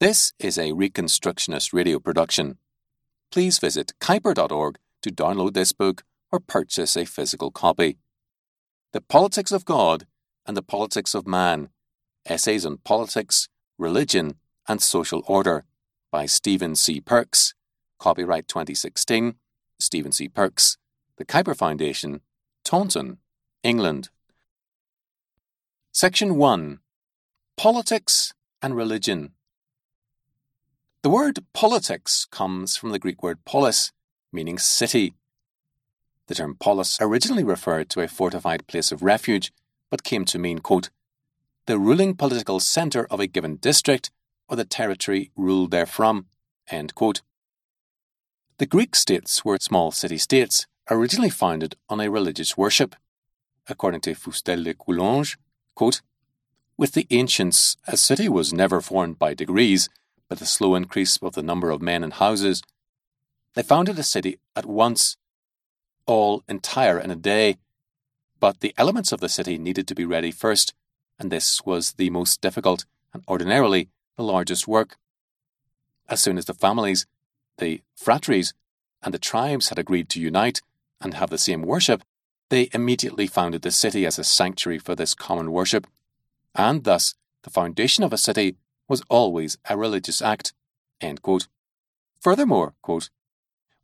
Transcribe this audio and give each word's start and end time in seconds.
This 0.00 0.32
is 0.40 0.58
a 0.58 0.72
Reconstructionist 0.72 1.72
radio 1.72 2.00
production. 2.00 2.58
Please 3.30 3.60
visit 3.60 3.92
kuyper.org 4.00 4.76
to 5.02 5.10
download 5.10 5.54
this 5.54 5.72
book 5.72 6.02
or 6.32 6.40
purchase 6.40 6.96
a 6.96 7.04
physical 7.04 7.52
copy. 7.52 7.98
The 8.92 9.00
Politics 9.00 9.52
of 9.52 9.64
God 9.64 10.06
and 10.46 10.56
the 10.56 10.62
Politics 10.62 11.14
of 11.14 11.28
Man 11.28 11.68
Essays 12.26 12.66
on 12.66 12.78
Politics, 12.78 13.48
Religion, 13.78 14.34
and 14.66 14.82
Social 14.82 15.22
Order 15.28 15.64
by 16.10 16.26
Stephen 16.26 16.74
C. 16.74 17.00
Perks. 17.00 17.54
Copyright 18.00 18.48
2016, 18.48 19.36
Stephen 19.78 20.10
C. 20.10 20.28
Perks, 20.28 20.76
The 21.18 21.24
Kuyper 21.24 21.56
Foundation, 21.56 22.20
Taunton, 22.64 23.18
England. 23.62 24.08
Section 25.92 26.34
1 26.34 26.80
Politics 27.56 28.34
and 28.60 28.74
Religion. 28.74 29.33
The 31.04 31.10
word 31.10 31.44
politics 31.52 32.24
comes 32.30 32.78
from 32.78 32.88
the 32.88 32.98
Greek 32.98 33.22
word 33.22 33.44
polis, 33.44 33.92
meaning 34.32 34.56
city. 34.56 35.12
The 36.28 36.34
term 36.34 36.56
polis 36.58 36.96
originally 36.98 37.44
referred 37.44 37.90
to 37.90 38.00
a 38.00 38.08
fortified 38.08 38.66
place 38.66 38.90
of 38.90 39.02
refuge, 39.02 39.52
but 39.90 40.02
came 40.02 40.24
to 40.24 40.38
mean, 40.38 40.60
quote, 40.60 40.88
the 41.66 41.78
ruling 41.78 42.14
political 42.14 42.58
centre 42.58 43.06
of 43.10 43.20
a 43.20 43.26
given 43.26 43.56
district 43.56 44.12
or 44.48 44.56
the 44.56 44.64
territory 44.64 45.30
ruled 45.36 45.72
therefrom. 45.72 46.24
The 46.70 47.20
Greek 48.66 48.96
states 48.96 49.44
were 49.44 49.58
small 49.58 49.90
city 49.90 50.16
states, 50.16 50.66
originally 50.90 51.28
founded 51.28 51.76
on 51.90 52.00
a 52.00 52.10
religious 52.10 52.56
worship. 52.56 52.96
According 53.68 54.00
to 54.00 54.14
Fustel 54.14 54.64
de 54.64 54.72
Coulanges, 54.72 55.36
quote, 55.74 56.00
with 56.78 56.92
the 56.92 57.06
ancients, 57.10 57.76
a 57.86 57.98
city 57.98 58.26
was 58.26 58.54
never 58.54 58.80
formed 58.80 59.18
by 59.18 59.34
degrees, 59.34 59.90
but 60.28 60.38
the 60.38 60.46
slow 60.46 60.74
increase 60.74 61.16
of 61.18 61.34
the 61.34 61.42
number 61.42 61.70
of 61.70 61.82
men 61.82 62.02
and 62.02 62.14
houses. 62.14 62.62
They 63.54 63.62
founded 63.62 63.98
a 63.98 64.02
city 64.02 64.38
at 64.56 64.66
once, 64.66 65.16
all 66.06 66.42
entire 66.48 66.98
in 66.98 67.10
a 67.10 67.16
day, 67.16 67.58
but 68.40 68.60
the 68.60 68.74
elements 68.76 69.12
of 69.12 69.20
the 69.20 69.28
city 69.28 69.58
needed 69.58 69.86
to 69.88 69.94
be 69.94 70.04
ready 70.04 70.30
first, 70.30 70.74
and 71.18 71.30
this 71.30 71.62
was 71.64 71.92
the 71.92 72.10
most 72.10 72.40
difficult 72.40 72.84
and 73.12 73.22
ordinarily 73.28 73.88
the 74.16 74.24
largest 74.24 74.66
work. 74.68 74.96
As 76.08 76.20
soon 76.20 76.36
as 76.36 76.44
the 76.44 76.54
families, 76.54 77.06
the 77.58 77.82
phratries, 77.96 78.52
and 79.02 79.14
the 79.14 79.18
tribes 79.18 79.68
had 79.68 79.78
agreed 79.78 80.08
to 80.10 80.20
unite 80.20 80.62
and 81.00 81.14
have 81.14 81.30
the 81.30 81.38
same 81.38 81.62
worship, 81.62 82.02
they 82.50 82.68
immediately 82.72 83.26
founded 83.26 83.62
the 83.62 83.70
city 83.70 84.04
as 84.04 84.18
a 84.18 84.24
sanctuary 84.24 84.78
for 84.78 84.94
this 84.94 85.14
common 85.14 85.52
worship, 85.52 85.86
and 86.54 86.84
thus 86.84 87.14
the 87.42 87.50
foundation 87.50 88.04
of 88.04 88.12
a 88.12 88.18
city 88.18 88.56
was 88.88 89.02
always 89.08 89.56
a 89.68 89.76
religious 89.76 90.20
act. 90.22 90.52
Furthermore, 92.20 92.74
quote, 92.82 93.10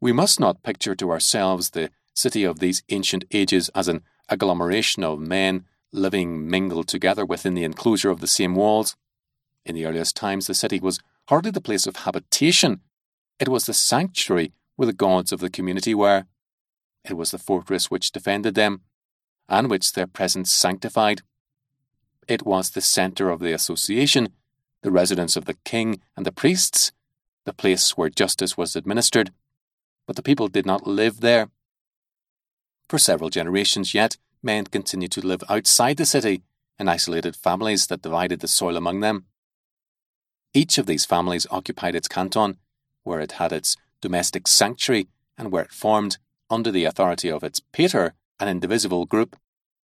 we 0.01 0.13
must 0.13 0.41
not 0.41 0.63
picture 0.63 0.95
to 0.95 1.11
ourselves 1.11 1.71
the 1.71 1.91
city 2.15 2.45
of 2.45 2.59
these 2.59 2.83
ancient 2.89 3.25
ages 3.31 3.69
as 3.75 3.89
an 3.89 4.03
agglomeration 4.29 5.05
of 5.05 5.21
men 5.21 5.65
living 5.93 6.49
mingled 6.49 6.89
together 6.89 7.27
within 7.27 7.55
the 7.55 7.65
enclosure 7.65 8.11
of 8.11 8.21
the 8.21 8.27
same 8.27 8.55
walls. 8.55 8.97
In 9.67 9.75
the 9.75 9.85
earliest 9.85 10.17
times, 10.17 10.47
the 10.47 10.55
city 10.55 10.81
was 10.81 11.01
hardly 11.29 11.51
the 11.51 11.61
place 11.61 11.87
of 11.87 11.97
habitation, 11.97 12.81
it 13.41 13.49
was 13.49 13.65
the 13.65 13.75
sanctuary 13.75 14.53
where 14.77 14.87
the 14.87 14.93
gods 14.93 15.33
of 15.33 15.41
the 15.41 15.51
community 15.51 15.95
were. 15.95 16.27
It 17.05 17.15
was 17.15 17.31
the 17.31 17.39
fortress 17.39 17.91
which 17.91 18.13
defended 18.13 18.55
them, 18.55 18.83
and 19.49 19.71
which 19.71 19.95
their 19.95 20.07
presence 20.07 20.53
sanctified. 20.53 21.23
It 22.29 22.45
was 22.45 22.71
the 22.71 22.83
centre 22.83 23.31
of 23.31 23.41
the 23.41 23.53
association, 23.53 24.29
the 24.83 24.91
residence 24.91 25.37
of 25.37 25.45
the 25.45 25.55
king 25.65 26.01
and 26.17 26.25
the 26.25 26.33
priests, 26.33 26.93
the 27.45 27.53
place 27.53 27.97
where 27.97 28.09
justice 28.09 28.57
was 28.57 28.77
administered. 28.77 29.33
But 30.07 30.17
the 30.17 30.23
people 30.23 30.49
did 30.49 30.67
not 30.67 30.87
live 30.87 31.21
there. 31.21 31.51
For 32.89 32.99
several 32.99 33.31
generations 33.31 33.95
yet, 33.95 34.17
men 34.43 34.67
continued 34.67 35.13
to 35.13 35.27
live 35.27 35.45
outside 35.49 35.97
the 35.97 36.07
city 36.07 36.43
in 36.79 36.89
isolated 36.89 37.37
families 37.37 37.87
that 37.89 38.03
divided 38.03 38.41
the 38.41 38.49
soil 38.49 38.77
among 38.77 39.01
them. 39.01 39.27
Each 40.53 40.79
of 40.79 40.87
these 40.87 41.05
families 41.05 41.47
occupied 41.51 41.95
its 41.95 42.09
canton, 42.09 42.57
where 43.05 43.21
it 43.21 43.33
had 43.33 43.53
its 43.53 43.77
domestic 44.01 44.49
sanctuary 44.49 45.09
and 45.39 45.53
where 45.53 45.63
it 45.63 45.73
formed, 45.73 46.19
under 46.49 46.73
the 46.73 46.85
authority 46.85 47.31
of 47.31 47.45
its 47.45 47.61
pater, 47.73 48.15
an 48.41 48.49
indivisible 48.49 49.07
group. 49.07 49.37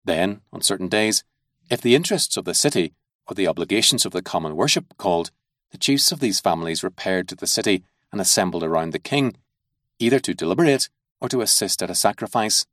Then, 0.04 0.42
on 0.52 0.62
certain 0.62 0.90
days, 0.90 1.24
if 1.70 1.80
the 1.82 1.96
interests 1.96 2.36
of 2.36 2.46
the 2.46 2.54
city 2.54 2.94
or 3.30 3.36
the 3.36 3.48
obligations 3.48 4.06
of 4.06 4.12
the 4.12 4.22
common 4.22 4.56
worship 4.56 4.98
called, 4.98 5.32
the 5.72 5.78
chiefs 5.78 6.12
of 6.12 6.20
these 6.20 6.40
families 6.40 6.84
repaired 6.84 7.28
to 7.28 7.36
the 7.36 7.48
city 7.48 7.84
and 8.12 8.20
assembled 8.20 8.64
around 8.64 8.92
the 8.92 9.00
king, 9.00 9.36
either 10.00 10.20
to 10.20 10.34
deliberate 10.34 10.90
or 11.22 11.30
to 11.30 11.42
assist 11.42 11.84
at 11.84 11.92
a 11.92 11.96
sacrifice. 11.96 12.66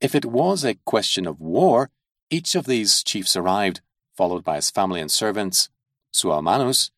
If 0.00 0.14
it 0.16 0.24
was 0.24 0.64
a 0.64 0.78
question 0.84 1.28
of 1.28 1.40
war, 1.40 1.90
each 2.28 2.56
of 2.56 2.66
these 2.66 3.04
chiefs 3.04 3.36
arrived, 3.36 3.80
followed 4.16 4.42
by 4.42 4.56
his 4.56 4.70
family 4.70 5.00
and 5.00 5.10
servants. 5.10 5.68
sua 6.10 6.42
manus, 6.42 6.90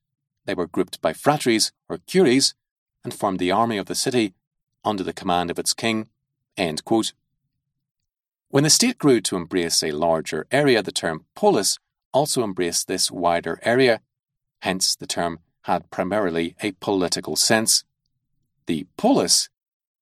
they 0.46 0.54
were 0.54 0.66
grouped 0.66 1.02
by 1.02 1.12
phratries 1.12 1.72
or 1.88 1.98
curies 1.98 2.54
and 3.02 3.12
formed 3.12 3.38
the 3.38 3.50
army 3.50 3.76
of 3.76 3.86
the 3.86 3.94
city 3.94 4.34
under 4.84 5.02
the 5.02 5.12
command 5.12 5.50
of 5.50 5.58
its 5.58 5.74
king. 5.74 6.08
When 8.54 8.62
the 8.62 8.70
state 8.70 8.98
grew 8.98 9.20
to 9.22 9.34
embrace 9.34 9.82
a 9.82 9.90
larger 9.90 10.46
area, 10.52 10.80
the 10.80 10.92
term 10.92 11.24
polis 11.34 11.76
also 12.12 12.44
embraced 12.44 12.86
this 12.86 13.10
wider 13.10 13.58
area. 13.64 14.00
Hence, 14.62 14.94
the 14.94 15.08
term 15.08 15.40
had 15.62 15.90
primarily 15.90 16.54
a 16.62 16.70
political 16.70 17.34
sense. 17.34 17.82
The 18.66 18.86
polis 18.96 19.48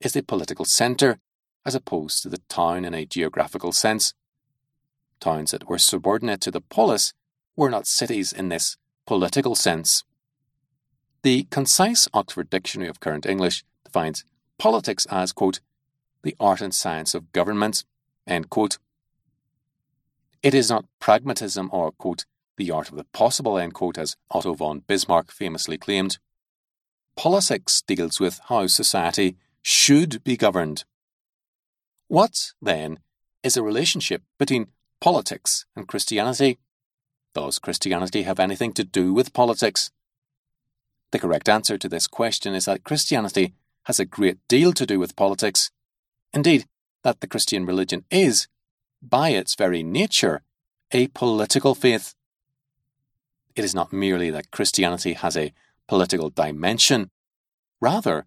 is 0.03 0.13
the 0.13 0.23
political 0.23 0.67
centre 0.67 1.19
as 1.65 1.75
opposed 1.75 2.23
to 2.25 2.29
the 2.29 2.43
town 2.51 2.85
in 2.85 2.93
a 2.93 3.07
geographical 3.07 3.73
sense. 3.73 4.13
Towns 5.19 5.53
that 5.53 5.67
were 5.67 5.79
subordinate 5.79 6.43
to 6.43 6.51
the 6.51 6.61
polis 6.61 7.15
were 7.57 7.71
not 7.71 7.87
cities 7.87 8.35
in 8.35 8.51
this 8.51 8.77
political 9.07 9.55
sense. 9.55 10.05
The 11.23 11.45
concise 11.45 12.07
Oxford 12.13 12.51
Dictionary 12.51 12.91
of 12.91 13.01
Current 13.01 13.25
English 13.25 13.65
defines 13.83 14.27
politics 14.59 15.07
as, 15.11 15.33
quote, 15.33 15.61
the 16.23 16.37
art 16.39 16.61
and 16.61 16.75
science 16.75 17.15
of 17.15 17.33
government, 17.33 17.85
end 18.27 18.51
quote. 18.51 18.79
It 20.43 20.55
is 20.55 20.71
not 20.71 20.87
pragmatism 20.99 21.71
or, 21.73 21.93
quote, 21.93 22.25
the 22.57 22.71
art 22.71 22.91
of 22.91 22.97
the 22.97 23.05
possible, 23.13 23.59
end 23.59 23.75
quote, 23.75 23.99
as 23.99 24.17
Otto 24.31 24.55
von 24.55 24.81
Bismarck 24.81 25.31
famously 25.31 25.79
claimed. 25.79 26.19
Politics 27.17 27.83
deals 27.83 28.21
with 28.21 28.41
how 28.49 28.67
society 28.67 29.37
should 29.63 30.23
be 30.25 30.37
governed. 30.37 30.85
What, 32.09 32.53
then, 32.61 32.99
is 33.43 33.55
the 33.55 33.63
relationship 33.63 34.23
between 34.39 34.69
politics 35.01 35.67
and 35.75 35.89
Christianity? 35.89 36.59
Does 37.35 37.59
Christianity 37.59 38.23
have 38.23 38.39
anything 38.39 38.73
to 38.75 38.85
do 38.85 39.13
with 39.15 39.33
politics? 39.33 39.91
The 41.13 41.19
correct 41.19 41.49
answer 41.49 41.79
to 41.79 41.89
this 41.89 42.07
question 42.07 42.55
is 42.55 42.67
that 42.67 42.85
Christianity 42.85 43.55
has 43.85 43.99
a 43.99 44.05
great 44.05 44.39
deal 44.49 44.73
to 44.73 44.87
do 44.87 44.99
with 44.99 45.17
politics. 45.17 45.71
Indeed, 46.33 46.67
that 47.03 47.21
the 47.21 47.27
Christian 47.27 47.67
religion 47.67 48.05
is, 48.11 48.49
by 49.03 49.31
its 49.31 49.55
very 49.55 49.83
nature, 49.83 50.43
a 50.93 51.09
political 51.09 51.75
faith. 51.75 52.15
It 53.57 53.65
is 53.65 53.75
not 53.75 53.93
merely 53.93 54.31
that 54.31 54.51
Christianity 54.51 55.15
has 55.15 55.37
a 55.37 55.53
political 55.89 56.31
dimension. 56.31 57.11
Rather, 57.81 58.27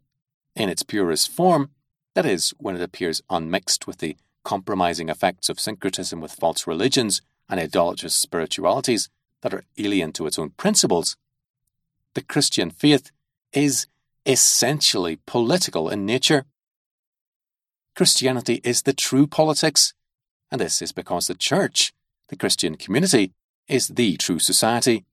in 0.56 0.70
its 0.70 0.84
purest 0.84 1.32
form, 1.32 1.72
that 2.14 2.26
is, 2.26 2.54
when 2.58 2.76
it 2.76 2.82
appears 2.82 3.22
unmixed 3.30 3.88
with 3.88 3.98
the 3.98 4.18
compromising 4.44 5.10
effects 5.10 5.50
of 5.50 5.60
syncretism 5.60 6.22
with 6.22 6.32
false 6.32 6.68
religions 6.68 7.22
and 7.50 7.60
idolatrous 7.60 8.14
spiritualities 8.14 9.10
that 9.42 9.54
are 9.54 9.66
alien 9.78 10.12
to 10.14 10.28
its 10.28 10.40
own 10.40 10.52
principles. 10.52 11.18
The 12.14 12.22
Christian 12.22 12.72
faith 12.72 13.12
is 13.52 13.88
essentially 14.26 15.20
political 15.26 15.90
in 15.90 16.06
nature. 16.06 16.46
Christianity 17.96 18.60
is 18.64 18.82
the 18.82 18.94
true 18.94 19.26
politics, 19.26 19.94
and 20.52 20.60
this 20.60 20.82
is 20.82 20.92
because 20.92 21.28
the 21.28 21.34
Church, 21.34 21.94
the 22.28 22.36
Christian 22.36 22.76
community, 22.76 23.32
is 23.70 23.88
the 23.88 24.18
true 24.18 24.40
society, 24.40 25.06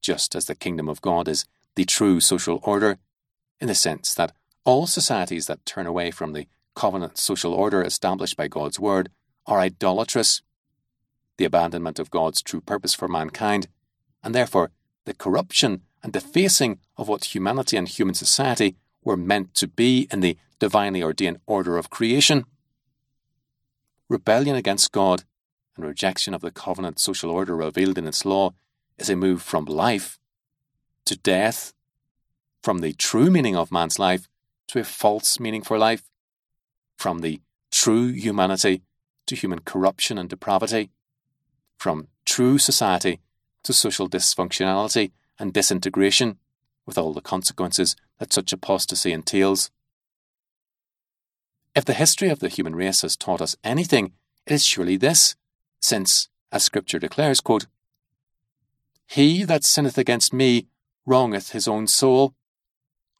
just 0.00 0.34
as 0.34 0.46
the 0.46 0.54
kingdom 0.54 0.88
of 0.88 1.02
God 1.02 1.28
is 1.28 1.44
the 1.74 1.84
true 1.84 2.20
social 2.20 2.58
order, 2.62 2.98
in 3.60 3.68
the 3.68 3.74
sense 3.74 4.14
that 4.14 4.32
all 4.64 4.86
societies 4.86 5.46
that 5.46 5.66
turn 5.66 5.86
away 5.86 6.10
from 6.10 6.32
the 6.32 6.46
covenant 6.74 7.18
social 7.18 7.52
order 7.52 7.82
established 7.82 8.36
by 8.36 8.48
God's 8.48 8.80
word 8.80 9.10
are 9.46 9.60
idolatrous, 9.60 10.40
the 11.36 11.44
abandonment 11.44 11.98
of 11.98 12.10
God's 12.10 12.40
true 12.40 12.62
purpose 12.62 12.94
for 12.94 13.08
mankind, 13.08 13.68
and 14.22 14.34
therefore 14.34 14.70
the 15.04 15.14
corruption 15.14 15.82
and 16.02 16.14
defacing 16.14 16.78
of 16.96 17.08
what 17.08 17.34
humanity 17.34 17.76
and 17.76 17.88
human 17.88 18.14
society 18.14 18.76
were 19.04 19.16
meant 19.16 19.54
to 19.56 19.68
be 19.68 20.08
in 20.10 20.20
the 20.20 20.38
divinely 20.62 21.02
ordained 21.02 21.40
order 21.44 21.76
of 21.76 21.90
creation. 21.90 22.44
Rebellion 24.08 24.54
against 24.54 24.92
God 24.92 25.24
and 25.74 25.84
rejection 25.84 26.34
of 26.34 26.40
the 26.40 26.52
covenant 26.52 27.00
social 27.00 27.32
order 27.32 27.56
revealed 27.56 27.98
in 27.98 28.06
its 28.06 28.24
law 28.24 28.54
is 28.96 29.10
a 29.10 29.16
move 29.16 29.42
from 29.42 29.64
life, 29.64 30.20
to 31.06 31.16
death, 31.16 31.72
from 32.62 32.78
the 32.78 32.92
true 32.92 33.28
meaning 33.28 33.56
of 33.56 33.72
man's 33.72 33.98
life 33.98 34.28
to 34.68 34.78
a 34.78 34.84
false 34.84 35.40
meaning 35.40 35.62
for 35.62 35.78
life, 35.78 36.04
from 36.96 37.22
the 37.22 37.40
true 37.72 38.12
humanity 38.12 38.82
to 39.26 39.34
human 39.34 39.62
corruption 39.62 40.16
and 40.16 40.28
depravity, 40.28 40.90
from 41.76 42.06
true 42.24 42.56
society 42.56 43.18
to 43.64 43.72
social 43.72 44.08
dysfunctionality 44.08 45.10
and 45.40 45.52
disintegration, 45.52 46.38
with 46.86 46.96
all 46.96 47.12
the 47.12 47.20
consequences 47.20 47.96
that 48.20 48.32
such 48.32 48.52
apostasy 48.52 49.12
entails. 49.12 49.72
If 51.74 51.84
the 51.86 51.94
history 51.94 52.28
of 52.28 52.40
the 52.40 52.48
human 52.48 52.76
race 52.76 53.00
has 53.02 53.16
taught 53.16 53.40
us 53.40 53.56
anything, 53.64 54.12
it 54.46 54.52
is 54.52 54.64
surely 54.64 54.96
this, 54.96 55.36
since, 55.80 56.28
as 56.50 56.62
Scripture 56.62 56.98
declares, 56.98 57.40
quote, 57.40 57.66
He 59.06 59.44
that 59.44 59.64
sinneth 59.64 59.96
against 59.96 60.32
me 60.32 60.66
wrongeth 61.06 61.50
his 61.50 61.66
own 61.66 61.86
soul. 61.86 62.34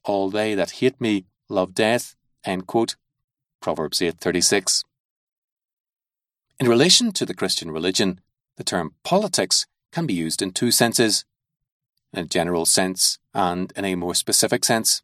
All 0.04 0.30
they 0.30 0.54
that 0.54 0.72
hate 0.72 1.00
me 1.00 1.24
love 1.48 1.74
death. 1.74 2.14
End 2.44 2.66
quote. 2.66 2.96
Proverbs 3.60 4.00
8:36. 4.00 4.84
In 6.58 6.68
relation 6.68 7.12
to 7.12 7.24
the 7.24 7.34
Christian 7.34 7.70
religion, 7.70 8.20
the 8.56 8.64
term 8.64 8.94
politics 9.02 9.66
can 9.92 10.06
be 10.06 10.14
used 10.14 10.42
in 10.42 10.52
two 10.52 10.70
senses, 10.70 11.24
in 12.12 12.18
a 12.18 12.26
general 12.26 12.66
sense 12.66 13.18
and 13.32 13.72
in 13.76 13.84
a 13.84 13.94
more 13.94 14.14
specific 14.14 14.64
sense. 14.64 15.02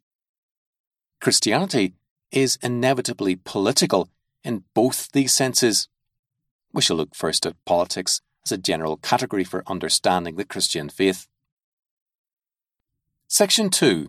Christianity 1.19 1.95
is 2.31 2.57
inevitably 2.61 3.35
political 3.35 4.09
in 4.43 4.63
both 4.73 5.11
these 5.11 5.33
senses. 5.33 5.87
We 6.73 6.81
shall 6.81 6.97
look 6.97 7.15
first 7.15 7.45
at 7.45 7.63
politics 7.65 8.21
as 8.45 8.51
a 8.51 8.57
general 8.57 8.97
category 8.97 9.43
for 9.43 9.63
understanding 9.67 10.35
the 10.35 10.45
Christian 10.45 10.89
faith. 10.89 11.27
Section 13.27 13.69
2 13.69 14.07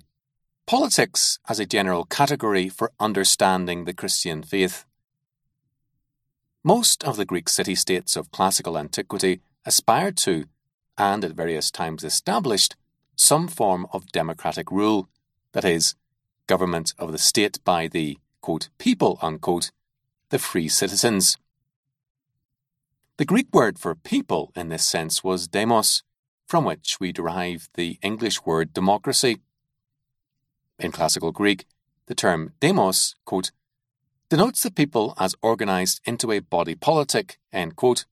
Politics 0.67 1.39
as 1.49 1.59
a 1.59 1.67
general 1.67 2.05
category 2.05 2.69
for 2.69 2.93
understanding 3.01 3.85
the 3.85 3.95
Christian 3.95 4.43
faith. 4.43 4.85
Most 6.63 7.03
of 7.03 7.17
the 7.17 7.25
Greek 7.25 7.49
city 7.49 7.75
states 7.75 8.15
of 8.17 8.31
classical 8.31 8.79
antiquity 8.79 9.41
aspired 9.65 10.17
to, 10.19 10.45
and 10.97 11.25
at 11.25 11.33
various 11.33 11.71
times 11.71 12.05
established, 12.05 12.77
some 13.17 13.49
form 13.49 13.87
of 13.93 14.13
democratic 14.13 14.71
rule, 14.71 15.09
that 15.53 15.65
is, 15.65 15.97
government 16.51 16.93
of 16.99 17.13
the 17.13 17.25
state 17.33 17.63
by 17.65 17.87
the 17.87 18.19
quote, 18.41 18.71
people, 18.77 19.21
unquote, 19.23 19.71
the 20.31 20.39
free 20.39 20.67
citizens. 20.67 21.39
The 23.19 23.25
Greek 23.25 23.47
word 23.53 23.79
for 23.79 23.95
people 23.95 24.51
in 24.57 24.69
this 24.69 24.85
sense 24.85 25.23
was 25.23 25.47
demos, 25.47 26.03
from 26.49 26.65
which 26.65 26.99
we 26.99 27.13
derive 27.13 27.69
the 27.75 28.01
English 28.03 28.45
word 28.45 28.73
democracy. 28.73 29.39
In 30.81 30.91
classical 30.91 31.31
Greek, 31.31 31.67
the 32.07 32.17
term 32.17 32.53
demos, 32.59 33.15
quote, 33.25 33.53
denotes 34.29 34.65
the 34.65 34.73
people 34.73 35.15
as 35.19 35.37
organized 35.43 36.01
into 36.05 36.33
a 36.33 36.41
body 36.41 36.75
politic, 36.75 37.39
end 37.53 37.77
quote, 37.77 38.07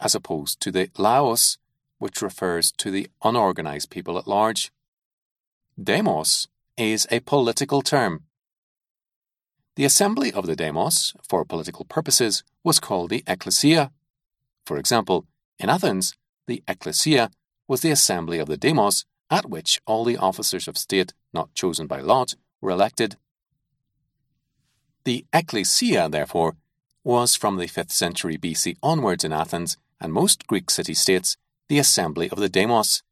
as 0.00 0.14
opposed 0.14 0.60
to 0.60 0.70
the 0.70 0.88
laos, 0.96 1.58
which 1.98 2.22
refers 2.22 2.70
to 2.70 2.92
the 2.92 3.08
unorganized 3.24 3.90
people 3.90 4.18
at 4.18 4.28
large. 4.28 4.70
Demos 5.82 6.46
is 6.76 7.06
a 7.10 7.20
political 7.20 7.82
term. 7.82 8.24
The 9.76 9.84
assembly 9.84 10.32
of 10.32 10.46
the 10.46 10.56
demos, 10.56 11.14
for 11.28 11.44
political 11.44 11.84
purposes, 11.84 12.44
was 12.62 12.80
called 12.80 13.10
the 13.10 13.24
ecclesia. 13.26 13.90
For 14.66 14.76
example, 14.76 15.26
in 15.58 15.70
Athens, 15.70 16.14
the 16.46 16.62
ecclesia 16.68 17.30
was 17.68 17.80
the 17.80 17.90
assembly 17.90 18.38
of 18.38 18.48
the 18.48 18.56
demos 18.56 19.04
at 19.30 19.48
which 19.48 19.80
all 19.86 20.04
the 20.04 20.18
officers 20.18 20.68
of 20.68 20.76
state 20.76 21.14
not 21.32 21.54
chosen 21.54 21.86
by 21.86 22.00
lot 22.00 22.34
were 22.60 22.70
elected. 22.70 23.16
The 25.04 25.24
ecclesia, 25.32 26.08
therefore, 26.08 26.56
was 27.02 27.34
from 27.34 27.56
the 27.56 27.66
5th 27.66 27.90
century 27.90 28.36
BC 28.36 28.76
onwards 28.82 29.24
in 29.24 29.32
Athens 29.32 29.76
and 30.00 30.12
most 30.12 30.46
Greek 30.46 30.70
city 30.70 30.94
states 30.94 31.36
the 31.68 31.78
assembly 31.78 32.28
of 32.28 32.38
the 32.38 32.48
demos, 32.48 33.02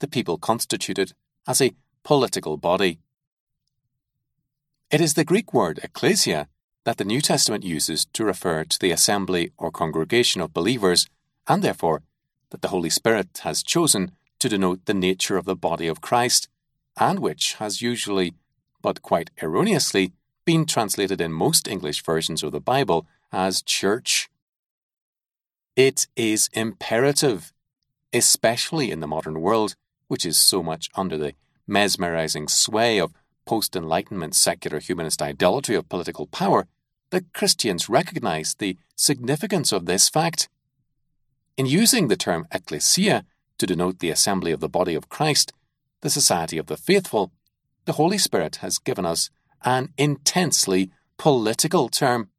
the 0.00 0.08
people 0.08 0.38
constituted 0.38 1.12
as 1.46 1.60
a 1.60 1.74
political 2.02 2.56
body. 2.56 3.00
It 4.88 5.00
is 5.00 5.14
the 5.14 5.24
Greek 5.24 5.52
word 5.52 5.80
ecclesia 5.82 6.46
that 6.84 6.96
the 6.96 7.04
New 7.04 7.20
Testament 7.20 7.64
uses 7.64 8.04
to 8.12 8.24
refer 8.24 8.62
to 8.62 8.78
the 8.78 8.92
assembly 8.92 9.50
or 9.58 9.72
congregation 9.72 10.40
of 10.40 10.54
believers, 10.54 11.08
and 11.48 11.60
therefore 11.60 12.02
that 12.50 12.62
the 12.62 12.68
Holy 12.68 12.90
Spirit 12.90 13.40
has 13.42 13.64
chosen 13.64 14.12
to 14.38 14.48
denote 14.48 14.84
the 14.84 14.94
nature 14.94 15.36
of 15.36 15.44
the 15.44 15.56
body 15.56 15.88
of 15.88 16.00
Christ, 16.00 16.48
and 16.96 17.18
which 17.18 17.54
has 17.54 17.82
usually, 17.82 18.34
but 18.80 19.02
quite 19.02 19.30
erroneously, 19.42 20.12
been 20.44 20.64
translated 20.64 21.20
in 21.20 21.32
most 21.32 21.66
English 21.66 22.04
versions 22.04 22.44
of 22.44 22.52
the 22.52 22.60
Bible 22.60 23.08
as 23.32 23.62
church. 23.62 24.28
It 25.74 26.06
is 26.14 26.48
imperative, 26.52 27.52
especially 28.12 28.92
in 28.92 29.00
the 29.00 29.08
modern 29.08 29.40
world, 29.40 29.74
which 30.06 30.24
is 30.24 30.38
so 30.38 30.62
much 30.62 30.90
under 30.94 31.16
the 31.18 31.34
mesmerizing 31.66 32.46
sway 32.46 33.00
of 33.00 33.12
post 33.46 33.76
Enlightenment 33.76 34.34
secular 34.34 34.80
humanist 34.80 35.22
idolatry 35.22 35.76
of 35.76 35.88
political 35.88 36.26
power, 36.26 36.66
that 37.10 37.32
Christians 37.32 37.88
recognize 37.88 38.54
the 38.54 38.76
significance 38.96 39.72
of 39.72 39.86
this 39.86 40.08
fact. 40.08 40.48
In 41.56 41.64
using 41.64 42.08
the 42.08 42.16
term 42.16 42.46
ecclesia 42.52 43.24
to 43.58 43.66
denote 43.66 44.00
the 44.00 44.10
assembly 44.10 44.52
of 44.52 44.60
the 44.60 44.68
body 44.68 44.94
of 44.94 45.08
Christ, 45.08 45.52
the 46.02 46.10
society 46.10 46.58
of 46.58 46.66
the 46.66 46.76
faithful, 46.76 47.32
the 47.86 47.94
Holy 47.94 48.18
Spirit 48.18 48.56
has 48.56 48.78
given 48.78 49.06
us 49.06 49.30
an 49.64 49.88
intensely 49.96 50.90
political 51.16 51.88
term. 51.88 52.30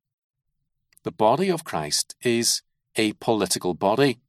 The 1.03 1.12
body 1.12 1.50
of 1.50 1.63
Christ 1.63 2.15
is 2.21 2.62
a 2.95 3.13
political 3.13 3.74
body. 3.74 4.19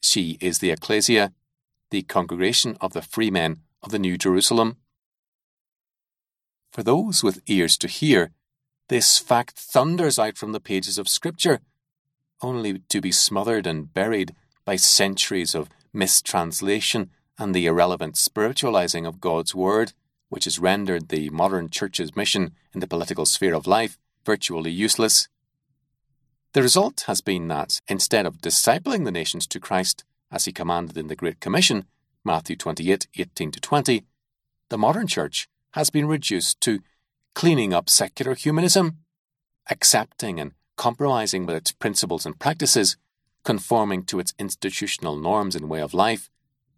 She 0.00 0.38
is 0.40 0.58
the 0.58 0.70
ecclesia, 0.70 1.32
the 1.90 2.02
congregation 2.02 2.76
of 2.80 2.92
the 2.92 3.02
free 3.02 3.30
men 3.30 3.58
of 3.82 3.90
the 3.90 3.98
New 3.98 4.16
Jerusalem. 4.16 4.76
For 6.70 6.82
those 6.82 7.22
with 7.22 7.42
ears 7.46 7.76
to 7.78 7.88
hear, 7.88 8.32
this 8.88 9.18
fact 9.18 9.58
thunders 9.58 10.18
out 10.18 10.36
from 10.36 10.52
the 10.52 10.60
pages 10.60 10.98
of 10.98 11.08
Scripture, 11.08 11.60
only 12.40 12.80
to 12.88 13.00
be 13.00 13.12
smothered 13.12 13.66
and 13.66 13.92
buried 13.92 14.34
by 14.64 14.76
centuries 14.76 15.54
of 15.54 15.68
mistranslation 15.92 17.10
and 17.38 17.54
the 17.54 17.66
irrelevant 17.66 18.16
spiritualizing 18.16 19.06
of 19.06 19.20
God's 19.20 19.54
Word, 19.54 19.92
which 20.28 20.44
has 20.44 20.58
rendered 20.58 21.08
the 21.08 21.30
modern 21.30 21.70
Church's 21.70 22.14
mission 22.14 22.52
in 22.74 22.80
the 22.80 22.86
political 22.86 23.26
sphere 23.26 23.54
of 23.54 23.66
life 23.66 23.98
virtually 24.24 24.70
useless. 24.70 25.28
The 26.52 26.62
result 26.62 27.04
has 27.06 27.20
been 27.20 27.48
that, 27.48 27.80
instead 27.88 28.26
of 28.26 28.42
discipling 28.42 29.04
the 29.04 29.12
nations 29.12 29.46
to 29.48 29.60
Christ 29.60 30.04
as 30.30 30.44
he 30.44 30.52
commanded 30.52 30.96
in 30.98 31.08
the 31.08 31.16
Great 31.16 31.40
Commission, 31.40 31.86
Matthew 32.24 32.56
28 32.56 33.06
18 33.16 33.52
20, 33.52 34.04
the 34.68 34.78
modern 34.78 35.06
Church 35.06 35.48
has 35.78 35.90
been 35.90 36.08
reduced 36.08 36.60
to 36.60 36.80
cleaning 37.36 37.72
up 37.72 37.88
secular 37.88 38.34
humanism, 38.34 38.98
accepting 39.70 40.40
and 40.40 40.50
compromising 40.76 41.46
with 41.46 41.54
its 41.54 41.70
principles 41.70 42.26
and 42.26 42.40
practices, 42.40 42.96
conforming 43.44 44.02
to 44.02 44.18
its 44.18 44.34
institutional 44.40 45.14
norms 45.14 45.54
and 45.54 45.68
way 45.70 45.80
of 45.80 45.94
life, 45.94 46.30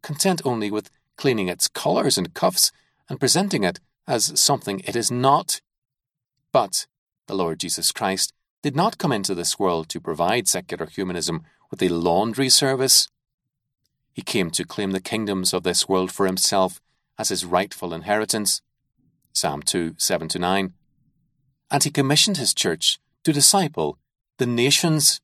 content 0.02 0.42
only 0.44 0.70
with 0.70 0.90
cleaning 1.16 1.48
its 1.48 1.66
collars 1.66 2.18
and 2.18 2.34
cuffs 2.34 2.72
and 3.08 3.18
presenting 3.18 3.64
it 3.64 3.80
as 4.06 4.38
something 4.38 4.80
it 4.80 4.94
is 4.94 5.10
not. 5.10 5.62
But 6.52 6.86
the 7.26 7.34
Lord 7.34 7.58
Jesus 7.58 7.92
Christ 7.92 8.34
did 8.62 8.76
not 8.76 8.98
come 8.98 9.12
into 9.12 9.34
this 9.34 9.58
world 9.58 9.88
to 9.88 10.00
provide 10.00 10.46
secular 10.46 10.84
humanism 10.84 11.44
with 11.70 11.82
a 11.82 11.88
laundry 11.88 12.50
service. 12.50 13.08
He 14.12 14.20
came 14.20 14.50
to 14.50 14.66
claim 14.66 14.90
the 14.90 15.00
kingdoms 15.00 15.54
of 15.54 15.62
this 15.62 15.88
world 15.88 16.12
for 16.12 16.26
himself 16.26 16.82
as 17.18 17.30
his 17.30 17.46
rightful 17.46 17.94
inheritance. 17.94 18.60
Psalm 19.32 19.62
2 19.62 19.94
7 19.96 20.28
9. 20.38 20.72
And 21.70 21.84
he 21.84 21.90
commissioned 21.90 22.36
his 22.36 22.54
church 22.54 22.98
to 23.24 23.32
disciple 23.32 23.98
the 24.38 24.46
nations. 24.46 25.20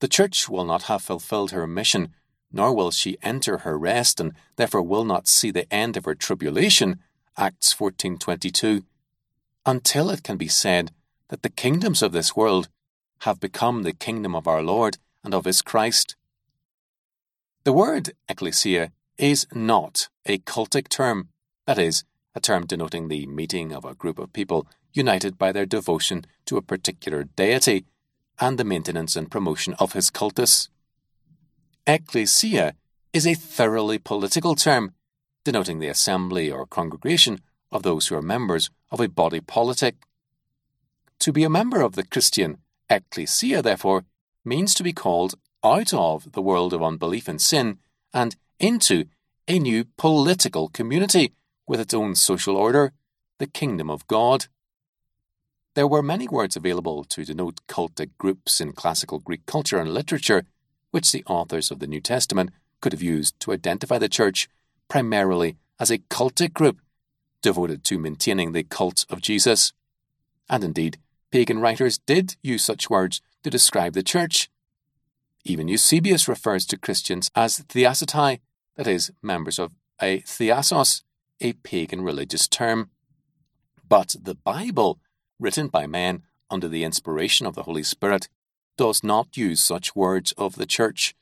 The 0.00 0.08
church 0.08 0.48
will 0.48 0.64
not 0.64 0.84
have 0.84 1.02
fulfilled 1.02 1.50
her 1.50 1.66
mission, 1.66 2.14
nor 2.52 2.74
will 2.74 2.90
she 2.90 3.16
enter 3.22 3.58
her 3.58 3.78
rest, 3.78 4.20
and 4.20 4.32
therefore 4.56 4.82
will 4.82 5.04
not 5.04 5.26
see 5.26 5.50
the 5.50 5.72
end 5.72 5.96
of 5.96 6.04
her 6.04 6.14
tribulation, 6.14 7.00
Acts 7.36 7.72
14:22, 7.72 8.84
until 9.64 10.10
it 10.10 10.22
can 10.22 10.36
be 10.36 10.48
said 10.48 10.92
that 11.28 11.42
the 11.42 11.50
kingdoms 11.50 12.02
of 12.02 12.12
this 12.12 12.36
world 12.36 12.68
have 13.20 13.40
become 13.40 13.82
the 13.82 13.92
kingdom 13.92 14.34
of 14.34 14.46
our 14.46 14.62
Lord 14.62 14.98
and 15.24 15.34
of 15.34 15.44
his 15.44 15.62
Christ. 15.62 16.16
The 17.64 17.72
word 17.72 18.12
ecclesia 18.28 18.92
is 19.18 19.46
not 19.52 20.08
a 20.24 20.38
cultic 20.38 20.88
term, 20.88 21.30
that 21.66 21.78
is, 21.78 22.04
a 22.36 22.40
term 22.40 22.66
denoting 22.66 23.08
the 23.08 23.26
meeting 23.26 23.72
of 23.72 23.84
a 23.84 23.94
group 23.94 24.18
of 24.18 24.32
people 24.34 24.68
united 24.92 25.38
by 25.38 25.50
their 25.50 25.64
devotion 25.64 26.24
to 26.44 26.58
a 26.58 26.62
particular 26.62 27.24
deity 27.24 27.86
and 28.38 28.58
the 28.58 28.64
maintenance 28.64 29.16
and 29.16 29.30
promotion 29.30 29.74
of 29.78 29.94
his 29.94 30.10
cultus. 30.10 30.68
Ecclesia 31.86 32.74
is 33.14 33.26
a 33.26 33.34
thoroughly 33.34 33.98
political 33.98 34.54
term, 34.54 34.92
denoting 35.44 35.78
the 35.78 35.88
assembly 35.88 36.50
or 36.50 36.66
congregation 36.66 37.40
of 37.72 37.82
those 37.82 38.08
who 38.08 38.14
are 38.14 38.22
members 38.22 38.68
of 38.90 39.00
a 39.00 39.08
body 39.08 39.40
politic. 39.40 39.96
To 41.20 41.32
be 41.32 41.42
a 41.42 41.50
member 41.50 41.80
of 41.80 41.94
the 41.94 42.04
Christian 42.04 42.58
ecclesia, 42.90 43.62
therefore, 43.62 44.04
means 44.44 44.74
to 44.74 44.82
be 44.82 44.92
called 44.92 45.36
out 45.64 45.94
of 45.94 46.32
the 46.32 46.42
world 46.42 46.74
of 46.74 46.82
unbelief 46.82 47.28
and 47.28 47.40
sin 47.40 47.78
and 48.12 48.36
into 48.60 49.06
a 49.48 49.58
new 49.58 49.86
political 49.96 50.68
community 50.68 51.32
with 51.66 51.80
its 51.80 51.94
own 51.94 52.14
social 52.14 52.56
order, 52.56 52.92
the 53.38 53.46
kingdom 53.46 53.90
of 53.90 54.06
God. 54.06 54.46
There 55.74 55.86
were 55.86 56.02
many 56.02 56.26
words 56.28 56.56
available 56.56 57.04
to 57.04 57.24
denote 57.24 57.66
cultic 57.66 58.10
groups 58.18 58.60
in 58.60 58.72
classical 58.72 59.18
Greek 59.18 59.44
culture 59.46 59.78
and 59.78 59.92
literature, 59.92 60.44
which 60.90 61.12
the 61.12 61.24
authors 61.26 61.70
of 61.70 61.80
the 61.80 61.86
New 61.86 62.00
Testament 62.00 62.50
could 62.80 62.92
have 62.92 63.02
used 63.02 63.38
to 63.40 63.52
identify 63.52 63.98
the 63.98 64.08
church 64.08 64.48
primarily 64.88 65.56
as 65.78 65.90
a 65.90 65.98
cultic 65.98 66.52
group 66.52 66.80
devoted 67.42 67.84
to 67.84 67.98
maintaining 67.98 68.52
the 68.52 68.62
cult 68.62 69.04
of 69.10 69.20
Jesus. 69.20 69.72
And 70.48 70.64
indeed, 70.64 70.98
pagan 71.30 71.58
writers 71.58 71.98
did 71.98 72.36
use 72.42 72.64
such 72.64 72.88
words 72.88 73.20
to 73.42 73.50
describe 73.50 73.92
the 73.92 74.02
church. 74.02 74.48
Even 75.44 75.68
Eusebius 75.68 76.28
refers 76.28 76.66
to 76.66 76.78
Christians 76.78 77.30
as 77.34 77.60
thiasotai, 77.60 78.40
that 78.76 78.86
is, 78.86 79.12
members 79.22 79.58
of 79.58 79.72
a 80.00 80.20
thiasos, 80.22 81.02
a 81.40 81.52
pagan 81.54 82.02
religious 82.02 82.48
term. 82.48 82.90
But 83.88 84.16
the 84.20 84.34
Bible, 84.34 84.98
written 85.38 85.68
by 85.68 85.86
men 85.86 86.22
under 86.50 86.68
the 86.68 86.84
inspiration 86.84 87.46
of 87.46 87.54
the 87.54 87.64
Holy 87.64 87.82
Spirit, 87.82 88.28
does 88.76 89.02
not 89.02 89.36
use 89.36 89.60
such 89.60 89.96
words 89.96 90.32
of 90.32 90.56
the 90.56 90.66
church. 90.66 91.14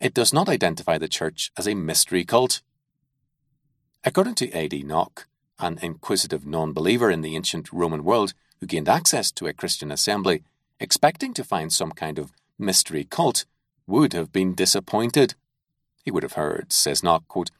It 0.00 0.14
does 0.14 0.32
not 0.32 0.48
identify 0.48 0.98
the 0.98 1.08
church 1.08 1.50
as 1.56 1.66
a 1.66 1.74
mystery 1.74 2.24
cult. 2.24 2.62
According 4.04 4.36
to 4.36 4.52
A.D. 4.52 4.82
Nock, 4.84 5.26
an 5.58 5.78
inquisitive 5.82 6.46
non 6.46 6.72
believer 6.72 7.10
in 7.10 7.20
the 7.20 7.34
ancient 7.34 7.72
Roman 7.72 8.04
world 8.04 8.34
who 8.60 8.66
gained 8.66 8.88
access 8.88 9.30
to 9.32 9.46
a 9.46 9.52
Christian 9.52 9.90
assembly, 9.90 10.42
expecting 10.80 11.34
to 11.34 11.44
find 11.44 11.72
some 11.72 11.92
kind 11.92 12.18
of 12.18 12.32
mystery 12.58 13.04
cult, 13.04 13.44
would 13.86 14.12
have 14.12 14.32
been 14.32 14.54
disappointed. 14.54 15.34
He 16.04 16.10
would 16.10 16.22
have 16.22 16.34
heard, 16.34 16.72
says 16.72 17.02
Nock, 17.02 17.26
quote, 17.28 17.50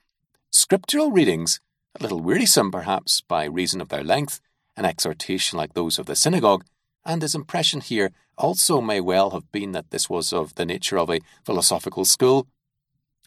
scriptural 0.51 1.11
readings, 1.11 1.61
a 1.99 2.03
little 2.03 2.21
wearisome 2.21 2.71
perhaps 2.71 3.21
by 3.23 3.45
reason 3.45 3.81
of 3.81 3.89
their 3.89 4.05
length, 4.05 4.41
an 4.77 4.85
exhortation 4.85 5.59
like 5.59 5.75
those 5.75 5.99
of 5.99 6.07
the 6.07 6.15
synagogue, 6.15 6.65
and 7.05 7.23
his 7.23 7.35
impression 7.35 7.81
here 7.81 8.13
also 8.37 8.81
may 8.81 9.01
well 9.01 9.31
have 9.31 9.51
been 9.51 9.73
that 9.73 9.91
this 9.91 10.09
was 10.09 10.33
of 10.33 10.55
the 10.55 10.65
nature 10.65 10.99
of 10.99 11.11
a 11.11 11.21
philosophical 11.45 12.05
school. 12.05 12.47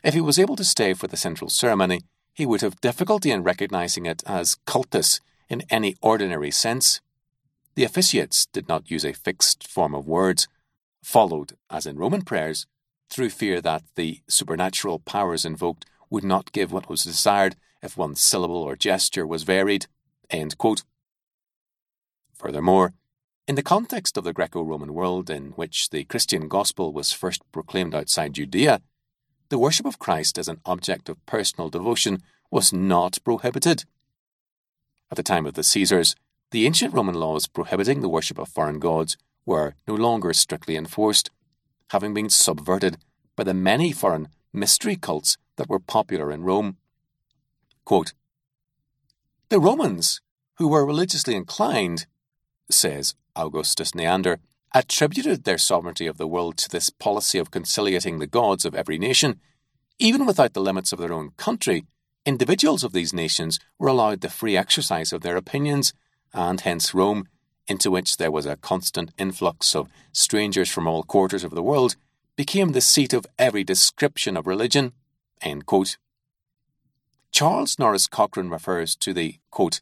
If 0.04 0.13
he 0.13 0.22
was 0.22 0.40
able 0.40 0.56
to 0.56 0.63
stay 0.63 0.94
for 0.94 1.08
the 1.08 1.18
central 1.18 1.50
ceremony, 1.50 2.01
he 2.34 2.46
would 2.46 2.62
have 2.62 2.80
difficulty 2.80 3.30
in 3.32 3.44
recognizing 3.44 4.06
it 4.06 4.24
as 4.25 4.58
cultus 4.66 5.20
in 5.50 5.63
any 5.70 5.96
ordinary 6.01 6.51
sense. 6.51 7.01
The 7.75 7.84
officiates 7.84 8.46
did 8.46 8.70
not 8.70 8.90
use 8.90 9.04
a 9.04 9.13
fixed 9.13 9.68
form 9.68 9.94
of 9.94 10.08
words, 10.08 10.48
followed, 11.04 11.54
as 11.70 11.86
in 11.86 11.98
Roman 11.98 12.22
prayers, 12.22 12.68
through 13.10 13.32
fear 13.32 13.60
that 13.62 13.84
the 13.96 14.22
supernatural 14.30 15.00
powers 15.00 15.44
invoked 15.44 15.86
would 16.10 16.24
not 16.24 16.54
give 16.54 16.72
what 16.72 16.88
was 16.88 17.04
desired 17.04 17.58
if 17.81 17.97
one 17.97 18.15
syllable 18.15 18.63
or 18.63 18.75
gesture 18.75 19.25
was 19.25 19.43
varied. 19.43 19.88
Furthermore, 22.33 22.93
in 23.47 23.55
the 23.55 23.63
context 23.63 24.17
of 24.17 24.23
the 24.23 24.33
Greco 24.33 24.61
Roman 24.61 24.93
world 24.93 25.29
in 25.29 25.51
which 25.51 25.89
the 25.89 26.05
Christian 26.05 26.47
gospel 26.47 26.93
was 26.93 27.11
first 27.11 27.41
proclaimed 27.51 27.93
outside 27.93 28.33
Judea, 28.33 28.81
the 29.50 29.57
worship 29.57 29.85
of 29.85 30.00
Christ 30.00 30.38
as 30.38 30.47
an 30.47 30.61
object 30.65 31.09
of 31.09 31.25
personal 31.25 31.69
devotion 31.69 32.21
was 32.50 32.71
not 32.71 33.17
prohibited. 33.25 33.83
At 35.09 35.17
the 35.17 35.23
time 35.23 35.45
of 35.45 35.55
the 35.55 35.63
Caesars, 35.63 36.15
the 36.51 36.65
ancient 36.65 36.93
Roman 36.93 37.15
laws 37.15 37.47
prohibiting 37.47 38.01
the 38.01 38.09
worship 38.09 38.38
of 38.38 38.47
foreign 38.47 38.79
gods 38.79 39.17
were 39.45 39.75
no 39.88 39.95
longer 39.95 40.33
strictly 40.33 40.75
enforced, 40.75 41.29
having 41.89 42.13
been 42.13 42.29
subverted 42.29 42.97
by 43.35 43.43
the 43.43 43.53
many 43.53 43.91
foreign 43.91 44.29
mystery 44.53 44.95
cults 44.95 45.38
that 45.57 45.69
were 45.69 45.79
popular 45.79 46.31
in 46.31 46.43
Rome. 46.43 46.77
Quote, 47.85 48.13
the 49.50 49.59
Romans, 49.59 50.21
who 50.59 50.69
were 50.69 50.85
religiously 50.85 51.35
inclined, 51.35 52.05
says 52.69 53.15
Augustus 53.35 53.93
Neander, 53.93 54.39
attributed 54.73 55.43
their 55.43 55.57
sovereignty 55.57 56.07
of 56.07 56.17
the 56.17 56.27
world 56.27 56.55
to 56.57 56.69
this 56.69 56.89
policy 56.89 57.38
of 57.38 57.51
conciliating 57.51 58.19
the 58.19 58.27
gods 58.27 58.63
of 58.63 58.73
every 58.73 58.97
nation. 58.97 59.41
Even 60.00 60.25
without 60.25 60.53
the 60.53 60.61
limits 60.61 60.93
of 60.93 61.00
their 61.00 61.11
own 61.11 61.31
country, 61.35 61.83
individuals 62.25 62.85
of 62.85 62.93
these 62.93 63.13
nations 63.13 63.59
were 63.77 63.89
allowed 63.89 64.21
the 64.21 64.29
free 64.29 64.55
exercise 64.55 65.11
of 65.11 65.21
their 65.21 65.35
opinions, 65.35 65.93
and 66.33 66.61
hence 66.61 66.93
Rome, 66.93 67.27
into 67.67 67.91
which 67.91 68.15
there 68.15 68.31
was 68.31 68.45
a 68.45 68.55
constant 68.55 69.11
influx 69.17 69.75
of 69.75 69.89
strangers 70.13 70.69
from 70.69 70.88
all 70.88 71.03
quarters 71.03 71.43
of 71.43 71.51
the 71.51 71.63
world, 71.63 71.97
became 72.38 72.71
the 72.71 72.79
seat 72.79 73.11
of 73.11 73.25
every 73.38 73.65
description 73.65 74.38
of 74.38 74.47
religion. 74.47 74.93
Charles 77.31 77.79
Norris 77.79 78.07
Cochrane 78.07 78.50
refers 78.50 78.95
to 78.97 79.13
the 79.13 79.39
quote, 79.50 79.81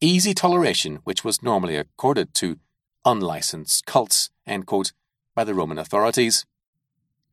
easy 0.00 0.34
toleration 0.34 0.96
which 1.04 1.24
was 1.24 1.42
normally 1.42 1.76
accorded 1.76 2.34
to 2.34 2.58
unlicensed 3.04 3.86
cults, 3.86 4.30
quote, 4.66 4.92
by 5.34 5.44
the 5.44 5.54
Roman 5.54 5.78
authorities. 5.78 6.44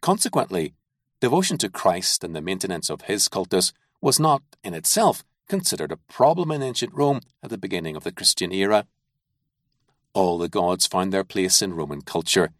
Consequently, 0.01 0.73
devotion 1.21 1.57
to 1.57 1.69
Christ 1.69 2.23
and 2.23 2.35
the 2.35 2.41
maintenance 2.41 2.89
of 2.89 3.03
his 3.03 3.27
cultus 3.27 3.73
was 4.01 4.19
not, 4.19 4.43
in 4.63 4.73
itself, 4.73 5.23
considered 5.47 5.91
a 5.91 5.97
problem 5.97 6.51
in 6.51 6.61
ancient 6.61 6.93
Rome 6.93 7.21
at 7.41 7.49
the 7.49 7.57
beginning 7.57 7.95
of 7.95 8.03
the 8.03 8.11
Christian 8.11 8.51
era. 8.51 8.85
All 10.13 10.37
the 10.37 10.49
gods 10.49 10.87
found 10.87 11.11
their 11.11 11.23
place 11.23 11.61
in 11.61 11.73
Roman 11.73 12.01
culture. 12.01 12.51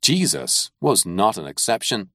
Jesus 0.00 0.70
was 0.80 1.04
not 1.04 1.36
an 1.36 1.46
exception. 1.46 2.10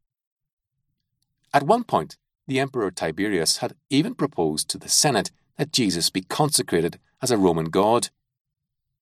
At 1.54 1.64
one 1.64 1.84
point, 1.84 2.18
the 2.48 2.60
Emperor 2.60 2.92
Tiberius 2.92 3.58
had 3.58 3.76
even 3.90 4.16
proposed 4.16 4.70
to 4.70 4.78
the 4.78 4.90
Senate 4.90 5.32
that 5.58 5.72
Jesus 5.72 6.10
be 6.10 6.22
consecrated 6.22 7.00
as 7.22 7.32
a 7.32 7.38
Roman 7.38 7.66
god. 7.66 8.10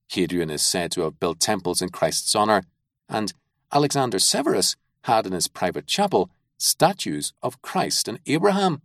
Hadrian 0.09 0.49
is 0.49 0.61
said 0.61 0.91
to 0.91 1.01
have 1.01 1.19
built 1.19 1.39
temples 1.39 1.81
in 1.81 1.89
Christ's 1.89 2.35
honour, 2.35 2.63
and 3.07 3.33
Alexander 3.71 4.19
Severus 4.19 4.75
had 5.03 5.25
in 5.25 5.31
his 5.31 5.47
private 5.47 5.87
chapel 5.87 6.29
statues 6.57 7.33
of 7.41 7.61
Christ 7.61 8.07
and 8.07 8.19
Abraham. 8.25 8.81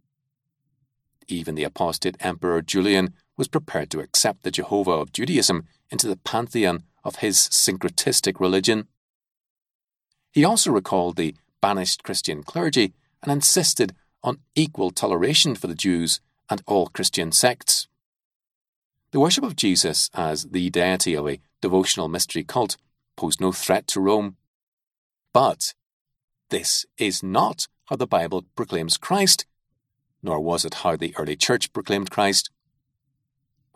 Even 1.29 1.55
the 1.55 1.65
apostate 1.65 2.17
Emperor 2.21 2.63
Julian 2.63 3.13
was 3.37 3.49
prepared 3.49 3.91
to 3.91 4.01
accept 4.01 4.43
the 4.43 4.51
Jehovah 4.51 4.93
of 4.93 5.13
Judaism 5.13 5.67
into 5.91 6.07
the 6.07 6.17
pantheon 6.17 6.85
of 7.05 7.17
his 7.17 7.37
syncretistic 7.37 8.41
religion. 8.41 8.89
He 10.33 10.45
also 10.45 10.71
recalled 10.71 11.17
the 11.17 11.35
banished 11.61 12.03
Christian 12.03 12.43
clergy 12.43 12.95
and 13.23 13.33
insisted 13.33 13.95
on 14.27 14.39
equal 14.57 14.91
toleration 14.91 15.55
for 15.55 15.69
the 15.69 15.75
Jews 15.75 16.21
and 16.51 16.61
all 16.67 16.89
Christian 16.89 17.31
sects. 17.31 17.87
The 19.13 19.21
worship 19.21 19.45
of 19.45 19.57
Jesus 19.57 20.11
as 20.15 20.47
the 20.47 20.69
deity 20.69 21.15
of 21.15 21.29
a 21.29 21.41
devotional 21.63 22.09
mystery 22.09 22.43
cult 22.43 22.77
posed 23.17 23.41
no 23.41 23.53
threat 23.53 23.87
to 23.89 24.01
Rome. 24.01 24.37
But 25.33 25.75
this 26.51 26.85
is 26.99 27.23
not 27.23 27.69
how 27.87 27.97
the 27.97 28.07
Bible 28.07 28.45
proclaims 28.57 28.97
Christ, 28.97 29.47
nor 30.23 30.41
was 30.41 30.65
it 30.65 30.75
how 30.75 30.97
the 30.97 31.15
early 31.17 31.37
church 31.37 31.73
proclaimed 31.73 32.11
Christ. 32.11 32.51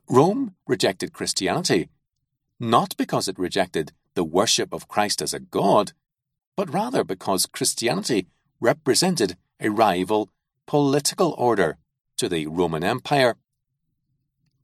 Rome 0.08 0.56
rejected 0.66 1.12
Christianity, 1.12 1.88
not 2.58 2.96
because 2.96 3.28
it 3.28 3.38
rejected 3.38 3.92
the 4.14 4.24
worship 4.24 4.72
of 4.72 4.88
Christ 4.88 5.22
as 5.22 5.32
a 5.32 5.40
god, 5.40 5.92
but 6.56 6.74
rather 6.74 7.04
because 7.04 7.46
Christianity 7.46 8.26
represented 8.60 9.36
a 9.60 9.70
rival 9.70 10.28
political 10.70 11.34
order 11.36 11.78
to 12.16 12.28
the 12.28 12.46
Roman 12.46 12.84
Empire 12.84 13.34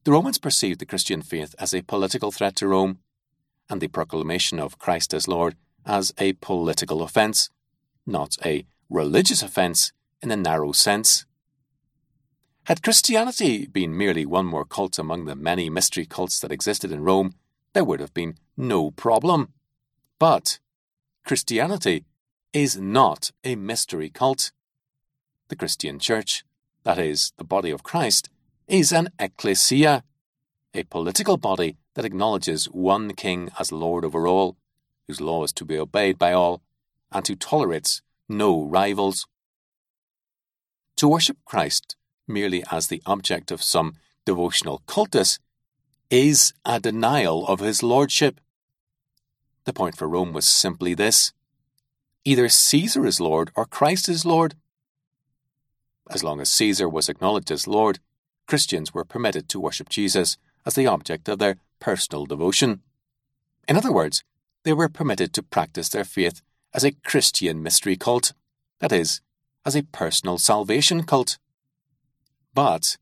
the 0.04 0.12
Romans 0.12 0.38
perceived 0.38 0.78
the 0.78 0.86
Christian 0.86 1.20
faith 1.20 1.52
as 1.58 1.74
a 1.74 1.82
political 1.82 2.30
threat 2.30 2.54
to 2.56 2.68
Rome, 2.68 3.00
and 3.68 3.80
the 3.80 3.88
proclamation 3.88 4.60
of 4.60 4.78
Christ 4.78 5.12
as 5.12 5.26
Lord 5.26 5.56
as 5.84 6.12
a 6.16 6.34
political 6.34 7.02
offence, 7.02 7.50
not 8.06 8.36
a 8.44 8.66
religious 8.88 9.42
offence 9.42 9.92
in 10.22 10.30
a 10.30 10.36
narrow 10.36 10.70
sense. 10.70 11.26
Had 12.66 12.84
Christianity 12.84 13.66
been 13.66 13.98
merely 13.98 14.24
one 14.24 14.46
more 14.46 14.64
cult 14.64 15.00
among 15.00 15.24
the 15.24 15.34
many 15.34 15.68
mystery 15.68 16.06
cults 16.06 16.38
that 16.38 16.52
existed 16.52 16.92
in 16.92 17.02
Rome, 17.02 17.32
there 17.72 17.82
would 17.82 17.98
have 17.98 18.14
been 18.14 18.36
no 18.56 18.92
problem. 18.92 19.54
But 20.20 20.60
Christianity 21.24 22.04
is 22.52 22.76
not 22.76 23.32
a 23.42 23.56
mystery 23.56 24.08
cult. 24.08 24.52
The 25.48 25.56
Christian 25.56 25.98
Church, 25.98 26.44
that 26.82 26.98
is, 26.98 27.32
the 27.36 27.44
body 27.44 27.70
of 27.70 27.82
Christ, 27.82 28.28
is 28.66 28.92
an 28.92 29.08
ecclesia, 29.18 30.02
a 30.74 30.82
political 30.84 31.36
body 31.36 31.76
that 31.94 32.04
acknowledges 32.04 32.66
one 32.66 33.14
king 33.14 33.50
as 33.58 33.72
Lord 33.72 34.04
over 34.04 34.26
all, 34.26 34.56
whose 35.06 35.20
law 35.20 35.44
is 35.44 35.52
to 35.54 35.64
be 35.64 35.78
obeyed 35.78 36.18
by 36.18 36.32
all, 36.32 36.62
and 37.12 37.26
who 37.26 37.36
tolerates 37.36 38.02
no 38.28 38.62
rivals. 38.62 39.26
To 40.96 41.08
worship 41.08 41.38
Christ 41.44 41.96
merely 42.26 42.64
as 42.70 42.88
the 42.88 43.02
object 43.06 43.50
of 43.50 43.62
some 43.62 43.94
devotional 44.24 44.82
cultus, 44.86 45.38
is 46.10 46.52
a 46.64 46.80
denial 46.80 47.46
of 47.46 47.60
his 47.60 47.82
lordship. 47.82 48.40
The 49.64 49.72
point 49.72 49.96
for 49.96 50.08
Rome 50.08 50.32
was 50.32 50.46
simply 50.46 50.94
this 50.94 51.32
either 52.24 52.48
Caesar 52.48 53.06
is 53.06 53.20
Lord 53.20 53.50
or 53.54 53.64
Christ 53.64 54.08
is 54.08 54.24
Lord. 54.24 54.54
As 56.10 56.22
long 56.22 56.40
as 56.40 56.50
Caesar 56.50 56.88
was 56.88 57.08
acknowledged 57.08 57.50
as 57.50 57.66
Lord, 57.66 57.98
Christians 58.46 58.94
were 58.94 59.04
permitted 59.04 59.48
to 59.48 59.60
worship 59.60 59.88
Jesus 59.88 60.38
as 60.64 60.74
the 60.74 60.86
object 60.86 61.28
of 61.28 61.38
their 61.38 61.56
personal 61.80 62.26
devotion. 62.26 62.82
In 63.68 63.76
other 63.76 63.92
words, 63.92 64.22
they 64.64 64.72
were 64.72 64.88
permitted 64.88 65.32
to 65.34 65.42
practice 65.42 65.88
their 65.88 66.04
faith 66.04 66.42
as 66.72 66.84
a 66.84 66.92
Christian 66.92 67.62
mystery 67.62 67.96
cult, 67.96 68.32
that 68.80 68.92
is, 68.92 69.20
as 69.64 69.74
a 69.74 69.82
personal 69.82 70.38
salvation 70.38 71.02
cult. 71.02 71.38
But 72.54 72.96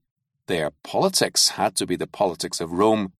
their 0.46 0.70
politics 0.82 1.50
had 1.50 1.76
to 1.76 1.86
be 1.86 1.96
the 1.96 2.06
politics 2.06 2.60
of 2.60 2.72
Rome, 2.72 3.12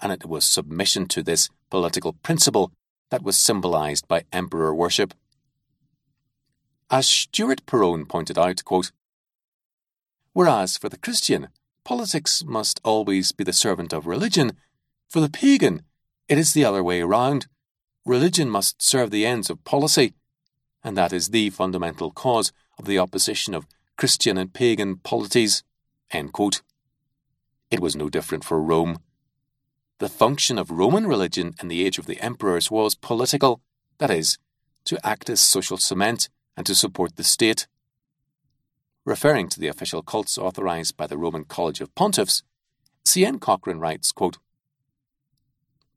and 0.00 0.12
it 0.12 0.26
was 0.26 0.44
submission 0.44 1.06
to 1.08 1.22
this 1.22 1.48
political 1.70 2.12
principle 2.12 2.72
that 3.10 3.22
was 3.22 3.36
symbolized 3.36 4.08
by 4.08 4.24
emperor 4.32 4.74
worship. 4.74 5.14
As 6.90 7.06
Stewart 7.06 7.64
Perowne 7.66 8.08
pointed 8.08 8.38
out, 8.38 8.64
quote, 8.64 8.92
Whereas 10.34 10.76
for 10.76 10.88
the 10.88 10.98
Christian, 10.98 11.48
politics 11.84 12.44
must 12.44 12.80
always 12.84 13.32
be 13.32 13.44
the 13.44 13.52
servant 13.52 13.92
of 13.92 14.06
religion, 14.06 14.52
for 15.08 15.20
the 15.20 15.30
pagan, 15.30 15.82
it 16.28 16.38
is 16.38 16.52
the 16.52 16.64
other 16.64 16.82
way 16.82 17.02
round. 17.02 17.46
Religion 18.04 18.50
must 18.50 18.82
serve 18.82 19.10
the 19.10 19.24
ends 19.24 19.48
of 19.48 19.62
policy, 19.64 20.12
and 20.82 20.96
that 20.96 21.12
is 21.12 21.28
the 21.28 21.50
fundamental 21.50 22.10
cause 22.10 22.52
of 22.78 22.84
the 22.84 22.98
opposition 22.98 23.54
of 23.54 23.66
Christian 23.96 24.36
and 24.36 24.52
pagan 24.52 24.96
polities. 24.96 25.62
It 26.10 27.80
was 27.80 27.94
no 27.94 28.08
different 28.08 28.44
for 28.44 28.60
Rome. 28.60 28.98
The 29.98 30.08
function 30.08 30.58
of 30.58 30.70
Roman 30.70 31.06
religion 31.06 31.54
in 31.62 31.68
the 31.68 31.86
age 31.86 31.98
of 31.98 32.06
the 32.06 32.20
emperors 32.20 32.70
was 32.70 32.96
political, 32.96 33.60
that 33.98 34.10
is, 34.10 34.38
to 34.86 34.98
act 35.06 35.30
as 35.30 35.40
social 35.40 35.76
cement 35.76 36.28
and 36.56 36.66
to 36.66 36.74
support 36.74 37.14
the 37.14 37.24
state 37.24 37.68
referring 39.04 39.48
to 39.48 39.60
the 39.60 39.68
official 39.68 40.02
cults 40.02 40.38
authorized 40.38 40.96
by 40.96 41.06
the 41.06 41.18
Roman 41.18 41.44
College 41.44 41.80
of 41.80 41.94
Pontiffs, 41.94 42.42
C.N. 43.04 43.38
Cochrane 43.38 43.78
writes, 43.78 44.12
quote, 44.12 44.38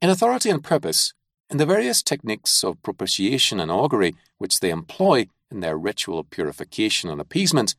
In 0.01 0.09
authority 0.09 0.49
and 0.49 0.63
purpose, 0.63 1.13
in 1.49 1.57
the 1.57 1.65
various 1.65 2.03
techniques 2.03 2.63
of 2.63 2.81
propitiation 2.83 3.59
and 3.59 3.71
augury 3.71 4.15
which 4.37 4.59
they 4.59 4.69
employ 4.69 5.27
in 5.49 5.61
their 5.61 5.77
ritual 5.77 6.23
purification 6.25 7.09
and 7.09 7.21
appeasement, 7.21 7.75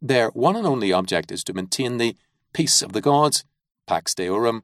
their 0.00 0.28
one 0.28 0.56
and 0.56 0.66
only 0.66 0.92
object 0.92 1.32
is 1.32 1.42
to 1.44 1.52
maintain 1.52 1.98
the 1.98 2.16
peace 2.52 2.82
of 2.82 2.92
the 2.92 3.00
gods, 3.00 3.44
pax 3.86 4.14
deorum. 4.14 4.62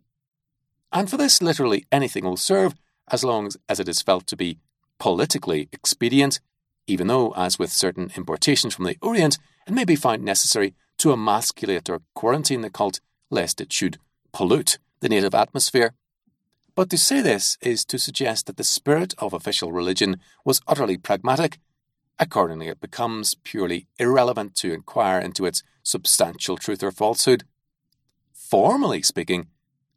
And 0.93 1.11
for 1.11 1.17
this, 1.17 1.43
literally 1.43 1.85
anything 1.91 2.25
will 2.25 2.37
serve 2.37 2.75
as 3.11 3.25
long 3.25 3.51
as 3.69 3.81
it 3.81 3.89
is 3.89 4.03
felt 4.03 4.27
to 4.29 4.37
be 4.37 4.59
politically 4.99 5.69
expedient, 5.73 6.41
even 6.87 7.09
though, 7.09 7.33
as 7.33 7.59
with 7.59 7.73
certain 7.73 8.13
importations 8.17 8.75
from 8.75 8.85
the 8.85 8.97
Orient, 9.03 9.39
it 9.67 9.73
may 9.73 9.85
be 9.85 9.97
found 9.97 10.23
necessary 10.23 10.75
to 10.99 11.13
emasculate 11.13 11.91
or 11.91 12.03
quarantine 12.15 12.61
the 12.63 12.71
cult 12.71 13.01
lest 13.31 13.61
it 13.61 13.73
should 13.73 13.99
pollute 14.33 14.79
the 15.01 15.09
native 15.09 15.35
atmosphere. 15.35 15.95
But 16.75 16.91
to 16.91 16.99
say 16.99 17.21
this 17.21 17.57
is 17.61 17.85
to 17.87 17.99
suggest 17.99 18.47
that 18.47 18.57
the 18.57 18.65
spirit 18.65 19.15
of 19.19 19.33
official 19.33 19.73
religion 19.73 20.21
was 20.45 20.61
utterly 20.67 20.97
pragmatic. 20.97 21.59
Accordingly, 22.19 22.69
it 22.69 22.81
becomes 22.81 23.35
purely 23.35 23.87
irrelevant 23.99 24.55
to 24.57 24.73
inquire 24.73 25.19
into 25.19 25.47
its 25.47 25.63
substantial 25.83 26.57
truth 26.57 26.83
or 26.83 26.91
falsehood. 26.91 27.45
Formally 28.33 29.03
speaking, 29.03 29.49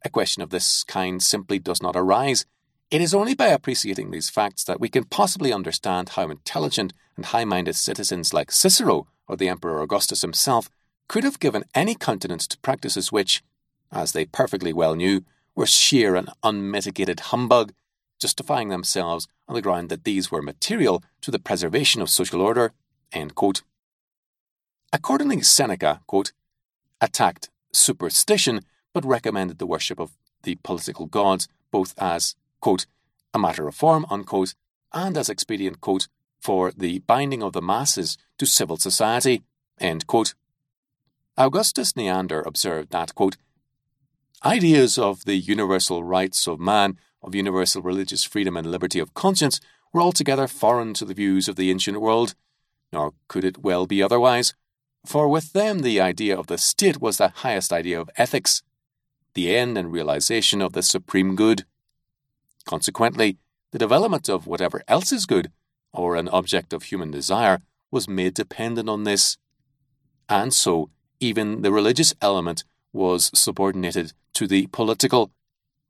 a 0.04 0.10
question 0.10 0.42
of 0.42 0.50
this 0.50 0.82
kind 0.84 1.22
simply 1.22 1.58
does 1.58 1.82
not 1.82 1.96
arise. 1.96 2.46
It 2.90 3.00
is 3.00 3.14
only 3.14 3.34
by 3.34 3.48
appreciating 3.48 4.10
these 4.10 4.30
facts 4.30 4.64
that 4.64 4.80
we 4.80 4.88
can 4.88 5.04
possibly 5.04 5.52
understand 5.52 6.10
how 6.10 6.30
intelligent 6.30 6.92
and 7.16 7.26
high 7.26 7.44
minded 7.44 7.76
citizens 7.76 8.32
like 8.32 8.50
Cicero 8.50 9.06
or 9.30 9.36
the 9.36 9.48
Emperor 9.48 9.80
Augustus 9.80 10.22
himself 10.22 10.68
could 11.06 11.22
have 11.22 11.38
given 11.38 11.62
any 11.72 11.94
countenance 11.94 12.48
to 12.48 12.58
practices 12.58 13.12
which, 13.12 13.44
as 13.92 14.10
they 14.10 14.24
perfectly 14.24 14.72
well 14.72 14.96
knew, 14.96 15.24
were 15.54 15.66
sheer 15.66 16.16
and 16.16 16.28
unmitigated 16.42 17.20
humbug, 17.20 17.72
justifying 18.20 18.70
themselves 18.70 19.28
on 19.46 19.54
the 19.54 19.62
ground 19.62 19.88
that 19.88 20.02
these 20.02 20.32
were 20.32 20.42
material 20.42 21.00
to 21.20 21.30
the 21.30 21.38
preservation 21.38 22.02
of 22.02 22.10
social 22.10 22.42
order. 22.42 22.72
Accordingly, 24.92 25.42
Seneca 25.42 26.00
quote, 26.08 26.32
attacked 27.00 27.50
superstition 27.72 28.62
but 28.92 29.04
recommended 29.04 29.58
the 29.60 29.66
worship 29.66 30.00
of 30.00 30.10
the 30.42 30.56
political 30.64 31.06
gods 31.06 31.46
both 31.70 31.94
as 31.98 32.34
quote, 32.60 32.86
a 33.32 33.38
matter 33.38 33.68
of 33.68 33.76
form 33.76 34.04
unquote, 34.10 34.54
and 34.92 35.16
as 35.16 35.28
expedient 35.28 35.80
quote, 35.80 36.08
for 36.40 36.72
the 36.72 37.00
binding 37.00 37.42
of 37.42 37.52
the 37.52 37.62
masses 37.62 38.16
to 38.38 38.46
civil 38.46 38.76
society. 38.76 39.42
Augustus 41.36 41.96
Neander 41.96 42.42
observed 42.42 42.90
that, 42.90 43.14
quote, 43.14 43.36
Ideas 44.44 44.98
of 44.98 45.26
the 45.26 45.36
universal 45.36 46.02
rights 46.02 46.48
of 46.48 46.58
man, 46.58 46.98
of 47.22 47.34
universal 47.34 47.82
religious 47.82 48.24
freedom 48.24 48.56
and 48.56 48.70
liberty 48.70 48.98
of 48.98 49.12
conscience, 49.14 49.60
were 49.92 50.00
altogether 50.00 50.48
foreign 50.48 50.94
to 50.94 51.04
the 51.04 51.14
views 51.14 51.46
of 51.46 51.56
the 51.56 51.70
ancient 51.70 52.00
world, 52.00 52.34
nor 52.92 53.12
could 53.28 53.44
it 53.44 53.58
well 53.58 53.86
be 53.86 54.02
otherwise, 54.02 54.54
for 55.04 55.28
with 55.28 55.52
them 55.52 55.80
the 55.80 56.00
idea 56.00 56.38
of 56.38 56.46
the 56.46 56.58
state 56.58 57.00
was 57.00 57.18
the 57.18 57.28
highest 57.28 57.72
idea 57.72 58.00
of 58.00 58.10
ethics, 58.16 58.62
the 59.34 59.54
end 59.54 59.76
and 59.76 59.92
realization 59.92 60.62
of 60.62 60.72
the 60.72 60.82
supreme 60.82 61.36
good. 61.36 61.64
Consequently, 62.64 63.36
the 63.72 63.78
development 63.78 64.28
of 64.28 64.46
whatever 64.46 64.82
else 64.88 65.12
is 65.12 65.26
good 65.26 65.50
or 65.92 66.16
an 66.16 66.28
object 66.28 66.72
of 66.72 66.84
human 66.84 67.10
desire, 67.10 67.60
was 67.90 68.08
made 68.08 68.34
dependent 68.34 68.88
on 68.88 69.04
this. 69.04 69.36
And 70.28 70.54
so, 70.54 70.90
even 71.18 71.62
the 71.62 71.72
religious 71.72 72.14
element 72.22 72.64
was 72.92 73.30
subordinated 73.34 74.12
to 74.34 74.46
the 74.46 74.66
political. 74.68 75.32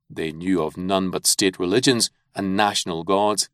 They 0.09 0.33
knew 0.33 0.63
of 0.63 0.77
none 0.77 1.11
but 1.11 1.27
state 1.27 1.59
religions 1.59 2.11
and 2.35 2.57
national 2.57 3.05
gods. 3.05 3.49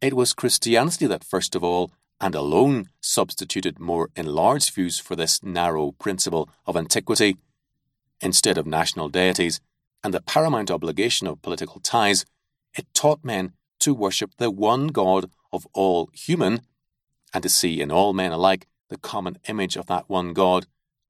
It 0.00 0.14
was 0.14 0.34
Christianity 0.34 1.06
that, 1.06 1.24
first 1.24 1.54
of 1.54 1.64
all, 1.64 1.90
and 2.20 2.34
alone, 2.34 2.88
substituted 3.00 3.80
more 3.80 4.10
enlarged 4.14 4.72
views 4.74 4.98
for 5.00 5.16
this 5.16 5.42
narrow 5.42 5.92
principle 5.92 6.48
of 6.66 6.76
antiquity. 6.76 7.36
Instead 8.20 8.56
of 8.56 8.66
national 8.66 9.08
deities 9.08 9.60
and 10.04 10.14
the 10.14 10.22
paramount 10.22 10.70
obligation 10.70 11.26
of 11.26 11.42
political 11.42 11.80
ties, 11.80 12.24
it 12.76 12.86
taught 12.94 13.24
men 13.24 13.52
to 13.80 13.92
worship 13.92 14.30
the 14.38 14.50
one 14.50 14.86
God 14.88 15.30
of 15.52 15.66
all 15.72 16.10
human, 16.12 16.62
and 17.32 17.42
to 17.42 17.48
see 17.48 17.80
in 17.80 17.90
all 17.90 18.12
men 18.12 18.32
alike 18.32 18.66
the 18.88 18.98
common 18.98 19.38
image 19.48 19.76
of 19.76 19.86
that 19.86 20.08
one 20.08 20.32
God, 20.32 20.66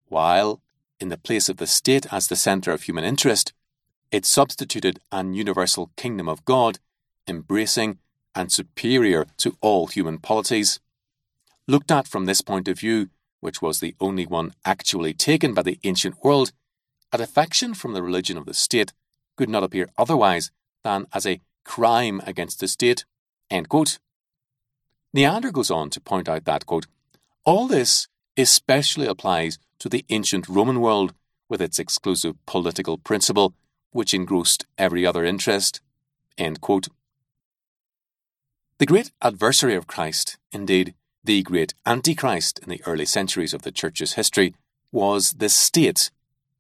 while, 0.07 0.61
in 1.01 1.09
the 1.09 1.17
place 1.19 1.49
of 1.49 1.57
the 1.57 1.67
state 1.67 2.07
as 2.13 2.29
the 2.29 2.37
centre 2.37 2.73
of 2.73 2.83
human 2.83 3.05
interest, 3.05 3.53
it 4.11 4.27
substituted 4.27 5.01
an 5.11 5.33
universal 5.33 5.91
kingdom 5.97 6.29
of 6.29 6.45
God, 6.45 6.79
embracing 7.27 7.99
and 8.35 8.53
superior 8.53 9.27
to 9.39 9.57
all 9.61 9.87
human 9.87 10.19
polities. 10.19 10.81
Looked 11.67 11.91
at 11.91 12.07
from 12.07 12.27
this 12.27 12.41
point 12.41 12.69
of 12.69 12.79
view, 12.79 13.09
which 13.41 13.61
was 13.61 13.81
the 13.81 13.95
only 14.01 14.27
one 14.27 14.53
actually 14.65 15.15
taken 15.15 15.55
by 15.55 15.63
the 15.63 15.79
ancient 15.83 16.23
world, 16.23 16.53
a 17.13 17.19
defection 17.19 17.75
from 17.75 17.93
the 17.93 18.03
religion 18.03 18.39
of 18.39 18.47
the 18.47 18.55
state 18.55 18.93
could 19.37 19.49
not 19.49 19.65
appear 19.65 19.89
otherwise 19.99 20.51
than 20.85 21.07
as 21.13 21.27
a 21.27 21.41
crime 21.65 22.21
against 22.27 22.61
the 22.61 22.69
state. 22.69 23.05
Neander 25.13 25.51
goes 25.51 25.71
on 25.71 25.91
to 25.91 26.01
point 26.01 26.29
out 26.29 26.45
that, 26.45 26.67
quote, 26.67 26.87
all 27.45 27.67
this 27.67 28.09
especially 28.37 29.07
applies 29.07 29.59
to 29.79 29.89
the 29.89 30.05
ancient 30.09 30.49
Roman 30.49 30.81
world 30.81 31.13
with 31.49 31.61
its 31.61 31.79
exclusive 31.79 32.35
political 32.47 32.97
principle, 32.97 33.55
which 33.91 34.15
engrossed 34.15 34.65
every 34.79 35.05
other 35.05 35.25
interest. 35.25 35.81
The 36.39 36.89
great 38.87 39.13
adversary 39.21 39.75
of 39.75 39.87
Christ, 39.87 40.39
indeed, 40.51 40.95
the 41.23 41.43
great 41.43 41.75
Antichrist 41.85 42.59
in 42.61 42.71
the 42.71 42.83
early 42.87 43.05
centuries 43.05 43.53
of 43.53 43.63
the 43.63 43.71
Church's 43.71 44.15
history, 44.15 44.55
was 44.91 45.35
the 45.35 45.49
state, 45.49 46.11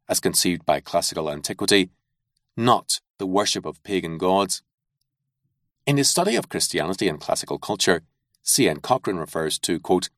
as 0.08 0.20
conceived 0.20 0.66
by 0.66 0.80
classical 0.80 1.30
antiquity, 1.30 1.90
not 2.56 3.00
the 3.18 3.26
worship 3.26 3.64
of 3.64 3.82
pagan 3.82 4.18
gods. 4.18 4.62
In 5.86 5.96
his 5.96 6.08
study 6.08 6.36
of 6.36 6.48
Christianity 6.48 7.08
and 7.08 7.20
classical 7.20 7.58
culture, 7.58 8.02
C.N. 8.42 8.80
Cochrane 8.80 9.16
refers 9.16 9.58
to, 9.60 9.78
quote, 9.78 10.08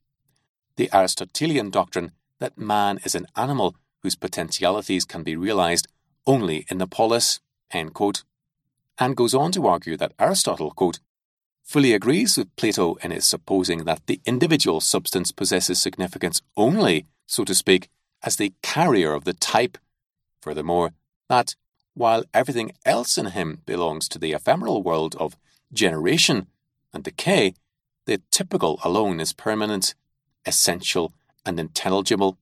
the 0.77 0.91
Aristotelian 0.93 1.71
doctrine 1.71 2.13
that 2.41 2.59
man 2.59 2.99
is 3.05 3.15
an 3.15 3.27
animal 3.37 3.77
whose 4.03 4.17
potentialities 4.17 5.05
can 5.05 5.23
be 5.23 5.37
realized 5.37 5.87
only 6.27 6.67
in 6.69 6.79
the 6.79 6.87
polis, 6.87 7.41
quote, 7.93 8.25
and 8.99 9.17
goes 9.17 9.35
on 9.35 9.53
to 9.53 9.67
argue 9.67 9.97
that 9.97 10.13
Aristotle, 10.19 10.71
quote, 10.71 11.01
fully 11.63 11.93
agrees 11.93 12.37
with 12.37 12.55
Plato 12.57 12.95
in 12.97 13.11
his 13.11 13.27
supposing 13.27 13.85
that 13.85 14.07
the 14.07 14.21
individual 14.27 14.81
substance 14.81 15.33
possesses 15.33 15.81
significance 15.81 16.43
only, 16.57 17.07
so 17.27 17.45
to 17.45 17.55
speak, 17.55 17.89
as 18.23 18.37
the 18.37 18.53
carrier 18.63 19.13
of 19.13 19.25
the 19.25 19.33
type. 19.33 19.79
Furthermore, 20.41 20.93
that 21.29 21.57
while 21.95 22.25
everything 22.35 22.73
else 22.85 23.17
in 23.17 23.27
him 23.27 23.63
belongs 23.65 24.09
to 24.09 24.19
the 24.19 24.33
ephemeral 24.33 24.83
world 24.83 25.17
of 25.17 25.37
generation 25.73 26.49
and 26.93 27.05
decay, 27.05 27.55
the 28.07 28.21
typical 28.31 28.81
alone 28.85 29.21
is 29.21 29.33
permanent, 29.33 29.95
essential, 30.47 31.13
and 31.47 31.59
intelligible. 31.59 32.39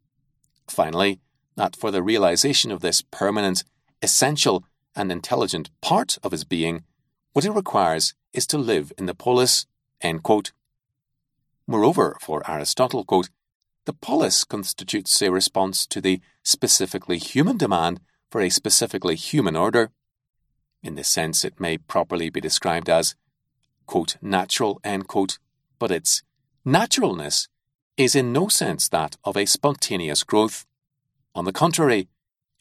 Finally, 0.69 1.21
that 1.57 1.77
for 1.77 1.91
the 1.91 2.03
realization 2.03 2.71
of 2.71 2.81
this 2.81 3.03
permanent, 3.03 3.65
essential, 4.01 4.65
and 4.95 5.11
intelligent 5.11 5.71
part 5.81 6.19
of 6.23 6.33
his 6.33 6.45
being, 6.45 6.85
what 7.33 7.45
he 7.45 7.51
requires 7.51 8.15
is 8.33 8.47
to 8.47 8.59
live 8.59 8.93
in 8.99 9.07
the 9.07 9.15
polis. 9.15 9.67
Moreover, 11.67 12.17
for 12.21 12.43
Aristotle, 12.51 13.05
quote, 13.05 13.31
the 13.85 13.93
polis 13.93 14.45
constitutes 14.45 15.21
a 15.23 15.31
response 15.31 15.87
to 15.87 16.01
the 16.01 16.21
specifically 16.43 17.19
human 17.19 17.57
demand 17.57 18.01
for 18.31 18.41
a 18.41 18.51
specifically 18.51 19.17
human 19.17 19.57
order. 19.57 19.91
In 20.83 20.95
this 20.95 21.09
sense, 21.09 21.45
it 21.45 21.61
may 21.61 21.79
properly 21.79 22.31
be 22.31 22.41
described 22.41 22.89
as, 22.89 23.15
quote, 23.87 24.17
natural, 24.21 24.81
end 24.85 25.09
quote, 25.09 25.39
but 25.83 25.91
its 25.91 26.23
naturalness 26.65 27.49
is 27.97 28.15
in 28.15 28.33
no 28.33 28.47
sense 28.47 28.89
that 28.89 29.17
of 29.25 29.37
a 29.37 29.45
spontaneous 29.45 30.23
growth. 30.23 30.65
On 31.35 31.45
the 31.45 31.53
contrary, 31.53 32.07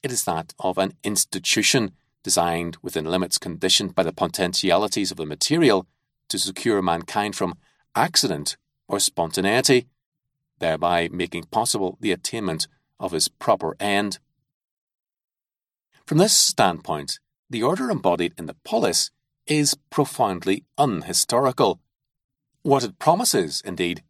it 0.02 0.12
is 0.12 0.24
that 0.24 0.56
of 0.58 0.80
an 0.80 0.94
institution 1.04 1.92
designed 2.24 2.78
within 2.82 3.06
limits 3.06 3.38
conditioned 3.38 3.94
by 3.94 4.02
the 4.02 4.12
potentialities 4.12 5.12
of 5.12 5.18
the 5.18 5.28
material 5.28 5.86
to 6.30 6.40
secure 6.40 6.82
mankind 6.82 7.36
from 7.36 7.60
accident 7.94 8.58
or 8.88 9.00
spontaneity, 9.00 9.86
thereby 10.58 11.08
making 11.12 11.44
possible 11.44 12.00
the 12.02 12.12
attainment 12.12 12.68
of 13.00 13.12
his 13.12 13.28
proper 13.28 13.78
end. 13.80 14.18
From 16.08 16.18
this 16.18 16.36
standpoint, 16.36 17.20
the 17.52 17.62
order 17.62 17.92
embodied 17.92 18.34
in 18.40 18.48
the 18.48 18.58
polis 18.64 19.12
is 19.46 19.78
profoundly 19.92 20.64
unhistorical. 20.76 21.82
What 22.64 22.84
it 22.84 23.00
promises, 23.00 23.62
indeed, 23.66 24.04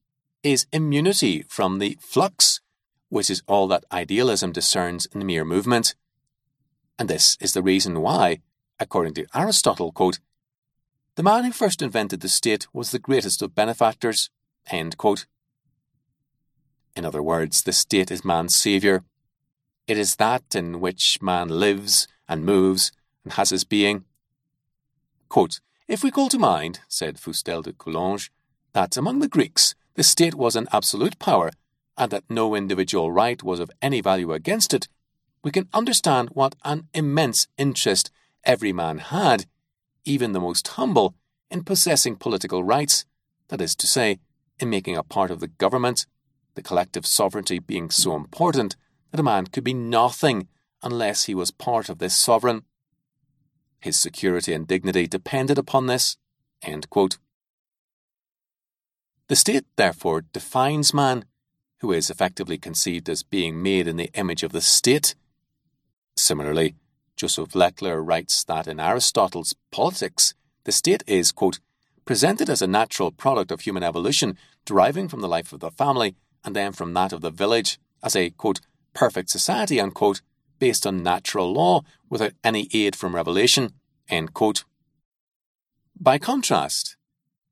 is 0.43 0.67
immunity 0.73 1.45
from 1.47 1.79
the 1.79 1.97
flux, 2.01 2.59
which 3.07 3.29
is 3.29 3.43
all 3.47 3.67
that 3.69 3.85
idealism 3.91 4.51
discerns 4.51 5.05
in 5.07 5.25
mere 5.25 5.45
movement. 5.45 5.95
And 6.99 7.09
this 7.09 7.37
is 7.39 7.53
the 7.53 7.63
reason 7.63 8.01
why, 8.01 8.39
according 8.77 9.13
to 9.15 9.25
Aristotle, 9.33 9.93
quote, 9.93 10.19
the 11.15 11.23
man 11.23 11.45
who 11.45 11.51
first 11.51 11.81
invented 11.81 12.21
the 12.21 12.29
state 12.29 12.67
was 12.73 12.91
the 12.91 12.99
greatest 12.99 13.41
of 13.41 13.55
benefactors. 13.55 14.29
In 14.71 14.91
other 17.05 17.23
words, 17.23 17.63
the 17.63 17.73
state 17.73 18.11
is 18.11 18.25
man's 18.25 18.55
saviour. 18.55 19.03
It 19.87 19.97
is 19.97 20.17
that 20.17 20.55
in 20.55 20.79
which 20.79 21.21
man 21.21 21.47
lives 21.47 22.07
and 22.27 22.45
moves 22.45 22.91
and 23.23 23.33
has 23.33 23.49
his 23.49 23.63
being. 23.63 24.05
Quote, 25.29 25.59
if 25.87 26.03
we 26.03 26.11
call 26.11 26.29
to 26.29 26.39
mind, 26.39 26.79
said 26.87 27.17
Fustel 27.17 27.61
de 27.63 27.73
Coulanges, 27.73 28.29
that 28.73 28.97
among 28.97 29.19
the 29.19 29.27
Greeks 29.27 29.75
the 29.95 30.03
state 30.03 30.35
was 30.35 30.55
an 30.55 30.67
absolute 30.71 31.19
power, 31.19 31.51
and 31.97 32.11
that 32.11 32.23
no 32.29 32.55
individual 32.55 33.11
right 33.11 33.43
was 33.43 33.59
of 33.59 33.71
any 33.81 34.01
value 34.01 34.31
against 34.31 34.73
it, 34.73 34.87
we 35.43 35.51
can 35.51 35.67
understand 35.73 36.29
what 36.29 36.55
an 36.63 36.87
immense 36.93 37.47
interest 37.57 38.09
every 38.43 38.71
man 38.71 38.99
had, 38.99 39.45
even 40.05 40.31
the 40.31 40.39
most 40.39 40.67
humble, 40.69 41.15
in 41.49 41.63
possessing 41.63 42.15
political 42.15 42.63
rights, 42.63 43.05
that 43.49 43.61
is 43.61 43.75
to 43.75 43.87
say, 43.87 44.19
in 44.59 44.69
making 44.69 44.95
a 44.95 45.03
part 45.03 45.31
of 45.31 45.39
the 45.39 45.47
government, 45.47 46.05
the 46.55 46.61
collective 46.61 47.05
sovereignty 47.05 47.59
being 47.59 47.89
so 47.89 48.15
important 48.15 48.75
that 49.11 49.19
a 49.19 49.23
man 49.23 49.47
could 49.47 49.63
be 49.63 49.73
nothing 49.73 50.47
unless 50.81 51.25
he 51.25 51.35
was 51.35 51.51
part 51.51 51.89
of 51.89 51.99
this 51.99 52.15
sovereign. 52.15 52.63
His 53.79 53.97
security 53.97 54.53
and 54.53 54.67
dignity 54.67 55.07
depended 55.07 55.57
upon 55.57 55.87
this. 55.87 56.17
The 59.31 59.37
state, 59.37 59.63
therefore, 59.77 60.25
defines 60.33 60.93
man, 60.93 61.23
who 61.79 61.93
is 61.93 62.09
effectively 62.09 62.57
conceived 62.57 63.07
as 63.07 63.23
being 63.23 63.63
made 63.63 63.87
in 63.87 63.95
the 63.95 64.11
image 64.13 64.43
of 64.43 64.51
the 64.51 64.59
state. 64.59 65.15
Similarly, 66.17 66.75
Joseph 67.15 67.51
Lecler 67.53 68.05
writes 68.05 68.43
that 68.43 68.67
in 68.67 68.77
Aristotle's 68.77 69.55
Politics, 69.71 70.33
the 70.65 70.73
state 70.73 71.01
is, 71.07 71.31
quote, 71.31 71.61
presented 72.03 72.49
as 72.49 72.61
a 72.61 72.67
natural 72.67 73.09
product 73.09 73.53
of 73.53 73.61
human 73.61 73.83
evolution 73.83 74.37
deriving 74.65 75.07
from 75.07 75.21
the 75.21 75.29
life 75.29 75.53
of 75.53 75.61
the 75.61 75.71
family 75.71 76.13
and 76.43 76.53
then 76.53 76.73
from 76.73 76.93
that 76.95 77.13
of 77.13 77.21
the 77.21 77.31
village, 77.31 77.79
as 78.03 78.17
a, 78.17 78.31
quote, 78.31 78.59
perfect 78.93 79.29
society, 79.29 79.79
unquote, 79.79 80.19
based 80.59 80.85
on 80.85 81.03
natural 81.03 81.53
law 81.53 81.83
without 82.09 82.33
any 82.43 82.67
aid 82.73 82.97
from 82.97 83.15
revelation, 83.15 83.71
end 84.09 84.33
quote. 84.33 84.65
By 85.97 86.17
contrast, 86.17 86.97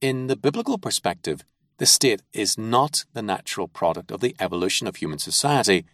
in 0.01 0.27
the 0.27 0.35
biblical 0.35 0.77
perspective, 0.77 1.45
the 1.79 1.85
state 1.85 2.21
is 2.33 2.57
not 2.57 3.05
the 3.13 3.21
natural 3.21 3.67
product 3.67 4.11
of 4.11 4.19
the 4.19 4.35
evolution 4.37 4.85
of 4.85 4.97
human 4.97 5.17
society, 5.17 5.85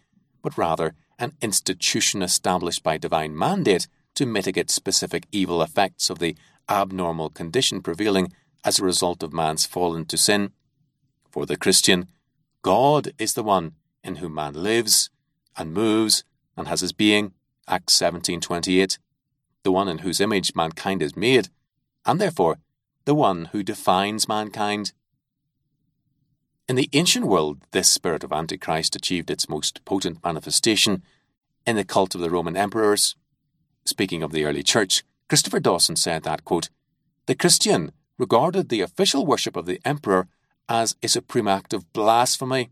but 0.42 0.58
rather 0.58 0.94
an 1.18 1.32
institution 1.40 2.22
established 2.22 2.82
by 2.82 2.98
divine 2.98 3.38
mandate 3.38 3.86
to 4.16 4.26
mitigate 4.26 4.68
specific 4.68 5.26
evil 5.30 5.62
effects 5.62 6.10
of 6.10 6.18
the 6.18 6.36
abnormal 6.68 7.30
condition 7.30 7.80
prevailing 7.80 8.32
as 8.64 8.78
a 8.78 8.84
result 8.84 9.22
of 9.22 9.32
man's 9.32 9.64
fall 9.64 9.94
into 9.94 10.16
sin. 10.16 10.50
For 11.30 11.46
the 11.46 11.56
Christian, 11.56 12.08
God 12.62 13.12
is 13.16 13.34
the 13.34 13.44
one 13.44 13.72
in 14.02 14.16
whom 14.16 14.34
man 14.34 14.54
lives 14.54 15.10
and 15.56 15.72
moves 15.72 16.24
and 16.56 16.66
has 16.66 16.80
his 16.80 16.92
being, 16.92 17.32
Acts 17.68 17.94
17:28, 17.94 18.98
the 19.62 19.70
one 19.70 19.86
in 19.86 19.98
whose 19.98 20.20
image 20.20 20.52
mankind 20.56 21.00
is 21.00 21.14
made, 21.16 21.48
and 22.04 22.20
therefore 22.20 22.58
the 23.04 23.14
one 23.14 23.46
who 23.46 23.62
defines 23.62 24.26
mankind 24.26 24.92
in 26.68 26.76
the 26.76 26.90
ancient 26.92 27.26
world, 27.26 27.58
this 27.70 27.88
spirit 27.88 28.24
of 28.24 28.32
Antichrist 28.32 28.96
achieved 28.96 29.30
its 29.30 29.48
most 29.48 29.84
potent 29.84 30.22
manifestation 30.24 31.02
in 31.64 31.76
the 31.76 31.84
cult 31.84 32.14
of 32.14 32.20
the 32.20 32.30
Roman 32.30 32.56
emperors. 32.56 33.14
Speaking 33.84 34.22
of 34.22 34.32
the 34.32 34.44
early 34.44 34.64
church, 34.64 35.04
Christopher 35.28 35.60
Dawson 35.60 35.96
said 35.96 36.24
that, 36.24 36.44
quote, 36.44 36.68
the 37.26 37.34
Christian 37.34 37.92
regarded 38.18 38.68
the 38.68 38.80
official 38.80 39.26
worship 39.26 39.56
of 39.56 39.66
the 39.66 39.80
emperor 39.84 40.28
as 40.68 40.96
a 41.02 41.08
supreme 41.08 41.46
act 41.46 41.72
of 41.72 41.92
blasphemy, 41.92 42.70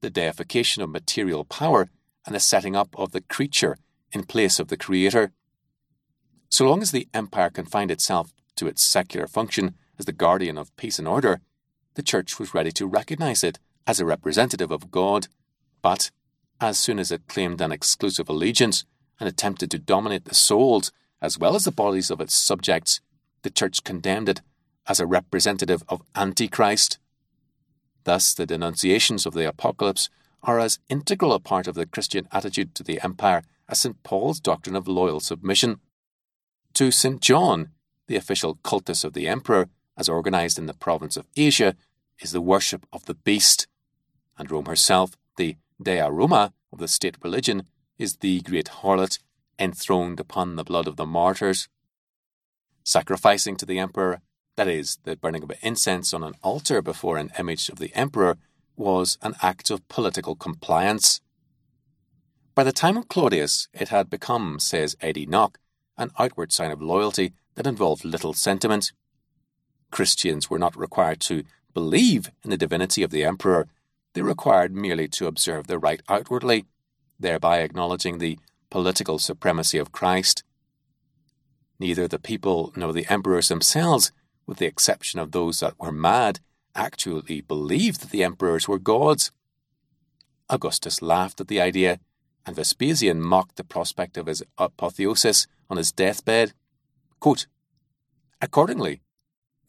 the 0.00 0.10
deification 0.10 0.82
of 0.82 0.90
material 0.90 1.44
power, 1.44 1.88
and 2.26 2.34
the 2.34 2.40
setting 2.40 2.76
up 2.76 2.94
of 2.96 3.10
the 3.12 3.20
creature 3.20 3.76
in 4.12 4.22
place 4.24 4.60
of 4.60 4.68
the 4.68 4.76
creator. 4.76 5.32
So 6.48 6.68
long 6.68 6.82
as 6.82 6.90
the 6.90 7.08
empire 7.14 7.50
confined 7.50 7.90
itself 7.90 8.32
to 8.56 8.66
its 8.66 8.82
secular 8.82 9.26
function 9.26 9.74
as 9.98 10.06
the 10.06 10.12
guardian 10.12 10.58
of 10.58 10.74
peace 10.76 10.98
and 10.98 11.08
order, 11.08 11.40
the 12.00 12.04
Church 12.04 12.38
was 12.38 12.54
ready 12.54 12.72
to 12.72 12.86
recognize 12.86 13.44
it 13.44 13.58
as 13.86 14.00
a 14.00 14.06
representative 14.06 14.70
of 14.70 14.90
God, 14.90 15.28
but 15.82 16.10
as 16.58 16.78
soon 16.78 16.98
as 16.98 17.12
it 17.12 17.28
claimed 17.28 17.60
an 17.60 17.72
exclusive 17.72 18.26
allegiance 18.26 18.86
and 19.18 19.28
attempted 19.28 19.70
to 19.70 19.78
dominate 19.78 20.24
the 20.24 20.34
souls 20.34 20.92
as 21.20 21.38
well 21.38 21.54
as 21.54 21.64
the 21.64 21.70
bodies 21.70 22.10
of 22.10 22.18
its 22.18 22.34
subjects, 22.34 23.02
the 23.42 23.50
Church 23.50 23.84
condemned 23.84 24.30
it 24.30 24.40
as 24.88 24.98
a 24.98 25.04
representative 25.04 25.82
of 25.90 26.00
Antichrist. 26.16 26.98
Thus, 28.04 28.32
the 28.32 28.46
denunciations 28.46 29.26
of 29.26 29.34
the 29.34 29.46
Apocalypse 29.46 30.08
are 30.42 30.58
as 30.58 30.78
integral 30.88 31.34
a 31.34 31.38
part 31.38 31.66
of 31.66 31.74
the 31.74 31.84
Christian 31.84 32.26
attitude 32.32 32.74
to 32.76 32.82
the 32.82 32.98
empire 33.02 33.42
as 33.68 33.80
St. 33.80 34.02
Paul's 34.04 34.40
doctrine 34.40 34.74
of 34.74 34.88
loyal 34.88 35.20
submission. 35.20 35.80
To 36.72 36.90
St. 36.90 37.20
John, 37.20 37.72
the 38.06 38.16
official 38.16 38.54
cultus 38.62 39.04
of 39.04 39.12
the 39.12 39.28
emperor, 39.28 39.68
as 39.98 40.08
organized 40.08 40.58
in 40.58 40.64
the 40.64 40.72
province 40.72 41.18
of 41.18 41.26
Asia, 41.36 41.76
is 42.20 42.32
the 42.32 42.40
worship 42.40 42.86
of 42.92 43.06
the 43.06 43.14
beast, 43.14 43.66
and 44.38 44.50
Rome 44.50 44.66
herself, 44.66 45.16
the 45.36 45.56
Dea 45.82 46.02
Roma 46.02 46.52
of 46.72 46.78
the 46.78 46.88
state 46.88 47.16
religion, 47.22 47.64
is 47.98 48.16
the 48.16 48.40
great 48.40 48.68
harlot 48.68 49.18
enthroned 49.58 50.20
upon 50.20 50.56
the 50.56 50.64
blood 50.64 50.86
of 50.86 50.96
the 50.96 51.06
martyrs. 51.06 51.68
Sacrificing 52.84 53.56
to 53.56 53.66
the 53.66 53.78
emperor, 53.78 54.20
that 54.56 54.68
is, 54.68 54.98
the 55.04 55.16
burning 55.16 55.42
of 55.42 55.52
incense 55.62 56.12
on 56.12 56.22
an 56.22 56.34
altar 56.42 56.82
before 56.82 57.16
an 57.16 57.30
image 57.38 57.68
of 57.68 57.78
the 57.78 57.94
emperor, 57.94 58.36
was 58.76 59.18
an 59.22 59.34
act 59.42 59.70
of 59.70 59.86
political 59.88 60.34
compliance. 60.34 61.20
By 62.54 62.64
the 62.64 62.72
time 62.72 62.96
of 62.96 63.08
Claudius, 63.08 63.68
it 63.72 63.88
had 63.88 64.10
become, 64.10 64.58
says 64.58 64.96
A.D. 65.02 65.26
Nock, 65.26 65.58
an 65.96 66.10
outward 66.18 66.52
sign 66.52 66.70
of 66.70 66.82
loyalty 66.82 67.32
that 67.54 67.66
involved 67.66 68.04
little 68.04 68.32
sentiment. 68.32 68.92
Christians 69.90 70.48
were 70.48 70.58
not 70.58 70.76
required 70.76 71.20
to 71.20 71.44
believe 71.74 72.30
in 72.44 72.50
the 72.50 72.56
divinity 72.56 73.02
of 73.02 73.10
the 73.10 73.24
emperor, 73.24 73.68
they 74.14 74.22
required 74.22 74.74
merely 74.74 75.08
to 75.08 75.26
observe 75.26 75.66
the 75.66 75.78
rite 75.78 76.02
outwardly, 76.08 76.66
thereby 77.18 77.58
acknowledging 77.58 78.18
the 78.18 78.38
political 78.70 79.18
supremacy 79.18 79.78
of 79.78 79.92
Christ. 79.92 80.42
Neither 81.78 82.06
the 82.08 82.18
people 82.18 82.72
nor 82.76 82.92
the 82.92 83.06
emperors 83.08 83.48
themselves, 83.48 84.12
with 84.46 84.58
the 84.58 84.66
exception 84.66 85.20
of 85.20 85.32
those 85.32 85.60
that 85.60 85.78
were 85.78 85.92
mad, 85.92 86.40
actually 86.74 87.40
believed 87.40 88.00
that 88.02 88.10
the 88.10 88.24
emperors 88.24 88.68
were 88.68 88.78
gods. 88.78 89.30
Augustus 90.48 91.02
laughed 91.02 91.40
at 91.40 91.48
the 91.48 91.60
idea, 91.60 92.00
and 92.44 92.56
Vespasian 92.56 93.20
mocked 93.20 93.56
the 93.56 93.64
prospect 93.64 94.16
of 94.16 94.26
his 94.26 94.42
apotheosis 94.58 95.46
on 95.68 95.76
his 95.76 95.92
deathbed. 95.92 96.52
Quote, 97.20 97.46
Accordingly, 98.42 99.02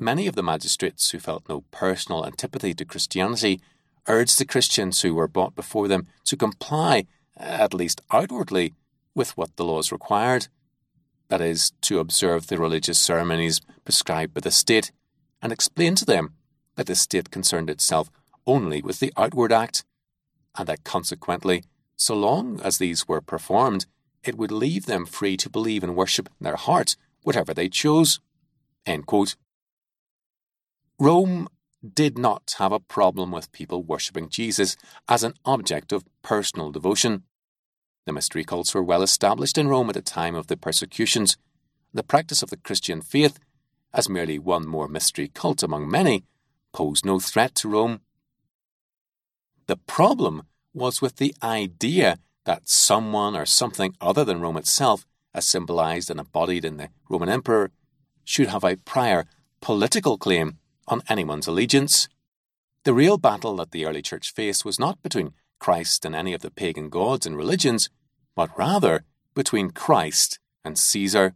many 0.01 0.27
of 0.27 0.35
the 0.35 0.43
magistrates 0.43 1.11
who 1.11 1.19
felt 1.19 1.47
no 1.47 1.63
personal 1.71 2.25
antipathy 2.25 2.73
to 2.73 2.85
Christianity 2.85 3.61
urged 4.07 4.39
the 4.39 4.45
Christians 4.45 5.01
who 5.01 5.13
were 5.13 5.27
brought 5.27 5.55
before 5.55 5.87
them 5.87 6.07
to 6.25 6.35
comply, 6.35 7.05
at 7.37 7.73
least 7.73 8.01
outwardly, 8.11 8.73
with 9.13 9.37
what 9.37 9.55
the 9.55 9.65
laws 9.65 9.91
required 9.91 10.47
that 11.31 11.41
is, 11.41 11.71
to 11.81 11.99
observe 11.99 12.47
the 12.47 12.59
religious 12.59 12.99
ceremonies 12.99 13.61
prescribed 13.85 14.33
by 14.33 14.41
the 14.41 14.51
state, 14.51 14.91
and 15.41 15.51
explain 15.51 15.95
to 15.95 16.05
them 16.05 16.33
that 16.75 16.87
the 16.87 16.93
state 16.93 17.31
concerned 17.31 17.69
itself 17.69 18.11
only 18.45 18.81
with 18.81 18.99
the 18.99 19.13
outward 19.15 19.53
act, 19.53 19.85
and 20.57 20.67
that 20.67 20.83
consequently, 20.83 21.63
so 21.95 22.13
long 22.13 22.59
as 22.61 22.77
these 22.77 23.07
were 23.07 23.21
performed, 23.21 23.85
it 24.25 24.37
would 24.37 24.51
leave 24.51 24.87
them 24.87 25.05
free 25.05 25.37
to 25.37 25.49
believe 25.49 25.83
and 25.83 25.95
worship 25.95 26.27
in 26.27 26.43
their 26.43 26.57
heart 26.57 26.97
whatever 27.23 27.53
they 27.53 27.69
chose. 27.69 28.19
Rome 31.01 31.47
did 31.95 32.19
not 32.19 32.53
have 32.59 32.71
a 32.71 32.79
problem 32.79 33.31
with 33.31 33.51
people 33.51 33.81
worshipping 33.81 34.29
Jesus 34.29 34.77
as 35.09 35.23
an 35.23 35.33
object 35.43 35.91
of 35.91 36.05
personal 36.21 36.69
devotion. 36.69 37.23
The 38.05 38.13
mystery 38.13 38.43
cults 38.43 38.75
were 38.75 38.83
well 38.83 39.01
established 39.01 39.57
in 39.57 39.67
Rome 39.67 39.89
at 39.89 39.95
the 39.95 40.03
time 40.03 40.35
of 40.35 40.45
the 40.45 40.55
persecutions. 40.55 41.37
The 41.91 42.03
practice 42.03 42.43
of 42.43 42.51
the 42.51 42.57
Christian 42.57 43.01
faith, 43.01 43.39
as 43.91 44.09
merely 44.09 44.37
one 44.37 44.67
more 44.67 44.87
mystery 44.87 45.27
cult 45.33 45.63
among 45.63 45.89
many, 45.89 46.23
posed 46.71 47.03
no 47.03 47.19
threat 47.19 47.55
to 47.55 47.69
Rome. 47.69 48.01
The 49.65 49.77
problem 49.77 50.43
was 50.71 51.01
with 51.01 51.15
the 51.15 51.33
idea 51.41 52.19
that 52.45 52.69
someone 52.69 53.35
or 53.35 53.47
something 53.47 53.95
other 53.99 54.23
than 54.23 54.39
Rome 54.39 54.57
itself, 54.57 55.07
as 55.33 55.47
symbolized 55.47 56.11
and 56.11 56.19
embodied 56.19 56.63
in 56.63 56.77
the 56.77 56.89
Roman 57.09 57.29
emperor, 57.29 57.71
should 58.23 58.49
have 58.49 58.63
a 58.63 58.75
prior 58.75 59.25
political 59.61 60.19
claim 60.19 60.59
on 60.91 61.01
anyone's 61.07 61.47
allegiance. 61.47 62.07
The 62.83 62.93
real 62.93 63.17
battle 63.17 63.55
that 63.55 63.71
the 63.71 63.85
early 63.85 64.01
church 64.01 64.33
faced 64.33 64.65
was 64.65 64.79
not 64.79 65.01
between 65.01 65.33
Christ 65.59 66.05
and 66.05 66.15
any 66.15 66.33
of 66.33 66.41
the 66.41 66.51
pagan 66.51 66.89
gods 66.89 67.25
and 67.25 67.37
religions, 67.37 67.89
but 68.35 68.55
rather 68.57 69.05
between 69.33 69.71
Christ 69.71 70.39
and 70.65 70.77
Caesar, 70.77 71.35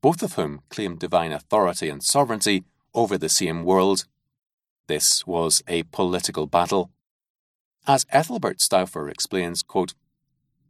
both 0.00 0.22
of 0.22 0.34
whom 0.34 0.62
claimed 0.70 1.00
divine 1.00 1.32
authority 1.32 1.88
and 1.88 2.02
sovereignty 2.02 2.64
over 2.94 3.18
the 3.18 3.28
same 3.28 3.64
world. 3.64 4.06
This 4.86 5.26
was 5.26 5.62
a 5.68 5.82
political 5.84 6.46
battle. 6.46 6.90
As 7.86 8.06
Ethelbert 8.10 8.60
Stauffer 8.60 9.08
explains, 9.08 9.62
quote, 9.62 9.94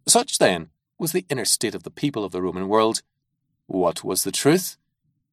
Such 0.06 0.38
then 0.38 0.70
was 0.98 1.12
the 1.12 1.26
inner 1.28 1.44
state 1.44 1.74
of 1.74 1.84
the 1.84 1.90
people 1.90 2.24
of 2.24 2.32
the 2.32 2.42
Roman 2.42 2.68
world. 2.68 3.02
What 3.66 4.02
was 4.02 4.24
the 4.24 4.32
truth? 4.32 4.76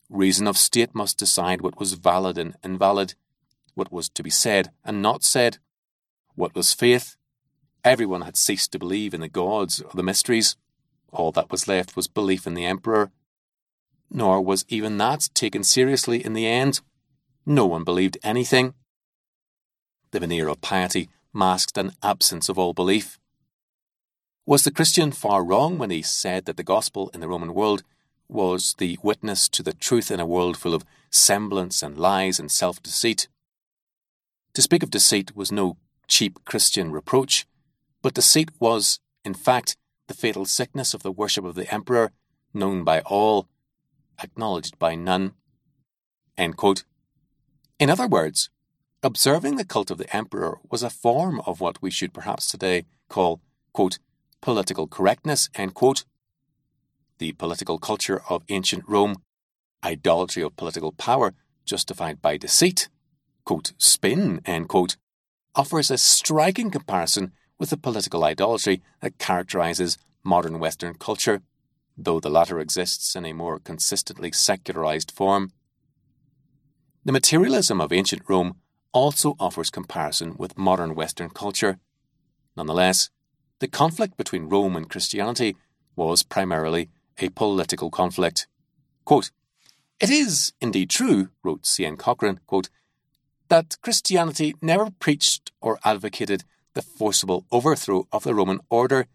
Reason 0.09 0.47
of 0.47 0.57
state 0.57 0.93
must 0.93 1.17
decide 1.17 1.61
what 1.61 1.79
was 1.79 1.93
valid 1.93 2.37
and 2.37 2.55
invalid, 2.63 3.15
what 3.73 3.91
was 3.91 4.09
to 4.09 4.23
be 4.23 4.29
said 4.29 4.71
and 4.83 5.01
not 5.01 5.23
said, 5.23 5.57
what 6.35 6.53
was 6.53 6.73
faith, 6.73 7.15
Everyone 7.85 8.21
had 8.21 8.35
ceased 8.35 8.71
to 8.71 8.79
believe 8.79 9.13
in 9.13 9.21
the 9.21 9.29
gods 9.29 9.79
or 9.79 9.91
the 9.93 10.01
mysteries. 10.01 10.55
All 11.11 11.31
that 11.33 11.51
was 11.51 11.67
left 11.67 11.95
was 11.95 12.07
belief 12.07 12.47
in 12.47 12.55
the 12.55 12.65
emperor. 12.65 13.11
Nor 14.09 14.41
was 14.41 14.65
even 14.67 14.97
that 14.97 15.29
taken 15.35 15.63
seriously 15.63 16.25
in 16.25 16.33
the 16.33 16.47
end. 16.47 16.81
No 17.45 17.67
one 17.67 17.83
believed 17.83 18.17
anything. 18.23 18.73
The 20.09 20.19
veneer 20.19 20.47
of 20.47 20.61
piety 20.61 21.09
masked 21.31 21.77
an 21.77 21.91
absence 22.01 22.49
of 22.49 22.57
all 22.57 22.73
belief. 22.73 23.19
Was 24.47 24.63
the 24.63 24.71
Christian 24.71 25.11
far 25.11 25.45
wrong 25.45 25.77
when 25.77 25.91
he 25.91 26.01
said 26.01 26.45
that 26.45 26.57
the 26.57 26.63
gospel 26.63 27.11
in 27.13 27.19
the 27.19 27.27
Roman 27.27 27.53
world 27.53 27.83
was 28.27 28.75
the 28.77 28.97
witness 29.03 29.47
to 29.49 29.63
the 29.63 29.73
truth 29.73 30.11
in 30.11 30.19
a 30.19 30.25
world 30.25 30.57
full 30.57 30.73
of 30.73 30.85
semblance 31.09 31.81
and 31.83 31.97
lies 31.97 32.39
and 32.39 32.51
self 32.51 32.81
deceit? 32.81 33.27
To 34.53 34.61
speak 34.61 34.83
of 34.83 34.91
deceit 34.91 35.35
was 35.35 35.51
no 35.51 35.77
cheap 36.07 36.43
Christian 36.45 36.91
reproach. 36.91 37.45
But 38.01 38.13
deceit 38.13 38.51
was, 38.59 38.99
in 39.23 39.33
fact, 39.33 39.77
the 40.07 40.13
fatal 40.13 40.45
sickness 40.45 40.93
of 40.93 41.03
the 41.03 41.11
worship 41.11 41.45
of 41.45 41.55
the 41.55 41.71
emperor, 41.73 42.11
known 42.53 42.83
by 42.83 43.01
all, 43.01 43.47
acknowledged 44.21 44.77
by 44.77 44.95
none. 44.95 45.33
In 47.79 47.89
other 47.89 48.07
words, 48.07 48.49
observing 49.03 49.55
the 49.55 49.65
cult 49.65 49.91
of 49.91 49.97
the 49.97 50.15
emperor 50.15 50.59
was 50.69 50.83
a 50.83 50.89
form 50.89 51.41
of 51.45 51.59
what 51.59 51.81
we 51.81 51.91
should 51.91 52.13
perhaps 52.13 52.49
today 52.49 52.85
call, 53.09 53.41
quote, 53.73 53.99
political 54.41 54.87
correctness, 54.87 55.49
The 57.17 57.31
political 57.33 57.77
culture 57.77 58.21
of 58.29 58.43
ancient 58.49 58.83
Rome, 58.87 59.15
idolatry 59.83 60.43
of 60.43 60.57
political 60.57 60.91
power 60.91 61.33
justified 61.65 62.21
by 62.21 62.37
deceit, 62.37 62.89
quote, 63.45 63.73
spin, 63.77 64.41
quote, 64.67 64.97
offers 65.55 65.89
a 65.89 65.97
striking 65.97 66.69
comparison 66.69 67.31
with 67.57 67.69
the 67.69 67.77
political 67.77 68.23
idolatry 68.23 68.81
that 69.01 69.17
characterizes 69.17 69.97
modern 70.23 70.59
Western 70.59 70.95
culture, 70.95 71.41
though 71.97 72.19
the 72.19 72.29
latter 72.29 72.59
exists 72.59 73.15
in 73.15 73.25
a 73.25 73.33
more 73.33 73.59
consistently 73.59 74.31
secularized 74.31 75.11
form. 75.11 75.51
The 77.05 77.13
materialism 77.13 77.79
of 77.79 77.93
ancient 77.93 78.23
Rome 78.27 78.55
also 78.91 79.35
offers 79.39 79.69
comparison 79.69 80.35
with 80.37 80.57
modern 80.57 80.95
Western 80.95 81.29
culture. 81.29 81.79
Nonetheless, 82.57 83.09
the 83.59 83.67
conflict 83.67 84.17
between 84.17 84.49
Rome 84.49 84.75
and 84.75 84.89
Christianity 84.89 85.55
was 85.95 86.23
primarily 86.23 86.89
a 87.19 87.29
political 87.29 87.89
conflict. 87.89 88.47
Quote, 89.03 89.31
it 89.99 90.09
is 90.09 90.53
indeed 90.59 90.89
true, 90.89 91.29
wrote 91.43 91.65
C.N. 91.65 91.97
Cochrane, 91.97 92.39
quote, 92.47 92.69
that 93.47 93.77
Christianity 93.81 94.55
never 94.61 94.89
preached 94.91 95.51
or 95.61 95.79
advocated 95.85 96.43
the 96.73 96.81
forcible 96.81 97.45
overthrow 97.51 98.07
of 98.11 98.23
the 98.23 98.35
Roman 98.35 98.59
order. 98.69 99.07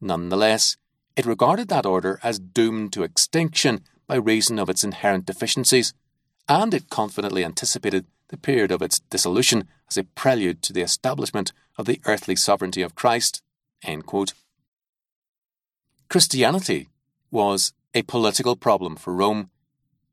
Nonetheless, 0.00 0.76
it 1.16 1.26
regarded 1.26 1.68
that 1.68 1.86
order 1.86 2.18
as 2.22 2.38
doomed 2.38 2.92
to 2.94 3.02
extinction 3.02 3.84
by 4.06 4.16
reason 4.16 4.58
of 4.58 4.68
its 4.68 4.84
inherent 4.84 5.26
deficiencies, 5.26 5.92
and 6.48 6.72
it 6.72 6.90
confidently 6.90 7.44
anticipated 7.44 8.06
the 8.28 8.36
period 8.36 8.70
of 8.70 8.82
its 8.82 9.00
dissolution 9.00 9.68
as 9.88 9.96
a 9.96 10.04
prelude 10.04 10.62
to 10.62 10.72
the 10.72 10.80
establishment 10.82 11.52
of 11.76 11.86
the 11.86 12.00
earthly 12.06 12.36
sovereignty 12.36 12.82
of 12.82 12.94
Christ. 12.94 13.42
Christianity 16.08 16.88
was 17.34 17.72
a 17.94 18.02
political 18.02 18.54
problem 18.54 18.94
for 18.94 19.12
Rome. 19.12 19.50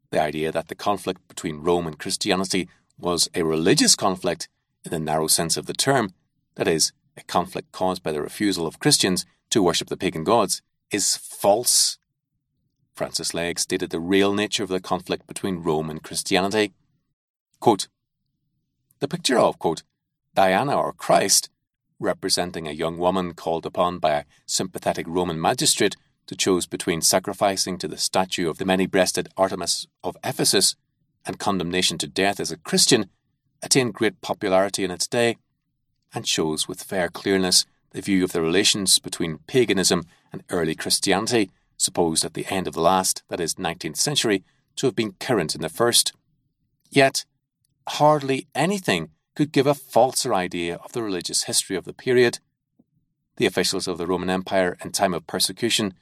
The 0.09 0.19
idea 0.19 0.51
that 0.51 0.67
the 0.67 0.75
conflict 0.75 1.25
between 1.27 1.61
Rome 1.61 1.85
and 1.85 1.97
Christianity 1.97 2.67
was 2.97 3.29
a 3.35 3.43
religious 3.43 3.95
conflict, 3.95 4.49
in 4.83 4.89
the 4.89 4.99
narrow 4.99 5.27
sense 5.27 5.55
of 5.55 5.67
the 5.67 5.73
term, 5.73 6.15
that 6.55 6.67
is, 6.67 6.91
a 7.15 7.21
conflict 7.23 7.71
caused 7.71 8.01
by 8.01 8.11
the 8.11 8.21
refusal 8.21 8.65
of 8.65 8.79
Christians 8.79 9.25
to 9.51 9.61
worship 9.61 9.87
the 9.87 9.97
pagan 9.97 10.23
gods, 10.23 10.63
is 10.89 11.15
false. 11.15 11.99
Francis 12.95 13.33
Legge 13.33 13.59
stated 13.59 13.91
the 13.91 13.99
real 13.99 14.33
nature 14.33 14.63
of 14.63 14.69
the 14.69 14.79
conflict 14.79 15.27
between 15.27 15.63
Rome 15.63 15.89
and 15.91 16.03
Christianity. 16.03 16.73
Quote, 17.59 17.87
the 18.99 19.07
picture 19.07 19.37
of, 19.37 19.59
quote, 19.59 19.83
Diana 20.33 20.75
or 20.75 20.91
Christ, 20.91 21.49
representing 21.99 22.67
a 22.67 22.71
young 22.71 22.97
woman 22.97 23.33
called 23.35 23.65
upon 23.67 23.99
by 23.99 24.11
a 24.11 24.25
sympathetic 24.47 25.05
Roman 25.07 25.39
magistrate 25.39 25.95
to 26.27 26.35
choose 26.35 26.65
between 26.65 27.01
sacrificing 27.01 27.77
to 27.77 27.87
the 27.87 27.97
statue 27.97 28.49
of 28.49 28.57
the 28.57 28.65
many 28.65 28.85
breasted 28.85 29.29
Artemis 29.37 29.87
of 30.03 30.17
Ephesus 30.23 30.75
and 31.25 31.39
condemnation 31.39 31.97
to 31.99 32.07
death 32.07 32.39
as 32.39 32.51
a 32.51 32.57
Christian, 32.57 33.09
attained 33.61 33.93
great 33.93 34.21
popularity 34.21 34.83
in 34.83 34.91
its 34.91 35.07
day 35.07 35.37
and 36.13 36.27
shows 36.27 36.67
with 36.67 36.83
fair 36.83 37.09
clearness 37.09 37.65
the 37.91 38.01
view 38.01 38.23
of 38.23 38.31
the 38.31 38.41
relations 38.41 38.99
between 38.99 39.39
paganism 39.47 40.05
and 40.31 40.43
early 40.49 40.75
Christianity, 40.75 41.51
supposed 41.77 42.23
at 42.23 42.33
the 42.33 42.45
end 42.49 42.67
of 42.67 42.73
the 42.73 42.81
last, 42.81 43.23
that 43.29 43.39
is, 43.39 43.55
19th 43.55 43.97
century, 43.97 44.43
to 44.77 44.87
have 44.87 44.95
been 44.95 45.13
current 45.13 45.55
in 45.55 45.61
the 45.61 45.69
first. 45.69 46.13
Yet, 46.89 47.25
hardly 47.87 48.47
anything 48.55 49.09
could 49.35 49.51
give 49.51 49.67
a 49.67 49.73
falser 49.73 50.33
idea 50.33 50.75
of 50.75 50.93
the 50.93 51.03
religious 51.03 51.43
history 51.43 51.75
of 51.75 51.85
the 51.85 51.93
period. 51.93 52.39
The 53.37 53.45
officials 53.45 53.87
of 53.87 53.97
the 53.97 54.07
Roman 54.07 54.29
Empire 54.29 54.77
in 54.83 54.91
time 54.91 55.13
of 55.13 55.27
persecution 55.27 55.93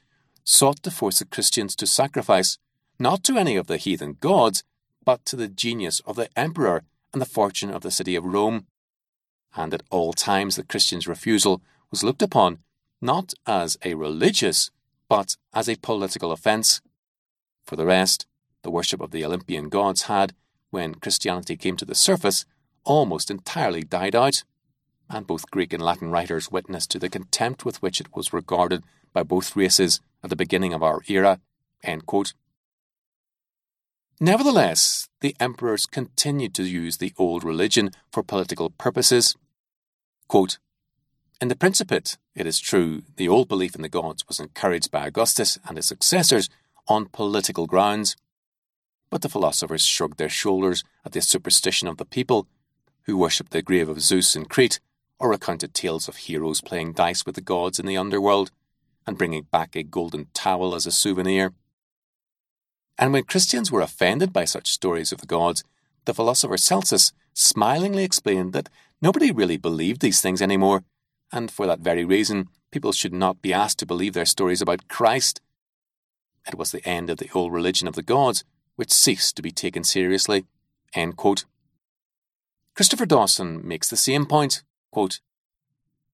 sought 0.49 0.81
to 0.83 0.91
force 0.91 1.19
the 1.19 1.25
Christians 1.25 1.75
to 1.75 1.85
sacrifice 1.85 2.57
not 2.97 3.23
to 3.25 3.37
any 3.37 3.55
of 3.55 3.67
the 3.67 3.77
heathen 3.77 4.17
gods, 4.19 4.63
but 5.05 5.23
to 5.25 5.35
the 5.35 5.47
genius 5.47 6.01
of 6.01 6.15
the 6.15 6.29
emperor 6.35 6.83
and 7.13 7.21
the 7.21 7.25
fortune 7.25 7.69
of 7.69 7.81
the 7.81 7.91
city 7.91 8.15
of 8.15 8.25
Rome 8.25 8.65
and 9.55 9.73
at 9.73 9.83
all 9.89 10.13
times 10.13 10.55
the 10.55 10.63
Christian's 10.63 11.07
refusal 11.07 11.61
was 11.91 12.03
looked 12.03 12.21
upon 12.21 12.59
not 13.01 13.33
as 13.45 13.77
a 13.83 13.93
religious, 13.93 14.71
but 15.07 15.37
as 15.53 15.69
a 15.69 15.77
political 15.77 16.31
offence. 16.31 16.81
For 17.65 17.75
the 17.75 17.85
rest, 17.85 18.25
the 18.63 18.71
worship 18.71 18.99
of 18.99 19.11
the 19.11 19.23
Olympian 19.23 19.69
gods 19.69 20.03
had, 20.03 20.33
when 20.69 20.95
Christianity 20.95 21.55
came 21.55 21.77
to 21.77 21.85
the 21.85 21.95
surface, 21.95 22.45
almost 22.83 23.31
entirely 23.31 23.81
died 23.83 24.15
out. 24.15 24.43
and 25.11 25.25
both 25.25 25.49
Greek 25.49 25.73
and 25.73 25.81
Latin 25.81 26.11
writers 26.11 26.51
witness 26.51 26.85
to 26.85 26.99
the 26.99 27.09
contempt 27.09 27.65
with 27.65 27.81
which 27.81 27.99
it 27.99 28.15
was 28.15 28.31
regarded 28.31 28.83
by 29.13 29.23
both 29.23 29.55
races 29.55 30.01
at 30.23 30.29
the 30.29 30.35
beginning 30.35 30.73
of 30.73 30.83
our 30.83 31.01
era. 31.07 31.39
Nevertheless, 34.19 35.07
the 35.21 35.35
emperors 35.39 35.85
continued 35.85 36.53
to 36.55 36.63
use 36.63 36.97
the 36.97 37.13
old 37.17 37.43
religion 37.43 37.91
for 38.11 38.21
political 38.21 38.69
purposes. 38.69 39.35
Quote, 40.27 40.57
in 41.41 41.47
the 41.47 41.55
Principate, 41.55 42.17
it 42.35 42.45
is 42.45 42.59
true, 42.59 43.03
the 43.15 43.29
old 43.29 43.47
belief 43.47 43.73
in 43.73 43.81
the 43.81 43.87
gods 43.87 44.27
was 44.27 44.41
encouraged 44.41 44.91
by 44.91 45.07
Augustus 45.07 45.57
and 45.65 45.77
his 45.77 45.85
successors 45.85 46.49
on 46.89 47.05
political 47.05 47.65
grounds. 47.65 48.17
But 49.09 49.21
the 49.21 49.29
philosophers 49.29 49.85
shrugged 49.85 50.17
their 50.17 50.27
shoulders 50.27 50.83
at 51.05 51.13
the 51.13 51.21
superstition 51.21 51.87
of 51.87 51.95
the 51.95 52.03
people, 52.03 52.45
who 53.03 53.17
worshipped 53.17 53.51
the 53.51 53.61
grave 53.61 53.87
of 53.87 54.01
Zeus 54.01 54.35
in 54.35 54.45
Crete, 54.45 54.81
or 55.17 55.29
recounted 55.29 55.73
tales 55.73 56.09
of 56.09 56.17
heroes 56.17 56.59
playing 56.59 56.91
dice 56.91 57.25
with 57.25 57.35
the 57.35 57.41
gods 57.41 57.79
in 57.79 57.85
the 57.85 57.97
underworld, 57.97 58.51
and 59.05 59.17
bringing 59.17 59.43
back 59.43 59.75
a 59.75 59.83
golden 59.83 60.27
towel 60.33 60.75
as 60.75 60.85
a 60.85 60.91
souvenir. 60.91 61.53
And 62.97 63.13
when 63.13 63.23
Christians 63.23 63.71
were 63.71 63.81
offended 63.81 64.33
by 64.33 64.45
such 64.45 64.71
stories 64.71 65.11
of 65.11 65.21
the 65.21 65.27
gods, 65.27 65.63
the 66.05 66.13
philosopher 66.13 66.57
Celsus 66.57 67.13
smilingly 67.33 68.03
explained 68.03 68.53
that 68.53 68.69
nobody 69.01 69.31
really 69.31 69.57
believed 69.57 70.01
these 70.01 70.21
things 70.21 70.41
anymore 70.41 70.83
and 71.31 71.51
for 71.51 71.67
that 71.67 71.79
very 71.79 72.05
reason, 72.05 72.49
people 72.71 72.91
should 72.91 73.13
not 73.13 73.41
be 73.41 73.53
asked 73.53 73.79
to 73.79 73.85
believe 73.85 74.13
their 74.13 74.25
stories 74.25 74.61
about 74.61 74.87
Christ. 74.87 75.41
It 76.47 76.57
was 76.57 76.71
the 76.71 76.87
end 76.87 77.09
of 77.09 77.17
the 77.17 77.29
old 77.33 77.53
religion 77.53 77.87
of 77.87 77.95
the 77.95 78.01
gods, 78.01 78.43
which 78.75 78.91
ceased 78.91 79.35
to 79.35 79.41
be 79.41 79.51
taken 79.51 79.83
seriously. 79.83 80.45
Christopher 82.75 83.05
Dawson 83.05 83.67
makes 83.67 83.89
the 83.89 83.97
same 83.97 84.25
point. 84.25 84.63
Quote, 84.91 85.19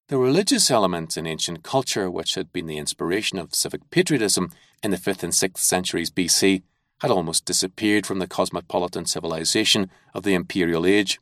the 0.08 0.18
religious 0.18 0.70
element 0.70 1.16
in 1.16 1.26
ancient 1.26 1.64
culture, 1.64 2.08
which 2.10 2.34
had 2.36 2.52
been 2.52 2.66
the 2.66 2.78
inspiration 2.78 3.38
of 3.38 3.54
civic 3.54 3.90
patriotism 3.90 4.52
in 4.82 4.92
the 4.92 4.96
5th 4.96 5.24
and 5.24 5.32
6th 5.32 5.58
centuries 5.58 6.10
BC, 6.10 6.62
had 7.00 7.10
almost 7.10 7.44
disappeared 7.44 8.06
from 8.06 8.20
the 8.20 8.28
cosmopolitan 8.28 9.04
civilization 9.04 9.90
of 10.14 10.22
the 10.22 10.34
imperial 10.34 10.86
age. 10.86 11.18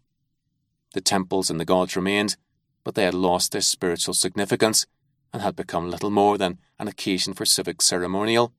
The 0.92 1.00
temples 1.00 1.48
and 1.50 1.58
the 1.58 1.64
gods 1.64 1.96
remained, 1.96 2.36
but 2.84 2.94
they 2.94 3.04
had 3.04 3.14
lost 3.14 3.52
their 3.52 3.62
spiritual 3.62 4.14
significance 4.14 4.86
and 5.32 5.42
had 5.42 5.56
become 5.56 5.90
little 5.90 6.10
more 6.10 6.36
than 6.36 6.58
an 6.78 6.86
occasion 6.86 7.32
for 7.32 7.46
civic 7.46 7.80
ceremonial. 7.80 8.52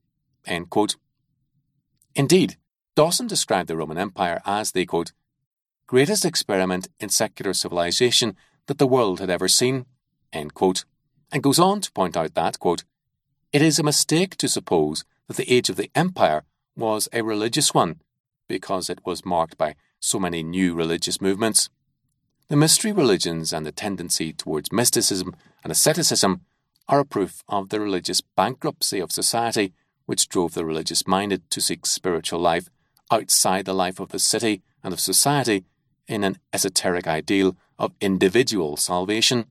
Indeed, 2.15 2.57
Dawson 2.95 3.27
described 3.27 3.69
the 3.69 3.77
Roman 3.77 3.97
Empire 3.97 4.41
as 4.45 4.71
the 4.71 4.85
quote, 4.85 5.11
greatest 5.87 6.25
experiment 6.25 6.87
in 6.99 7.09
secular 7.09 7.53
civilization 7.53 8.35
that 8.65 8.79
the 8.79 8.87
world 8.87 9.19
had 9.19 9.29
ever 9.29 9.47
seen, 9.47 9.85
and 10.35 10.53
goes 11.43 11.59
on 11.59 11.81
to 11.81 11.91
point 11.91 12.15
out 12.15 12.33
that, 12.35 12.59
quote, 12.59 12.83
it 13.51 13.61
is 13.61 13.79
a 13.79 13.83
mistake 13.83 14.35
to 14.37 14.49
suppose 14.49 15.05
that 15.27 15.37
the 15.37 15.51
age 15.51 15.69
of 15.69 15.75
the 15.77 15.89
empire 15.95 16.43
was 16.75 17.07
a 17.13 17.23
religious 17.23 17.73
one, 17.73 18.01
because 18.47 18.89
it 18.89 19.05
was 19.05 19.25
marked 19.25 19.57
by 19.57 19.75
so 19.99 20.19
many 20.19 20.43
new 20.43 20.75
religious 20.75 21.21
movements. 21.21 21.69
The 22.47 22.55
mystery 22.55 22.91
religions 22.91 23.53
and 23.53 23.65
the 23.65 23.71
tendency 23.71 24.33
towards 24.33 24.71
mysticism 24.71 25.35
and 25.63 25.71
asceticism 25.71 26.41
are 26.87 26.99
a 26.99 27.05
proof 27.05 27.41
of 27.49 27.69
the 27.69 27.79
religious 27.79 28.21
bankruptcy 28.21 28.99
of 28.99 29.11
society, 29.11 29.73
which 30.05 30.29
drove 30.29 30.53
the 30.53 30.65
religious 30.65 31.07
minded 31.07 31.49
to 31.49 31.61
seek 31.61 31.85
spiritual 31.85 32.39
life 32.39 32.69
outside 33.11 33.65
the 33.65 33.73
life 33.73 33.99
of 33.99 34.09
the 34.09 34.19
city 34.19 34.61
and 34.83 34.93
of 34.93 34.99
society 34.99 35.63
in 36.07 36.23
an 36.23 36.37
esoteric 36.53 37.07
ideal 37.07 37.55
of 37.79 37.93
individual 37.99 38.77
salvation. 38.77 39.45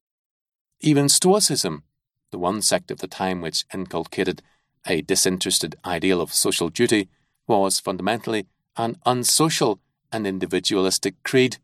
Even 0.81 1.09
Stoicism, 1.09 1.83
the 2.31 2.39
one 2.39 2.63
sect 2.63 2.91
of 2.91 2.99
the 2.99 3.07
time 3.07 3.41
which 3.41 3.65
inculcated 3.73 4.43
a 4.87 5.03
disinterested 5.03 5.77
ideal 5.85 6.21
of 6.21 6.35
social 6.35 6.69
duty, 6.69 7.09
was 7.47 7.81
fundamentally 7.81 8.47
an 8.77 8.97
unsocial 9.07 9.81
and 10.13 10.27
individualistic 10.27 11.15
creed 11.23 11.59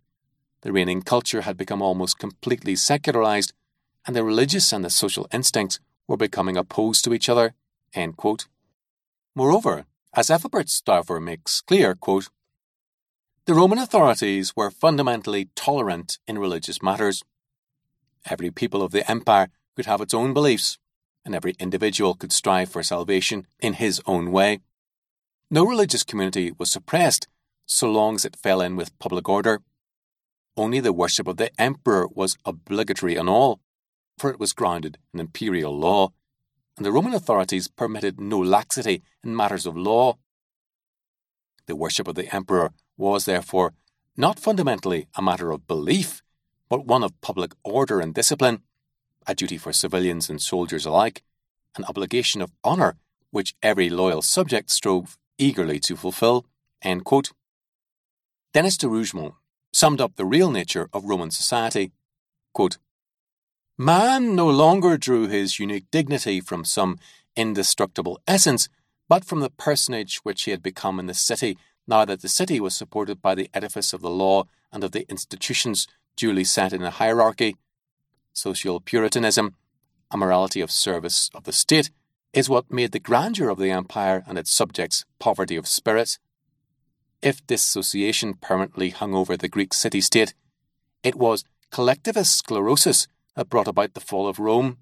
the 0.62 0.72
reigning 0.72 1.02
culture 1.02 1.42
had 1.42 1.56
become 1.56 1.80
almost 1.80 2.18
completely 2.18 2.76
secularized, 2.76 3.52
and 4.06 4.14
the 4.14 4.24
religious 4.24 4.72
and 4.72 4.84
the 4.84 4.90
social 4.90 5.26
instincts 5.32 5.80
were 6.06 6.16
becoming 6.16 6.56
opposed 6.56 7.04
to 7.04 7.14
each 7.14 7.28
other. 7.28 7.54
Moreover, 9.34 9.86
as 10.14 10.30
Ethelbert 10.30 10.68
Stauffer 10.68 11.20
makes 11.20 11.60
clear, 11.62 11.94
quote, 11.94 12.28
the 13.46 13.54
Roman 13.54 13.78
authorities 13.78 14.54
were 14.54 14.70
fundamentally 14.70 15.48
tolerant 15.56 16.18
in 16.28 16.38
religious 16.38 16.82
matters. 16.82 17.24
Every 18.28 18.50
people 18.50 18.82
of 18.82 18.92
the 18.92 19.08
empire 19.10 19.48
could 19.76 19.86
have 19.86 20.00
its 20.00 20.14
own 20.14 20.34
beliefs, 20.34 20.78
and 21.24 21.34
every 21.34 21.54
individual 21.58 22.14
could 22.14 22.32
strive 22.32 22.68
for 22.68 22.82
salvation 22.82 23.46
in 23.60 23.74
his 23.74 24.00
own 24.06 24.30
way. 24.30 24.60
No 25.50 25.64
religious 25.64 26.04
community 26.04 26.52
was 26.58 26.70
suppressed 26.70 27.28
so 27.66 27.90
long 27.90 28.16
as 28.16 28.24
it 28.24 28.36
fell 28.36 28.60
in 28.60 28.76
with 28.76 28.98
public 28.98 29.28
order 29.28 29.62
only 30.60 30.80
the 30.80 30.92
worship 30.92 31.26
of 31.26 31.36
the 31.36 31.50
emperor 31.60 32.06
was 32.12 32.36
obligatory 32.44 33.16
on 33.16 33.28
all, 33.28 33.60
for 34.18 34.30
it 34.30 34.38
was 34.38 34.52
grounded 34.52 34.98
in 35.14 35.20
imperial 35.20 35.76
law, 35.76 36.12
and 36.76 36.84
the 36.84 36.92
Roman 36.92 37.14
authorities 37.14 37.68
permitted 37.68 38.20
no 38.20 38.38
laxity 38.38 39.02
in 39.24 39.34
matters 39.34 39.64
of 39.64 39.76
law. 39.76 40.18
The 41.66 41.76
worship 41.76 42.08
of 42.08 42.14
the 42.14 42.34
emperor 42.34 42.72
was, 42.96 43.24
therefore, 43.24 43.72
not 44.16 44.38
fundamentally 44.38 45.06
a 45.16 45.22
matter 45.22 45.50
of 45.50 45.66
belief, 45.66 46.22
but 46.70 46.86
one 46.86 47.02
of 47.02 47.20
public 47.20 47.52
order 47.64 48.00
and 48.00 48.14
discipline, 48.14 48.62
a 49.26 49.34
duty 49.34 49.58
for 49.58 49.72
civilians 49.72 50.30
and 50.30 50.40
soldiers 50.40 50.86
alike, 50.86 51.22
an 51.76 51.84
obligation 51.84 52.40
of 52.40 52.52
honour 52.64 52.96
which 53.32 53.54
every 53.62 53.90
loyal 53.90 54.22
subject 54.22 54.70
strove 54.70 55.18
eagerly 55.36 55.78
to 55.80 55.96
fulfil. 55.96 56.46
Denis 58.52 58.76
de 58.76 58.88
Rougemont 58.88 59.34
summed 59.72 60.00
up 60.00 60.16
the 60.16 60.24
real 60.24 60.50
nature 60.50 60.88
of 60.92 61.04
Roman 61.04 61.30
society. 61.30 61.92
Quote, 62.54 62.78
Man 63.76 64.34
no 64.34 64.48
longer 64.48 64.96
drew 64.96 65.28
his 65.28 65.58
unique 65.58 65.90
dignity 65.90 66.40
from 66.40 66.64
some 66.64 66.98
indestructible 67.36 68.20
essence, 68.26 68.68
but 69.08 69.24
from 69.24 69.40
the 69.40 69.50
personage 69.50 70.18
which 70.18 70.42
he 70.42 70.50
had 70.50 70.62
become 70.62 70.98
in 70.98 71.06
the 71.06 71.14
city, 71.14 71.56
now 71.86 72.04
that 72.04 72.20
the 72.22 72.28
city 72.28 72.60
was 72.60 72.74
supported 72.74 73.22
by 73.22 73.34
the 73.34 73.48
edifice 73.54 73.92
of 73.92 74.00
the 74.00 74.10
law 74.10 74.44
and 74.72 74.84
of 74.84 74.92
the 74.92 75.08
institutions 75.08 75.86
duly 76.20 76.44
set 76.44 76.72
in 76.72 76.82
a 76.82 76.90
hierarchy. 76.90 77.56
Social 78.32 78.80
Puritanism, 78.80 79.56
a 80.10 80.16
morality 80.16 80.60
of 80.60 80.70
service 80.70 81.30
of 81.34 81.44
the 81.44 81.52
state, 81.52 81.90
is 82.32 82.48
what 82.48 82.70
made 82.70 82.92
the 82.92 83.06
grandeur 83.08 83.48
of 83.48 83.58
the 83.58 83.70
empire 83.70 84.22
and 84.26 84.38
its 84.38 84.52
subjects 84.52 85.04
poverty 85.18 85.56
of 85.56 85.66
spirit 85.66 86.18
if 87.22 87.46
dissociation 87.46 88.34
permanently 88.34 88.90
hung 88.90 89.14
over 89.14 89.36
the 89.36 89.48
Greek 89.48 89.74
city 89.74 90.00
state, 90.00 90.34
it 91.02 91.14
was 91.14 91.44
collectivist 91.70 92.36
sclerosis 92.36 93.06
that 93.36 93.48
brought 93.48 93.68
about 93.68 93.94
the 93.94 94.00
fall 94.00 94.26
of 94.26 94.38
Rome. 94.38 94.78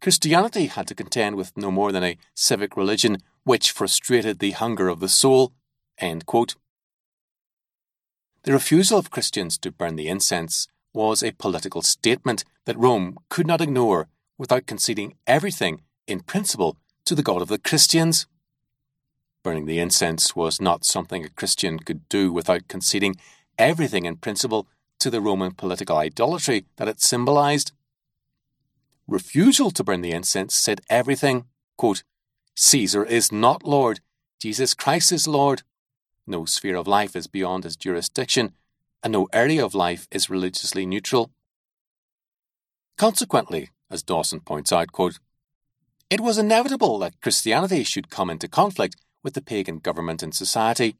Christianity 0.00 0.66
had 0.66 0.86
to 0.88 0.94
contend 0.94 1.36
with 1.36 1.56
no 1.56 1.70
more 1.70 1.92
than 1.92 2.04
a 2.04 2.18
civic 2.34 2.76
religion 2.76 3.18
which 3.44 3.70
frustrated 3.70 4.38
the 4.38 4.52
hunger 4.52 4.88
of 4.88 5.00
the 5.00 5.08
soul. 5.08 5.52
The 8.42 8.52
refusal 8.52 8.98
of 8.98 9.10
Christians 9.10 9.58
to 9.58 9.70
burn 9.70 9.96
the 9.96 10.08
incense 10.08 10.66
was 10.94 11.22
a 11.22 11.32
political 11.32 11.82
statement 11.82 12.44
that 12.64 12.78
Rome 12.78 13.18
could 13.28 13.46
not 13.46 13.60
ignore 13.60 14.08
without 14.38 14.66
conceding 14.66 15.16
everything, 15.26 15.82
in 16.06 16.20
principle, 16.20 16.78
to 17.04 17.14
the 17.14 17.22
God 17.22 17.42
of 17.42 17.48
the 17.48 17.58
Christians. 17.58 18.26
Burning 19.42 19.66
the 19.66 19.78
incense 19.78 20.34
was 20.34 20.60
not 20.60 20.84
something 20.84 21.24
a 21.24 21.28
Christian 21.28 21.78
could 21.78 22.08
do 22.08 22.32
without 22.32 22.68
conceding 22.68 23.16
everything 23.58 24.06
in 24.06 24.16
principle 24.16 24.66
to 25.00 25.10
the 25.10 25.20
Roman 25.20 25.52
political 25.52 25.98
idolatry 25.98 26.64
that 26.76 26.88
it 26.88 27.00
symbolized. 27.00 27.72
Refusal 29.06 29.70
to 29.72 29.84
burn 29.84 30.00
the 30.00 30.12
incense 30.12 30.54
said 30.54 30.80
everything. 30.88 31.44
Quote, 31.76 32.04
Caesar 32.54 33.04
is 33.04 33.30
not 33.30 33.64
Lord, 33.64 34.00
Jesus 34.40 34.72
Christ 34.72 35.12
is 35.12 35.28
Lord. 35.28 35.62
No 36.30 36.44
sphere 36.44 36.76
of 36.76 36.86
life 36.86 37.16
is 37.16 37.26
beyond 37.26 37.64
his 37.64 37.74
jurisdiction, 37.74 38.52
and 39.02 39.12
no 39.12 39.26
area 39.32 39.64
of 39.64 39.74
life 39.74 40.06
is 40.12 40.30
religiously 40.30 40.86
neutral. 40.86 41.32
Consequently, 42.96 43.70
as 43.90 44.04
Dawson 44.04 44.38
points 44.38 44.72
out, 44.72 44.92
quote, 44.92 45.18
it 46.08 46.20
was 46.20 46.38
inevitable 46.38 47.00
that 47.00 47.20
Christianity 47.20 47.82
should 47.82 48.10
come 48.10 48.30
into 48.30 48.46
conflict 48.46 48.94
with 49.24 49.34
the 49.34 49.42
pagan 49.42 49.78
government 49.78 50.22
and 50.22 50.32
society. 50.32 50.94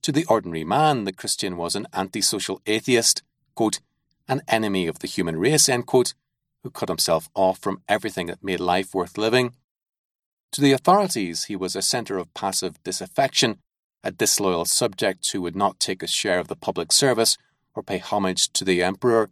To 0.00 0.12
the 0.12 0.24
ordinary 0.24 0.64
man, 0.64 1.04
the 1.04 1.12
Christian 1.12 1.58
was 1.58 1.76
an 1.76 1.86
antisocial 1.92 2.62
atheist, 2.64 3.22
quote, 3.54 3.80
an 4.28 4.40
enemy 4.48 4.86
of 4.86 5.00
the 5.00 5.08
human 5.08 5.38
race, 5.38 5.68
quote, 5.84 6.14
who 6.62 6.70
cut 6.70 6.88
himself 6.88 7.28
off 7.34 7.58
from 7.58 7.82
everything 7.86 8.28
that 8.28 8.42
made 8.42 8.60
life 8.60 8.94
worth 8.94 9.18
living. 9.18 9.52
To 10.52 10.62
the 10.62 10.72
authorities, 10.72 11.44
he 11.44 11.56
was 11.56 11.76
a 11.76 11.82
centre 11.82 12.16
of 12.16 12.32
passive 12.32 12.82
disaffection, 12.82 13.58
a 14.02 14.10
disloyal 14.10 14.64
subject 14.64 15.30
who 15.32 15.42
would 15.42 15.56
not 15.56 15.80
take 15.80 16.02
a 16.02 16.06
share 16.06 16.38
of 16.38 16.48
the 16.48 16.56
public 16.56 16.92
service 16.92 17.36
or 17.74 17.82
pay 17.82 17.98
homage 17.98 18.52
to 18.52 18.64
the 18.64 18.82
emperor, 18.82 19.30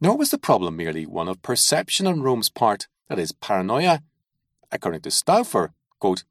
Nor 0.00 0.16
was 0.16 0.30
the 0.30 0.38
problem 0.38 0.76
merely 0.76 1.06
one 1.06 1.28
of 1.28 1.42
perception 1.42 2.06
on 2.06 2.22
Rome's 2.22 2.48
part, 2.48 2.88
that 3.08 3.18
is, 3.18 3.32
paranoia. 3.32 4.02
According 4.70 5.02
to 5.02 5.10
Stauffer, 5.10 5.72
quote, 6.00 6.24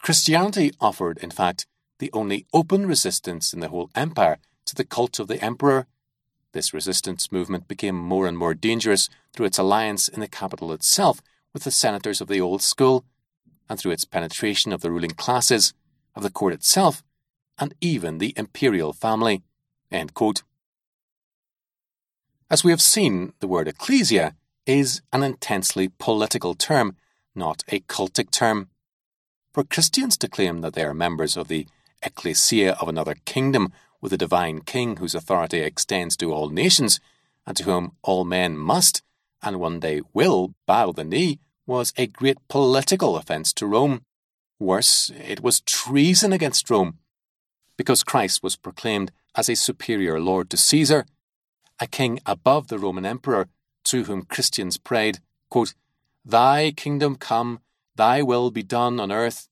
Christianity 0.00 0.72
offered, 0.80 1.18
in 1.18 1.30
fact, 1.30 1.66
the 1.98 2.10
only 2.12 2.46
open 2.52 2.86
resistance 2.86 3.52
in 3.52 3.60
the 3.60 3.68
whole 3.68 3.90
empire 3.94 4.38
to 4.66 4.74
the 4.74 4.84
cult 4.84 5.18
of 5.18 5.26
the 5.26 5.42
emperor. 5.42 5.86
This 6.52 6.72
resistance 6.72 7.32
movement 7.32 7.66
became 7.66 7.96
more 7.96 8.26
and 8.26 8.38
more 8.38 8.54
dangerous 8.54 9.08
through 9.32 9.46
its 9.46 9.58
alliance 9.58 10.08
in 10.08 10.20
the 10.20 10.28
capital 10.28 10.72
itself 10.72 11.20
with 11.52 11.64
the 11.64 11.70
senators 11.70 12.20
of 12.20 12.28
the 12.28 12.40
old 12.40 12.62
school, 12.62 13.04
and 13.68 13.78
through 13.78 13.92
its 13.92 14.04
penetration 14.04 14.72
of 14.72 14.80
the 14.80 14.90
ruling 14.90 15.10
classes, 15.10 15.74
of 16.14 16.22
the 16.22 16.30
court 16.30 16.52
itself, 16.52 17.02
and 17.58 17.74
even 17.80 18.18
the 18.18 18.32
imperial 18.36 18.92
family. 18.92 19.42
As 22.50 22.64
we 22.64 22.70
have 22.70 22.82
seen, 22.82 23.32
the 23.40 23.48
word 23.48 23.68
ecclesia 23.68 24.34
is 24.66 25.02
an 25.12 25.22
intensely 25.22 25.88
political 25.98 26.54
term, 26.54 26.96
not 27.34 27.64
a 27.68 27.80
cultic 27.80 28.30
term. 28.30 28.68
For 29.52 29.64
Christians 29.64 30.16
to 30.18 30.28
claim 30.28 30.60
that 30.60 30.74
they 30.74 30.84
are 30.84 30.94
members 30.94 31.36
of 31.36 31.48
the 31.48 31.66
ecclesia 32.02 32.72
of 32.80 32.88
another 32.88 33.16
kingdom 33.24 33.72
with 34.00 34.12
a 34.12 34.18
divine 34.18 34.60
king 34.60 34.96
whose 34.98 35.14
authority 35.14 35.60
extends 35.60 36.16
to 36.16 36.32
all 36.32 36.48
nations, 36.48 37.00
and 37.46 37.56
to 37.56 37.64
whom 37.64 37.96
all 38.02 38.24
men 38.24 38.56
must, 38.56 39.02
and 39.42 39.58
one 39.58 39.80
day 39.80 40.02
will, 40.12 40.54
bow 40.66 40.92
the 40.92 41.04
knee, 41.04 41.40
was 41.68 41.92
a 41.98 42.06
great 42.06 42.38
political 42.48 43.16
offence 43.16 43.52
to 43.52 43.66
Rome. 43.66 44.00
Worse, 44.58 45.10
it 45.10 45.42
was 45.42 45.60
treason 45.60 46.32
against 46.32 46.70
Rome, 46.70 46.98
because 47.76 48.02
Christ 48.02 48.42
was 48.42 48.56
proclaimed 48.56 49.12
as 49.36 49.48
a 49.48 49.54
superior 49.54 50.18
lord 50.18 50.48
to 50.50 50.56
Caesar, 50.56 51.04
a 51.78 51.86
king 51.86 52.20
above 52.24 52.68
the 52.68 52.78
Roman 52.78 53.04
emperor, 53.04 53.48
to 53.84 54.04
whom 54.04 54.22
Christians 54.22 54.78
prayed, 54.78 55.20
quote, 55.50 55.74
Thy 56.24 56.72
kingdom 56.72 57.16
come, 57.16 57.60
thy 57.94 58.22
will 58.22 58.50
be 58.50 58.62
done 58.62 58.98
on 58.98 59.12
earth. 59.12 59.48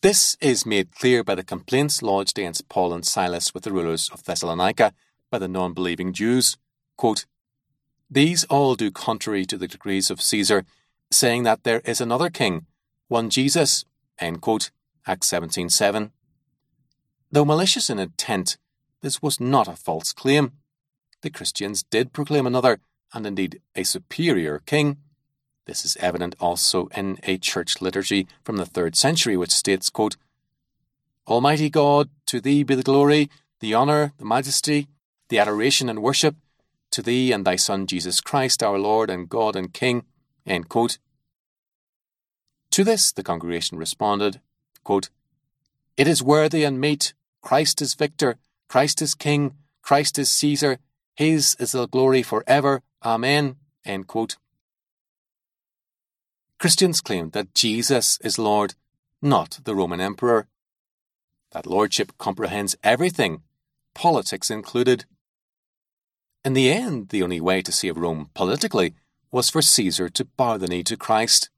This 0.00 0.36
is 0.40 0.66
made 0.66 0.96
clear 0.96 1.22
by 1.22 1.34
the 1.34 1.44
complaints 1.44 2.02
lodged 2.02 2.38
against 2.38 2.68
Paul 2.68 2.92
and 2.92 3.04
Silas 3.04 3.54
with 3.54 3.64
the 3.64 3.72
rulers 3.72 4.10
of 4.12 4.24
Thessalonica 4.24 4.94
by 5.30 5.38
the 5.38 5.46
non 5.46 5.74
believing 5.74 6.12
Jews. 6.12 6.56
Quote, 6.96 7.26
These 8.12 8.44
all 8.50 8.74
do 8.74 8.90
contrary 8.90 9.46
to 9.46 9.56
the 9.56 9.66
decrees 9.66 10.10
of 10.10 10.20
Caesar, 10.20 10.66
saying 11.10 11.44
that 11.44 11.64
there 11.64 11.80
is 11.86 11.98
another 11.98 12.28
king, 12.28 12.66
one 13.08 13.30
Jesus. 13.30 13.86
Quote, 14.42 14.70
Acts 15.06 15.28
17 15.28 15.70
7. 15.70 16.12
Though 17.30 17.46
malicious 17.46 17.88
in 17.88 17.98
intent, 17.98 18.58
this 19.00 19.22
was 19.22 19.40
not 19.40 19.66
a 19.66 19.76
false 19.76 20.12
claim. 20.12 20.52
The 21.22 21.30
Christians 21.30 21.84
did 21.84 22.12
proclaim 22.12 22.46
another, 22.46 22.80
and 23.14 23.26
indeed 23.26 23.62
a 23.74 23.82
superior 23.82 24.60
king. 24.66 24.98
This 25.64 25.82
is 25.82 25.96
evident 25.96 26.36
also 26.38 26.88
in 26.94 27.18
a 27.22 27.38
church 27.38 27.80
liturgy 27.80 28.28
from 28.44 28.58
the 28.58 28.66
third 28.66 28.94
century, 28.94 29.38
which 29.38 29.52
states, 29.52 29.88
quote, 29.88 30.18
Almighty 31.26 31.70
God, 31.70 32.10
to 32.26 32.42
thee 32.42 32.62
be 32.62 32.74
the 32.74 32.82
glory, 32.82 33.30
the 33.60 33.74
honour, 33.74 34.12
the 34.18 34.26
majesty, 34.26 34.88
the 35.30 35.38
adoration 35.38 35.88
and 35.88 36.02
worship, 36.02 36.36
to 36.92 37.02
thee 37.02 37.32
and 37.32 37.44
thy 37.44 37.56
Son 37.56 37.86
Jesus 37.86 38.20
Christ, 38.20 38.62
our 38.62 38.78
Lord 38.78 39.10
and 39.10 39.28
God 39.28 39.56
and 39.56 39.72
King. 39.72 40.04
To 42.70 42.84
this 42.84 43.12
the 43.12 43.22
congregation 43.22 43.78
responded, 43.78 44.40
quote, 44.84 45.10
It 45.96 46.06
is 46.06 46.22
worthy 46.22 46.64
and 46.64 46.80
meet, 46.80 47.14
Christ 47.42 47.82
is 47.82 47.94
victor, 47.94 48.38
Christ 48.68 49.02
is 49.02 49.14
King, 49.14 49.56
Christ 49.82 50.18
is 50.18 50.30
Caesar, 50.30 50.78
his 51.14 51.56
is 51.58 51.72
the 51.72 51.86
glory 51.86 52.22
for 52.22 52.44
ever. 52.46 52.82
Amen. 53.04 53.56
Christians 56.58 57.00
claim 57.00 57.30
that 57.30 57.54
Jesus 57.54 58.18
is 58.22 58.38
Lord, 58.38 58.74
not 59.20 59.58
the 59.64 59.74
Roman 59.74 60.00
Emperor. 60.00 60.46
That 61.50 61.66
lordship 61.66 62.16
comprehends 62.18 62.76
everything, 62.82 63.42
politics 63.94 64.50
included. 64.50 65.04
In 66.44 66.54
the 66.54 66.70
end, 66.70 67.08
the 67.08 67.22
only 67.22 67.40
way 67.40 67.62
to 67.62 67.72
save 67.72 67.96
Rome 67.96 68.30
politically 68.34 68.94
was 69.30 69.48
for 69.48 69.62
Caesar 69.62 70.08
to 70.08 70.24
bow 70.24 70.56
the 70.56 70.66
knee 70.66 70.82
to 70.84 70.96
Christ. 70.96 71.50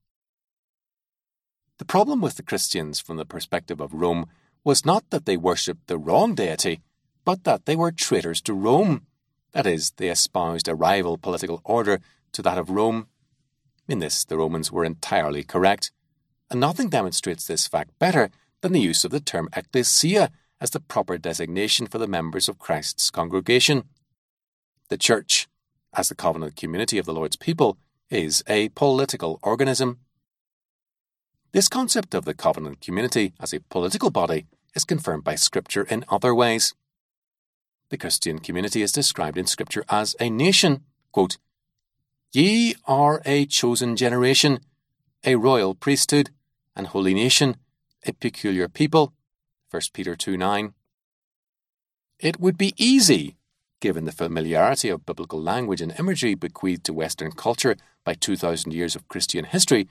The 1.78 1.84
problem 1.84 2.20
with 2.20 2.36
the 2.36 2.42
Christians 2.42 3.00
from 3.00 3.16
the 3.16 3.24
perspective 3.24 3.80
of 3.80 3.94
Rome 3.94 4.26
was 4.62 4.84
not 4.84 5.08
that 5.10 5.26
they 5.26 5.36
worshipped 5.36 5.86
the 5.86 5.98
wrong 5.98 6.34
deity, 6.34 6.80
but 7.24 7.44
that 7.44 7.66
they 7.66 7.76
were 7.76 7.90
traitors 7.90 8.40
to 8.42 8.54
Rome. 8.54 9.06
That 9.52 9.66
is, 9.66 9.92
they 9.96 10.08
espoused 10.08 10.68
a 10.68 10.74
rival 10.74 11.18
political 11.18 11.60
order 11.64 12.00
to 12.32 12.42
that 12.42 12.58
of 12.58 12.70
Rome 12.70 13.08
in 13.86 13.98
this, 13.98 14.24
the 14.24 14.38
Romans 14.38 14.72
were 14.72 14.84
entirely 14.84 15.42
correct, 15.42 15.90
and 16.50 16.58
nothing 16.60 16.88
demonstrates 16.88 17.46
this 17.46 17.66
fact 17.66 17.98
better 17.98 18.30
than 18.62 18.72
the 18.72 18.80
use 18.80 19.04
of 19.04 19.10
the 19.10 19.20
term 19.20 19.48
ecclesia 19.54 20.30
as 20.60 20.70
the 20.70 20.80
proper 20.80 21.18
designation 21.18 21.86
for 21.86 21.98
the 21.98 22.08
members 22.08 22.48
of 22.48 22.58
Christ's 22.58 23.10
congregation. 23.10 23.84
The 24.90 24.98
Church, 24.98 25.48
as 25.94 26.08
the 26.08 26.14
covenant 26.14 26.56
community 26.56 26.98
of 26.98 27.06
the 27.06 27.14
Lord's 27.14 27.36
people, 27.36 27.78
is 28.10 28.44
a 28.46 28.68
political 28.70 29.40
organism. 29.42 29.98
This 31.52 31.68
concept 31.68 32.14
of 32.14 32.24
the 32.24 32.34
covenant 32.34 32.80
community 32.80 33.32
as 33.40 33.54
a 33.54 33.60
political 33.60 34.10
body 34.10 34.46
is 34.74 34.84
confirmed 34.84 35.24
by 35.24 35.36
Scripture 35.36 35.84
in 35.84 36.04
other 36.08 36.34
ways. 36.34 36.74
The 37.88 37.96
Christian 37.96 38.40
community 38.40 38.82
is 38.82 38.92
described 38.92 39.38
in 39.38 39.46
Scripture 39.46 39.84
as 39.88 40.16
a 40.20 40.28
nation, 40.28 40.82
quote, 41.12 41.38
Ye 42.32 42.74
are 42.86 43.22
a 43.24 43.46
chosen 43.46 43.96
generation, 43.96 44.58
a 45.22 45.36
royal 45.36 45.74
priesthood, 45.74 46.30
and 46.76 46.88
holy 46.88 47.14
nation, 47.14 47.56
a 48.04 48.12
peculiar 48.12 48.68
people. 48.68 49.14
1 49.70 49.82
Peter 49.92 50.16
2 50.16 50.36
9. 50.36 50.74
It 52.18 52.40
would 52.40 52.58
be 52.58 52.74
easy, 52.76 53.36
given 53.84 54.06
the 54.06 54.12
familiarity 54.12 54.88
of 54.88 55.04
biblical 55.04 55.42
language 55.42 55.82
and 55.82 55.94
imagery 55.98 56.34
bequeathed 56.34 56.84
to 56.84 56.94
Western 56.94 57.30
culture 57.30 57.76
by 58.02 58.14
2,000 58.14 58.72
years 58.72 58.96
of 58.96 59.06
Christian 59.08 59.44
history, 59.44 59.86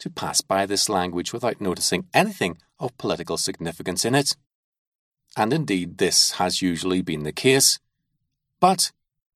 to 0.00 0.10
pass 0.10 0.40
by 0.40 0.66
this 0.66 0.88
language 0.88 1.32
without 1.32 1.60
noticing 1.60 2.08
anything 2.12 2.58
of 2.80 2.98
political 2.98 3.36
significance 3.36 4.04
in 4.04 4.16
it. 4.16 4.34
And 5.36 5.52
indeed, 5.52 5.98
this 5.98 6.32
has 6.32 6.60
usually 6.60 7.02
been 7.02 7.22
the 7.22 7.30
case. 7.30 7.78
But 8.58 8.90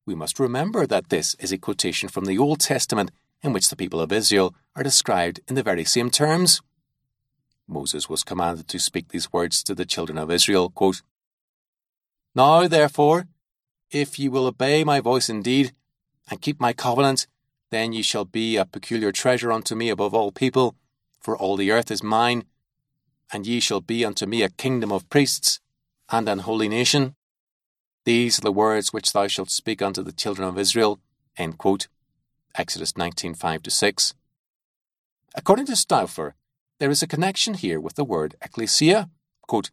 we 0.04 0.16
must 0.16 0.40
remember 0.40 0.88
that 0.88 1.11
this 1.11 1.36
is 1.38 1.52
a 1.52 1.64
quotation 1.66 2.08
from 2.08 2.24
the 2.24 2.36
Old 2.36 2.58
Testament 2.58 3.12
in 3.44 3.52
which 3.52 3.68
the 3.68 3.76
people 3.76 4.00
of 4.00 4.11
Israel 4.11 4.56
are 4.74 4.82
described 4.82 5.38
in 5.46 5.54
the 5.54 5.62
very 5.62 5.84
same 5.84 6.11
terms. 6.11 6.61
Moses 7.68 8.08
was 8.08 8.24
commanded 8.24 8.66
to 8.66 8.80
speak 8.80 9.11
these 9.11 9.32
words 9.32 9.62
to 9.62 9.72
the 9.72 9.86
children 9.86 10.18
of 10.18 10.32
Israel 10.32 10.68
quote, 10.68 11.02
Now, 12.34 12.66
therefore, 12.66 13.28
if 13.91 14.18
ye 14.18 14.28
will 14.28 14.47
obey 14.47 14.84
my 14.84 15.01
voice 15.01 15.28
indeed, 15.28 15.72
and 16.30 16.41
keep 16.41 16.61
my 16.61 16.72
covenant, 16.72 17.26
then 17.70 17.93
ye 17.93 18.03
shall 18.03 18.24
be 18.24 18.57
a 18.57 18.64
peculiar 18.64 19.12
treasure 19.12 19.53
unto 19.53 19.74
me 19.74 19.88
above 19.88 20.14
all 20.14 20.32
people, 20.32 20.76
for 21.20 21.36
all 21.36 21.57
the 21.57 21.70
earth 21.70 21.91
is 21.91 22.03
mine, 22.03 22.45
and 23.32 23.47
ye 23.47 23.61
shall 23.61 23.80
be 23.80 24.05
unto 24.05 24.26
me 24.26 24.43
a 24.43 24.49
kingdom 24.49 24.91
of 24.93 25.09
priests, 25.09 25.61
and 26.09 26.28
an 26.28 26.41
holy 26.41 26.68
nation. 26.68 27.14
These 28.05 28.38
are 28.38 28.43
the 28.43 28.53
words 28.53 28.93
which 28.93 29.12
thou 29.12 29.28
shalt 29.28 29.51
speak 29.51 29.82
unto 29.82 30.03
the 30.03 30.12
children 30.12 30.49
of 30.49 30.59
Israel. 30.59 31.01
Exodus 32.57 32.97
19 32.97 33.34
5 33.34 33.61
6. 33.68 34.14
According 35.34 35.66
to 35.66 35.76
Stauffer, 35.76 36.34
there 36.78 36.91
is 36.91 37.03
a 37.03 37.07
connection 37.07 37.55
here 37.55 37.78
with 37.78 37.95
the 37.95 38.05
word 38.05 38.34
ecclesia. 38.43 39.09
Quote, 39.47 39.70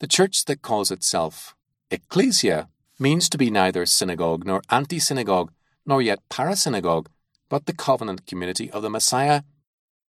the 0.00 0.06
church 0.06 0.44
that 0.46 0.62
calls 0.62 0.90
itself 0.90 1.54
ecclesia 1.90 2.68
means 2.98 3.28
to 3.28 3.38
be 3.38 3.50
neither 3.50 3.86
synagogue 3.86 4.44
nor 4.44 4.62
anti 4.70 4.98
synagogue, 4.98 5.52
nor 5.84 6.02
yet 6.02 6.20
parasynagogue, 6.30 7.06
but 7.48 7.66
the 7.66 7.72
covenant 7.72 8.26
community 8.26 8.70
of 8.70 8.82
the 8.82 8.90
Messiah, 8.90 9.42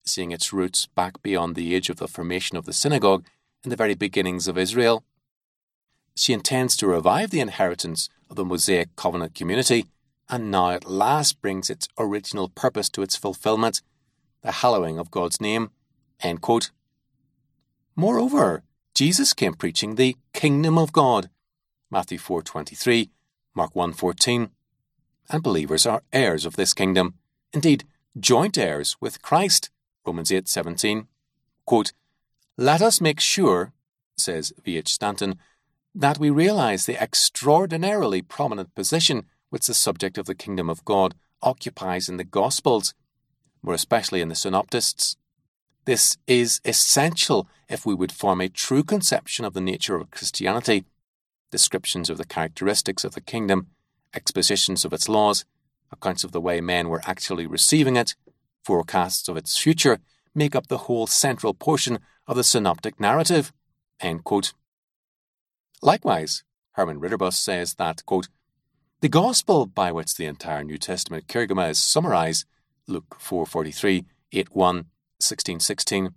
seeing 0.06 0.32
its 0.32 0.52
roots 0.52 0.88
back 0.88 1.22
beyond 1.22 1.56
the 1.56 1.76
age 1.76 1.90
of 1.90 1.98
the 1.98 2.08
formation 2.08 2.58
of 2.58 2.66
the 2.66 2.74
synagogue 2.74 3.26
in 3.64 3.70
the 3.70 3.76
very 3.76 3.96
beginnings 3.96 4.48
of 4.48 4.58
Israel 4.58 5.04
she 6.20 6.34
intends 6.34 6.76
to 6.76 6.86
revive 6.86 7.30
the 7.30 7.40
inheritance 7.40 8.10
of 8.30 8.36
the 8.36 8.44
Mosaic 8.44 8.94
covenant 8.98 9.34
community 9.34 9.86
and 10.28 10.52
now 10.52 10.72
at 10.72 10.90
last 10.90 11.42
brings 11.42 11.70
its 11.70 11.88
original 11.98 12.50
purpose 12.50 12.90
to 12.90 13.02
its 13.02 13.16
fulfillment, 13.16 13.82
the 14.42 14.52
hallowing 14.52 15.00
of 15.00 15.12
God's 15.12 15.40
name. 15.40 15.72
Moreover, 17.96 18.64
Jesus 18.94 19.34
came 19.34 19.54
preaching 19.54 19.96
the 19.96 20.18
kingdom 20.34 20.78
of 20.78 20.92
God, 20.92 21.30
Matthew 21.92 22.18
4:23, 22.18 23.10
Mark 23.56 23.74
1:14, 23.74 24.52
and 25.30 25.44
believers 25.44 25.86
are 25.86 26.04
heirs 26.14 26.46
of 26.46 26.56
this 26.56 26.74
kingdom, 26.74 27.16
indeed 27.54 27.86
joint 28.20 28.58
heirs 28.58 28.96
with 29.00 29.22
Christ, 29.22 29.70
Romans 30.06 30.32
8:17. 30.32 31.08
Quote, 31.66 31.94
Let 32.58 32.82
us 32.82 33.02
make 33.02 33.20
sure, 33.20 33.74
says 34.18 34.54
V.H. 34.64 34.90
Stanton, 34.94 35.40
that 35.96 36.20
we 36.20 36.30
realize 36.30 36.86
the 36.86 37.02
extraordinarily 37.02 38.22
prominent 38.22 38.74
position 38.76 39.26
which 39.50 39.68
the 39.68 39.74
subject 39.74 40.18
of 40.18 40.26
the 40.26 40.36
kingdom 40.36 40.70
of 40.70 40.86
God 40.86 41.16
occupies 41.42 42.10
in 42.10 42.18
the 42.18 42.24
Gospels, 42.24 42.94
more 43.62 43.74
especially 43.74 44.22
in 44.22 44.30
the 44.30 44.36
Synoptists. 44.36 45.16
This 45.86 46.18
is 46.28 46.62
essential 46.66 47.48
if 47.68 47.86
we 47.86 47.96
would 47.96 48.12
form 48.12 48.42
a 48.42 48.50
true 48.50 48.84
conception 48.84 49.46
of 49.46 49.54
the 49.54 49.62
nature 49.62 49.96
of 49.96 50.12
Christianity. 50.12 50.86
Descriptions 51.52 52.10
of 52.10 52.18
the 52.18 52.26
characteristics 52.26 53.04
of 53.04 53.14
the 53.14 53.22
kingdom, 53.22 53.68
expositions 54.14 54.86
of 54.86 54.94
its 54.94 55.10
laws, 55.10 55.46
accounts 55.92 56.24
of 56.24 56.32
the 56.32 56.42
way 56.42 56.62
men 56.62 56.90
were 56.90 57.02
actually 57.06 57.48
receiving 57.48 57.96
it, 57.96 58.16
forecasts 58.64 59.28
of 59.28 59.38
its 59.38 59.58
future 59.58 60.00
make 60.36 60.56
up 60.56 60.68
the 60.68 60.80
whole 60.80 61.08
central 61.08 61.54
portion 61.54 62.00
of 62.28 62.36
the 62.36 62.44
synoptic 62.44 63.00
narrative. 63.00 63.52
Likewise, 65.82 66.44
Herman 66.74 67.00
Ridderbos 67.00 67.34
says 67.34 67.76
that, 67.76 68.06
quote, 68.06 68.28
the 69.02 69.10
gospel 69.10 69.66
by 69.66 69.94
which 69.94 70.16
the 70.16 70.26
entire 70.26 70.64
New 70.64 70.78
Testament 70.78 71.28
kerygma 71.28 71.70
is 71.70 71.80
summarized, 71.80 72.46
Luke 72.86 73.18
4.43, 73.20 74.06
8 74.34 74.56
1, 74.56 74.86
16 75.20 75.60
16, 75.62 76.10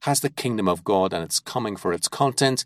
has 0.00 0.20
the 0.20 0.30
kingdom 0.30 0.66
of 0.66 0.82
God 0.82 1.12
and 1.12 1.22
its 1.22 1.40
coming 1.40 1.76
for 1.76 1.92
its 1.92 2.08
content. 2.08 2.64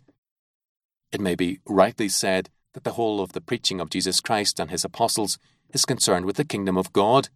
It 1.11 1.21
may 1.21 1.35
be 1.35 1.59
rightly 1.67 2.09
said 2.09 2.49
that 2.73 2.83
the 2.83 2.93
whole 2.93 3.21
of 3.21 3.33
the 3.33 3.41
preaching 3.41 3.79
of 3.79 3.89
Jesus 3.89 4.21
Christ 4.21 4.59
and 4.59 4.69
his 4.69 4.83
apostles 4.85 5.37
is 5.73 5.85
concerned 5.85 6.25
with 6.25 6.35
the 6.35 6.45
kingdom 6.45 6.77
of 6.77 6.93
God, 6.93 7.29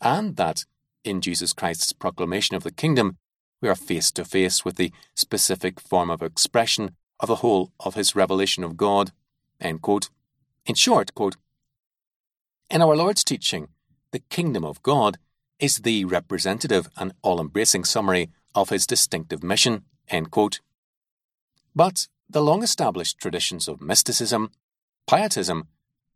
and 0.00 0.36
that, 0.36 0.64
in 1.04 1.20
Jesus 1.20 1.52
Christ's 1.52 1.92
proclamation 1.92 2.56
of 2.56 2.62
the 2.62 2.72
kingdom, 2.72 3.16
we 3.60 3.68
are 3.68 3.74
face 3.74 4.10
to 4.12 4.24
face 4.24 4.64
with 4.64 4.76
the 4.76 4.92
specific 5.14 5.80
form 5.80 6.10
of 6.10 6.22
expression 6.22 6.96
of 7.18 7.28
the 7.28 7.36
whole 7.36 7.72
of 7.80 7.94
his 7.94 8.14
revelation 8.14 8.62
of 8.62 8.76
God. 8.76 9.10
In 9.60 9.80
short, 10.74 11.14
quote, 11.14 11.36
in 12.70 12.82
our 12.82 12.94
Lord's 12.94 13.24
teaching, 13.24 13.68
the 14.12 14.20
kingdom 14.20 14.64
of 14.64 14.82
God 14.82 15.18
is 15.58 15.78
the 15.78 16.04
representative 16.04 16.88
and 16.96 17.12
all 17.22 17.40
embracing 17.40 17.84
summary 17.84 18.30
of 18.54 18.68
his 18.68 18.86
distinctive 18.86 19.42
mission. 19.42 19.84
But 21.74 22.08
the 22.30 22.42
long 22.42 22.62
established 22.62 23.18
traditions 23.18 23.68
of 23.68 23.80
mysticism, 23.80 24.50
pietism, 25.06 25.68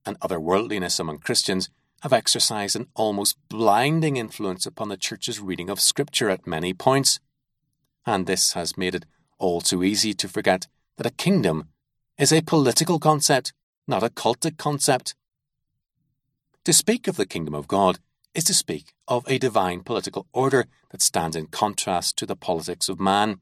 and 0.05 0.17
other 0.21 0.39
worldliness 0.39 0.99
among 0.99 1.19
Christians 1.19 1.71
have 2.03 2.13
exercised 2.13 2.77
an 2.77 2.89
almost 2.95 3.37
blinding 3.49 4.17
influence 4.17 4.67
upon 4.67 4.89
the 4.89 4.97
Church's 4.97 5.41
reading 5.41 5.71
of 5.71 5.81
Scripture 5.81 6.29
at 6.29 6.47
many 6.47 6.75
points. 6.75 7.21
And 8.05 8.27
this 8.27 8.53
has 8.53 8.77
made 8.77 8.95
it 8.95 9.07
all 9.39 9.61
too 9.61 9.83
easy 9.83 10.13
to 10.15 10.29
forget 10.29 10.67
that 10.97 11.07
a 11.07 11.11
kingdom 11.11 11.69
is 12.19 12.33
a 12.33 12.43
political 12.43 12.99
concept, 12.99 13.53
not 13.87 14.03
a 14.03 14.09
cultic 14.09 14.59
concept. 14.59 15.15
To 16.65 16.73
speak 16.73 17.09
of 17.09 17.17
the 17.17 17.27
kingdom 17.27 17.55
of 17.55 17.69
God 17.69 17.99
is 18.35 18.45
to 18.45 18.55
speak 18.55 18.93
of 19.09 19.25
a 19.29 19.39
divine 19.39 19.81
political 19.81 20.27
order 20.33 20.67
that 20.91 21.03
stands 21.03 21.37
in 21.37 21.47
contrast 21.47 22.17
to 22.19 22.27
the 22.27 22.37
politics 22.37 22.89
of 22.89 23.01
man. 23.01 23.41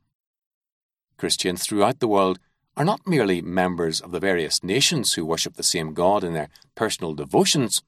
Christians 1.16 1.64
throughout 1.64 2.00
the 2.00 2.08
world 2.08 2.38
are 2.80 2.84
not 2.84 3.06
merely 3.06 3.42
members 3.42 4.00
of 4.00 4.10
the 4.10 4.18
various 4.18 4.64
nations 4.64 5.12
who 5.12 5.26
worship 5.26 5.56
the 5.56 5.62
same 5.62 5.92
God 5.92 6.24
in 6.24 6.32
their 6.32 6.48
personal 6.74 7.12
devotions, 7.12 7.82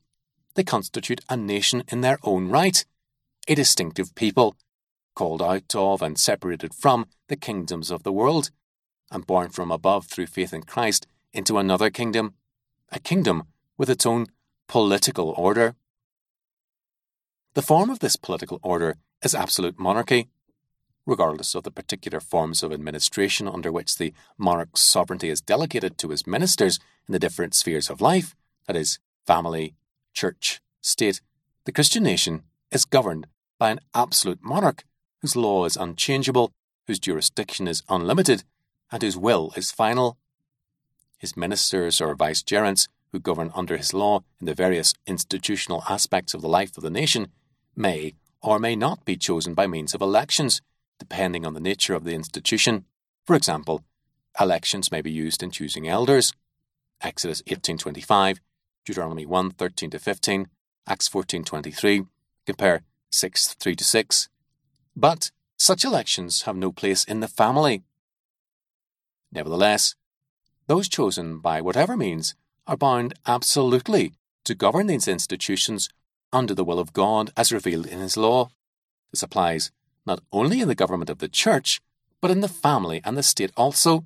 they 0.54 0.62
constitute 0.62 1.22
a 1.30 1.34
nation 1.34 1.82
in 1.88 2.02
their 2.02 2.18
own 2.24 2.50
right, 2.50 2.84
a 3.48 3.54
distinctive 3.54 4.14
people, 4.14 4.54
called 5.14 5.40
out 5.40 5.74
of 5.74 6.02
and 6.02 6.18
separated 6.18 6.74
from 6.74 7.06
the 7.28 7.36
kingdoms 7.36 7.90
of 7.90 8.02
the 8.02 8.12
world, 8.12 8.50
and 9.10 9.26
born 9.26 9.48
from 9.48 9.70
above 9.70 10.08
through 10.08 10.26
faith 10.26 10.52
in 10.52 10.62
Christ 10.64 11.06
into 11.32 11.56
another 11.56 11.88
kingdom, 11.88 12.34
a 12.90 13.00
kingdom 13.00 13.44
with 13.78 13.88
its 13.88 14.04
own 14.04 14.26
political 14.68 15.30
order. 15.38 15.74
The 17.54 17.62
form 17.62 17.88
of 17.88 18.00
this 18.00 18.16
political 18.16 18.60
order 18.62 18.96
is 19.24 19.34
absolute 19.34 19.78
monarchy, 19.78 20.28
regardless 21.06 21.54
of 21.54 21.64
the 21.64 21.70
particular 21.70 22.20
forms 22.20 22.62
of 22.62 22.72
administration 22.72 23.48
under 23.48 23.72
which 23.72 23.96
the 23.96 24.12
monarch's 24.38 24.80
sovereignty 24.80 25.28
is 25.28 25.40
delegated 25.40 25.98
to 25.98 26.10
his 26.10 26.26
ministers 26.26 26.78
in 27.08 27.12
the 27.12 27.18
different 27.18 27.54
spheres 27.54 27.90
of 27.90 28.00
life 28.00 28.34
that 28.66 28.76
is, 28.76 28.98
family, 29.26 29.74
church, 30.14 30.60
state. 30.80 31.20
The 31.64 31.72
Christian 31.72 32.02
nation 32.02 32.42
is 32.70 32.84
governed 32.84 33.26
by 33.58 33.70
an 33.70 33.80
absolute 33.94 34.40
monarch 34.42 34.84
whose 35.20 35.36
law 35.36 35.64
is 35.64 35.76
unchangeable, 35.76 36.52
whose 36.86 36.98
jurisdiction 36.98 37.68
is 37.68 37.82
unlimited, 37.88 38.44
and 38.90 39.02
whose 39.02 39.16
will 39.16 39.52
is 39.56 39.70
final. 39.70 40.18
His 41.18 41.36
ministers 41.36 42.00
or 42.00 42.14
vicegerents 42.14 42.88
who 43.12 43.20
govern 43.20 43.50
under 43.54 43.76
his 43.76 43.94
law 43.94 44.20
in 44.40 44.46
the 44.46 44.54
various 44.54 44.94
institutional 45.06 45.84
aspects 45.88 46.34
of 46.34 46.40
the 46.40 46.48
life 46.48 46.76
of 46.76 46.82
the 46.82 46.90
nation 46.90 47.28
may 47.76 48.14
or 48.42 48.58
may 48.58 48.74
not 48.74 49.04
be 49.04 49.16
chosen 49.16 49.54
by 49.54 49.66
means 49.66 49.94
of 49.94 50.00
elections, 50.00 50.60
depending 51.02 51.44
on 51.44 51.52
the 51.52 51.66
nature 51.70 51.94
of 51.94 52.04
the 52.04 52.14
institution. 52.14 52.84
For 53.26 53.34
example, 53.34 53.82
elections 54.38 54.92
may 54.92 55.02
be 55.02 55.10
used 55.10 55.42
in 55.42 55.50
choosing 55.50 55.88
elders. 55.88 56.32
Exodus 57.00 57.42
18:25, 57.48 58.38
Deuteronomy 58.84 59.26
1:13 59.26 59.90
to 59.90 59.98
15, 59.98 60.48
Acts 60.86 61.08
14:23, 61.08 62.06
compare 62.46 62.84
6 63.10 63.54
3 63.54 63.74
to 63.74 63.84
6. 63.84 64.28
But 64.94 65.32
such 65.56 65.84
elections 65.84 66.42
have 66.42 66.56
no 66.56 66.70
place 66.70 67.02
in 67.02 67.18
the 67.18 67.26
family. 67.26 67.82
Nevertheless, 69.32 69.96
those 70.68 70.88
chosen 70.88 71.40
by 71.40 71.60
whatever 71.60 71.96
means 71.96 72.36
are 72.68 72.76
bound 72.76 73.14
absolutely 73.26 74.12
to 74.44 74.54
govern 74.54 74.86
these 74.86 75.08
institutions 75.08 75.88
under 76.32 76.54
the 76.54 76.64
will 76.64 76.78
of 76.78 76.92
God 76.92 77.32
as 77.36 77.50
revealed 77.50 77.86
in 77.86 77.98
His 77.98 78.16
law. 78.16 78.50
This 79.10 79.24
applies 79.24 79.72
not 80.06 80.20
only 80.32 80.60
in 80.60 80.68
the 80.68 80.74
government 80.74 81.10
of 81.10 81.18
the 81.18 81.28
Church, 81.28 81.80
but 82.20 82.30
in 82.30 82.40
the 82.40 82.48
family 82.48 83.00
and 83.04 83.16
the 83.16 83.22
state 83.22 83.52
also. 83.56 84.04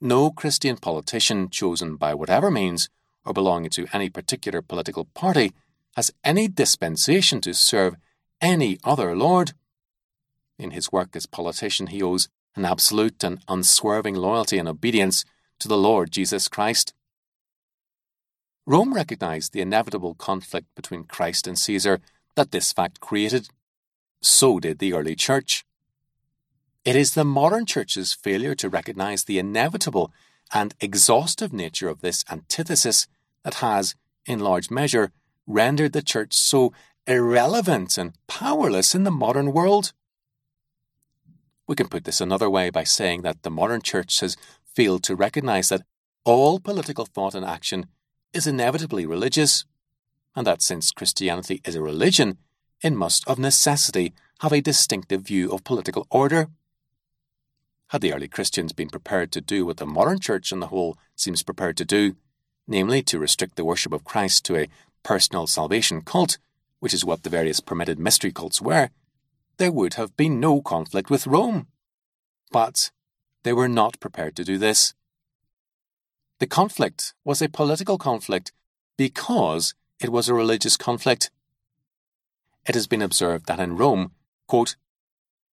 No 0.00 0.30
Christian 0.30 0.76
politician 0.76 1.48
chosen 1.50 1.96
by 1.96 2.14
whatever 2.14 2.50
means 2.50 2.88
or 3.24 3.32
belonging 3.32 3.70
to 3.70 3.86
any 3.92 4.08
particular 4.08 4.62
political 4.62 5.04
party 5.06 5.52
has 5.96 6.12
any 6.22 6.48
dispensation 6.48 7.40
to 7.40 7.52
serve 7.52 7.96
any 8.40 8.78
other 8.84 9.16
Lord. 9.16 9.52
In 10.58 10.70
his 10.70 10.92
work 10.92 11.16
as 11.16 11.26
politician, 11.26 11.88
he 11.88 12.02
owes 12.02 12.28
an 12.54 12.64
absolute 12.64 13.22
and 13.24 13.42
unswerving 13.48 14.14
loyalty 14.14 14.58
and 14.58 14.68
obedience 14.68 15.24
to 15.58 15.68
the 15.68 15.76
Lord 15.76 16.10
Jesus 16.10 16.48
Christ. 16.48 16.94
Rome 18.66 18.92
recognized 18.92 19.52
the 19.52 19.60
inevitable 19.60 20.14
conflict 20.14 20.66
between 20.74 21.04
Christ 21.04 21.46
and 21.46 21.58
Caesar 21.58 22.00
that 22.34 22.50
this 22.50 22.72
fact 22.72 23.00
created. 23.00 23.48
So 24.20 24.58
did 24.58 24.78
the 24.78 24.92
early 24.92 25.14
church. 25.14 25.64
It 26.84 26.96
is 26.96 27.14
the 27.14 27.24
modern 27.24 27.66
church's 27.66 28.14
failure 28.14 28.54
to 28.56 28.68
recognize 28.68 29.24
the 29.24 29.38
inevitable 29.38 30.12
and 30.52 30.74
exhaustive 30.80 31.52
nature 31.52 31.88
of 31.88 32.00
this 32.00 32.24
antithesis 32.30 33.06
that 33.44 33.54
has, 33.54 33.94
in 34.26 34.38
large 34.38 34.70
measure, 34.70 35.12
rendered 35.46 35.92
the 35.92 36.02
church 36.02 36.34
so 36.34 36.72
irrelevant 37.06 37.98
and 37.98 38.12
powerless 38.26 38.94
in 38.94 39.04
the 39.04 39.10
modern 39.10 39.52
world. 39.52 39.92
We 41.66 41.74
can 41.74 41.88
put 41.88 42.04
this 42.04 42.20
another 42.20 42.48
way 42.48 42.70
by 42.70 42.84
saying 42.84 43.22
that 43.22 43.42
the 43.42 43.50
modern 43.50 43.82
church 43.82 44.20
has 44.20 44.36
failed 44.74 45.02
to 45.04 45.14
recognize 45.14 45.68
that 45.68 45.82
all 46.24 46.60
political 46.60 47.04
thought 47.04 47.34
and 47.34 47.44
action 47.44 47.86
is 48.32 48.46
inevitably 48.46 49.06
religious, 49.06 49.64
and 50.34 50.46
that 50.46 50.62
since 50.62 50.90
Christianity 50.90 51.60
is 51.64 51.74
a 51.74 51.82
religion, 51.82 52.38
it 52.82 52.92
must 52.92 53.26
of 53.28 53.38
necessity 53.38 54.12
have 54.40 54.52
a 54.52 54.60
distinctive 54.60 55.22
view 55.22 55.50
of 55.52 55.64
political 55.64 56.06
order. 56.10 56.48
Had 57.88 58.02
the 58.02 58.12
early 58.12 58.28
Christians 58.28 58.72
been 58.72 58.90
prepared 58.90 59.32
to 59.32 59.40
do 59.40 59.66
what 59.66 59.78
the 59.78 59.86
modern 59.86 60.20
church 60.20 60.52
on 60.52 60.60
the 60.60 60.68
whole 60.68 60.96
seems 61.16 61.42
prepared 61.42 61.76
to 61.78 61.84
do, 61.84 62.16
namely 62.66 63.02
to 63.02 63.18
restrict 63.18 63.56
the 63.56 63.64
worship 63.64 63.92
of 63.92 64.04
Christ 64.04 64.44
to 64.44 64.56
a 64.56 64.68
personal 65.02 65.46
salvation 65.46 66.02
cult, 66.02 66.38
which 66.80 66.94
is 66.94 67.04
what 67.04 67.22
the 67.22 67.30
various 67.30 67.60
permitted 67.60 67.98
mystery 67.98 68.30
cults 68.30 68.60
were, 68.60 68.90
there 69.56 69.72
would 69.72 69.94
have 69.94 70.16
been 70.16 70.38
no 70.38 70.60
conflict 70.60 71.10
with 71.10 71.26
Rome. 71.26 71.66
But 72.52 72.90
they 73.42 73.52
were 73.52 73.68
not 73.68 74.00
prepared 74.00 74.36
to 74.36 74.44
do 74.44 74.58
this. 74.58 74.94
The 76.38 76.46
conflict 76.46 77.14
was 77.24 77.42
a 77.42 77.48
political 77.48 77.98
conflict 77.98 78.52
because 78.96 79.74
it 80.00 80.10
was 80.10 80.28
a 80.28 80.34
religious 80.34 80.76
conflict. 80.76 81.30
It 82.68 82.74
has 82.74 82.86
been 82.86 83.00
observed 83.00 83.46
that 83.46 83.60
in 83.60 83.76
Rome, 83.76 84.12
quote, 84.46 84.76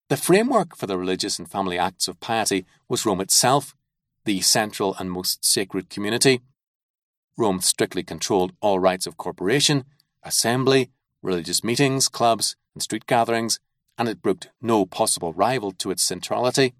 the 0.08 0.16
framework 0.16 0.74
for 0.76 0.86
the 0.86 0.96
religious 0.96 1.38
and 1.38 1.50
family 1.50 1.78
acts 1.78 2.08
of 2.08 2.20
piety 2.20 2.64
was 2.88 3.04
Rome 3.04 3.20
itself, 3.20 3.74
the 4.24 4.40
central 4.40 4.96
and 4.98 5.10
most 5.10 5.44
sacred 5.44 5.90
community. 5.90 6.40
Rome 7.36 7.60
strictly 7.60 8.02
controlled 8.02 8.52
all 8.60 8.78
rights 8.78 9.06
of 9.06 9.18
corporation, 9.18 9.84
assembly, 10.22 10.90
religious 11.22 11.62
meetings, 11.62 12.08
clubs, 12.08 12.56
and 12.74 12.82
street 12.82 13.06
gatherings, 13.06 13.60
and 13.98 14.08
it 14.08 14.22
brooked 14.22 14.48
no 14.60 14.86
possible 14.86 15.34
rival 15.34 15.72
to 15.72 15.90
its 15.90 16.02
centrality. 16.02 16.74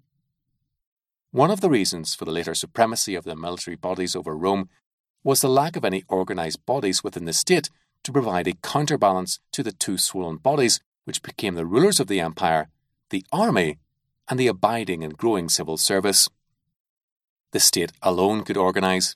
One 1.31 1.51
of 1.51 1.61
the 1.61 1.69
reasons 1.69 2.15
for 2.15 2.25
the 2.25 2.31
later 2.31 2.55
supremacy 2.55 3.13
of 3.15 3.23
the 3.23 3.35
military 3.35 3.75
bodies 3.75 4.15
over 4.15 4.35
Rome 4.35 4.69
was 5.23 5.41
the 5.41 5.49
lack 5.49 5.75
of 5.75 5.85
any 5.85 6.03
organised 6.09 6.65
bodies 6.65 7.03
within 7.03 7.25
the 7.25 7.33
state 7.33 7.69
to 8.03 8.11
provide 8.11 8.47
a 8.47 8.53
counterbalance 8.53 9.39
to 9.51 9.63
the 9.63 9.71
two 9.71 9.97
swollen 9.97 10.37
bodies 10.37 10.79
which 11.05 11.21
became 11.21 11.55
the 11.55 11.65
rulers 11.65 11.99
of 11.99 12.07
the 12.07 12.19
empire, 12.19 12.69
the 13.09 13.25
army, 13.31 13.79
and 14.29 14.39
the 14.39 14.47
abiding 14.47 15.03
and 15.03 15.17
growing 15.17 15.49
civil 15.49 15.77
service. 15.77 16.29
The 17.51 17.59
state 17.59 17.91
alone 18.01 18.43
could 18.43 18.57
organise. 18.57 19.15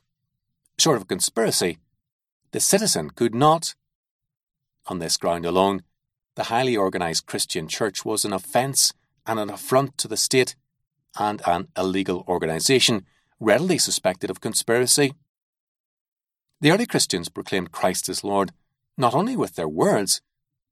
Short 0.77 0.97
of 0.97 1.07
conspiracy, 1.07 1.79
the 2.51 2.59
citizen 2.59 3.09
could 3.09 3.33
not. 3.33 3.73
On 4.87 4.99
this 4.99 5.17
ground 5.17 5.45
alone, 5.45 5.81
the 6.35 6.43
highly 6.43 6.77
organised 6.77 7.25
Christian 7.25 7.67
church 7.67 8.05
was 8.05 8.23
an 8.23 8.33
offence 8.33 8.93
and 9.25 9.39
an 9.39 9.49
affront 9.49 9.97
to 9.97 10.07
the 10.07 10.17
state 10.17 10.55
and 11.19 11.41
an 11.47 11.67
illegal 11.77 12.23
organisation 12.27 13.05
readily 13.39 13.77
suspected 13.77 14.29
of 14.29 14.41
conspiracy. 14.41 15.13
The 16.61 16.71
early 16.71 16.85
Christians 16.85 17.29
proclaimed 17.29 17.71
Christ 17.71 18.07
as 18.09 18.23
Lord, 18.23 18.51
not 18.97 19.13
only 19.13 19.35
with 19.35 19.55
their 19.55 19.67
words, 19.67 20.21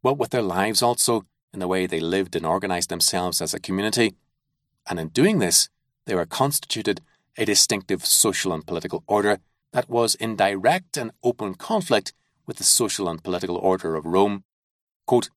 but 0.01 0.17
with 0.17 0.31
their 0.31 0.41
lives 0.41 0.81
also, 0.81 1.25
in 1.53 1.59
the 1.59 1.67
way 1.67 1.85
they 1.85 1.99
lived 1.99 2.35
and 2.35 2.45
organised 2.45 2.89
themselves 2.89 3.41
as 3.41 3.53
a 3.53 3.59
community. 3.59 4.15
And 4.89 4.99
in 4.99 5.07
doing 5.09 5.39
this, 5.39 5.69
they 6.05 6.15
were 6.15 6.25
constituted 6.25 7.01
a 7.37 7.45
distinctive 7.45 8.05
social 8.05 8.53
and 8.53 8.65
political 8.65 9.03
order 9.07 9.39
that 9.71 9.89
was 9.89 10.15
in 10.15 10.35
direct 10.35 10.97
and 10.97 11.11
open 11.23 11.55
conflict 11.55 12.13
with 12.45 12.57
the 12.57 12.63
social 12.63 13.09
and 13.09 13.23
political 13.23 13.57
order 13.57 13.95
of 13.95 14.05
Rome. 14.05 14.43
Quote, 15.05 15.29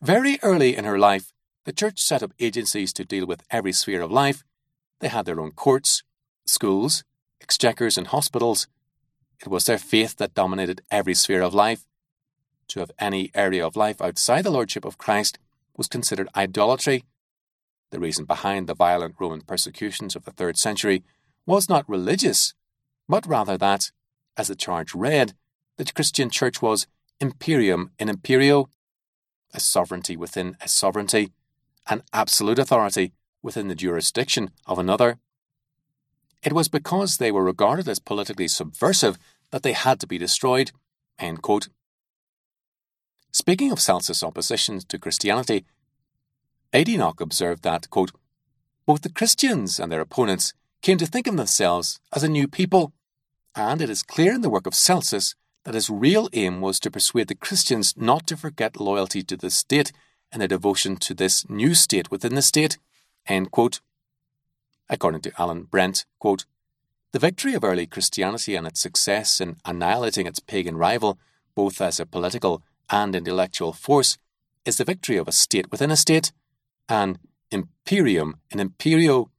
Very 0.00 0.38
early 0.42 0.76
in 0.76 0.84
her 0.84 0.98
life, 0.98 1.32
the 1.64 1.72
Church 1.72 2.00
set 2.00 2.22
up 2.22 2.32
agencies 2.38 2.92
to 2.94 3.04
deal 3.04 3.26
with 3.26 3.42
every 3.50 3.72
sphere 3.72 4.00
of 4.00 4.10
life. 4.10 4.44
They 5.00 5.08
had 5.08 5.26
their 5.26 5.40
own 5.40 5.52
courts, 5.52 6.02
schools, 6.46 7.04
exchequers, 7.40 7.98
and 7.98 8.06
hospitals. 8.06 8.68
It 9.42 9.48
was 9.48 9.64
their 9.64 9.78
faith 9.78 10.16
that 10.16 10.34
dominated 10.34 10.82
every 10.90 11.14
sphere 11.14 11.42
of 11.42 11.54
life. 11.54 11.86
To 12.68 12.80
have 12.80 12.90
any 12.98 13.30
area 13.34 13.66
of 13.66 13.76
life 13.76 14.00
outside 14.00 14.42
the 14.42 14.50
Lordship 14.50 14.84
of 14.84 14.98
Christ 14.98 15.38
was 15.76 15.88
considered 15.88 16.28
idolatry. 16.36 17.04
The 17.90 17.98
reason 17.98 18.26
behind 18.26 18.68
the 18.68 18.74
violent 18.74 19.16
Roman 19.18 19.40
persecutions 19.40 20.14
of 20.14 20.24
the 20.24 20.30
third 20.30 20.56
century 20.56 21.02
was 21.46 21.68
not 21.68 21.88
religious, 21.88 22.54
but 23.08 23.26
rather 23.26 23.56
that, 23.58 23.90
as 24.36 24.48
the 24.48 24.54
charge 24.54 24.94
read, 24.94 25.32
the 25.76 25.84
Christian 25.84 26.30
Church 26.30 26.60
was 26.60 26.86
imperium 27.18 27.90
in 27.98 28.08
imperio, 28.08 28.68
a 29.52 29.58
sovereignty 29.58 30.16
within 30.16 30.56
a 30.60 30.68
sovereignty, 30.68 31.32
an 31.88 32.02
absolute 32.12 32.58
authority 32.58 33.12
within 33.42 33.68
the 33.68 33.74
jurisdiction 33.74 34.50
of 34.66 34.78
another. 34.78 35.18
It 36.42 36.52
was 36.52 36.68
because 36.68 37.16
they 37.16 37.30
were 37.30 37.44
regarded 37.44 37.88
as 37.88 37.98
politically 37.98 38.48
subversive 38.48 39.18
that 39.50 39.62
they 39.62 39.72
had 39.72 40.00
to 40.00 40.06
be 40.06 40.18
destroyed. 40.18 40.72
Speaking 43.32 43.70
of 43.70 43.80
Celsus' 43.80 44.22
opposition 44.22 44.80
to 44.80 44.98
Christianity, 44.98 45.64
A.D. 46.72 46.96
Nock 46.96 47.20
observed 47.20 47.62
that, 47.62 47.90
quote, 47.90 48.12
both 48.86 49.02
the 49.02 49.10
Christians 49.10 49.78
and 49.78 49.92
their 49.92 50.00
opponents 50.00 50.54
came 50.82 50.98
to 50.98 51.06
think 51.06 51.26
of 51.26 51.36
themselves 51.36 52.00
as 52.12 52.24
a 52.24 52.28
new 52.28 52.48
people 52.48 52.92
and 53.54 53.82
it 53.82 53.90
is 53.90 54.02
clear 54.02 54.32
in 54.34 54.40
the 54.42 54.50
work 54.50 54.66
of 54.66 54.74
Celsus 54.74 55.34
that 55.64 55.74
his 55.74 55.90
real 55.90 56.28
aim 56.32 56.60
was 56.60 56.80
to 56.80 56.90
persuade 56.90 57.28
the 57.28 57.34
Christians 57.34 57.94
not 57.96 58.26
to 58.28 58.36
forget 58.36 58.80
loyalty 58.80 59.22
to 59.24 59.36
the 59.36 59.50
state 59.50 59.92
and 60.32 60.40
their 60.40 60.48
devotion 60.48 60.96
to 60.96 61.14
this 61.14 61.48
new 61.50 61.74
state 61.74 62.10
within 62.10 62.34
the 62.34 62.42
state. 62.42 62.78
According 64.90 65.22
to 65.22 65.32
Allen 65.38 65.62
Brent, 65.62 66.04
quote, 66.18 66.44
the 67.12 67.18
victory 67.18 67.54
of 67.54 67.64
early 67.64 67.86
Christianity 67.86 68.54
and 68.54 68.66
its 68.66 68.80
success 68.80 69.40
in 69.40 69.56
annihilating 69.64 70.26
its 70.26 70.40
pagan 70.40 70.76
rival, 70.76 71.18
both 71.54 71.80
as 71.80 71.98
a 71.98 72.06
political 72.06 72.62
and 72.90 73.14
intellectual 73.14 73.72
force, 73.72 74.18
is 74.64 74.76
the 74.76 74.84
victory 74.84 75.16
of 75.16 75.26
a 75.26 75.32
state 75.32 75.70
within 75.70 75.90
a 75.90 75.96
state, 75.96 76.32
an 76.88 77.18
imperium 77.50 78.36
in 78.50 78.60
imperio, 78.60 79.30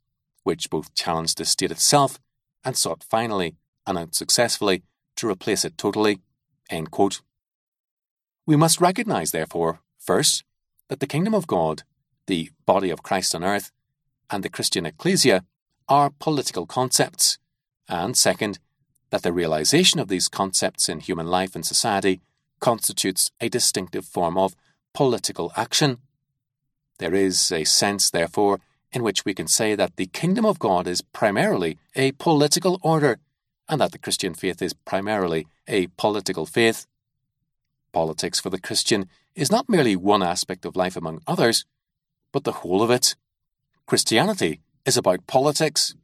which 0.43 0.69
both 0.69 0.93
challenged 0.93 1.37
the 1.37 1.45
state 1.45 1.71
itself 1.71 2.19
and 2.65 2.75
sought 2.75 3.03
finally 3.03 3.55
and 3.85 3.97
unsuccessfully 3.97 4.83
to 5.15 5.29
replace 5.29 5.63
it 5.63 5.77
totally. 5.77 6.19
We 8.45 8.55
must 8.55 8.81
recognize, 8.81 9.31
therefore, 9.31 9.81
first, 9.99 10.43
that 10.87 10.99
the 10.99 11.07
kingdom 11.07 11.33
of 11.33 11.47
God, 11.47 11.83
the 12.27 12.49
body 12.65 12.89
of 12.89 13.03
Christ 13.03 13.35
on 13.35 13.43
earth, 13.43 13.71
and 14.31 14.43
the 14.43 14.49
Christian 14.49 14.85
ecclesia 14.85 15.43
are 15.87 16.11
political 16.19 16.65
concepts, 16.65 17.37
and 17.87 18.15
second, 18.17 18.59
that 19.09 19.23
the 19.23 19.33
realization 19.33 19.99
of 19.99 20.07
these 20.07 20.29
concepts 20.29 20.87
in 20.87 21.01
human 21.01 21.27
life 21.27 21.55
and 21.55 21.65
society 21.65 22.21
constitutes 22.59 23.31
a 23.41 23.49
distinctive 23.49 24.05
form 24.05 24.37
of 24.37 24.55
political 24.93 25.51
action. 25.55 25.97
There 26.99 27.13
is 27.13 27.51
a 27.51 27.65
sense, 27.65 28.09
therefore, 28.09 28.59
in 28.93 29.03
which 29.03 29.25
we 29.25 29.33
can 29.33 29.47
say 29.47 29.75
that 29.75 29.95
the 29.95 30.05
kingdom 30.07 30.45
of 30.45 30.59
God 30.59 30.87
is 30.87 31.01
primarily 31.01 31.77
a 31.95 32.11
political 32.13 32.79
order 32.81 33.19
and 33.67 33.81
that 33.81 33.91
the 33.91 33.97
Christian 33.97 34.33
faith 34.33 34.61
is 34.61 34.73
primarily 34.73 35.47
a 35.67 35.87
political 35.97 36.45
faith. 36.45 36.85
Politics 37.91 38.39
for 38.39 38.49
the 38.49 38.59
Christian 38.59 39.09
is 39.35 39.51
not 39.51 39.69
merely 39.69 39.95
one 39.95 40.21
aspect 40.21 40.65
of 40.65 40.75
life 40.75 40.95
among 40.95 41.21
others, 41.25 41.65
but 42.31 42.43
the 42.43 42.51
whole 42.51 42.81
of 42.81 42.91
it. 42.91 43.15
Christianity 43.85 44.61
is 44.85 44.97
about 44.97 45.27
politics. 45.27 45.95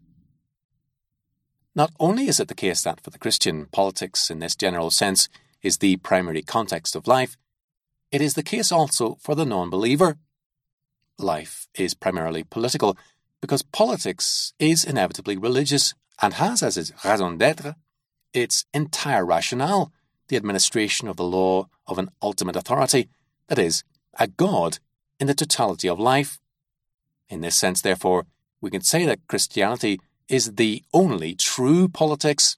Not 1.76 1.92
only 2.00 2.28
is 2.28 2.40
it 2.40 2.48
the 2.48 2.56
case 2.56 2.82
that 2.84 3.02
for 3.02 3.10
the 3.10 3.20
Christian, 3.20 3.68
politics 3.68 4.30
in 4.30 4.40
this 4.40 4.56
general 4.56 4.92
sense 4.92 5.30
is 5.62 5.78
the 5.78 5.98
primary 5.98 6.42
context 6.42 6.96
of 6.96 7.08
life, 7.08 7.38
it 8.12 8.22
is 8.22 8.34
the 8.34 8.44
case 8.44 8.72
also 8.72 9.18
for 9.22 9.36
the 9.36 9.46
non 9.46 9.70
believer. 9.70 10.18
Life 11.18 11.68
is 11.76 11.94
primarily 11.94 12.44
political 12.44 12.98
because 13.42 13.62
politics 13.62 14.54
is 14.60 14.84
inevitably 14.84 15.38
religious 15.38 15.94
and 16.22 16.36
has 16.36 16.64
as 16.64 16.78
its 16.78 16.94
raison 17.04 17.38
d'etre 17.38 17.76
its 18.34 18.66
entire 18.74 19.26
rationale 19.26 19.92
the 20.28 20.36
administration 20.36 21.08
of 21.08 21.16
the 21.16 21.24
law 21.24 21.68
of 21.88 21.98
an 21.98 22.10
ultimate 22.22 22.56
authority, 22.56 23.10
that 23.48 23.58
is, 23.60 23.84
a 24.20 24.28
God 24.28 24.80
in 25.20 25.28
the 25.28 25.34
totality 25.34 25.88
of 25.88 26.00
life. 26.00 26.40
In 27.30 27.42
this 27.42 27.56
sense, 27.56 27.82
therefore, 27.82 28.26
we 28.62 28.70
can 28.70 28.82
say 28.82 29.06
that 29.06 29.28
Christianity 29.28 30.00
is 30.28 30.56
the 30.56 30.84
only 30.94 31.36
true 31.36 31.88
politics. 31.88 32.58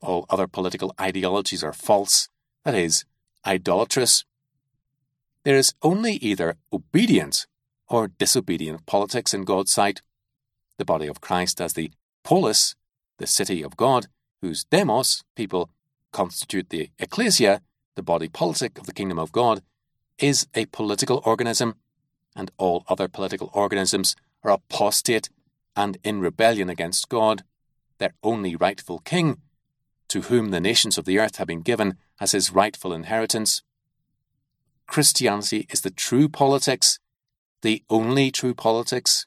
All 0.00 0.26
other 0.30 0.46
political 0.46 0.94
ideologies 1.00 1.62
are 1.62 1.72
false, 1.72 2.28
that 2.64 2.74
is, 2.74 3.04
idolatrous. 3.46 4.24
There 5.44 5.56
is 5.56 5.74
only 5.82 6.14
either 6.14 6.56
obedient 6.72 7.46
or 7.88 8.08
disobedient 8.08 8.86
politics 8.86 9.34
in 9.34 9.44
God's 9.44 9.72
sight. 9.72 10.02
The 10.78 10.84
body 10.84 11.06
of 11.06 11.20
Christ 11.20 11.60
as 11.60 11.74
the 11.74 11.90
polis, 12.22 12.74
the 13.18 13.26
city 13.26 13.62
of 13.62 13.76
God, 13.76 14.06
whose 14.40 14.64
demos, 14.64 15.22
people, 15.34 15.70
constitute 16.12 16.70
the 16.70 16.90
ecclesia, 16.98 17.60
the 17.96 18.02
body 18.02 18.28
politic 18.28 18.78
of 18.78 18.86
the 18.86 18.94
kingdom 18.94 19.18
of 19.18 19.32
God, 19.32 19.62
is 20.18 20.46
a 20.54 20.66
political 20.66 21.22
organism, 21.24 21.76
and 22.34 22.50
all 22.58 22.84
other 22.88 23.08
political 23.08 23.50
organisms 23.52 24.16
are 24.42 24.52
apostate 24.52 25.28
and 25.76 25.98
in 26.02 26.20
rebellion 26.20 26.68
against 26.68 27.08
God, 27.08 27.42
their 27.98 28.14
only 28.22 28.56
rightful 28.56 28.98
king, 29.00 29.38
to 30.08 30.22
whom 30.22 30.50
the 30.50 30.60
nations 30.60 30.98
of 30.98 31.04
the 31.04 31.18
earth 31.18 31.36
have 31.36 31.46
been 31.46 31.62
given 31.62 31.96
as 32.20 32.32
his 32.32 32.52
rightful 32.52 32.92
inheritance. 32.92 33.62
Christianity 34.86 35.66
is 35.70 35.82
the 35.82 35.90
true 35.90 36.28
politics, 36.28 36.98
the 37.62 37.82
only 37.88 38.30
true 38.30 38.54
politics. 38.54 39.26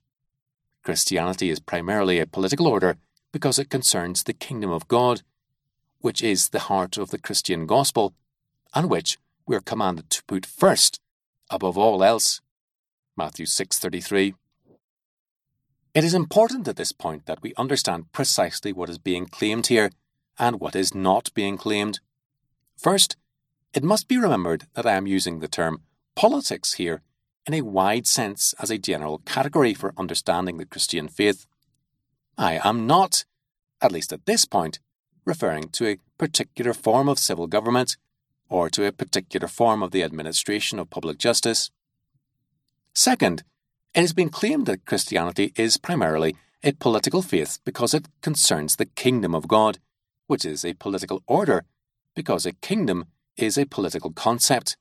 Christianity 0.83 1.49
is 1.49 1.59
primarily 1.59 2.19
a 2.19 2.27
political 2.27 2.67
order 2.67 2.97
because 3.31 3.57
it 3.57 3.69
concerns 3.69 4.23
the 4.23 4.33
kingdom 4.33 4.71
of 4.71 4.87
God, 4.87 5.21
which 5.99 6.21
is 6.21 6.49
the 6.49 6.59
heart 6.59 6.97
of 6.97 7.11
the 7.11 7.17
Christian 7.17 7.65
gospel, 7.65 8.13
and 8.75 8.89
which 8.89 9.17
we 9.47 9.55
are 9.55 9.61
commanded 9.61 10.09
to 10.09 10.23
put 10.25 10.45
first 10.45 10.99
above 11.49 11.77
all 11.77 12.03
else. 12.03 12.41
Matthew 13.15 13.45
6:33. 13.45 14.33
It 15.93 16.03
is 16.03 16.13
important 16.15 16.67
at 16.67 16.75
this 16.75 16.91
point 16.91 17.27
that 17.27 17.43
we 17.43 17.53
understand 17.55 18.11
precisely 18.11 18.73
what 18.73 18.89
is 18.89 18.97
being 18.97 19.27
claimed 19.27 19.67
here 19.67 19.91
and 20.39 20.59
what 20.59 20.75
is 20.75 20.95
not 20.95 21.33
being 21.35 21.57
claimed. 21.57 21.99
First, 22.75 23.15
it 23.73 23.83
must 23.83 24.07
be 24.07 24.17
remembered 24.17 24.67
that 24.73 24.87
I 24.87 24.93
am 24.93 25.05
using 25.05 25.39
the 25.39 25.47
term 25.47 25.83
politics 26.15 26.73
here 26.73 27.01
in 27.45 27.53
a 27.53 27.61
wide 27.61 28.07
sense 28.07 28.53
as 28.59 28.71
a 28.71 28.77
general 28.77 29.19
category 29.19 29.73
for 29.73 29.93
understanding 29.97 30.57
the 30.57 30.65
Christian 30.65 31.07
faith. 31.07 31.45
I 32.37 32.59
am 32.63 32.87
not, 32.87 33.25
at 33.81 33.91
least 33.91 34.11
at 34.11 34.25
this 34.25 34.45
point, 34.45 34.79
referring 35.25 35.69
to 35.69 35.87
a 35.87 35.99
particular 36.17 36.73
form 36.73 37.07
of 37.07 37.19
civil 37.19 37.47
government 37.47 37.97
or 38.49 38.69
to 38.69 38.85
a 38.85 38.91
particular 38.91 39.47
form 39.47 39.83
of 39.83 39.91
the 39.91 40.03
administration 40.03 40.79
of 40.79 40.89
public 40.89 41.17
justice. 41.17 41.69
Second, 42.93 43.43
it 43.95 44.01
has 44.01 44.13
been 44.13 44.29
claimed 44.29 44.65
that 44.67 44.85
Christianity 44.85 45.51
is 45.55 45.77
primarily 45.77 46.35
a 46.63 46.73
political 46.73 47.21
faith 47.21 47.59
because 47.65 47.93
it 47.93 48.07
concerns 48.21 48.75
the 48.75 48.85
kingdom 48.85 49.33
of 49.33 49.47
God, 49.47 49.79
which 50.27 50.45
is 50.45 50.63
a 50.63 50.73
political 50.75 51.23
order 51.27 51.65
because 52.15 52.45
a 52.45 52.53
kingdom 52.53 53.05
is 53.35 53.57
a 53.57 53.65
political 53.65 54.11
concept. 54.11 54.77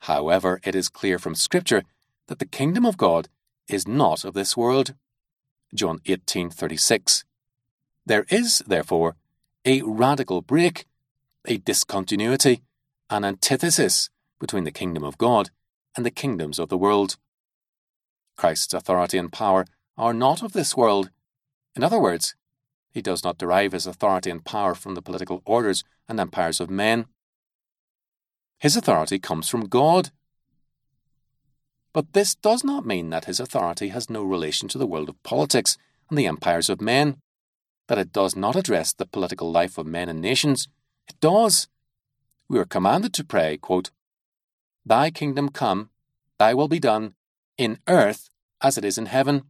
However, 0.00 0.60
it 0.64 0.74
is 0.74 0.88
clear 0.88 1.18
from 1.18 1.36
Scripture 1.36 1.84
that 2.26 2.40
the 2.40 2.46
kingdom 2.46 2.84
of 2.84 2.96
God 2.96 3.28
is 3.68 3.86
not 3.86 4.24
of 4.24 4.34
this 4.34 4.56
world. 4.56 4.94
John 5.74 6.00
18:36. 6.06 7.24
There 8.04 8.26
is, 8.28 8.62
therefore, 8.66 9.16
a 9.64 9.80
radical 9.82 10.42
break, 10.42 10.86
a 11.46 11.58
discontinuity, 11.58 12.62
an 13.08 13.24
antithesis 13.24 14.10
between 14.40 14.64
the 14.64 14.72
kingdom 14.72 15.04
of 15.04 15.18
God 15.18 15.50
and 15.96 16.06
the 16.06 16.10
kingdoms 16.10 16.58
of 16.58 16.68
the 16.68 16.78
world. 16.78 17.16
Christ's 18.36 18.74
authority 18.74 19.18
and 19.18 19.32
power 19.32 19.66
are 19.96 20.14
not 20.14 20.42
of 20.42 20.52
this 20.52 20.76
world. 20.76 21.10
In 21.76 21.82
other 21.82 22.00
words, 22.00 22.34
he 22.90 23.02
does 23.02 23.24
not 23.24 23.38
derive 23.38 23.72
his 23.72 23.86
authority 23.86 24.30
and 24.30 24.44
power 24.44 24.74
from 24.74 24.94
the 24.94 25.02
political 25.02 25.42
orders 25.44 25.84
and 26.08 26.20
empires 26.20 26.60
of 26.60 26.70
men. 26.70 27.06
His 28.58 28.76
authority 28.76 29.18
comes 29.18 29.48
from 29.48 29.68
God. 29.68 30.10
But 31.92 32.12
this 32.12 32.34
does 32.34 32.64
not 32.64 32.86
mean 32.86 33.10
that 33.10 33.24
his 33.24 33.40
authority 33.40 33.88
has 33.88 34.08
no 34.08 34.22
relation 34.22 34.68
to 34.68 34.78
the 34.78 34.86
world 34.86 35.08
of 35.08 35.22
politics 35.22 35.76
and 36.08 36.18
the 36.18 36.26
empires 36.26 36.70
of 36.70 36.80
men, 36.80 37.16
that 37.88 37.98
it 37.98 38.12
does 38.12 38.36
not 38.36 38.56
address 38.56 38.92
the 38.92 39.06
political 39.06 39.50
life 39.50 39.78
of 39.78 39.86
men 39.86 40.08
and 40.08 40.20
nations. 40.20 40.68
It 41.08 41.18
does. 41.20 41.68
We 42.48 42.58
are 42.58 42.64
commanded 42.64 43.12
to 43.14 43.24
pray, 43.24 43.56
quote, 43.56 43.90
Thy 44.84 45.10
kingdom 45.10 45.48
come, 45.48 45.90
thy 46.38 46.54
will 46.54 46.68
be 46.68 46.80
done, 46.80 47.14
in 47.56 47.78
earth 47.88 48.30
as 48.60 48.76
it 48.76 48.84
is 48.84 48.98
in 48.98 49.06
heaven. 49.06 49.42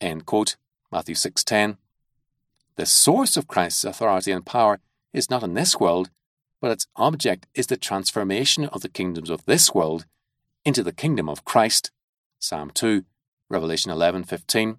End 0.00 0.26
quote. 0.26 0.56
Matthew 0.92 1.14
6.10. 1.14 1.78
The 2.76 2.86
source 2.86 3.36
of 3.36 3.48
Christ's 3.48 3.84
authority 3.84 4.30
and 4.30 4.44
power 4.44 4.80
is 5.12 5.30
not 5.30 5.42
in 5.42 5.54
this 5.54 5.78
world, 5.80 6.10
but 6.60 6.70
its 6.70 6.86
object 6.96 7.46
is 7.54 7.66
the 7.66 7.76
transformation 7.76 8.66
of 8.66 8.82
the 8.82 8.88
kingdoms 8.88 9.30
of 9.30 9.44
this 9.44 9.74
world 9.74 10.06
into 10.64 10.82
the 10.82 10.92
kingdom 10.92 11.28
of 11.28 11.44
Christ. 11.44 11.90
Psalm 12.38 12.70
2, 12.70 13.04
Revelation 13.48 13.90
11:15. 13.92 14.78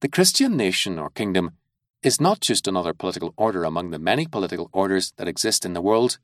The 0.00 0.08
Christian 0.08 0.56
nation 0.56 0.98
or 0.98 1.10
kingdom 1.10 1.56
is 2.02 2.20
not 2.20 2.40
just 2.40 2.68
another 2.68 2.92
political 2.92 3.32
order 3.36 3.64
among 3.64 3.90
the 3.90 3.98
many 3.98 4.26
political 4.26 4.68
orders 4.72 5.12
that 5.16 5.28
exist 5.28 5.64
in 5.64 5.72
the 5.72 5.80
world. 5.80 6.18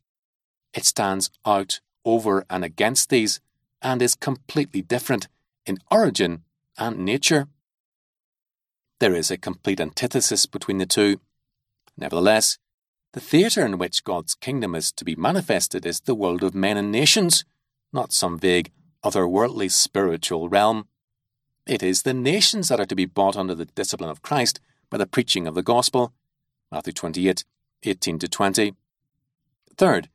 It 0.74 0.84
stands 0.84 1.30
out 1.44 1.80
over 2.04 2.44
and 2.48 2.64
against 2.64 3.10
these 3.10 3.40
and 3.82 4.02
is 4.02 4.14
completely 4.14 4.82
different 4.82 5.28
in 5.66 5.78
origin 5.90 6.42
and 6.78 6.98
nature. 6.98 7.48
There 8.98 9.14
is 9.14 9.30
a 9.30 9.38
complete 9.38 9.80
antithesis 9.80 10.46
between 10.46 10.78
the 10.78 10.86
two. 10.86 11.20
Nevertheless, 11.96 12.58
the 13.12 13.20
theatre 13.20 13.64
in 13.64 13.78
which 13.78 14.04
God's 14.04 14.34
kingdom 14.34 14.74
is 14.74 14.92
to 14.92 15.04
be 15.04 15.16
manifested 15.16 15.84
is 15.84 16.00
the 16.00 16.14
world 16.14 16.42
of 16.42 16.54
men 16.54 16.76
and 16.76 16.92
nations, 16.92 17.44
not 17.92 18.12
some 18.12 18.38
vague, 18.38 18.70
otherworldly 19.04 19.70
spiritual 19.70 20.48
realm. 20.48 20.86
It 21.66 21.82
is 21.82 22.02
the 22.02 22.14
nations 22.14 22.68
that 22.68 22.80
are 22.80 22.86
to 22.86 22.94
be 22.94 23.06
brought 23.06 23.36
under 23.36 23.54
the 23.54 23.64
discipline 23.64 24.10
of 24.10 24.22
Christ 24.22 24.60
by 24.90 24.98
the 24.98 25.06
preaching 25.06 25.46
of 25.46 25.54
the 25.54 25.62
gospel. 25.62 26.12
Matthew 26.70 26.92
28, 26.92 27.44
18 27.82 28.18
to 28.18 28.28
20. 28.28 28.74
Third, 29.76 30.08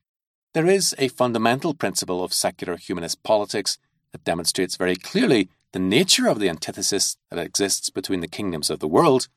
there 0.56 0.68
is 0.68 0.96
a 0.98 1.10
fundamental 1.10 1.74
principle 1.74 2.24
of 2.24 2.32
secular 2.32 2.78
humanist 2.78 3.22
politics 3.24 3.78
that 4.14 4.24
demonstrates 4.24 4.78
very 4.78 4.96
clearly 4.96 5.50
the 5.74 5.80
nature 5.80 6.28
of 6.28 6.40
the 6.40 6.48
antithesis 6.48 7.18
that 7.30 7.46
exists 7.46 7.90
between 7.90 8.22
the 8.22 8.28
kingdoms 8.30 8.70
of 8.70 8.80
the 8.80 8.88
world, 8.88 9.28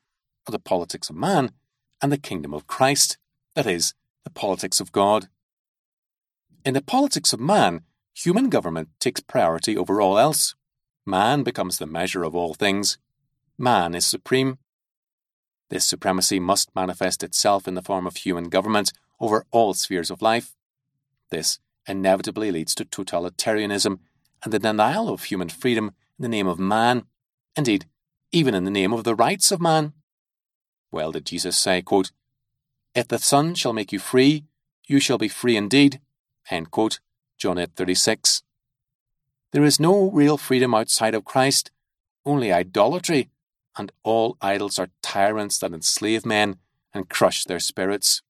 or 0.47 0.53
the 0.53 0.59
politics 0.59 1.09
of 1.09 1.17
man, 1.17 1.51
and 2.01 2.09
the 2.09 2.17
kingdom 2.17 2.53
of 2.53 2.67
Christ, 2.67 3.17
that 3.53 3.67
is, 3.67 3.93
the 4.23 4.29
politics 4.29 4.79
of 4.79 4.93
God. 4.93 5.27
In 6.63 6.73
the 6.73 6.81
politics 6.81 7.33
of 7.33 7.41
man, 7.41 7.81
human 8.13 8.47
government 8.47 8.87
takes 9.01 9.19
priority 9.19 9.75
over 9.75 9.99
all 9.99 10.17
else. 10.17 10.55
Man 11.05 11.43
becomes 11.43 11.79
the 11.79 11.85
measure 11.85 12.23
of 12.23 12.33
all 12.33 12.53
things. 12.53 12.97
Man 13.57 13.93
is 13.93 14.05
supreme. 14.05 14.57
This 15.69 15.83
supremacy 15.83 16.39
must 16.39 16.73
manifest 16.73 17.23
itself 17.23 17.67
in 17.67 17.73
the 17.73 17.81
form 17.81 18.07
of 18.07 18.15
human 18.15 18.45
government 18.45 18.93
over 19.19 19.45
all 19.51 19.73
spheres 19.73 20.09
of 20.09 20.21
life. 20.21 20.55
This 21.29 21.59
inevitably 21.87 22.51
leads 22.51 22.75
to 22.75 22.85
totalitarianism 22.85 23.99
and 24.43 24.53
the 24.53 24.59
denial 24.59 25.09
of 25.09 25.23
human 25.23 25.49
freedom 25.49 25.91
in 26.17 26.23
the 26.23 26.29
name 26.29 26.47
of 26.47 26.59
man, 26.59 27.03
indeed, 27.55 27.85
even 28.31 28.53
in 28.53 28.63
the 28.63 28.71
name 28.71 28.93
of 28.93 29.03
the 29.03 29.15
rights 29.15 29.51
of 29.51 29.61
man. 29.61 29.93
Well 30.91 31.11
did 31.11 31.25
Jesus 31.25 31.57
say, 31.57 31.81
quote, 31.81 32.11
If 32.95 33.07
the 33.07 33.19
Son 33.19 33.55
shall 33.55 33.73
make 33.73 33.91
you 33.91 33.99
free, 33.99 34.45
you 34.87 34.99
shall 34.99 35.17
be 35.17 35.27
free 35.27 35.55
indeed. 35.55 35.99
End 36.49 36.71
quote, 36.71 36.99
John 37.37 37.59
8 37.59 37.75
36. 37.75 38.43
There 39.51 39.63
is 39.63 39.79
no 39.79 40.09
real 40.11 40.37
freedom 40.37 40.73
outside 40.73 41.15
of 41.15 41.25
Christ, 41.25 41.71
only 42.25 42.51
idolatry, 42.51 43.29
and 43.77 43.91
all 44.03 44.37
idols 44.41 44.77
are 44.77 44.89
tyrants 45.01 45.59
that 45.59 45.73
enslave 45.73 46.25
men 46.25 46.57
and 46.93 47.09
crush 47.09 47.43
their 47.43 47.59
spirits. 47.59 48.21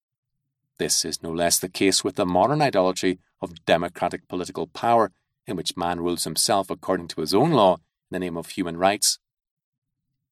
This 0.80 1.04
is 1.04 1.22
no 1.22 1.30
less 1.30 1.60
the 1.60 1.68
case 1.68 2.06
with 2.06 2.16
the 2.16 2.26
modern 2.26 2.62
idolatry 2.62 3.20
of 3.42 3.66
democratic 3.66 4.28
political 4.30 4.66
power 4.66 5.12
in 5.46 5.58
which 5.58 5.76
man 5.76 6.00
rules 6.00 6.24
himself 6.24 6.70
according 6.70 7.10
to 7.10 7.22
his 7.22 7.34
own 7.34 7.52
law 7.52 7.76
in 7.76 7.82
the 8.12 8.20
name 8.20 8.38
of 8.38 8.52
human 8.52 8.78
rights. 8.78 9.20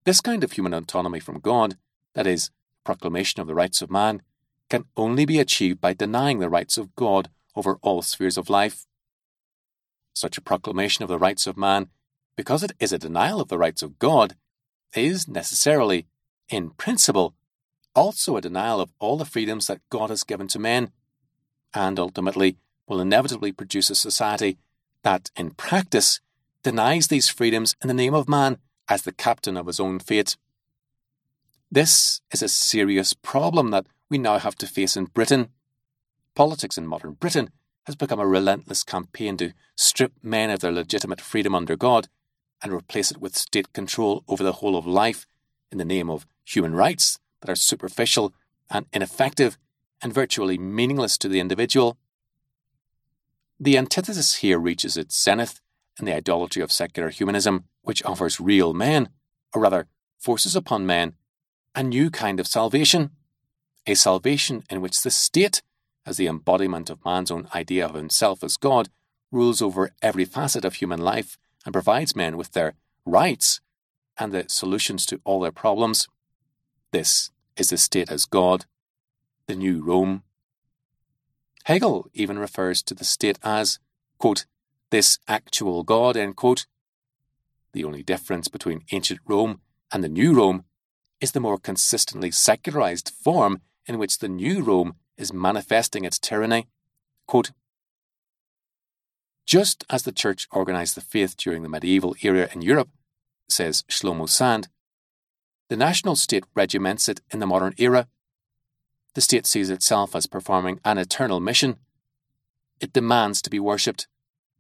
This 0.06 0.22
kind 0.22 0.46
of 0.46 0.54
human 0.54 0.74
autonomy 0.74 1.20
from 1.20 1.42
God, 1.42 1.76
that 2.16 2.26
is, 2.26 2.50
proclamation 2.86 3.42
of 3.42 3.48
the 3.48 3.56
rights 3.56 3.82
of 3.82 3.92
man, 3.92 4.22
can 4.70 4.86
only 4.96 5.26
be 5.26 5.40
achieved 5.40 5.82
by 5.82 5.94
denying 5.94 6.40
the 6.40 6.50
rights 6.50 6.78
of 6.78 6.96
God 6.96 7.30
over 7.54 7.78
all 7.82 8.02
spheres 8.02 8.38
of 8.38 8.50
life. 8.50 8.86
Such 10.14 10.38
a 10.38 10.42
proclamation 10.42 11.04
of 11.04 11.10
the 11.10 11.20
rights 11.20 11.46
of 11.46 11.58
man, 11.58 11.90
because 12.38 12.64
it 12.64 12.72
is 12.80 12.94
a 12.94 12.98
denial 12.98 13.42
of 13.42 13.50
the 13.50 13.58
rights 13.58 13.84
of 13.84 14.00
God, 14.00 14.36
is 14.96 15.28
necessarily, 15.28 16.08
in 16.48 16.70
principle, 16.70 17.36
also 17.98 18.38
a 18.38 18.42
denial 18.42 18.80
of 18.80 18.94
all 19.00 19.18
the 19.18 19.26
freedoms 19.26 19.66
that 19.66 19.82
God 19.90 20.12
has 20.12 20.24
given 20.24 20.48
to 20.50 20.60
men, 20.60 20.92
and 21.74 22.00
ultimately 22.00 22.58
will 22.88 23.02
inevitably 23.02 23.52
produce 23.52 23.90
a 23.90 23.96
society 23.96 24.60
that, 25.02 25.32
in 25.36 25.52
practice, 25.52 26.22
denies 26.62 27.08
these 27.08 27.28
freedoms 27.28 27.76
in 27.82 27.88
the 27.88 27.94
name 27.96 28.14
of 28.14 28.30
man 28.30 28.60
as 28.88 29.02
the 29.02 29.12
captain 29.12 29.58
of 29.58 29.66
his 29.66 29.80
own 29.80 29.98
fate. 29.98 30.38
This 31.72 32.22
is 32.32 32.44
a 32.44 32.48
serious 32.48 33.14
problem 33.14 33.72
that 33.72 33.88
we 34.10 34.20
now 34.20 34.38
have 34.38 34.56
to 34.58 34.68
face 34.68 34.96
in 34.96 35.06
Britain. 35.06 35.50
Politics 36.36 36.78
in 36.78 36.86
modern 36.86 37.14
Britain 37.14 37.50
has 37.86 37.96
become 37.96 38.20
a 38.20 38.28
relentless 38.28 38.84
campaign 38.84 39.38
to 39.38 39.54
strip 39.76 40.14
men 40.22 40.52
of 40.52 40.60
their 40.60 40.72
legitimate 40.72 41.20
freedom 41.20 41.56
under 41.56 41.76
God 41.76 42.10
and 42.62 42.72
replace 42.72 43.10
it 43.10 43.18
with 43.18 43.36
state 43.36 43.74
control 43.74 44.24
over 44.28 44.44
the 44.44 44.54
whole 44.54 44.78
of 44.78 44.86
life 44.86 45.26
in 45.72 45.80
the 45.80 45.86
name 45.86 46.10
of 46.10 46.28
human 46.46 46.76
rights 46.76 47.18
that 47.42 47.50
are 47.50 47.56
superficial 47.56 48.34
and 48.70 48.86
ineffective 48.94 49.58
and 50.02 50.14
virtually 50.14 50.58
meaningless 50.58 51.18
to 51.18 51.28
the 51.28 51.40
individual. 51.40 51.98
The 53.60 53.78
antithesis 53.78 54.36
here 54.36 54.60
reaches 54.60 54.98
its 54.98 55.22
zenith 55.22 55.60
in 56.00 56.06
the 56.06 56.14
idolatry 56.14 56.62
of 56.62 56.72
secular 56.72 57.10
humanism, 57.10 57.66
which 57.82 58.04
offers 58.06 58.40
real 58.40 58.74
men, 58.74 59.10
or 59.54 59.62
rather, 59.62 59.88
forces 60.20 60.56
upon 60.56 60.86
men, 60.86 61.14
a 61.74 61.82
new 61.82 62.10
kind 62.10 62.40
of 62.40 62.48
salvation. 62.48 63.12
A 63.88 63.96
salvation 63.96 64.64
in 64.70 64.82
which 64.82 65.02
the 65.02 65.12
state, 65.12 65.62
as 66.06 66.18
the 66.18 66.28
embodiment 66.28 66.90
of 66.90 67.04
man's 67.06 67.32
own 67.32 67.48
idea 67.56 67.86
of 67.86 67.96
himself 67.96 68.44
as 68.44 68.58
God, 68.58 68.90
rules 69.32 69.62
over 69.62 69.92
every 70.02 70.26
facet 70.26 70.66
of 70.66 70.76
human 70.76 71.00
life 71.00 71.38
and 71.66 71.74
provides 71.74 72.16
men 72.16 72.38
with 72.38 72.52
their 72.52 72.74
rights 73.06 73.62
and 74.18 74.32
the 74.32 74.46
solutions 74.48 75.06
to 75.06 75.22
all 75.24 75.40
their 75.40 75.52
problems. 75.52 76.08
This 76.92 77.32
is 77.58 77.70
the 77.70 77.78
state 77.78 78.10
as 78.10 78.26
God, 78.26 78.66
the 79.48 79.56
new 79.56 79.84
Rome. 79.84 80.24
Hegel 81.66 82.10
even 82.14 82.40
refers 82.40 82.82
to 82.84 82.94
the 82.94 83.04
state 83.04 83.38
as, 83.44 83.80
quote, 84.18 84.46
this 84.90 85.20
actual 85.28 85.84
God, 85.84 86.18
quote. 86.36 86.66
The 87.74 87.84
only 87.84 88.04
difference 88.04 88.48
between 88.48 88.86
ancient 88.92 89.20
Rome 89.28 89.60
and 89.92 90.04
the 90.04 90.10
new 90.10 90.34
Rome 90.34 90.64
is 91.20 91.34
the 91.34 91.42
more 91.42 91.58
consistently 91.58 92.32
secularized 92.32 93.10
form 93.10 93.62
in 93.86 93.98
which 93.98 94.20
the 94.20 94.30
new 94.30 94.64
Rome 94.64 94.96
is 95.18 95.34
manifesting 95.34 96.06
its 96.06 96.20
tyranny. 96.20 96.68
Quote, 97.28 97.52
Just 99.46 99.84
as 99.90 100.04
the 100.04 100.12
Church 100.12 100.48
organized 100.52 100.96
the 100.96 101.02
faith 101.02 101.36
during 101.36 101.64
the 101.64 101.70
medieval 101.70 102.16
era 102.22 102.50
in 102.54 102.62
Europe, 102.62 102.90
says 103.50 103.84
Shlomo 103.90 104.30
Sand, 104.30 104.70
the 105.70 105.78
national 105.78 106.16
state 106.16 106.46
regiments 106.56 107.10
it 107.10 107.22
in 107.32 107.40
the 107.40 107.48
modern 107.48 107.74
era 107.78 108.08
the 109.18 109.22
state 109.22 109.48
sees 109.48 109.72
itself 109.72 110.16
as 110.16 110.28
performing 110.28 110.80
an 110.86 111.00
eternal 111.00 111.40
mission. 111.40 111.78
It 112.80 112.94
demands 112.94 113.42
to 113.42 113.50
be 113.50 113.60
worshipped, 113.60 114.08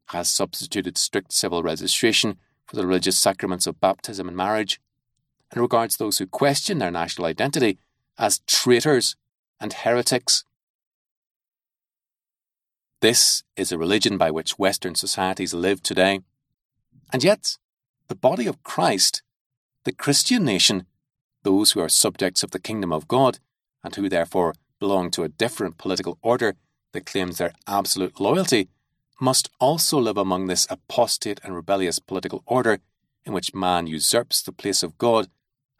has 0.07 0.31
substituted 0.31 0.97
strict 0.97 1.31
civil 1.31 1.61
registration 1.61 2.39
for 2.65 2.75
the 2.75 2.87
religious 2.87 3.19
sacraments 3.19 3.67
of 3.67 3.79
baptism 3.79 4.27
and 4.27 4.35
marriage, 4.35 4.81
and 5.51 5.61
regards 5.61 5.97
those 5.97 6.17
who 6.17 6.25
question 6.25 6.79
their 6.79 6.89
national 6.89 7.27
identity 7.27 7.77
as 8.17 8.39
traitors 8.47 9.15
and 9.61 9.73
heretics. 9.73 10.43
This 13.01 13.43
is 13.55 13.71
a 13.71 13.77
religion 13.77 14.17
by 14.17 14.31
which 14.31 14.57
Western 14.57 14.95
societies 14.95 15.53
live 15.53 15.83
today. 15.83 16.21
And 17.13 17.23
yet, 17.23 17.59
the 18.07 18.15
body 18.15 18.47
of 18.47 18.63
Christ, 18.63 19.21
the 19.83 19.91
Christian 19.91 20.43
nation, 20.43 20.87
those 21.47 21.71
who 21.71 21.79
are 21.79 21.87
subjects 21.87 22.43
of 22.43 22.51
the 22.51 22.59
kingdom 22.59 22.91
of 22.91 23.07
God, 23.07 23.39
and 23.81 23.95
who 23.95 24.09
therefore 24.09 24.53
belong 24.79 25.09
to 25.11 25.23
a 25.23 25.29
different 25.29 25.77
political 25.77 26.17
order 26.21 26.57
that 26.91 27.05
claims 27.05 27.37
their 27.37 27.53
absolute 27.65 28.19
loyalty, 28.19 28.67
must 29.21 29.49
also 29.57 29.97
live 29.97 30.17
among 30.17 30.47
this 30.47 30.67
apostate 30.69 31.39
and 31.45 31.55
rebellious 31.55 31.99
political 31.99 32.43
order 32.45 32.79
in 33.25 33.31
which 33.31 33.53
man 33.53 33.87
usurps 33.87 34.41
the 34.41 34.51
place 34.51 34.83
of 34.83 34.97
God 34.97 35.29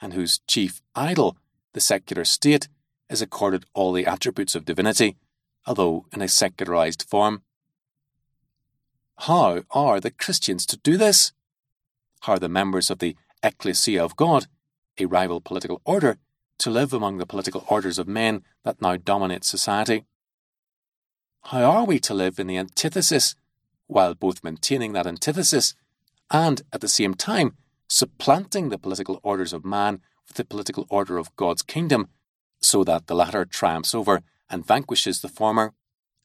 and 0.02 0.14
whose 0.14 0.40
chief 0.48 0.82
idol, 0.96 1.36
the 1.74 1.82
secular 1.82 2.24
state, 2.24 2.70
is 3.10 3.22
accorded 3.22 3.66
all 3.74 3.92
the 3.92 4.06
attributes 4.06 4.56
of 4.56 4.64
divinity, 4.64 5.18
although 5.66 6.06
in 6.14 6.22
a 6.22 6.30
secularized 6.30 7.04
form. 7.04 7.42
How 9.18 9.64
are 9.72 10.00
the 10.00 10.12
Christians 10.12 10.66
to 10.68 10.78
do 10.78 10.96
this? 10.96 11.34
How 12.22 12.34
are 12.34 12.40
the 12.40 12.48
members 12.48 12.90
of 12.90 13.00
the 13.00 13.18
Ecclesia 13.44 14.02
of 14.02 14.16
God, 14.16 14.48
a 15.00 15.06
rival 15.06 15.42
political 15.42 15.82
order, 15.86 16.18
to 16.60 16.70
live 16.70 16.94
among 16.94 17.18
the 17.18 17.26
political 17.26 17.64
orders 17.68 18.00
of 18.00 18.08
men 18.08 18.44
that 18.64 18.82
now 18.82 18.98
dominate 18.98 19.44
society? 19.44 20.06
How 21.44 21.64
are 21.64 21.86
we 21.86 22.00
to 22.00 22.14
live 22.14 22.40
in 22.40 22.48
the 22.48 22.58
antithesis, 22.58 23.36
while 23.88 24.14
both 24.14 24.44
maintaining 24.44 24.94
that 24.94 25.08
antithesis 25.08 25.76
and, 26.32 26.62
at 26.74 26.82
the 26.82 26.88
same 26.88 27.14
time, 27.14 27.56
supplanting 27.88 28.70
the 28.70 28.78
political 28.78 29.20
orders 29.24 29.54
of 29.54 29.64
man 29.64 30.02
with 30.28 30.36
the 30.36 30.46
political 30.46 30.86
order 30.90 31.18
of 31.18 31.36
God's 31.36 31.62
kingdom, 31.62 32.10
so 32.60 32.84
that 32.84 33.08
the 33.08 33.16
latter 33.16 33.46
triumphs 33.46 33.96
over 33.96 34.24
and 34.50 34.66
vanquishes 34.66 35.22
the 35.22 35.30
former? 35.30 35.74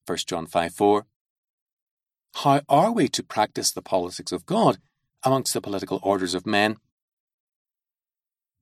1 0.07 0.19
John 0.27 0.47
5 0.47 0.75
4. 0.75 1.07
How 2.37 2.63
are 2.69 2.91
we 2.91 3.09
to 3.09 3.23
practice 3.23 3.71
the 3.71 3.83
politics 3.83 4.33
of 4.33 4.47
God 4.47 4.79
amongst 5.23 5.53
the 5.53 5.61
political 5.61 6.01
orders 6.03 6.35
of 6.35 6.47
men? 6.47 6.77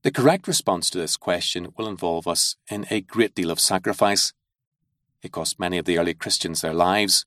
The 0.03 0.11
correct 0.11 0.49
response 0.49 0.89
to 0.91 0.99
this 0.99 1.19
question 1.19 1.75
will 1.77 1.87
involve 1.87 2.27
us 2.27 2.57
in 2.71 2.87
a 2.89 3.03
great 3.03 3.35
deal 3.35 3.51
of 3.51 3.61
sacrifice. 3.61 4.33
It 5.23 5.31
cost 5.31 5.61
many 5.61 5.77
of 5.77 5.85
the 5.85 5.99
early 5.99 6.15
Christians 6.15 6.63
their 6.63 6.73
lives. 6.73 7.27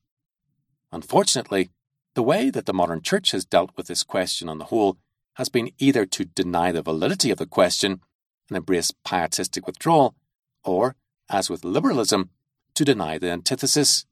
Unfortunately, 0.90 1.70
the 2.14 2.22
way 2.22 2.50
that 2.50 2.66
the 2.66 2.74
modern 2.74 3.00
church 3.00 3.30
has 3.30 3.44
dealt 3.44 3.70
with 3.76 3.86
this 3.86 4.02
question 4.02 4.48
on 4.48 4.58
the 4.58 4.66
whole 4.66 4.98
has 5.34 5.48
been 5.48 5.70
either 5.78 6.04
to 6.04 6.24
deny 6.24 6.72
the 6.72 6.82
validity 6.82 7.30
of 7.30 7.38
the 7.38 7.46
question 7.46 8.00
and 8.48 8.56
embrace 8.56 8.92
pietistic 9.04 9.68
withdrawal, 9.68 10.16
or, 10.64 10.96
as 11.30 11.48
with 11.48 11.64
liberalism, 11.64 12.30
to 12.74 12.84
deny 12.84 13.18
the 13.18 13.30
antithesis. 13.30 14.04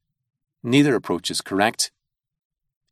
Neither 0.63 0.95
approach 0.95 1.33
is 1.33 1.41
correct. 1.41 1.91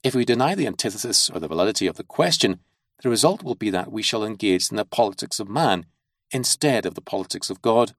If 0.02 0.16
we 0.16 0.24
deny 0.24 0.56
the 0.56 0.66
antithesis 0.66 1.30
or 1.30 1.38
the 1.38 1.48
validity 1.48 1.86
of 1.86 1.96
the 1.96 2.04
question, 2.04 2.58
the 3.02 3.10
result 3.10 3.42
will 3.42 3.54
be 3.54 3.70
that 3.70 3.90
we 3.90 4.02
shall 4.02 4.24
engage 4.24 4.70
in 4.70 4.76
the 4.76 4.84
politics 4.84 5.40
of 5.40 5.48
man 5.48 5.86
instead 6.30 6.86
of 6.86 6.94
the 6.94 7.00
politics 7.00 7.50
of 7.50 7.62
God. 7.62 7.94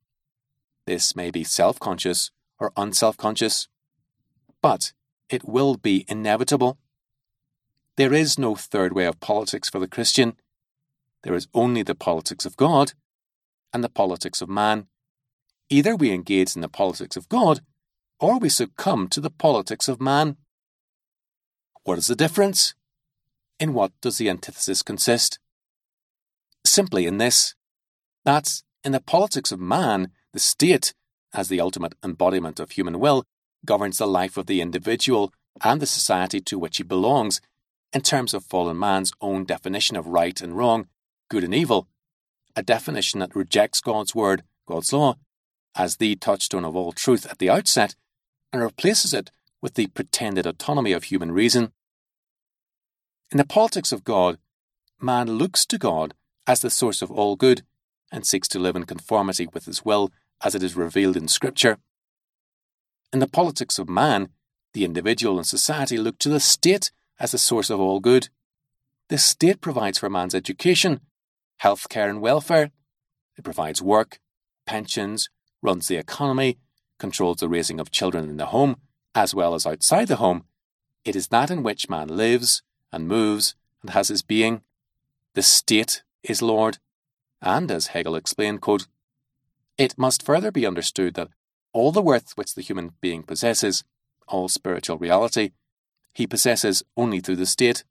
This 0.86 1.16
may 1.16 1.32
be 1.32 1.43
self 1.43 1.80
conscious 1.80 2.32
or 2.60 2.72
unself 2.78 3.18
conscious, 3.18 3.68
but 4.62 4.93
it 5.30 5.47
will 5.47 5.78
be 5.78 6.06
inevitable. 6.08 6.78
There 7.97 8.14
is 8.14 8.38
no 8.38 8.56
third 8.56 8.93
way 8.93 9.06
of 9.06 9.20
politics 9.20 9.70
for 9.70 9.80
the 9.80 9.88
Christian. 9.88 10.34
There 11.24 11.36
is 11.36 11.47
only 11.54 11.84
the 11.84 11.95
politics 11.95 12.45
of 12.45 12.58
God 12.58 12.93
and 13.74 13.84
the 13.84 13.89
politics 13.89 14.41
of 14.41 14.49
man. 14.49 14.88
Either 15.70 15.95
we 15.95 16.12
engage 16.12 16.56
in 16.56 16.62
the 16.62 16.70
politics 16.70 17.16
of 17.16 17.30
God 17.30 17.62
or 18.20 18.39
we 18.39 18.49
succumb 18.49 19.08
to 19.10 19.22
the 19.22 19.30
politics 19.30 19.88
of 19.88 20.02
man. 20.02 20.38
What 21.84 21.97
is 21.97 22.08
the 22.08 22.16
difference? 22.16 22.76
In 23.62 23.76
what 23.76 23.91
does 24.01 24.18
the 24.18 24.28
antithesis 24.28 24.82
consist? 24.82 25.38
Simply 26.66 27.05
in 27.05 27.20
this 27.20 27.53
that 28.26 28.64
in 28.84 28.91
the 28.91 28.99
politics 28.99 29.51
of 29.51 29.59
man, 29.59 30.09
the 30.34 30.39
state, 30.39 30.95
as 31.32 31.47
the 31.47 31.62
ultimate 31.62 31.93
embodiment 32.03 32.59
of 32.59 32.72
human 32.72 32.99
will, 32.99 33.24
governs 33.64 33.99
the 33.99 34.07
life 34.07 34.36
of 34.36 34.47
the 34.47 34.62
individual 34.62 35.32
and 35.64 35.80
the 35.80 35.86
society 35.86 36.41
to 36.41 36.57
which 36.57 36.78
he 36.78 36.84
belongs 36.84 37.39
in 37.93 38.01
terms 38.01 38.34
of 38.34 38.43
fallen 38.43 38.80
man's 38.80 39.14
own 39.22 39.45
definition 39.45 39.95
of 39.95 40.07
right 40.07 40.41
and 40.41 40.57
wrong, 40.57 40.88
good 41.30 41.43
and 41.43 41.53
evil, 41.53 41.88
a 42.55 42.64
definition 42.64 43.20
that 43.20 43.36
rejects 43.36 43.80
God's 43.80 44.16
word, 44.16 44.41
God's 44.68 44.91
law, 44.91 45.18
as 45.76 45.97
the 45.97 46.16
touchstone 46.16 46.66
of 46.66 46.76
all 46.76 46.93
truth 46.93 47.28
at 47.30 47.38
the 47.38 47.51
outset, 47.51 47.93
and 48.51 48.64
replaces 48.64 49.14
it 49.14 49.30
with 49.62 49.76
the 49.76 49.86
pretended 49.88 50.47
autonomy 50.47 50.93
of 50.93 51.03
human 51.03 51.32
reason. 51.32 51.74
In 53.32 53.38
the 53.38 53.46
politics 53.46 53.94
of 53.94 54.04
God, 54.04 54.38
man 55.00 55.38
looks 55.38 55.66
to 55.68 55.78
God 55.78 56.14
as 56.46 56.60
the 56.60 56.70
source 56.70 57.02
of 57.02 57.10
all 57.10 57.38
good 57.38 57.62
and 58.12 58.26
seeks 58.28 58.50
to 58.50 58.60
live 58.60 58.76
in 58.76 58.84
conformity 58.84 59.48
with 59.54 59.66
his 59.66 59.86
will 59.86 60.12
as 60.44 60.54
it 60.54 60.62
is 60.62 60.76
revealed 60.76 61.16
in 61.16 61.30
Scripture. 61.30 61.78
In 63.14 63.20
the 63.20 63.28
politics 63.28 63.80
of 63.80 63.88
man, 63.88 64.30
the 64.74 64.84
individual 64.84 65.38
and 65.38 65.48
society 65.48 65.98
look 65.98 66.18
to 66.20 66.30
the 66.30 66.42
state 66.42 66.92
as 67.22 67.32
the 67.32 67.38
source 67.38 67.70
of 67.70 67.80
all 67.80 68.02
good. 68.02 68.28
The 69.08 69.18
state 69.18 69.62
provides 69.62 69.98
for 69.98 70.10
man's 70.10 70.36
education, 70.36 71.00
health 71.60 71.88
care, 71.88 72.10
and 72.10 72.20
welfare. 72.20 72.72
It 73.38 73.46
provides 73.46 73.82
work, 73.82 74.20
pensions, 74.66 75.30
runs 75.62 75.88
the 75.88 75.96
economy, 75.96 76.58
controls 77.00 77.38
the 77.38 77.48
raising 77.48 77.80
of 77.80 77.92
children 77.92 78.30
in 78.30 78.36
the 78.36 78.48
home, 78.48 78.76
as 79.16 79.34
well 79.34 79.54
as 79.54 79.66
outside 79.66 80.10
the 80.10 80.18
home. 80.18 80.44
It 81.06 81.16
is 81.16 81.30
that 81.30 81.50
in 81.50 81.64
which 81.64 81.90
man 81.90 82.10
lives 82.10 82.62
and 82.92 83.08
moves 83.08 83.56
and 83.82 83.92
has 83.92 84.10
his 84.10 84.22
being. 84.22 84.62
The 85.34 85.42
state 85.42 86.04
is 86.24 86.42
Lord. 86.42 86.78
And 87.42 87.72
as 87.72 87.88
Hegel 87.88 88.16
explained, 88.16 88.62
quote, 88.62 88.88
it 89.78 89.98
must 89.98 90.24
further 90.24 90.52
be 90.52 90.68
understood 90.68 91.16
that 91.16 91.30
all 91.74 91.92
the 91.92 92.02
worth 92.02 92.34
which 92.36 92.54
the 92.54 92.62
human 92.62 92.94
being 93.02 93.24
possesses, 93.24 93.84
all 94.28 94.48
spiritual 94.48 94.98
reality, 94.98 95.52
he 96.14 96.28
possesses 96.28 96.84
only 96.98 97.20
through 97.20 97.38
the 97.38 97.46
state. 97.46 97.84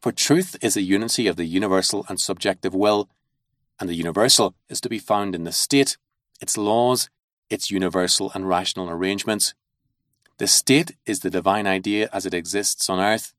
For 0.00 0.12
truth 0.12 0.56
is 0.60 0.76
a 0.76 0.82
unity 0.82 1.26
of 1.26 1.36
the 1.36 1.46
universal 1.46 2.04
and 2.08 2.20
subjective 2.20 2.74
will, 2.74 3.08
and 3.80 3.88
the 3.88 3.94
universal 3.94 4.54
is 4.68 4.80
to 4.82 4.88
be 4.88 4.98
found 4.98 5.34
in 5.34 5.44
the 5.44 5.52
state, 5.52 5.96
its 6.40 6.58
laws, 6.58 7.08
its 7.48 7.70
universal 7.70 8.30
and 8.34 8.48
rational 8.48 8.90
arrangements. 8.90 9.54
The 10.38 10.46
state 10.46 10.96
is 11.06 11.20
the 11.20 11.30
divine 11.30 11.66
idea 11.66 12.10
as 12.12 12.26
it 12.26 12.34
exists 12.34 12.90
on 12.90 13.00
earth. 13.00 13.32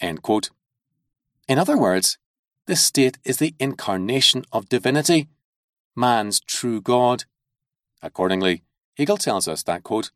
In 0.00 1.58
other 1.58 1.78
words, 1.78 2.18
the 2.66 2.76
state 2.76 3.18
is 3.24 3.38
the 3.38 3.54
incarnation 3.58 4.44
of 4.52 4.68
divinity, 4.68 5.28
man's 5.94 6.40
true 6.40 6.80
God. 6.80 7.24
Accordingly, 8.02 8.62
Hegel 8.96 9.16
tells 9.16 9.48
us 9.48 9.62
that, 9.64 9.82
quote, 9.82 10.10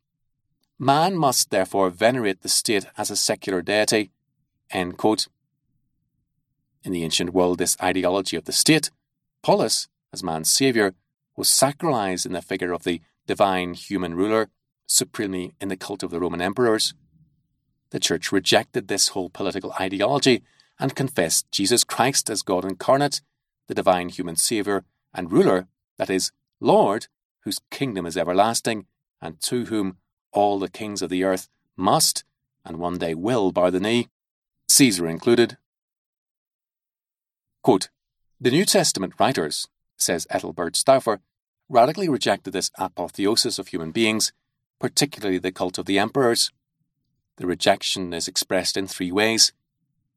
Man 0.77 1.15
must 1.15 1.51
therefore 1.51 1.89
venerate 1.89 2.41
the 2.41 2.49
state 2.49 2.85
as 2.97 3.11
a 3.11 3.15
secular 3.15 3.61
deity. 3.61 4.11
End 4.71 4.97
quote. 4.97 5.27
In 6.83 6.93
the 6.93 7.03
ancient 7.03 7.33
world, 7.33 7.57
this 7.57 7.75
ideology 7.83 8.37
of 8.37 8.45
the 8.45 8.53
state, 8.53 8.89
polis, 9.43 9.89
as 10.13 10.23
man's 10.23 10.51
saviour, 10.51 10.93
was 11.35 11.49
sacralized 11.49 12.25
in 12.25 12.31
the 12.31 12.41
figure 12.41 12.71
of 12.71 12.83
the 12.83 13.01
divine 13.27 13.73
human 13.73 14.15
ruler, 14.15 14.49
supremely 14.87 15.53
in 15.59 15.67
the 15.67 15.77
cult 15.77 16.01
of 16.01 16.11
the 16.11 16.19
Roman 16.19 16.41
emperors. 16.41 16.93
The 17.91 17.99
Church 17.99 18.31
rejected 18.31 18.87
this 18.87 19.09
whole 19.09 19.29
political 19.29 19.73
ideology 19.79 20.43
and 20.79 20.95
confessed 20.95 21.51
Jesus 21.51 21.83
Christ 21.83 22.29
as 22.29 22.41
God 22.41 22.63
incarnate, 22.63 23.21
the 23.67 23.75
divine 23.75 24.09
human 24.09 24.35
saviour 24.35 24.85
and 25.13 25.31
ruler, 25.31 25.67
that 25.97 26.09
is, 26.09 26.31
Lord, 26.59 27.07
whose 27.41 27.59
kingdom 27.71 28.05
is 28.05 28.17
everlasting, 28.17 28.85
and 29.21 29.39
to 29.41 29.65
whom 29.65 29.97
all 30.31 30.59
the 30.59 30.69
kings 30.69 31.01
of 31.01 31.09
the 31.09 31.23
earth 31.23 31.49
must, 31.75 32.23
and 32.63 32.77
one 32.77 32.97
day 32.97 33.13
will, 33.15 33.51
bow 33.51 33.69
the 33.69 33.79
knee, 33.79 34.07
Caesar 34.67 35.07
included. 35.07 35.57
Quote, 37.63 37.89
the 38.39 38.51
New 38.51 38.65
Testament 38.65 39.13
writers, 39.19 39.67
says 39.97 40.27
Ethelbert 40.29 40.75
Stauffer, 40.75 41.19
radically 41.67 42.07
rejected 42.07 42.51
this 42.51 42.71
apotheosis 42.77 43.59
of 43.59 43.67
human 43.67 43.91
beings, 43.91 44.31
particularly 44.79 45.39
the 45.39 45.51
cult 45.51 45.77
of 45.77 45.85
the 45.85 45.99
emperors. 45.99 46.51
The 47.39 47.47
rejection 47.47 48.13
is 48.13 48.27
expressed 48.27 48.75
in 48.75 48.85
three 48.85 49.11
ways. 49.11 49.53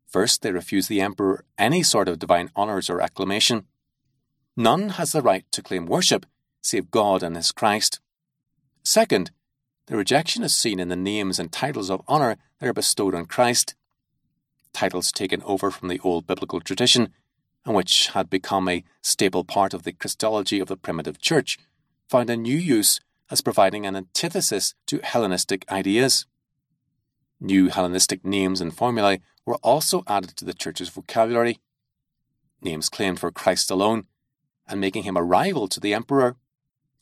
First, 0.08 0.42
they 0.42 0.50
refuse 0.50 0.88
the 0.88 1.00
emperor 1.00 1.44
any 1.56 1.84
sort 1.84 2.08
of 2.08 2.18
divine 2.18 2.50
honours 2.56 2.90
or 2.90 3.00
acclamation. 3.00 3.66
None 4.56 4.90
has 4.90 5.12
the 5.12 5.22
right 5.22 5.44
to 5.52 5.62
claim 5.62 5.86
worship 5.86 6.26
save 6.62 6.90
God 6.90 7.22
and 7.22 7.36
his 7.36 7.52
Christ. 7.52 8.00
Second, 8.84 9.30
the 9.86 9.96
rejection 9.96 10.42
is 10.42 10.54
seen 10.54 10.80
in 10.80 10.88
the 10.88 10.96
names 10.96 11.38
and 11.38 11.50
titles 11.50 11.90
of 11.90 12.02
honour 12.08 12.36
that 12.58 12.68
are 12.68 12.72
bestowed 12.72 13.14
on 13.14 13.26
Christ. 13.26 13.74
Titles 14.72 15.12
taken 15.12 15.42
over 15.42 15.70
from 15.70 15.88
the 15.88 16.00
old 16.00 16.26
biblical 16.26 16.60
tradition, 16.60 17.12
and 17.64 17.74
which 17.74 18.08
had 18.08 18.30
become 18.30 18.68
a 18.68 18.84
staple 19.02 19.44
part 19.44 19.74
of 19.74 19.82
the 19.82 19.92
Christology 19.92 20.60
of 20.60 20.68
the 20.68 20.76
primitive 20.76 21.20
church, 21.20 21.58
found 22.08 22.30
a 22.30 22.36
new 22.36 22.56
use 22.56 23.00
as 23.30 23.40
providing 23.40 23.86
an 23.86 23.96
antithesis 23.96 24.74
to 24.86 25.00
Hellenistic 25.02 25.64
ideas. 25.70 26.26
New 27.42 27.70
Hellenistic 27.70 28.24
names 28.24 28.60
and 28.60 28.72
formulae 28.72 29.20
were 29.44 29.56
also 29.56 30.04
added 30.06 30.36
to 30.36 30.44
the 30.44 30.54
church's 30.54 30.88
vocabulary, 30.88 31.58
names 32.60 32.88
claimed 32.88 33.18
for 33.18 33.32
Christ 33.32 33.68
alone, 33.68 34.06
and 34.68 34.80
making 34.80 35.02
him 35.02 35.16
a 35.16 35.24
rival 35.24 35.66
to 35.66 35.80
the 35.80 35.92
emperor. 35.92 36.36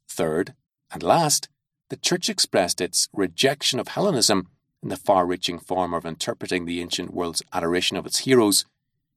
Third, 0.09 0.55
and 0.91 1.03
last, 1.03 1.51
the 1.91 1.97
church 1.97 2.31
expressed 2.31 2.81
its 2.81 3.11
rejection 3.13 3.79
of 3.79 3.89
Hellenism 3.89 4.49
in 4.83 4.89
the 4.89 4.97
far 4.97 5.27
reaching 5.27 5.59
form 5.59 5.93
of 5.93 6.07
interpreting 6.07 6.65
the 6.65 6.81
ancient 6.81 7.13
world's 7.13 7.43
adoration 7.53 7.99
of 7.99 8.07
its 8.07 8.21
heroes, 8.21 8.65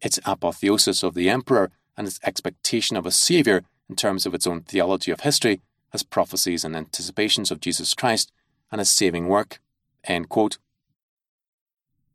its 0.02 0.20
apotheosis 0.26 1.04
of 1.04 1.14
the 1.14 1.30
emperor, 1.30 1.72
and 1.96 2.06
its 2.06 2.20
expectation 2.24 2.98
of 2.98 3.06
a 3.06 3.12
saviour 3.12 3.64
in 3.88 3.96
terms 3.96 4.26
of 4.26 4.34
its 4.34 4.46
own 4.46 4.60
theology 4.60 5.10
of 5.10 5.22
history 5.22 5.62
as 5.94 6.04
prophecies 6.04 6.66
and 6.66 6.76
anticipations 6.76 7.50
of 7.50 7.62
Jesus 7.62 7.94
Christ 7.94 8.34
and 8.70 8.80
his 8.80 8.90
saving 8.90 9.30
work. 9.30 9.62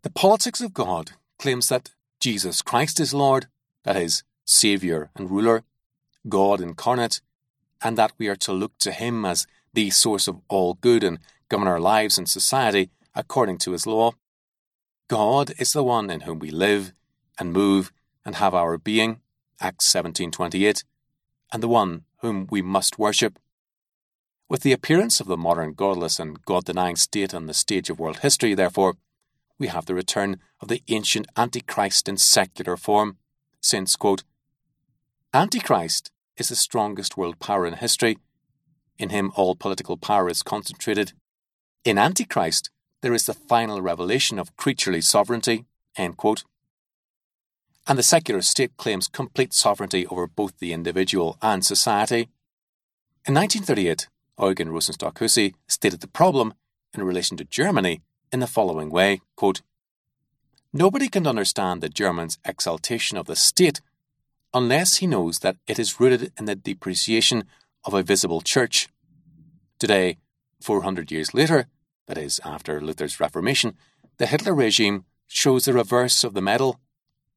The 0.08 0.14
politics 0.14 0.62
of 0.62 0.72
God 0.72 1.10
claims 1.38 1.68
that 1.68 1.90
Jesus 2.18 2.62
Christ 2.62 2.98
is 2.98 3.12
Lord, 3.12 3.44
that 3.84 3.94
is, 3.94 4.22
Saviour 4.46 5.10
and 5.14 5.30
ruler, 5.30 5.64
God 6.26 6.62
incarnate, 6.62 7.20
and 7.82 7.98
that 7.98 8.12
we 8.16 8.26
are 8.26 8.36
to 8.36 8.54
look 8.54 8.72
to 8.78 8.92
Him 8.92 9.26
as 9.26 9.46
the 9.74 9.90
source 9.90 10.26
of 10.26 10.40
all 10.48 10.78
good 10.80 11.04
and 11.04 11.18
govern 11.50 11.68
our 11.68 11.78
lives 11.78 12.16
and 12.16 12.26
society 12.26 12.88
according 13.14 13.58
to 13.58 13.72
His 13.72 13.86
law. 13.86 14.12
God 15.08 15.52
is 15.58 15.74
the 15.74 15.84
one 15.84 16.08
in 16.08 16.20
whom 16.20 16.38
we 16.38 16.50
live 16.50 16.94
and 17.38 17.52
move 17.52 17.92
and 18.24 18.36
have 18.36 18.54
our 18.54 18.78
being, 18.78 19.20
Acts 19.60 19.92
17:28, 19.92 20.84
and 21.52 21.62
the 21.62 21.68
one 21.68 22.04
whom 22.22 22.46
we 22.50 22.62
must 22.62 22.98
worship. 22.98 23.38
With 24.48 24.62
the 24.62 24.72
appearance 24.72 25.20
of 25.20 25.26
the 25.26 25.36
modern 25.36 25.74
godless 25.74 26.18
and 26.18 26.42
God-denying 26.46 26.96
state 26.96 27.34
on 27.34 27.44
the 27.44 27.52
stage 27.52 27.90
of 27.90 28.00
world 28.00 28.20
history, 28.20 28.54
therefore, 28.54 28.96
we 29.58 29.66
have 29.68 29.86
the 29.86 29.94
return 29.94 30.38
of 30.60 30.68
the 30.68 30.82
ancient 30.88 31.26
Antichrist 31.36 32.08
in 32.08 32.16
secular 32.16 32.76
form, 32.76 33.16
since, 33.60 33.96
quote, 33.96 34.22
Antichrist 35.34 36.10
is 36.36 36.48
the 36.48 36.56
strongest 36.56 37.16
world 37.16 37.38
power 37.38 37.66
in 37.66 37.74
history. 37.74 38.18
In 38.98 39.10
him, 39.10 39.32
all 39.34 39.54
political 39.56 39.96
power 39.96 40.28
is 40.28 40.42
concentrated. 40.42 41.12
In 41.84 41.98
Antichrist, 41.98 42.70
there 43.02 43.14
is 43.14 43.26
the 43.26 43.34
final 43.34 43.80
revelation 43.80 44.38
of 44.38 44.56
creaturely 44.56 45.00
sovereignty. 45.00 45.64
And 45.96 46.16
the 47.98 48.02
secular 48.02 48.42
state 48.42 48.76
claims 48.76 49.08
complete 49.08 49.52
sovereignty 49.52 50.06
over 50.06 50.26
both 50.26 50.58
the 50.58 50.72
individual 50.72 51.36
and 51.42 51.64
society. 51.64 52.28
In 53.26 53.34
1938, 53.34 54.08
Eugen 54.40 54.68
Rosenstock-Huessy 54.68 55.54
stated 55.66 56.00
the 56.00 56.08
problem 56.08 56.54
in 56.94 57.02
relation 57.02 57.36
to 57.36 57.44
Germany 57.44 58.00
in 58.32 58.40
the 58.40 58.46
following 58.46 58.90
way 58.90 59.20
quote, 59.36 59.62
Nobody 60.72 61.08
can 61.08 61.26
understand 61.26 61.80
the 61.80 61.88
German's 61.88 62.38
exaltation 62.44 63.16
of 63.16 63.26
the 63.26 63.36
state 63.36 63.80
unless 64.52 64.96
he 64.96 65.06
knows 65.06 65.40
that 65.40 65.56
it 65.66 65.78
is 65.78 66.00
rooted 66.00 66.32
in 66.38 66.44
the 66.44 66.54
depreciation 66.54 67.44
of 67.84 67.94
a 67.94 68.02
visible 68.02 68.40
church. 68.40 68.88
Today, 69.78 70.18
400 70.60 71.10
years 71.10 71.32
later, 71.32 71.66
that 72.06 72.18
is, 72.18 72.40
after 72.44 72.80
Luther's 72.80 73.20
Reformation, 73.20 73.76
the 74.18 74.26
Hitler 74.26 74.54
regime 74.54 75.04
shows 75.26 75.64
the 75.64 75.72
reverse 75.72 76.24
of 76.24 76.34
the 76.34 76.42
medal. 76.42 76.80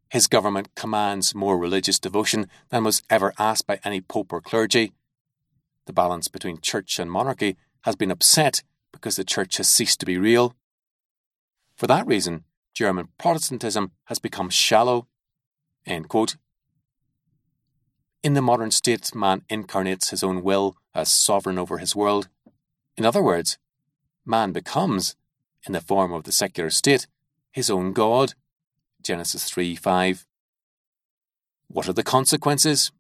His 0.10 0.28
government 0.28 0.74
commands 0.76 1.36
more 1.36 1.58
religious 1.58 2.00
devotion 2.00 2.48
than 2.70 2.84
was 2.84 3.04
ever 3.10 3.34
asked 3.38 3.68
by 3.68 3.80
any 3.84 4.02
pope 4.02 4.34
or 4.34 4.42
clergy. 4.42 4.94
The 5.86 5.94
balance 5.94 6.28
between 6.28 6.62
church 6.62 7.00
and 7.00 7.12
monarchy 7.12 7.58
has 7.82 7.96
been 7.96 8.12
upset 8.12 8.64
because 8.92 9.16
the 9.16 9.24
church 9.24 9.58
has 9.58 9.70
ceased 9.70 10.00
to 10.00 10.06
be 10.06 10.18
real. 10.18 10.56
For 11.82 11.88
that 11.88 12.06
reason, 12.06 12.44
German 12.76 13.08
Protestantism 13.18 13.94
has 14.04 14.20
become 14.20 14.52
shallow. 14.52 15.08
In 15.84 16.06
the 18.36 18.42
modern 18.44 18.70
state, 18.70 19.16
man 19.16 19.42
incarnates 19.50 20.12
his 20.12 20.24
own 20.24 20.44
will 20.44 20.76
as 20.94 21.12
sovereign 21.12 21.58
over 21.58 21.80
his 21.80 21.96
world. 21.96 22.30
In 22.98 23.04
other 23.04 23.24
words, 23.24 23.58
man 24.24 24.52
becomes, 24.52 25.16
in 25.66 25.74
the 25.74 25.82
form 25.82 26.14
of 26.14 26.24
the 26.24 26.32
secular 26.32 26.70
state, 26.70 27.08
his 27.52 27.72
own 27.72 27.94
God. 27.94 28.36
Genesis 29.02 29.50
3 29.50 29.76
5. 29.76 30.28
What 31.68 31.90
are 31.90 31.94
the 31.94 32.04
consequences? 32.04 32.92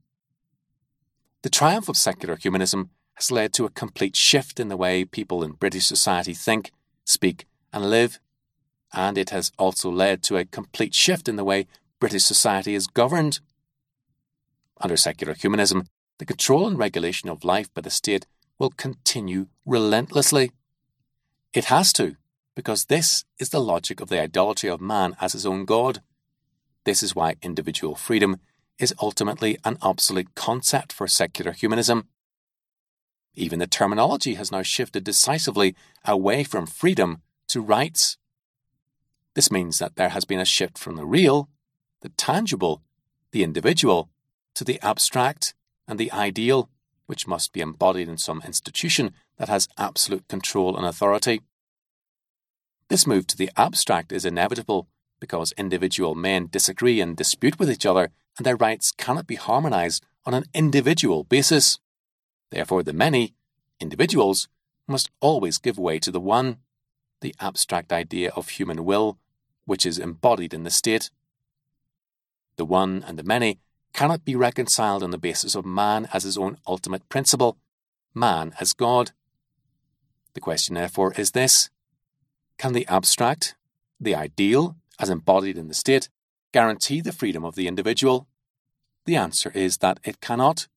The 1.44 1.52
triumph 1.52 1.88
of 1.88 1.98
secular 1.98 2.36
humanism 2.36 2.90
has 3.14 3.32
led 3.32 3.54
to 3.54 3.66
a 3.66 3.70
complete 3.70 4.16
shift 4.16 4.60
in 4.60 4.70
the 4.70 4.76
way 4.76 5.06
people 5.06 5.44
in 5.44 5.52
British 5.52 5.86
society 5.86 6.34
think, 6.34 6.72
speak, 7.06 7.46
and 7.72 7.88
live 7.88 8.20
and 8.94 9.18
it 9.18 9.30
has 9.30 9.52
also 9.58 9.90
led 9.90 10.24
to 10.24 10.38
a 10.38 10.46
complete 10.46 10.94
shift 10.94 11.28
in 11.28 11.36
the 11.36 11.44
way 11.44 11.68
British 12.00 12.24
society 12.24 12.76
is 12.76 12.88
governed. 12.88 13.40
Under 14.80 14.98
secular 14.98 15.34
humanism, 15.34 15.86
the 16.18 16.26
control 16.26 16.68
and 16.68 16.78
regulation 16.78 17.30
of 17.30 17.44
life 17.44 17.74
by 17.74 17.82
the 17.82 17.90
state 17.90 18.26
will 18.58 18.72
continue 18.72 19.48
relentlessly. 19.66 20.52
It 21.54 21.66
has 21.66 21.94
to, 21.94 22.16
because 22.56 22.86
this 22.86 23.24
is 23.40 23.50
the 23.50 23.62
logic 23.62 24.02
of 24.02 24.10
the 24.10 24.22
idolatry 24.22 24.70
of 24.70 24.82
man 24.82 25.16
as 25.20 25.34
his 25.34 25.46
own 25.46 25.66
God. 25.66 26.02
This 26.84 27.04
is 27.04 27.16
why 27.16 27.36
individual 27.42 27.96
freedom 27.96 28.38
is 28.80 28.94
ultimately 29.02 29.58
an 29.64 29.78
obsolete 29.82 30.34
concept 30.36 30.92
for 30.92 31.08
secular 31.08 31.52
humanism. 31.52 32.08
Even 33.36 33.60
the 33.60 33.68
terminology 33.68 34.34
has 34.34 34.52
now 34.52 34.62
shifted 34.62 35.04
decisively 35.04 35.76
away 36.06 36.44
from 36.44 36.66
freedom 36.66 37.22
to 37.48 37.62
rights. 37.62 38.18
This 39.34 39.52
means 39.52 39.80
that 39.80 39.96
there 39.96 40.10
has 40.10 40.26
been 40.26 40.40
a 40.40 40.46
shift 40.46 40.78
from 40.78 40.96
the 40.96 41.06
real, 41.06 41.50
the 42.02 42.10
tangible, 42.10 42.82
the 43.32 43.44
individual, 43.44 44.10
to 44.56 44.64
the 44.64 44.80
abstract 44.82 45.54
and 45.88 46.00
the 46.00 46.12
ideal, 46.12 46.70
which 47.06 47.28
must 47.28 47.54
be 47.54 47.62
embodied 47.62 48.10
in 48.10 48.18
some 48.18 48.42
institution 48.46 49.14
that 49.38 49.50
has 49.50 49.70
absolute 49.78 50.28
control 50.28 50.76
and 50.76 50.86
authority. 50.86 51.42
This 52.90 53.08
move 53.08 53.26
to 53.28 53.38
the 53.38 53.50
abstract 53.56 54.12
is 54.12 54.26
inevitable 54.26 54.88
because 55.20 55.54
individual 55.54 56.16
men 56.16 56.50
disagree 56.52 57.00
and 57.00 57.16
dispute 57.16 57.58
with 57.58 57.72
each 57.72 57.86
other, 57.86 58.12
and 58.38 58.46
their 58.46 58.58
rights 58.58 58.92
cannot 58.92 59.28
be 59.28 59.36
harmonized 59.36 60.04
on 60.26 60.34
an 60.34 60.46
individual 60.54 61.24
basis. 61.24 61.80
Therefore, 62.50 62.84
the 62.84 62.92
many, 62.92 63.34
individuals, 63.80 64.50
must 64.88 65.10
always 65.22 65.58
give 65.58 65.78
way 65.78 66.00
to 66.00 66.12
the 66.12 66.20
one, 66.20 66.58
the 67.22 67.36
abstract 67.40 67.94
idea 67.94 68.32
of 68.36 68.50
human 68.50 68.84
will 68.84 69.18
which 69.66 69.86
is 69.86 70.00
embodied 70.00 70.54
in 70.54 70.64
the 70.64 70.70
state. 70.70 71.10
The 72.58 72.66
one 72.66 73.04
and 73.08 73.18
the 73.18 73.24
many 73.24 73.60
cannot 73.94 74.26
be 74.26 74.36
reconciled 74.36 75.04
on 75.04 75.12
the 75.12 75.18
basis 75.18 75.56
of 75.56 75.66
man 75.66 76.10
as 76.14 76.24
his 76.24 76.38
own 76.38 76.58
ultimate 76.68 77.08
principle, 77.10 77.58
man 78.14 78.54
as 78.60 78.74
God. 78.74 79.12
The 80.34 80.42
question, 80.42 80.76
therefore, 80.76 81.14
is 81.14 81.32
this 81.32 81.70
Can 82.58 82.74
the 82.74 82.88
abstract, 82.88 83.56
the 84.00 84.16
ideal, 84.16 84.76
as 85.00 85.10
embodied 85.10 85.58
in 85.58 85.68
the 85.68 85.74
state, 85.74 86.10
guarantee 86.52 87.02
the 87.02 87.14
freedom 87.14 87.46
of 87.46 87.56
the 87.56 87.68
individual? 87.68 88.28
The 89.06 89.16
answer 89.16 89.52
is 89.54 89.78
that 89.78 90.00
it 90.04 90.22
cannot. 90.22 90.68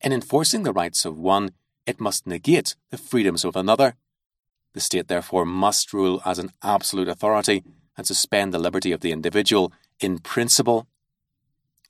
In 0.00 0.12
enforcing 0.12 0.62
the 0.62 0.72
rights 0.72 1.04
of 1.04 1.18
one, 1.18 1.50
it 1.86 2.00
must 2.00 2.26
negate 2.26 2.76
the 2.90 2.98
freedoms 2.98 3.44
of 3.44 3.56
another. 3.56 3.96
The 4.74 4.80
state, 4.80 5.08
therefore, 5.08 5.44
must 5.44 5.92
rule 5.92 6.20
as 6.24 6.38
an 6.38 6.50
absolute 6.62 7.08
authority 7.08 7.64
and 7.96 8.06
suspend 8.06 8.52
the 8.52 8.58
liberty 8.58 8.92
of 8.92 9.00
the 9.00 9.12
individual 9.12 9.72
in 10.00 10.18
principle. 10.18 10.86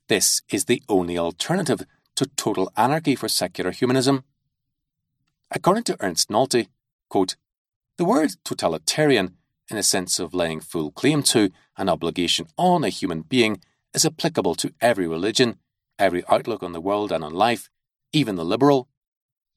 This 0.07 0.41
is 0.49 0.65
the 0.65 0.81
only 0.89 1.17
alternative 1.17 1.81
to 2.15 2.25
total 2.35 2.71
anarchy 2.75 3.15
for 3.15 3.27
secular 3.27 3.71
humanism. 3.71 4.23
According 5.51 5.83
to 5.85 5.97
Ernst 5.99 6.29
Nolte, 6.29 6.67
quote, 7.09 7.35
the 7.97 8.05
word 8.05 8.31
totalitarian, 8.43 9.35
in 9.69 9.77
a 9.77 9.83
sense 9.83 10.19
of 10.19 10.33
laying 10.33 10.61
full 10.61 10.91
claim 10.91 11.21
to 11.23 11.51
an 11.77 11.89
obligation 11.89 12.47
on 12.57 12.83
a 12.83 12.89
human 12.89 13.21
being, 13.21 13.61
is 13.93 14.05
applicable 14.05 14.55
to 14.55 14.73
every 14.79 15.07
religion, 15.07 15.57
every 15.97 16.23
outlook 16.29 16.63
on 16.63 16.71
the 16.71 16.81
world 16.81 17.11
and 17.11 17.23
on 17.23 17.33
life, 17.33 17.69
even 18.13 18.35
the 18.35 18.45
liberal. 18.45 18.87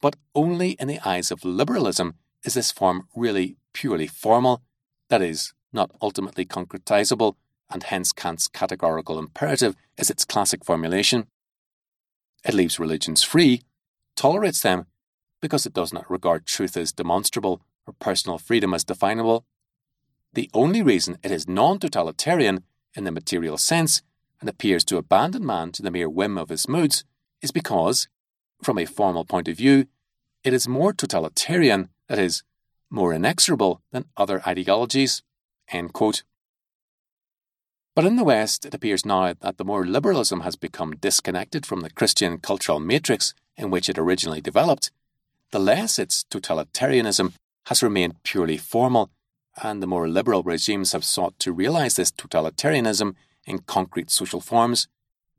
But 0.01 0.16
only 0.35 0.73
in 0.73 0.89
the 0.89 1.01
eyes 1.07 1.31
of 1.31 1.45
liberalism 1.45 2.14
is 2.45 2.55
this 2.55 2.72
form 2.72 3.09
really 3.14 3.57
purely 3.72 4.07
formal, 4.07 4.62
that 5.09 5.22
is, 5.22 5.53
not 5.72 5.90
ultimately 6.01 6.45
concretizable, 6.45 7.36
and 7.70 7.84
hence 7.84 8.12
Kant's 8.12 8.49
categorical 8.49 9.18
imperative 9.18 9.74
is 9.97 10.11
its 10.11 10.24
classic 10.24 10.64
formulation. 10.64 11.26
It 12.45 12.55
leaves 12.55 12.78
religions 12.78 13.22
free, 13.22 13.62
tolerates 14.16 14.61
them, 14.61 14.86
because 15.40 15.66
it 15.66 15.72
does 15.72 15.93
not 15.93 16.11
regard 16.11 16.47
truth 16.47 16.76
as 16.76 16.93
demonstrable 16.93 17.62
or 17.86 17.95
personal 17.95 18.38
freedom 18.38 18.74
as 18.74 18.84
definable. 18.84 19.45
The 20.34 20.51
only 20.55 20.82
reason 20.82 21.18
it 21.22 21.30
is 21.30 21.49
non 21.49 21.78
totalitarian 21.78 22.64
in 22.95 23.05
the 23.05 23.11
material 23.11 23.59
sense 23.59 24.03
and 24.40 24.49
appears 24.49 24.84
to 24.86 24.97
abandon 24.97 25.45
man 25.45 25.72
to 25.72 25.82
the 25.82 25.90
mere 25.90 26.09
whim 26.09 26.36
of 26.36 26.49
his 26.49 26.68
moods 26.68 27.05
is 27.40 27.51
because, 27.51 28.09
from 28.62 28.78
a 28.78 28.86
formal 28.86 29.24
point 29.24 29.49
of 29.49 29.57
view, 29.57 29.86
it 30.45 30.53
is 30.53 30.68
more 30.68 30.93
totalitarian, 30.93 31.88
that 32.09 32.18
is, 32.18 32.42
more 32.90 33.14
inexorable 33.14 33.80
than 33.90 34.05
other 34.16 34.42
ideologies. 34.46 35.22
But 37.94 38.05
in 38.05 38.16
the 38.16 38.24
West, 38.24 38.64
it 38.66 38.74
appears 38.74 39.07
now 39.07 39.34
that 39.40 39.57
the 39.59 39.64
more 39.64 39.86
liberalism 39.86 40.40
has 40.40 40.57
become 40.57 40.96
disconnected 40.96 41.64
from 41.64 41.80
the 41.80 41.90
Christian 41.90 42.38
cultural 42.38 42.80
matrix 42.80 43.34
in 43.57 43.70
which 43.70 43.88
it 43.88 43.98
originally 43.98 44.40
developed, 44.40 44.90
the 45.50 45.59
less 45.59 45.98
its 45.98 46.24
totalitarianism 46.30 47.32
has 47.66 47.82
remained 47.82 48.22
purely 48.22 48.57
formal, 48.57 49.11
and 49.62 49.82
the 49.82 49.86
more 49.86 50.09
liberal 50.09 50.42
regimes 50.42 50.92
have 50.92 51.05
sought 51.05 51.38
to 51.38 51.53
realize 51.53 51.96
this 51.96 52.11
totalitarianism 52.11 53.14
in 53.44 53.59
concrete 53.61 54.11
social 54.11 54.40
forms, 54.40 54.88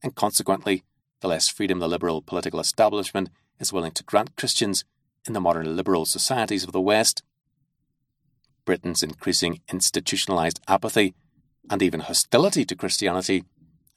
and 0.01 0.16
consequently, 0.16 0.84
the 1.22 1.28
less 1.28 1.47
freedom 1.47 1.80
the 1.80 1.88
liberal 1.88 2.22
political 2.22 2.59
establishment 2.59 3.30
is 3.59 3.74
willing 3.74 3.91
to 3.93 4.03
grant 4.03 4.36
Christians 4.36 4.86
in 5.26 5.34
the 5.34 5.42
modern 5.42 5.76
liberal 5.76 6.06
societies 6.06 6.64
of 6.64 6.72
the 6.72 6.82
West. 6.82 7.24
Britain's 8.66 9.04
increasing 9.04 9.62
institutionalized 9.72 10.60
apathy 10.68 11.14
and 11.70 11.82
even 11.82 12.02
hostility 12.02 12.66
to 12.66 12.76
Christianity, 12.76 13.44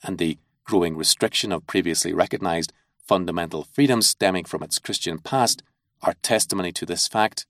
and 0.03 0.19
the 0.19 0.39
growing 0.65 0.97
restriction 0.97 1.53
of 1.53 1.67
previously 1.67 2.13
recognized 2.13 2.73
fundamental 3.07 3.65
freedoms 3.65 4.07
stemming 4.09 4.45
from 4.45 4.63
its 4.63 4.79
Christian 4.79 5.19
past, 5.19 5.63
are 6.03 6.15
testimony 6.23 6.73
to 6.73 6.87
this 6.87 7.09
fact. 7.09 7.47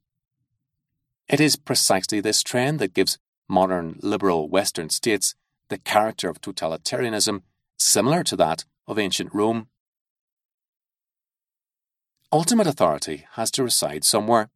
It 1.28 1.40
is 1.40 1.56
precisely 1.56 2.20
this 2.20 2.42
trend 2.42 2.78
that 2.78 2.94
gives 2.94 3.18
modern 3.48 3.98
liberal 4.02 4.48
Western 4.48 4.90
states 4.90 5.34
the 5.68 5.78
character 5.78 6.28
of 6.28 6.40
totalitarianism 6.40 7.42
similar 7.76 8.22
to 8.24 8.36
that 8.36 8.64
of 8.86 8.98
ancient 8.98 9.34
Rome. 9.34 9.68
Ultimate 12.32 12.66
authority 12.66 13.24
has 13.32 13.50
to 13.52 13.62
reside 13.62 14.04
somewhere, 14.04 14.50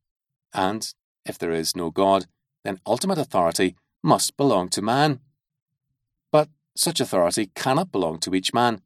and 0.53 0.93
if 1.25 1.39
there 1.39 1.53
is 1.53 1.77
no 1.77 1.91
God, 1.91 2.27
then 2.65 2.81
ultimate 2.85 3.19
authority 3.19 3.77
must 4.03 4.37
belong 4.37 4.69
to 4.71 4.83
man. 4.83 5.21
But 6.33 6.49
such 6.75 7.01
authority 7.01 7.51
cannot 7.55 7.93
belong 7.93 8.19
to 8.21 8.35
each 8.35 8.53
man. 8.53 8.83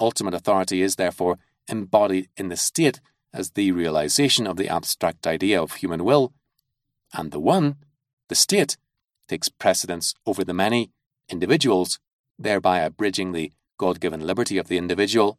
Ultimate 0.00 0.34
authority 0.34 0.82
is 0.82 0.96
therefore 0.96 1.38
embodied 1.68 2.28
in 2.36 2.48
the 2.48 2.56
state 2.56 3.00
as 3.32 3.50
the 3.50 3.70
realization 3.70 4.46
of 4.46 4.56
the 4.56 4.68
abstract 4.68 5.26
idea 5.26 5.62
of 5.62 5.74
human 5.74 6.02
will, 6.02 6.32
and 7.14 7.30
the 7.30 7.40
one, 7.40 7.76
the 8.28 8.34
state, 8.34 8.76
takes 9.28 9.48
precedence 9.48 10.14
over 10.26 10.42
the 10.42 10.54
many 10.54 10.90
individuals, 11.28 12.00
thereby 12.36 12.80
abridging 12.80 13.30
the 13.30 13.52
God 13.78 14.00
given 14.00 14.26
liberty 14.26 14.58
of 14.58 14.66
the 14.66 14.78
individual. 14.78 15.38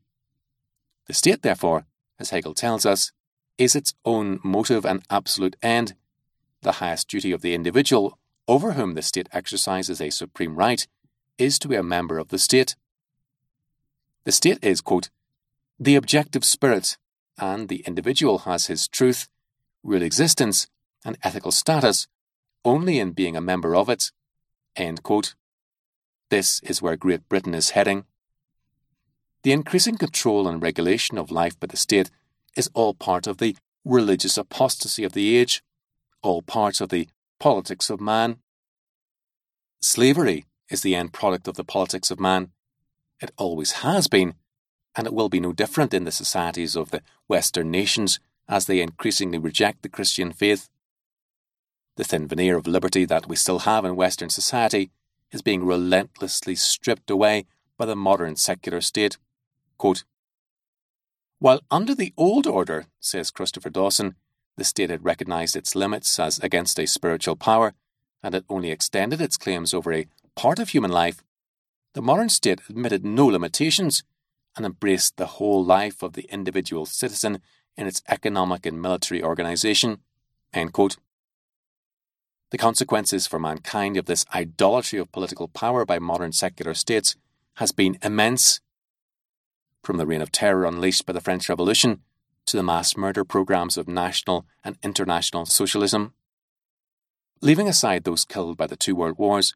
The 1.07 1.13
state, 1.13 1.41
therefore, 1.41 1.85
as 2.21 2.29
Hegel 2.29 2.53
tells 2.53 2.85
us, 2.85 3.11
is 3.57 3.75
its 3.75 3.93
own 4.05 4.39
motive 4.43 4.85
and 4.85 5.03
absolute 5.09 5.57
end. 5.61 5.95
The 6.61 6.73
highest 6.73 7.09
duty 7.09 7.31
of 7.31 7.41
the 7.41 7.53
individual, 7.53 8.17
over 8.47 8.73
whom 8.73 8.93
the 8.93 9.01
state 9.01 9.27
exercises 9.33 9.99
a 9.99 10.09
supreme 10.09 10.55
right, 10.55 10.87
is 11.37 11.59
to 11.59 11.67
be 11.67 11.75
a 11.75 11.83
member 11.83 12.17
of 12.17 12.29
the 12.29 12.39
state. 12.39 12.75
The 14.23 14.31
state 14.31 14.59
is, 14.61 14.81
quote, 14.81 15.09
the 15.79 15.95
objective 15.95 16.45
spirit, 16.45 16.97
and 17.37 17.67
the 17.67 17.83
individual 17.87 18.39
has 18.39 18.67
his 18.67 18.87
truth, 18.87 19.27
real 19.83 20.03
existence, 20.03 20.67
and 21.03 21.17
ethical 21.23 21.51
status 21.51 22.07
only 22.63 22.99
in 22.99 23.11
being 23.11 23.35
a 23.35 23.41
member 23.41 23.75
of 23.75 23.89
it. 23.89 24.11
End 24.75 25.01
quote. 25.01 25.33
This 26.29 26.59
is 26.61 26.81
where 26.81 26.95
Great 26.95 27.27
Britain 27.27 27.55
is 27.55 27.71
heading. 27.71 28.05
The 29.43 29.51
increasing 29.51 29.97
control 29.97 30.47
and 30.47 30.61
regulation 30.61 31.17
of 31.17 31.31
life 31.31 31.59
by 31.59 31.67
the 31.67 31.77
state 31.77 32.11
is 32.55 32.69
all 32.73 32.93
part 32.93 33.25
of 33.25 33.37
the 33.37 33.57
religious 33.83 34.37
apostasy 34.37 35.03
of 35.03 35.13
the 35.13 35.35
age, 35.35 35.63
all 36.21 36.43
part 36.43 36.79
of 36.79 36.89
the 36.89 37.07
politics 37.39 37.89
of 37.89 37.99
man. 37.99 38.37
Slavery 39.81 40.45
is 40.69 40.81
the 40.81 40.93
end 40.93 41.11
product 41.11 41.47
of 41.47 41.55
the 41.55 41.63
politics 41.63 42.11
of 42.11 42.19
man. 42.19 42.51
It 43.19 43.31
always 43.35 43.71
has 43.83 44.07
been, 44.07 44.35
and 44.95 45.07
it 45.07 45.13
will 45.13 45.29
be 45.29 45.39
no 45.39 45.53
different 45.53 45.93
in 45.93 46.03
the 46.03 46.11
societies 46.11 46.75
of 46.75 46.91
the 46.91 47.01
Western 47.27 47.71
nations 47.71 48.19
as 48.47 48.67
they 48.67 48.79
increasingly 48.79 49.39
reject 49.39 49.81
the 49.81 49.89
Christian 49.89 50.33
faith. 50.33 50.69
The 51.97 52.03
thin 52.03 52.27
veneer 52.27 52.57
of 52.57 52.67
liberty 52.67 53.05
that 53.05 53.27
we 53.27 53.35
still 53.35 53.59
have 53.59 53.85
in 53.85 53.95
Western 53.95 54.29
society 54.29 54.91
is 55.31 55.41
being 55.41 55.65
relentlessly 55.65 56.55
stripped 56.55 57.09
away 57.09 57.45
by 57.77 57.85
the 57.85 57.95
modern 57.95 58.35
secular 58.35 58.81
state. 58.81 59.17
Quote, 59.81 60.03
While 61.39 61.61
under 61.71 61.95
the 61.95 62.13
old 62.15 62.45
order, 62.45 62.85
says 62.99 63.31
Christopher 63.31 63.71
Dawson, 63.71 64.13
the 64.55 64.63
state 64.63 64.91
had 64.91 65.03
recognized 65.03 65.55
its 65.55 65.73
limits 65.73 66.19
as 66.19 66.37
against 66.37 66.79
a 66.79 66.85
spiritual 66.85 67.35
power, 67.35 67.73
and 68.21 68.35
it 68.35 68.45
only 68.47 68.69
extended 68.69 69.19
its 69.19 69.37
claims 69.37 69.73
over 69.73 69.91
a 69.91 70.05
part 70.35 70.59
of 70.59 70.69
human 70.69 70.91
life, 70.91 71.23
the 71.93 72.01
modern 72.03 72.29
state 72.29 72.61
admitted 72.69 73.03
no 73.03 73.25
limitations 73.25 74.03
and 74.55 74.67
embraced 74.67 75.17
the 75.17 75.25
whole 75.25 75.65
life 75.65 76.03
of 76.03 76.13
the 76.13 76.29
individual 76.29 76.85
citizen 76.85 77.41
in 77.75 77.87
its 77.87 78.03
economic 78.07 78.67
and 78.67 78.79
military 78.79 79.23
organization. 79.23 80.01
The 80.53 80.97
consequences 82.55 83.25
for 83.25 83.39
mankind 83.39 83.97
of 83.97 84.05
this 84.05 84.25
idolatry 84.31 84.99
of 84.99 85.11
political 85.11 85.47
power 85.47 85.85
by 85.85 85.97
modern 85.97 86.33
secular 86.33 86.75
states 86.75 87.15
has 87.55 87.71
been 87.71 87.97
immense. 88.03 88.61
From 89.83 89.97
the 89.97 90.05
reign 90.05 90.21
of 90.21 90.31
terror 90.31 90.65
unleashed 90.65 91.05
by 91.05 91.13
the 91.13 91.21
French 91.21 91.49
Revolution 91.49 92.01
to 92.45 92.57
the 92.57 92.63
mass 92.63 92.95
murder 92.95 93.23
programs 93.23 93.77
of 93.77 93.87
national 93.87 94.45
and 94.63 94.77
international 94.83 95.45
socialism. 95.45 96.13
Leaving 97.41 97.67
aside 97.67 98.03
those 98.03 98.25
killed 98.25 98.57
by 98.57 98.67
the 98.67 98.75
two 98.75 98.95
world 98.95 99.17
wars, 99.17 99.55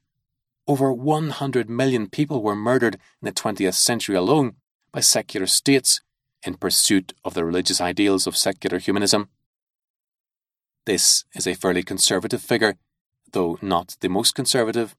over 0.68 0.92
100 0.92 1.70
million 1.70 2.10
people 2.10 2.42
were 2.42 2.56
murdered 2.56 2.96
in 3.22 3.26
the 3.26 3.32
20th 3.32 3.76
century 3.76 4.16
alone 4.16 4.56
by 4.92 5.00
secular 5.00 5.46
states 5.46 6.02
in 6.44 6.56
pursuit 6.56 7.14
of 7.24 7.36
the 7.36 7.46
religious 7.46 7.80
ideals 7.80 8.26
of 8.26 8.36
secular 8.36 8.80
humanism. 8.80 9.30
This 10.86 11.26
is 11.34 11.46
a 11.46 11.54
fairly 11.54 11.84
conservative 11.84 12.42
figure, 12.42 12.76
though 13.32 13.60
not 13.62 13.98
the 14.00 14.10
most 14.10 14.34
conservative. 14.34 14.96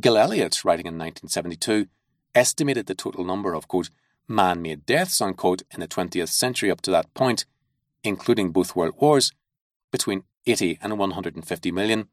Gil 0.00 0.16
Elliot, 0.16 0.64
writing 0.64 0.86
in 0.86 0.98
1972, 0.98 1.86
estimated 2.34 2.86
the 2.86 2.94
total 2.94 3.24
number 3.24 3.54
of, 3.54 3.68
quote, 3.68 3.90
man 4.28 4.62
made 4.62 4.86
deaths, 4.86 5.20
unquote, 5.20 5.62
in 5.70 5.80
the 5.80 5.88
20th 5.88 6.28
century 6.28 6.70
up 6.70 6.80
to 6.82 6.90
that 6.90 7.12
point, 7.14 7.44
including 8.02 8.50
both 8.50 8.76
world 8.76 8.94
wars, 8.98 9.32
between 9.90 10.24
80 10.46 10.78
and 10.82 10.98
150 10.98 11.72
million, 11.72 12.08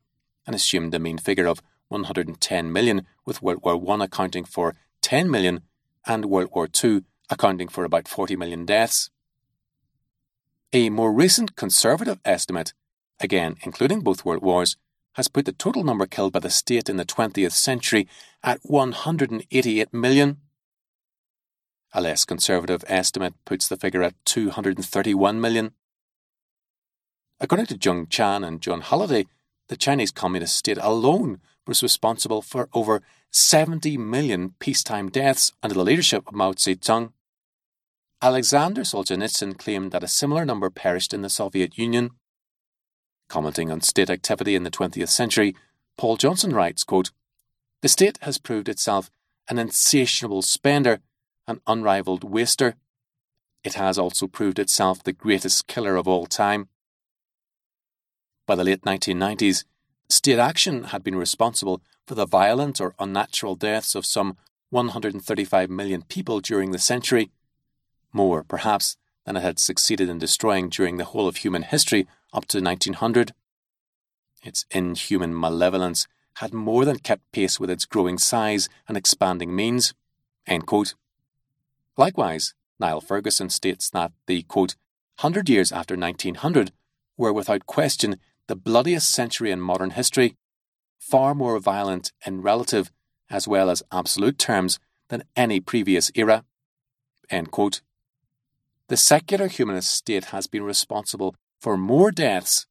and 0.46 0.56
assumed 0.56 0.94
a 0.94 1.00
mean 1.00 1.18
figure 1.18 1.48
of 1.48 1.62
110 1.90 2.72
million, 2.72 3.06
with 3.26 3.42
World 3.42 3.62
War 3.64 4.00
I 4.00 4.06
accounting 4.06 4.46
for 4.46 4.76
10 5.02 5.30
million 5.30 5.62
and 6.06 6.26
World 6.26 6.50
War 6.54 6.68
II 6.84 7.04
accounting 7.30 7.68
for 7.68 7.84
about 7.84 8.08
40 8.08 8.36
million 8.36 8.66
deaths. 8.66 9.10
A 10.74 10.90
more 10.90 11.12
recent 11.12 11.56
conservative 11.56 12.20
estimate, 12.24 12.74
again 13.20 13.58
including 13.64 14.02
both 14.02 14.26
world 14.26 14.42
wars, 14.42 14.78
has 15.14 15.28
put 15.28 15.46
the 15.46 15.52
total 15.52 15.84
number 15.84 16.06
killed 16.06 16.32
by 16.32 16.40
the 16.40 16.50
state 16.50 16.90
in 16.90 16.98
the 16.98 17.06
20th 17.06 17.52
century 17.52 18.08
at 18.44 18.60
188 18.64 19.94
million. 19.94 20.38
A 21.94 22.02
less 22.02 22.24
conservative 22.24 22.86
estimate 22.88 23.34
puts 23.46 23.68
the 23.68 23.78
figure 23.78 24.04
at 24.04 24.16
231 24.26 25.42
million. 25.42 25.74
According 27.40 27.66
to 27.68 27.80
Jung 27.82 28.08
Chang 28.08 28.44
and 28.44 28.62
Jon 28.62 28.82
Halliday, 28.82 29.26
the 29.68 29.76
Chinese 29.76 30.12
Communist 30.12 30.56
state 30.56 30.78
alone 30.80 31.42
was 31.68 31.84
responsible 31.84 32.42
for 32.42 32.70
over 32.74 33.02
70 33.32 33.98
million 33.98 34.56
peacetime 34.60 35.10
deaths 35.10 35.54
under 35.64 35.74
the 35.74 35.84
leadership 35.84 36.28
of 36.28 36.34
Mao 36.34 36.54
Zedong. 36.54 37.12
Alexander 38.22 38.82
Solzhenitsyn 38.82 39.58
claimed 39.58 39.92
that 39.92 40.04
a 40.04 40.08
similar 40.08 40.46
number 40.46 40.70
perished 40.70 41.14
in 41.14 41.22
the 41.22 41.30
Soviet 41.30 41.78
Union. 41.78 42.12
Commenting 43.28 43.72
on 43.72 43.82
state 43.82 44.10
activity 44.10 44.56
in 44.56 44.64
the 44.64 44.72
20th 44.72 45.10
century, 45.10 45.56
Paul 45.98 46.18
Johnson 46.18 46.54
writes, 46.54 46.84
quote, 46.84 47.12
The 47.82 47.90
state 47.90 48.20
has 48.22 48.38
proved 48.38 48.70
itself 48.70 49.10
an 49.50 49.58
insatiable 49.58 50.42
spender, 50.42 51.00
an 51.48 51.62
unrivaled 51.68 52.24
waster. 52.24 52.76
It 53.64 53.76
has 53.76 53.98
also 53.98 54.28
proved 54.28 54.60
itself 54.60 55.04
the 55.04 55.14
greatest 55.14 55.68
killer 55.68 55.96
of 55.96 56.08
all 56.08 56.26
time. 56.26 56.70
By 58.48 58.56
the 58.56 58.64
late 58.64 58.82
1990s, 58.82 59.66
state 60.10 60.40
action 60.40 60.86
had 60.86 61.04
been 61.04 61.16
responsible 61.16 61.82
for 62.08 62.16
the 62.16 62.26
violent 62.26 62.82
or 62.82 62.96
unnatural 63.00 63.56
deaths 63.56 63.96
of 63.96 64.06
some 64.06 64.38
135 64.72 65.70
million 65.70 66.02
people 66.04 66.40
during 66.40 66.72
the 66.72 66.80
century, 66.80 67.30
more, 68.14 68.44
perhaps, 68.44 68.98
than 69.26 69.38
it 69.38 69.42
had 69.42 69.60
succeeded 69.60 70.10
in 70.10 70.18
destroying 70.18 70.70
during 70.70 70.98
the 70.98 71.06
whole 71.06 71.28
of 71.28 71.38
human 71.38 71.64
history 71.64 72.08
up 72.34 72.46
to 72.46 72.62
1900. 72.62 73.34
Its 74.44 74.66
inhuman 74.72 75.38
malevolence 75.38 76.08
had 76.36 76.54
more 76.54 76.86
than 76.86 76.98
kept 76.98 77.32
pace 77.32 77.60
with 77.60 77.70
its 77.70 77.86
growing 77.86 78.18
size 78.18 78.70
and 78.88 78.98
expanding 78.98 79.56
means. 79.56 79.94
Likewise, 81.98 82.54
Niall 82.80 83.02
Ferguson 83.02 83.50
states 83.50 83.90
that 83.90 84.12
the 84.28 84.44
quote, 84.44 84.76
hundred 85.20 85.50
years 85.50 85.72
after 85.72 85.96
1900 85.96 86.72
were 87.18 87.34
without 87.34 87.66
question 87.66 88.18
the 88.48 88.56
bloodiest 88.56 89.12
century 89.12 89.52
in 89.52 89.62
modern 89.62 89.92
history, 89.92 90.36
far 91.00 91.36
more 91.36 91.60
violent 91.60 92.12
in 92.26 92.42
relative 92.42 92.92
as 93.30 93.48
well 93.48 93.70
as 93.70 93.84
absolute 93.92 94.38
terms 94.38 94.80
than 95.10 95.24
any 95.36 95.60
previous 95.60 96.12
era. 96.16 96.44
The 97.30 98.98
secular 98.98 99.48
humanist 99.48 99.92
state 99.92 100.26
has 100.26 100.48
been 100.48 100.64
responsible 100.64 101.36
for 101.62 101.78
more 101.78 102.12
deaths, 102.12 102.66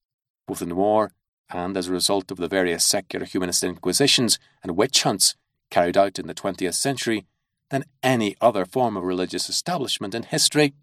both 0.46 0.60
in 0.60 0.76
war 0.76 1.12
and 1.48 1.76
as 1.76 1.88
a 1.88 1.92
result 1.92 2.30
of 2.30 2.36
the 2.36 2.48
various 2.48 2.84
secular 2.84 3.24
humanist 3.24 3.64
inquisitions 3.64 4.38
and 4.62 4.76
witch 4.76 5.02
hunts 5.02 5.34
carried 5.70 5.96
out 5.96 6.18
in 6.18 6.26
the 6.26 6.34
20th 6.34 6.74
century, 6.74 7.26
than 7.70 7.84
any 8.02 8.36
other 8.40 8.64
form 8.64 8.96
of 8.96 9.04
religious 9.04 9.48
establishment 9.48 10.14
in 10.14 10.24
history. 10.24 10.74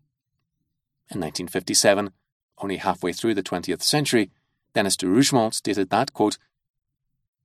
In 1.09 1.21
1957, 1.21 2.11
only 2.59 2.77
halfway 2.77 3.13
through 3.13 3.35
the 3.35 3.43
20th 3.43 3.81
century, 3.81 4.31
Denis 4.73 4.97
de 4.97 5.05
Rougemont 5.05 5.53
stated 5.53 5.89
that, 5.89 6.13
quote, 6.13 6.37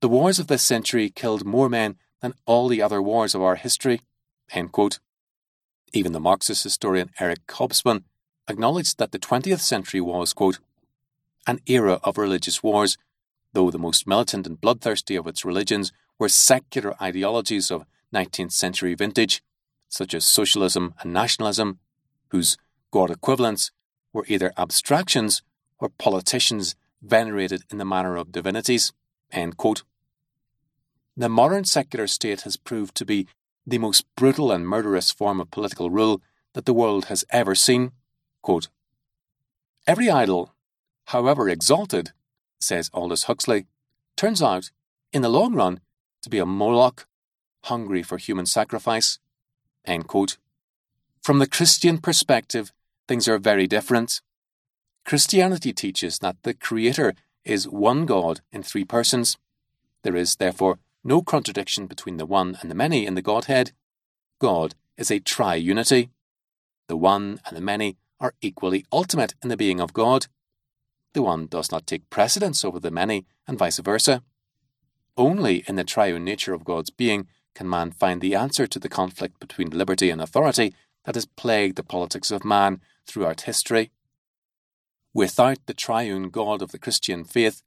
The 0.01 0.09
wars 0.09 0.39
of 0.39 0.47
this 0.47 0.63
century 0.63 1.09
killed 1.09 1.45
more 1.45 1.69
men 1.69 1.97
than 2.21 2.33
all 2.45 2.67
the 2.67 2.81
other 2.81 3.01
wars 3.01 3.35
of 3.35 3.41
our 3.41 3.55
history. 3.55 4.01
Even 5.93 6.11
the 6.11 6.19
Marxist 6.19 6.63
historian 6.63 7.11
Eric 7.19 7.45
Hobsbawm 7.47 8.03
acknowledged 8.47 8.97
that 8.97 9.11
the 9.11 9.19
20th 9.19 9.59
century 9.59 10.01
was, 10.01 10.33
quote, 10.33 10.59
an 11.45 11.59
era 11.65 11.99
of 12.03 12.17
religious 12.17 12.63
wars, 12.63 12.97
though 13.53 13.69
the 13.69 13.79
most 13.79 14.07
militant 14.07 14.47
and 14.47 14.59
bloodthirsty 14.59 15.15
of 15.15 15.27
its 15.27 15.45
religions 15.45 15.91
were 16.17 16.29
secular 16.29 16.95
ideologies 17.01 17.69
of 17.69 17.85
19th 18.13 18.51
century 18.51 18.93
vintage, 18.93 19.41
such 19.89 20.13
as 20.13 20.25
socialism 20.25 20.93
and 21.01 21.13
nationalism, 21.13 21.79
whose 22.29 22.57
God 22.91 23.09
equivalents 23.09 23.71
were 24.11 24.25
either 24.27 24.53
abstractions 24.57 25.41
or 25.79 25.89
politicians 25.89 26.75
venerated 27.01 27.63
in 27.71 27.77
the 27.77 27.85
manner 27.85 28.15
of 28.15 28.31
divinities. 28.31 28.93
The 31.15 31.29
modern 31.29 31.65
secular 31.65 32.07
state 32.07 32.41
has 32.41 32.57
proved 32.57 32.95
to 32.95 33.05
be 33.05 33.27
the 33.65 33.77
most 33.77 34.05
brutal 34.15 34.51
and 34.51 34.67
murderous 34.67 35.11
form 35.11 35.39
of 35.39 35.51
political 35.51 35.89
rule 35.89 36.21
that 36.53 36.65
the 36.65 36.73
world 36.73 37.05
has 37.05 37.25
ever 37.29 37.55
seen. 37.55 37.91
Quote, 38.41 38.69
Every 39.85 40.09
idol, 40.09 40.53
however 41.05 41.49
exalted, 41.49 42.11
says 42.59 42.89
Aldous 42.93 43.23
Huxley, 43.23 43.65
turns 44.15 44.41
out, 44.41 44.71
in 45.11 45.21
the 45.21 45.29
long 45.29 45.53
run, 45.53 45.79
to 46.21 46.29
be 46.29 46.39
a 46.39 46.45
Moloch 46.45 47.05
hungry 47.63 48.03
for 48.03 48.17
human 48.17 48.45
sacrifice. 48.45 49.19
From 49.85 51.39
the 51.39 51.47
Christian 51.47 51.97
perspective, 51.97 52.71
things 53.07 53.27
are 53.27 53.37
very 53.37 53.67
different. 53.67 54.21
Christianity 55.05 55.73
teaches 55.73 56.19
that 56.19 56.37
the 56.43 56.53
Creator 56.53 57.13
is 57.43 57.67
one 57.67 58.05
God 58.05 58.41
in 58.51 58.63
three 58.63 58.85
persons. 58.85 59.37
There 60.03 60.15
is, 60.15 60.37
therefore, 60.37 60.79
no 61.03 61.21
contradiction 61.21 61.87
between 61.87 62.17
the 62.17 62.25
one 62.25 62.57
and 62.61 62.71
the 62.71 62.75
many 62.75 63.05
in 63.05 63.15
the 63.15 63.21
Godhead. 63.21 63.71
God 64.39 64.75
is 64.97 65.11
a 65.11 65.19
triunity. 65.19 66.09
The 66.87 66.97
one 66.97 67.39
and 67.45 67.57
the 67.57 67.61
many 67.61 67.97
are 68.19 68.33
equally 68.41 68.85
ultimate 68.91 69.35
in 69.43 69.49
the 69.49 69.57
being 69.57 69.81
of 69.81 69.93
God. 69.93 70.27
The 71.13 71.21
one 71.21 71.47
does 71.47 71.71
not 71.71 71.85
take 71.85 72.09
precedence 72.09 72.63
over 72.63 72.79
the 72.79 72.91
many, 72.91 73.25
and 73.47 73.57
vice 73.57 73.79
versa. 73.79 74.23
Only 75.15 75.63
in 75.67 75.75
the 75.75 75.83
triune 75.83 76.23
nature 76.23 76.53
of 76.53 76.63
God's 76.63 76.89
being 76.89 77.27
can 77.55 77.69
man 77.69 77.91
find 77.91 78.21
the 78.21 78.35
answer 78.35 78.67
to 78.67 78.79
the 78.79 78.89
conflict 78.89 79.39
between 79.39 79.69
liberty 79.69 80.09
and 80.09 80.21
authority 80.21 80.73
that 81.05 81.15
has 81.15 81.25
plagued 81.25 81.75
the 81.75 81.83
politics 81.83 82.31
of 82.31 82.45
man 82.45 82.81
throughout 83.05 83.41
history. 83.41 83.91
Without 85.13 85.59
the 85.65 85.73
triune 85.73 86.29
God 86.29 86.61
of 86.61 86.71
the 86.71 86.79
Christian 86.79 87.23
faith, 87.23 87.61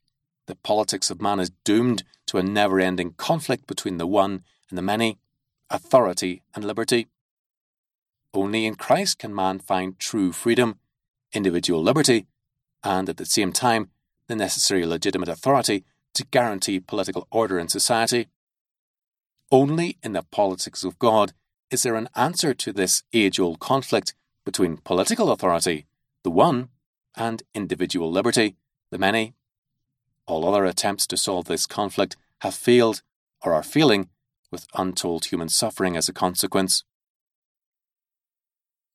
the 0.47 0.55
politics 0.55 1.09
of 1.09 1.21
man 1.21 1.39
is 1.39 1.51
doomed 1.63 2.03
to 2.27 2.37
a 2.37 2.43
never 2.43 2.79
ending 2.79 3.13
conflict 3.13 3.67
between 3.67 3.97
the 3.97 4.07
one 4.07 4.43
and 4.69 4.77
the 4.77 4.81
many, 4.81 5.19
authority 5.69 6.41
and 6.55 6.65
liberty. 6.65 7.07
Only 8.33 8.65
in 8.65 8.75
Christ 8.75 9.19
can 9.19 9.33
man 9.33 9.59
find 9.59 9.97
true 9.99 10.31
freedom, 10.31 10.79
individual 11.33 11.81
liberty, 11.81 12.27
and 12.83 13.09
at 13.09 13.17
the 13.17 13.25
same 13.25 13.51
time, 13.51 13.89
the 14.27 14.35
necessary 14.35 14.85
legitimate 14.85 15.29
authority 15.29 15.85
to 16.13 16.25
guarantee 16.25 16.79
political 16.79 17.27
order 17.31 17.59
in 17.59 17.67
society. 17.67 18.27
Only 19.51 19.97
in 20.03 20.11
the 20.11 20.23
politics 20.23 20.83
of 20.83 20.99
God 20.99 21.31
is 21.71 21.83
there 21.83 21.95
an 21.95 22.09
answer 22.15 22.53
to 22.53 22.73
this 22.73 23.03
age 23.13 23.39
old 23.39 23.59
conflict 23.59 24.13
between 24.45 24.77
political 24.77 25.31
authority, 25.31 25.85
the 26.23 26.31
one, 26.31 26.69
and 27.15 27.43
individual 27.53 28.11
liberty, 28.11 28.55
the 28.91 28.97
many. 28.97 29.33
All 30.25 30.47
other 30.47 30.65
attempts 30.65 31.07
to 31.07 31.17
solve 31.17 31.45
this 31.45 31.65
conflict 31.65 32.17
have 32.41 32.53
failed 32.53 33.01
or 33.41 33.53
are 33.53 33.63
failing, 33.63 34.09
with 34.51 34.67
untold 34.73 35.25
human 35.25 35.49
suffering 35.49 35.95
as 35.97 36.07
a 36.07 36.13
consequence. 36.13 36.83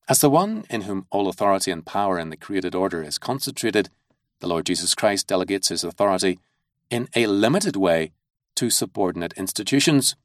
As 0.07 0.19
the 0.19 0.29
one 0.29 0.65
in 0.69 0.81
whom 0.81 1.07
all 1.11 1.29
authority 1.29 1.71
and 1.71 1.85
power 1.85 2.19
in 2.19 2.29
the 2.29 2.37
created 2.37 2.75
order 2.75 3.01
is 3.03 3.17
concentrated, 3.17 3.89
the 4.39 4.47
Lord 4.47 4.65
Jesus 4.65 4.93
Christ 4.95 5.27
delegates 5.27 5.69
his 5.69 5.83
authority 5.83 6.39
in 6.89 7.07
a 7.15 7.27
limited 7.27 7.75
way 7.75 8.11
to 8.55 8.69
subordinate 8.69 9.33
institutions 9.33 10.15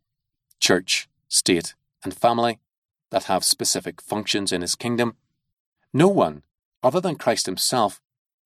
church, 0.60 1.08
state, 1.28 1.74
and 2.04 2.14
family 2.14 2.58
that 3.10 3.24
have 3.24 3.44
specific 3.44 4.00
functions 4.00 4.52
in 4.52 4.60
his 4.60 4.74
kingdom. 4.74 5.16
No 5.92 6.08
one, 6.08 6.42
other 6.82 7.00
than 7.00 7.16
Christ 7.16 7.46
himself, 7.46 8.00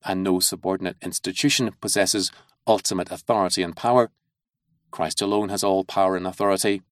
and 0.05 0.23
no 0.23 0.41
subordinate 0.41 0.97
institution 1.03 1.71
possesses 1.81 2.31
ultimate 2.67 3.11
authority 3.11 3.63
and 3.63 3.77
power. 3.77 4.11
Christ 4.91 5.21
alone 5.21 5.49
has 5.49 5.65
all 5.65 5.85
power 5.85 6.17
and 6.17 6.27
authority. 6.27 6.83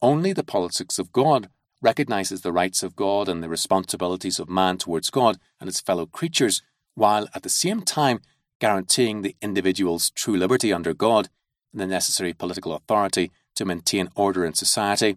Only 0.00 0.32
the 0.32 0.44
politics 0.44 0.98
of 0.98 1.12
God 1.12 1.48
recognizes 1.82 2.40
the 2.40 2.52
rights 2.52 2.82
of 2.82 2.96
God 2.96 3.28
and 3.28 3.42
the 3.42 3.48
responsibilities 3.48 4.38
of 4.38 4.48
man 4.48 4.78
towards 4.78 5.10
God 5.10 5.38
and 5.60 5.68
his 5.68 5.80
fellow 5.80 6.06
creatures, 6.06 6.62
while 6.94 7.28
at 7.34 7.42
the 7.42 7.48
same 7.48 7.82
time 7.82 8.20
guaranteeing 8.60 9.22
the 9.22 9.36
individual's 9.42 10.10
true 10.10 10.36
liberty 10.36 10.72
under 10.72 10.94
God 10.94 11.28
and 11.72 11.80
the 11.80 11.86
necessary 11.86 12.32
political 12.32 12.74
authority 12.74 13.30
to 13.54 13.64
maintain 13.64 14.08
order 14.14 14.44
in 14.44 14.54
society. 14.54 15.16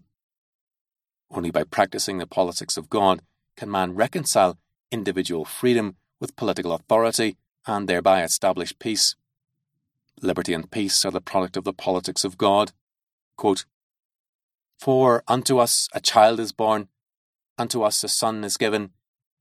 Only 1.30 1.50
by 1.50 1.64
practicing 1.64 2.18
the 2.18 2.26
politics 2.26 2.76
of 2.76 2.88
God 2.88 3.20
can 3.56 3.70
man 3.70 3.94
reconcile 3.94 4.58
individual 4.90 5.44
freedom 5.44 5.96
with 6.20 6.36
political 6.36 6.72
authority 6.72 7.36
and 7.66 7.88
thereby 7.88 8.22
establish 8.22 8.78
peace. 8.78 9.14
Liberty 10.22 10.54
and 10.54 10.70
peace 10.70 11.04
are 11.04 11.10
the 11.10 11.20
product 11.20 11.56
of 11.56 11.64
the 11.64 11.72
politics 11.72 12.24
of 12.24 12.38
God. 12.38 12.72
Quote, 13.36 13.66
For 14.78 15.22
unto 15.28 15.58
us 15.58 15.88
a 15.92 16.00
child 16.00 16.40
is 16.40 16.52
born, 16.52 16.88
unto 17.56 17.82
us 17.82 18.02
a 18.02 18.08
son 18.08 18.42
is 18.42 18.56
given, 18.56 18.90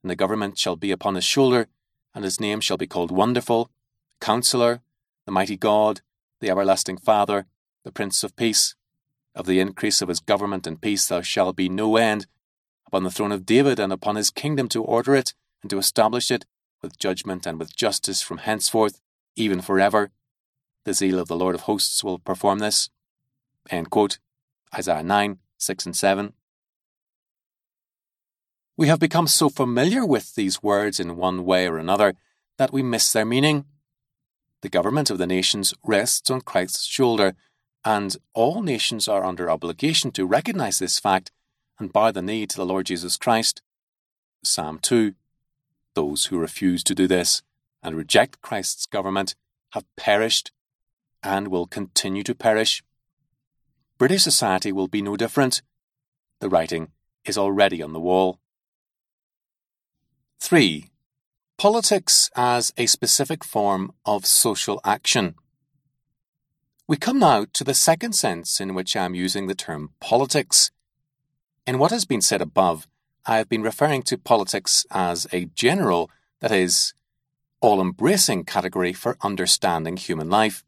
and 0.04 0.12
the 0.12 0.16
government 0.16 0.58
shall 0.58 0.76
be 0.76 0.92
upon 0.92 1.16
his 1.16 1.24
shoulder, 1.24 1.68
and 2.14 2.24
his 2.24 2.40
name 2.40 2.62
shall 2.62 2.78
be 2.78 2.88
called 2.88 3.12
Wonderful, 3.12 3.70
Counselor, 4.20 4.82
the 5.26 5.32
Mighty 5.32 5.58
God, 5.58 6.02
the 6.40 6.50
Everlasting 6.50 6.98
Father, 6.98 7.46
the 7.84 7.92
Prince 7.92 8.24
of 8.24 8.36
Peace. 8.36 8.76
Of 9.38 9.46
the 9.46 9.60
increase 9.60 10.02
of 10.02 10.10
his 10.10 10.20
government 10.20 10.66
and 10.66 10.82
peace 10.82 11.08
there 11.08 11.22
shall 11.22 11.54
be 11.54 11.70
no 11.70 11.96
end, 11.96 12.26
upon 12.88 13.04
the 13.04 13.12
throne 13.12 13.32
of 13.32 13.46
David 13.46 13.80
and 13.80 13.94
upon 13.94 14.16
his 14.16 14.32
kingdom 14.32 14.68
to 14.70 14.84
order 14.84 15.14
it 15.14 15.36
and 15.62 15.70
to 15.70 15.78
establish 15.78 16.32
it 16.32 16.46
with 16.82 16.98
judgment 16.98 17.46
and 17.46 17.60
with 17.60 17.76
justice 17.76 18.24
from 18.24 18.40
henceforth, 18.40 19.00
even 19.36 19.62
for 19.62 19.80
ever. 19.80 20.10
The 20.86 20.96
zeal 20.96 21.20
of 21.20 21.28
the 21.28 21.36
Lord 21.36 21.54
of 21.54 21.62
hosts 21.62 22.04
will 22.04 22.18
perform 22.18 22.58
this. 22.58 22.90
Isaiah 23.72 25.04
9, 25.04 25.38
6 25.60 25.86
and 25.86 25.96
7. 25.96 26.34
We 28.76 28.88
have 28.88 29.00
become 29.00 29.28
so 29.28 29.50
familiar 29.50 30.04
with 30.04 30.34
these 30.34 30.64
words 30.64 31.00
in 31.00 31.16
one 31.16 31.46
way 31.46 31.68
or 31.68 31.78
another 31.78 32.16
that 32.58 32.74
we 32.74 32.82
miss 32.82 33.14
their 33.14 33.26
meaning. 33.26 33.66
The 34.62 34.70
government 34.70 35.12
of 35.12 35.20
the 35.20 35.28
nations 35.28 35.76
rests 35.84 36.32
on 36.32 36.42
Christ's 36.42 36.86
shoulder, 36.86 37.36
and 37.88 38.18
all 38.34 38.62
nations 38.62 39.08
are 39.08 39.24
under 39.24 39.50
obligation 39.50 40.12
to 40.12 40.26
recognize 40.26 40.78
this 40.78 41.00
fact 41.00 41.32
and 41.80 41.94
bow 41.94 42.12
the 42.12 42.22
knee 42.22 42.46
to 42.46 42.58
the 42.58 42.66
Lord 42.66 42.88
Jesus 42.88 43.16
Christ. 43.16 43.62
Psalm 44.44 44.78
2 44.80 45.14
Those 45.94 46.26
who 46.26 46.38
refuse 46.38 46.84
to 46.84 46.94
do 46.94 47.08
this 47.08 47.44
and 47.82 47.96
reject 47.96 48.42
Christ's 48.42 48.88
government 48.88 49.36
have 49.72 49.86
perished 49.96 50.52
and 51.24 51.48
will 51.48 51.66
continue 51.66 52.24
to 52.24 52.36
perish. 52.36 52.84
British 53.98 54.24
society 54.24 54.74
will 54.74 54.90
be 54.90 55.02
no 55.02 55.16
different. 55.16 55.62
The 56.42 56.50
writing 56.50 56.90
is 57.24 57.38
already 57.38 57.82
on 57.82 57.94
the 57.94 58.02
wall. 58.02 58.42
3. 60.42 60.92
Politics 61.58 62.30
as 62.36 62.74
a 62.76 62.86
specific 62.86 63.46
form 63.46 63.94
of 64.06 64.26
social 64.26 64.82
action. 64.84 65.36
We 66.90 66.96
come 66.96 67.20
now 67.20 67.46
to 67.52 67.66
the 67.66 67.74
second 67.74 68.14
sense 68.14 68.62
in 68.62 68.74
which 68.74 68.96
I 68.96 69.04
am 69.04 69.14
using 69.14 69.48
the 69.48 69.56
term 69.56 69.90
politics. 70.00 70.72
In 71.66 71.80
what 71.80 71.92
has 71.92 72.06
been 72.06 72.22
said 72.22 72.42
above, 72.42 72.88
I 73.26 73.36
have 73.36 73.50
been 73.50 73.62
referring 73.62 74.04
to 74.04 74.18
politics 74.18 74.86
as 74.90 75.28
a 75.34 75.48
general, 75.48 76.10
that 76.40 76.54
is, 76.54 76.94
all 77.60 77.82
embracing 77.82 78.46
category 78.46 78.94
for 78.94 79.18
understanding 79.22 79.98
human 79.98 80.30
life. 80.30 80.64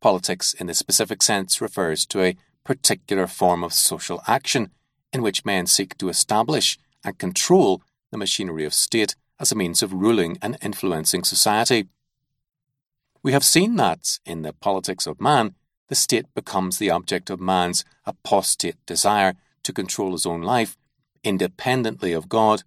Politics, 0.00 0.52
in 0.52 0.66
the 0.66 0.74
specific 0.74 1.22
sense, 1.22 1.60
refers 1.60 2.04
to 2.06 2.20
a 2.20 2.36
particular 2.64 3.28
form 3.28 3.62
of 3.62 3.72
social 3.72 4.20
action 4.26 4.70
in 5.12 5.22
which 5.22 5.44
men 5.44 5.68
seek 5.68 5.96
to 5.98 6.08
establish 6.08 6.76
and 7.04 7.18
control 7.18 7.82
the 8.10 8.18
machinery 8.18 8.64
of 8.64 8.74
state 8.74 9.14
as 9.38 9.52
a 9.52 9.56
means 9.56 9.80
of 9.80 9.92
ruling 9.92 10.38
and 10.42 10.58
influencing 10.60 11.22
society. 11.22 11.86
We 13.24 13.32
have 13.32 13.42
seen 13.42 13.76
that, 13.76 14.18
in 14.26 14.42
the 14.42 14.52
politics 14.52 15.06
of 15.06 15.18
man, 15.18 15.54
the 15.88 15.94
state 15.94 16.26
becomes 16.34 16.76
the 16.76 16.90
object 16.90 17.30
of 17.30 17.40
man's 17.40 17.82
apostate 18.04 18.76
desire 18.84 19.34
to 19.62 19.72
control 19.72 20.12
his 20.12 20.26
own 20.26 20.42
life 20.42 20.76
independently 21.24 22.12
of 22.12 22.28
God. 22.28 22.64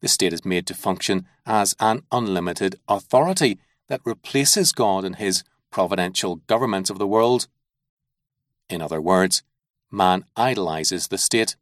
The 0.00 0.08
state 0.08 0.32
is 0.32 0.44
made 0.44 0.66
to 0.66 0.74
function 0.74 1.26
as 1.46 1.76
an 1.78 2.02
unlimited 2.10 2.80
authority 2.88 3.60
that 3.86 4.00
replaces 4.04 4.72
God 4.72 5.04
in 5.04 5.14
his 5.14 5.44
providential 5.70 6.36
government 6.48 6.90
of 6.90 6.98
the 6.98 7.06
world. 7.06 7.46
In 8.68 8.82
other 8.82 9.00
words, 9.00 9.44
man 9.88 10.24
idolizes 10.36 11.08
the 11.08 11.18
state. 11.18 11.54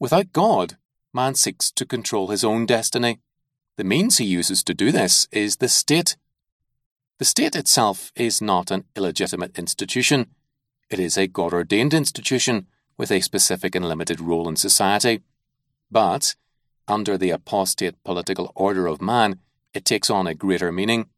Without 0.00 0.32
God, 0.32 0.78
man 1.14 1.36
seeks 1.36 1.70
to 1.70 1.86
control 1.86 2.26
his 2.26 2.42
own 2.42 2.66
destiny. 2.66 3.20
The 3.76 3.84
means 3.84 4.18
he 4.18 4.24
uses 4.24 4.64
to 4.64 4.74
do 4.74 4.90
this 4.90 5.28
is 5.30 5.58
the 5.58 5.68
state. 5.68 6.16
The 7.20 7.26
state 7.26 7.54
itself 7.54 8.12
is 8.16 8.40
not 8.40 8.70
an 8.70 8.84
illegitimate 8.96 9.58
institution. 9.58 10.30
It 10.88 10.98
is 10.98 11.18
a 11.18 11.26
God 11.26 11.52
ordained 11.52 11.92
institution 11.92 12.66
with 12.96 13.10
a 13.10 13.20
specific 13.20 13.74
and 13.74 13.86
limited 13.86 14.22
role 14.22 14.48
in 14.48 14.56
society. 14.56 15.20
But, 15.90 16.34
under 16.88 17.18
the 17.18 17.28
apostate 17.28 18.02
political 18.04 18.50
order 18.54 18.86
of 18.86 19.02
man, 19.02 19.38
it 19.74 19.84
takes 19.84 20.08
on 20.08 20.26
a 20.26 20.34
greater 20.34 20.72
meaning. 20.72 21.10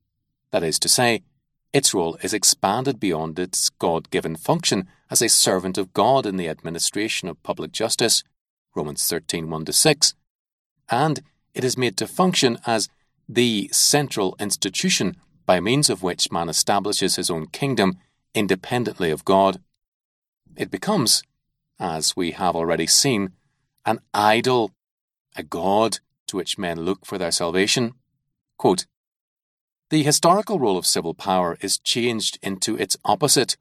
That 0.51 0.65
is 0.65 0.81
to 0.81 0.89
say, 0.89 1.23
its 1.73 1.95
role 1.95 2.19
is 2.21 2.35
expanded 2.35 2.99
beyond 2.99 3.39
its 3.39 3.69
God 3.69 4.11
given 4.11 4.35
function 4.35 4.89
as 5.09 5.23
a 5.23 5.29
servant 5.29 5.79
of 5.79 5.95
God 5.95 6.27
in 6.27 6.37
the 6.37 6.49
administration 6.49 7.29
of 7.29 7.41
public 7.45 7.71
justice, 7.71 8.25
Romans 8.75 9.07
13 9.07 9.49
1 9.49 9.67
6, 9.67 10.15
and 10.91 11.23
it 11.55 11.63
is 11.63 11.79
made 11.79 11.97
to 11.99 12.09
function 12.09 12.59
as 12.67 12.89
the 13.29 13.69
central 13.73 14.35
institution 14.41 15.15
by 15.47 15.61
means 15.61 15.91
of 15.91 16.03
which 16.03 16.33
man 16.33 16.49
establishes 16.49 17.17
his 17.17 17.31
own 17.31 17.47
kingdom 17.47 17.99
independently 18.35 19.11
of 19.11 19.25
God. 19.25 19.61
It 20.57 20.71
becomes, 20.71 21.23
as 21.79 22.17
we 22.17 22.33
have 22.33 22.57
already 22.57 22.87
seen, 22.87 23.33
an 23.85 24.01
idol, 24.15 24.73
a 25.37 25.43
god 25.43 25.99
to 26.29 26.37
which 26.37 26.59
men 26.59 26.83
look 26.83 27.05
for 27.05 27.19
their 27.19 27.33
salvation. 27.33 27.95
Quote, 28.59 28.87
the 29.91 30.03
historical 30.03 30.59
role 30.59 30.79
of 30.79 30.87
civil 30.87 31.13
power 31.13 31.59
is 31.61 31.79
changed 31.79 32.39
into 32.43 32.79
its 32.79 32.97
opposite. 33.05 33.59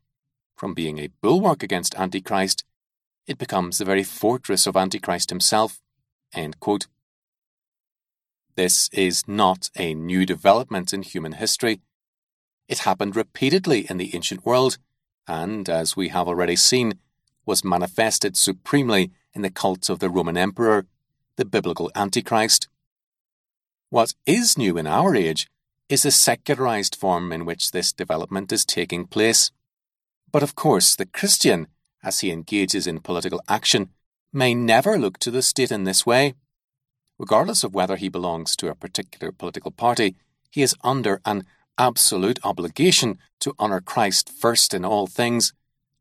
From 0.55 0.73
being 0.73 0.97
a 0.97 1.09
bulwark 1.21 1.61
against 1.61 1.93
Antichrist, 1.95 2.63
it 3.27 3.37
becomes 3.37 3.77
the 3.77 3.83
very 3.85 4.03
fortress 4.03 4.65
of 4.65 4.77
Antichrist 4.77 5.29
himself. 5.29 5.81
This 8.55 8.89
is 8.91 9.27
not 9.27 9.69
a 9.77 9.93
new 9.93 10.25
development 10.25 10.93
in 10.93 11.03
human 11.03 11.33
history. 11.33 11.79
It 12.67 12.79
happened 12.79 13.15
repeatedly 13.15 13.89
in 13.89 13.97
the 13.97 14.13
ancient 14.15 14.45
world, 14.45 14.77
and, 15.27 15.69
as 15.69 15.95
we 15.95 16.09
have 16.09 16.27
already 16.27 16.55
seen, 16.55 16.93
was 17.45 17.63
manifested 17.63 18.35
supremely 18.35 19.11
in 19.33 19.41
the 19.41 19.49
cult 19.49 19.89
of 19.89 19.99
the 19.99 20.09
Roman 20.09 20.37
Emperor, 20.37 20.85
the 21.37 21.45
biblical 21.45 21.91
Antichrist. 21.95 22.67
What 23.89 24.13
is 24.25 24.57
new 24.57 24.77
in 24.77 24.87
our 24.87 25.15
age 25.15 25.47
is 25.89 26.03
the 26.03 26.11
secularized 26.11 26.95
form 26.95 27.31
in 27.31 27.45
which 27.45 27.71
this 27.71 27.91
development 27.91 28.51
is 28.51 28.65
taking 28.65 29.05
place. 29.05 29.51
But 30.31 30.43
of 30.43 30.55
course, 30.55 30.95
the 30.95 31.05
Christian, 31.05 31.67
as 32.03 32.19
he 32.19 32.31
engages 32.31 32.87
in 32.87 32.99
political 32.99 33.41
action, 33.47 33.89
may 34.31 34.53
never 34.53 34.97
look 34.97 35.17
to 35.19 35.31
the 35.31 35.41
state 35.41 35.71
in 35.71 35.83
this 35.83 36.05
way. 36.05 36.35
Regardless 37.21 37.63
of 37.63 37.75
whether 37.75 37.97
he 37.97 38.09
belongs 38.09 38.55
to 38.55 38.69
a 38.69 38.73
particular 38.73 39.31
political 39.31 39.69
party, 39.69 40.15
he 40.49 40.63
is 40.63 40.75
under 40.83 41.21
an 41.23 41.45
absolute 41.77 42.39
obligation 42.43 43.19
to 43.41 43.53
honour 43.59 43.79
Christ 43.79 44.27
first 44.27 44.73
in 44.73 44.83
all 44.83 45.05
things 45.05 45.53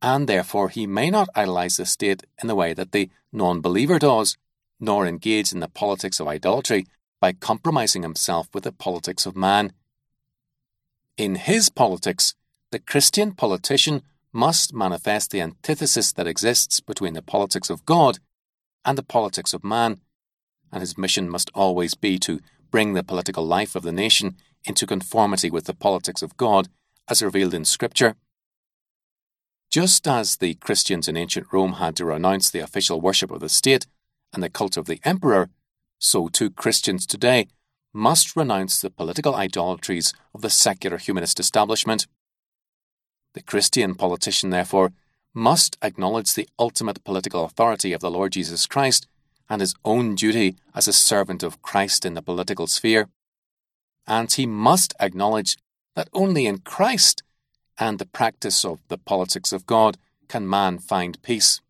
and 0.02 0.26
therefore 0.26 0.70
he 0.70 0.86
may 0.86 1.10
not 1.10 1.28
idolize 1.34 1.76
the 1.76 1.84
state 1.84 2.24
in 2.40 2.48
the 2.48 2.54
way 2.54 2.72
that 2.72 2.92
the 2.92 3.10
non 3.32 3.60
believer 3.60 3.98
does, 3.98 4.38
nor 4.78 5.06
engage 5.06 5.52
in 5.52 5.60
the 5.60 5.68
politics 5.68 6.20
of 6.20 6.26
idolatry 6.26 6.86
by 7.20 7.32
compromising 7.32 8.02
himself 8.02 8.48
with 8.54 8.64
the 8.64 8.72
politics 8.72 9.26
of 9.26 9.36
man. 9.36 9.74
In 11.18 11.34
his 11.34 11.68
politics, 11.68 12.34
the 12.70 12.78
Christian 12.78 13.32
politician 13.32 14.00
must 14.32 14.72
manifest 14.72 15.32
the 15.32 15.42
antithesis 15.42 16.12
that 16.12 16.26
exists 16.26 16.80
between 16.80 17.12
the 17.12 17.28
politics 17.34 17.68
of 17.68 17.84
God 17.84 18.20
and 18.86 18.96
the 18.96 19.02
politics 19.02 19.52
of 19.52 19.62
man, 19.62 20.00
and 20.72 20.80
his 20.80 20.98
mission 20.98 21.28
must 21.28 21.50
always 21.54 21.94
be 21.94 22.18
to 22.20 22.40
bring 22.70 22.94
the 22.94 23.02
political 23.02 23.44
life 23.44 23.74
of 23.74 23.82
the 23.82 23.92
nation 23.92 24.36
into 24.64 24.86
conformity 24.86 25.50
with 25.50 25.64
the 25.64 25.74
politics 25.74 26.22
of 26.22 26.36
God 26.36 26.68
as 27.08 27.22
revealed 27.22 27.54
in 27.54 27.64
Scripture. 27.64 28.14
Just 29.70 30.06
as 30.06 30.36
the 30.36 30.54
Christians 30.54 31.08
in 31.08 31.16
ancient 31.16 31.46
Rome 31.52 31.74
had 31.74 31.96
to 31.96 32.04
renounce 32.04 32.50
the 32.50 32.58
official 32.60 33.00
worship 33.00 33.30
of 33.30 33.40
the 33.40 33.48
state 33.48 33.86
and 34.32 34.42
the 34.42 34.50
cult 34.50 34.76
of 34.76 34.86
the 34.86 35.00
emperor, 35.04 35.48
so 35.98 36.28
too 36.28 36.50
Christians 36.50 37.06
today 37.06 37.48
must 37.92 38.36
renounce 38.36 38.80
the 38.80 38.90
political 38.90 39.34
idolatries 39.34 40.12
of 40.34 40.42
the 40.42 40.50
secular 40.50 40.96
humanist 40.96 41.40
establishment. 41.40 42.06
The 43.34 43.42
Christian 43.42 43.94
politician, 43.94 44.50
therefore, 44.50 44.92
must 45.34 45.76
acknowledge 45.82 46.34
the 46.34 46.48
ultimate 46.58 47.04
political 47.04 47.44
authority 47.44 47.92
of 47.92 48.00
the 48.00 48.10
Lord 48.10 48.32
Jesus 48.32 48.66
Christ 48.66 49.06
and 49.50 49.60
his 49.60 49.74
own 49.84 50.14
duty 50.14 50.56
as 50.74 50.86
a 50.88 50.92
servant 50.92 51.42
of 51.42 51.60
Christ 51.60 52.06
in 52.06 52.14
the 52.14 52.22
political 52.22 52.68
sphere. 52.68 53.08
And 54.06 54.32
he 54.32 54.46
must 54.46 54.94
acknowledge 55.00 55.58
that 55.96 56.08
only 56.14 56.46
in 56.46 56.58
Christ 56.58 57.22
and 57.76 57.98
the 57.98 58.06
practice 58.06 58.64
of 58.64 58.80
the 58.88 58.96
politics 58.96 59.52
of 59.52 59.66
God 59.66 59.98
can 60.28 60.48
man 60.48 60.78
find 60.78 61.20
peace. 61.22 61.60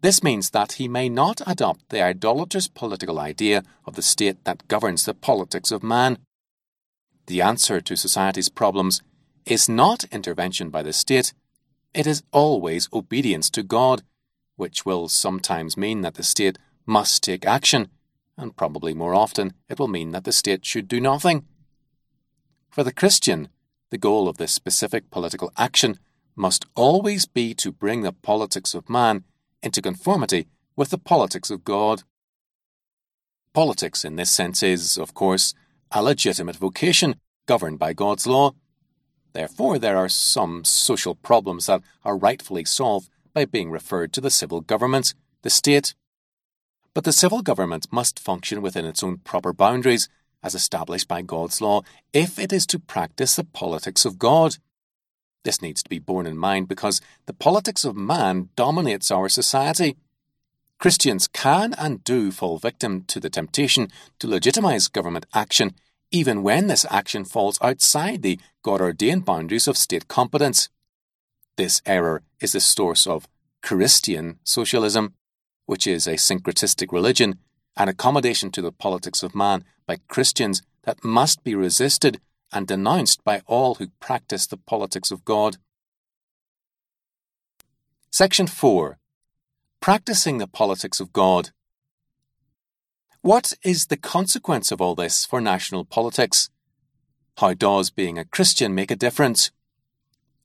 This 0.00 0.22
means 0.22 0.50
that 0.50 0.72
he 0.72 0.88
may 0.88 1.08
not 1.08 1.40
adopt 1.46 1.88
the 1.90 2.02
idolatrous 2.02 2.68
political 2.68 3.18
idea 3.18 3.62
of 3.84 3.94
the 3.94 4.02
state 4.02 4.44
that 4.44 4.68
governs 4.68 5.04
the 5.04 5.14
politics 5.14 5.70
of 5.70 5.82
man. 5.82 6.18
The 7.26 7.42
answer 7.42 7.80
to 7.80 7.96
society's 7.96 8.48
problems 8.48 9.02
is 9.44 9.68
not 9.68 10.04
intervention 10.04 10.70
by 10.70 10.82
the 10.82 10.92
state, 10.92 11.32
it 11.92 12.06
is 12.06 12.22
always 12.30 12.88
obedience 12.92 13.48
to 13.50 13.62
God, 13.62 14.02
which 14.56 14.84
will 14.84 15.08
sometimes 15.08 15.76
mean 15.76 16.00
that 16.00 16.14
the 16.14 16.22
state 16.22 16.58
must 16.84 17.22
take 17.22 17.46
action, 17.46 17.88
and 18.36 18.56
probably 18.56 18.94
more 18.94 19.14
often 19.14 19.52
it 19.68 19.78
will 19.78 19.88
mean 19.88 20.10
that 20.10 20.24
the 20.24 20.32
state 20.32 20.64
should 20.64 20.88
do 20.88 21.00
nothing. 21.00 21.44
For 22.70 22.82
the 22.84 22.92
Christian, 22.92 23.48
the 23.90 23.98
goal 23.98 24.28
of 24.28 24.36
this 24.36 24.52
specific 24.52 25.10
political 25.10 25.52
action 25.56 25.98
must 26.34 26.66
always 26.74 27.24
be 27.26 27.54
to 27.54 27.72
bring 27.72 28.02
the 28.02 28.12
politics 28.12 28.74
of 28.74 28.90
man 28.90 29.24
into 29.62 29.80
conformity 29.80 30.48
with 30.76 30.90
the 30.90 30.98
politics 30.98 31.50
of 31.50 31.64
God. 31.64 32.02
Politics, 33.54 34.04
in 34.04 34.16
this 34.16 34.30
sense, 34.30 34.62
is, 34.62 34.98
of 34.98 35.14
course, 35.14 35.54
a 35.90 36.02
legitimate 36.02 36.56
vocation 36.56 37.16
governed 37.46 37.78
by 37.78 37.92
God's 37.94 38.26
law. 38.26 38.52
Therefore, 39.32 39.78
there 39.78 39.96
are 39.96 40.08
some 40.08 40.64
social 40.64 41.14
problems 41.14 41.66
that 41.66 41.82
are 42.04 42.16
rightfully 42.16 42.64
solved 42.64 43.08
by 43.36 43.44
being 43.44 43.70
referred 43.70 44.14
to 44.14 44.20
the 44.22 44.30
civil 44.30 44.62
government, 44.62 45.12
the 45.42 45.50
state. 45.50 45.92
But 46.94 47.04
the 47.04 47.12
civil 47.12 47.42
government 47.42 47.86
must 47.92 48.18
function 48.18 48.62
within 48.62 48.86
its 48.86 49.02
own 49.02 49.18
proper 49.18 49.52
boundaries 49.52 50.08
as 50.42 50.54
established 50.54 51.06
by 51.06 51.20
God's 51.20 51.60
law 51.60 51.82
if 52.14 52.38
it 52.38 52.50
is 52.50 52.64
to 52.68 52.78
practice 52.78 53.36
the 53.36 53.44
politics 53.44 54.06
of 54.06 54.18
God. 54.18 54.56
This 55.44 55.60
needs 55.60 55.82
to 55.82 55.90
be 55.90 55.98
borne 55.98 56.26
in 56.26 56.38
mind 56.38 56.66
because 56.66 57.02
the 57.26 57.34
politics 57.34 57.84
of 57.84 57.94
man 57.94 58.48
dominates 58.56 59.10
our 59.10 59.28
society. 59.28 59.96
Christians 60.78 61.28
can 61.28 61.74
and 61.74 62.02
do 62.04 62.32
fall 62.32 62.56
victim 62.56 63.02
to 63.08 63.20
the 63.20 63.28
temptation 63.28 63.88
to 64.18 64.28
legitimize 64.28 64.88
government 64.88 65.26
action 65.34 65.74
even 66.10 66.42
when 66.42 66.68
this 66.68 66.86
action 66.88 67.26
falls 67.26 67.58
outside 67.60 68.22
the 68.22 68.40
God 68.62 68.80
ordained 68.80 69.26
boundaries 69.26 69.68
of 69.68 69.76
state 69.76 70.08
competence. 70.08 70.70
This 71.56 71.80
error 71.86 72.22
is 72.40 72.52
the 72.52 72.60
source 72.60 73.06
of 73.06 73.28
Christian 73.62 74.38
socialism, 74.44 75.14
which 75.64 75.86
is 75.86 76.06
a 76.06 76.16
syncretistic 76.16 76.92
religion, 76.92 77.38
an 77.76 77.88
accommodation 77.88 78.50
to 78.52 78.62
the 78.62 78.72
politics 78.72 79.22
of 79.22 79.34
man 79.34 79.64
by 79.86 79.98
Christians 80.08 80.62
that 80.84 81.04
must 81.04 81.42
be 81.44 81.54
resisted 81.54 82.20
and 82.52 82.66
denounced 82.66 83.24
by 83.24 83.42
all 83.46 83.76
who 83.76 83.88
practice 84.00 84.46
the 84.46 84.56
politics 84.56 85.10
of 85.10 85.24
God. 85.24 85.56
Section 88.10 88.46
4 88.46 88.98
practicing 89.86 90.38
the 90.38 90.48
politics 90.48 90.98
of 90.98 91.12
God. 91.12 91.50
What 93.20 93.52
is 93.62 93.86
the 93.86 93.96
consequence 93.96 94.72
of 94.72 94.80
all 94.80 94.96
this 94.96 95.24
for 95.24 95.40
national 95.40 95.84
politics? 95.84 96.50
How 97.38 97.54
does 97.54 97.90
being 97.90 98.18
a 98.18 98.24
Christian 98.24 98.74
make 98.74 98.90
a 98.90 98.96
difference? 98.96 99.52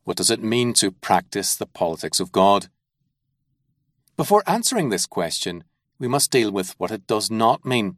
What 0.03 0.17
does 0.17 0.31
it 0.31 0.43
mean 0.43 0.73
to 0.73 0.91
practice 0.91 1.55
the 1.55 1.67
politics 1.67 2.19
of 2.19 2.31
God? 2.31 2.67
Before 4.17 4.43
answering 4.47 4.89
this 4.89 5.05
question, 5.05 5.63
we 5.99 6.07
must 6.07 6.31
deal 6.31 6.51
with 6.51 6.73
what 6.79 6.91
it 6.91 7.05
does 7.05 7.29
not 7.29 7.65
mean. 7.65 7.97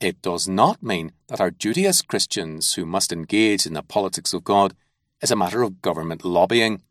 It 0.00 0.20
does 0.20 0.48
not 0.48 0.82
mean 0.82 1.12
that 1.28 1.40
our 1.40 1.52
duty 1.52 1.86
as 1.86 2.02
Christians 2.02 2.74
who 2.74 2.84
must 2.84 3.12
engage 3.12 3.66
in 3.66 3.74
the 3.74 3.82
politics 3.82 4.32
of 4.32 4.42
God 4.42 4.74
is 5.20 5.30
a 5.30 5.36
matter 5.36 5.62
of 5.62 5.80
government 5.80 6.24
lobbying. 6.24 6.82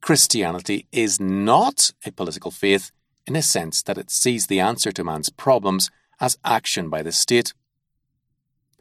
Christianity 0.00 0.88
is 0.90 1.20
not 1.20 1.92
a 2.04 2.10
political 2.10 2.50
faith 2.50 2.90
in 3.24 3.36
a 3.36 3.42
sense 3.42 3.82
that 3.82 3.98
it 3.98 4.10
sees 4.10 4.48
the 4.48 4.58
answer 4.58 4.90
to 4.90 5.04
man's 5.04 5.30
problems 5.30 5.88
as 6.20 6.36
action 6.44 6.90
by 6.90 7.02
the 7.02 7.12
state. 7.12 7.54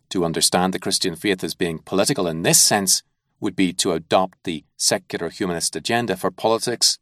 To 0.09 0.25
understand 0.25 0.73
the 0.73 0.79
Christian 0.79 1.15
faith 1.15 1.43
as 1.43 1.53
being 1.53 1.77
political 1.77 2.27
in 2.27 2.41
this 2.41 2.59
sense 2.59 3.03
would 3.41 3.55
be 3.55 3.73
to 3.73 3.91
adopt 3.91 4.43
the 4.43 4.63
secular 4.77 5.29
humanist 5.29 5.75
agenda 5.75 6.15
for 6.15 6.31
politics. 6.31 6.99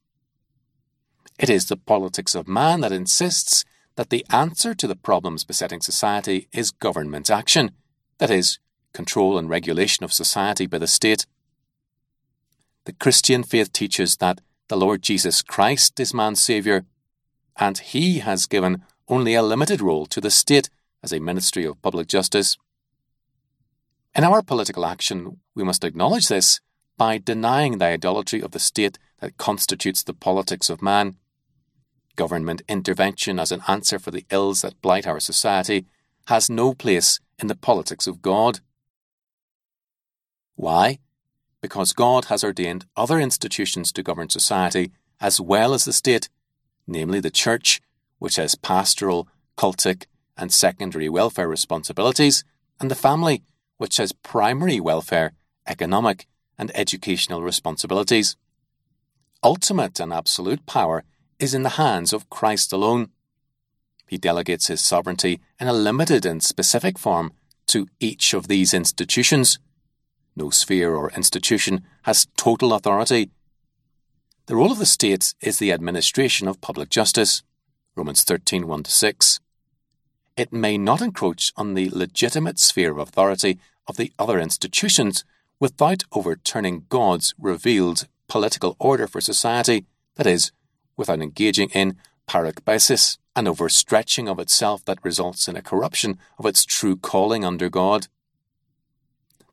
It 1.37 1.49
is 1.49 1.67
the 1.67 1.77
politics 1.77 2.33
of 2.33 2.47
man 2.47 2.81
that 2.81 2.91
insists 2.91 3.63
that 3.95 4.09
the 4.09 4.25
answer 4.29 4.73
to 4.73 4.87
the 4.87 4.95
problems 4.95 5.43
besetting 5.43 5.81
society 5.81 6.47
is 6.53 6.71
government 6.71 7.29
action, 7.29 7.71
that 8.17 8.31
is, 8.31 8.57
control 8.93 9.37
and 9.37 9.49
regulation 9.49 10.03
of 10.03 10.13
society 10.13 10.65
by 10.65 10.77
the 10.77 10.87
state. 10.87 11.25
The 12.85 12.93
Christian 12.93 13.43
faith 13.43 13.71
teaches 13.73 14.17
that 14.17 14.41
the 14.69 14.77
Lord 14.77 15.01
Jesus 15.01 15.41
Christ 15.41 15.99
is 15.99 16.13
man's 16.13 16.41
Saviour, 16.41 16.85
and 17.57 17.77
he 17.77 18.19
has 18.19 18.45
given 18.45 18.83
only 19.07 19.33
a 19.33 19.43
limited 19.43 19.81
role 19.81 20.05
to 20.05 20.21
the 20.21 20.31
state 20.31 20.69
as 21.03 21.11
a 21.11 21.19
ministry 21.19 21.65
of 21.65 21.81
public 21.81 22.07
justice. 22.07 22.57
In 24.19 24.25
our 24.25 24.41
political 24.41 24.85
action, 24.85 25.37
we 25.55 25.63
must 25.63 25.85
acknowledge 25.85 26.27
this 26.27 26.59
by 26.97 27.19
denying 27.19 27.77
the 27.77 27.85
idolatry 27.85 28.41
of 28.41 28.51
the 28.51 28.59
state 28.59 28.99
that 29.21 29.37
constitutes 29.37 30.03
the 30.03 30.13
politics 30.13 30.69
of 30.69 30.81
man. 30.81 31.15
Government 32.17 32.61
intervention 32.67 33.39
as 33.39 33.53
an 33.53 33.61
answer 33.65 33.97
for 33.97 34.11
the 34.11 34.25
ills 34.29 34.61
that 34.61 34.81
blight 34.81 35.07
our 35.07 35.21
society 35.21 35.85
has 36.27 36.49
no 36.49 36.73
place 36.73 37.21
in 37.41 37.47
the 37.47 37.55
politics 37.55 38.07
of 38.07 38.21
God. 38.21 38.59
Why? 40.55 40.99
Because 41.61 41.93
God 41.93 42.25
has 42.25 42.43
ordained 42.43 42.87
other 42.97 43.21
institutions 43.21 43.93
to 43.93 44.03
govern 44.03 44.27
society 44.27 44.91
as 45.21 45.39
well 45.39 45.73
as 45.73 45.85
the 45.85 45.93
state, 45.93 46.27
namely 46.85 47.21
the 47.21 47.31
church, 47.31 47.79
which 48.17 48.35
has 48.35 48.55
pastoral, 48.55 49.29
cultic, 49.57 50.07
and 50.35 50.51
secondary 50.51 51.07
welfare 51.07 51.47
responsibilities, 51.47 52.43
and 52.81 52.91
the 52.91 52.95
family, 52.95 53.43
which 53.79 53.97
has 53.97 54.11
primary 54.11 54.79
welfare, 54.79 55.31
economic, 55.65 56.27
and 56.57 56.69
educational 56.75 57.41
responsibilities. 57.41 58.35
Ultimate 59.41 59.99
and 60.01 60.11
absolute 60.11 60.65
power 60.65 61.05
is 61.39 61.53
in 61.53 61.63
the 61.63 61.77
hands 61.83 62.11
of 62.11 62.29
Christ 62.29 62.73
alone. 62.73 63.09
He 64.05 64.17
delegates 64.17 64.67
his 64.67 64.81
sovereignty 64.81 65.39
in 65.59 65.67
a 65.67 65.73
limited 65.73 66.25
and 66.25 66.43
specific 66.43 66.99
form 66.99 67.31
to 67.67 67.87
each 68.01 68.33
of 68.33 68.49
these 68.49 68.73
institutions. 68.73 69.59
No 70.35 70.49
sphere 70.49 70.93
or 70.93 71.11
institution 71.11 71.85
has 72.03 72.27
total 72.35 72.73
authority. 72.73 73.31
The 74.47 74.55
role 74.57 74.73
of 74.73 74.79
the 74.79 74.85
state 74.85 75.33
is 75.39 75.57
the 75.59 75.71
administration 75.71 76.49
of 76.49 76.59
public 76.59 76.89
justice. 76.89 77.43
Romans 77.95 78.23
13 78.23 78.67
1 78.67 78.85
6. 78.85 79.38
It 80.39 80.53
may 80.53 80.77
not 80.77 81.01
encroach 81.01 81.51
on 81.57 81.73
the 81.73 81.89
legitimate 81.89 82.59
sphere 82.59 82.91
of 82.91 82.97
authority 82.97 83.59
of 83.87 83.97
the 83.97 84.13
other 84.17 84.39
institutions 84.39 85.25
without 85.59 86.05
overturning 86.13 86.85
God's 86.87 87.35
revealed 87.37 88.07
political 88.29 88.77
order 88.79 89.05
for 89.05 89.19
society, 89.19 89.83
that 90.15 90.25
is, 90.25 90.53
without 90.95 91.19
engaging 91.19 91.71
in 91.71 91.97
parekbasis, 92.25 93.17
an 93.35 93.47
overstretching 93.47 94.31
of 94.31 94.39
itself 94.39 94.85
that 94.85 95.03
results 95.03 95.49
in 95.49 95.57
a 95.57 95.61
corruption 95.61 96.17
of 96.37 96.45
its 96.45 96.63
true 96.63 96.95
calling 96.95 97.43
under 97.43 97.69
God. 97.69 98.07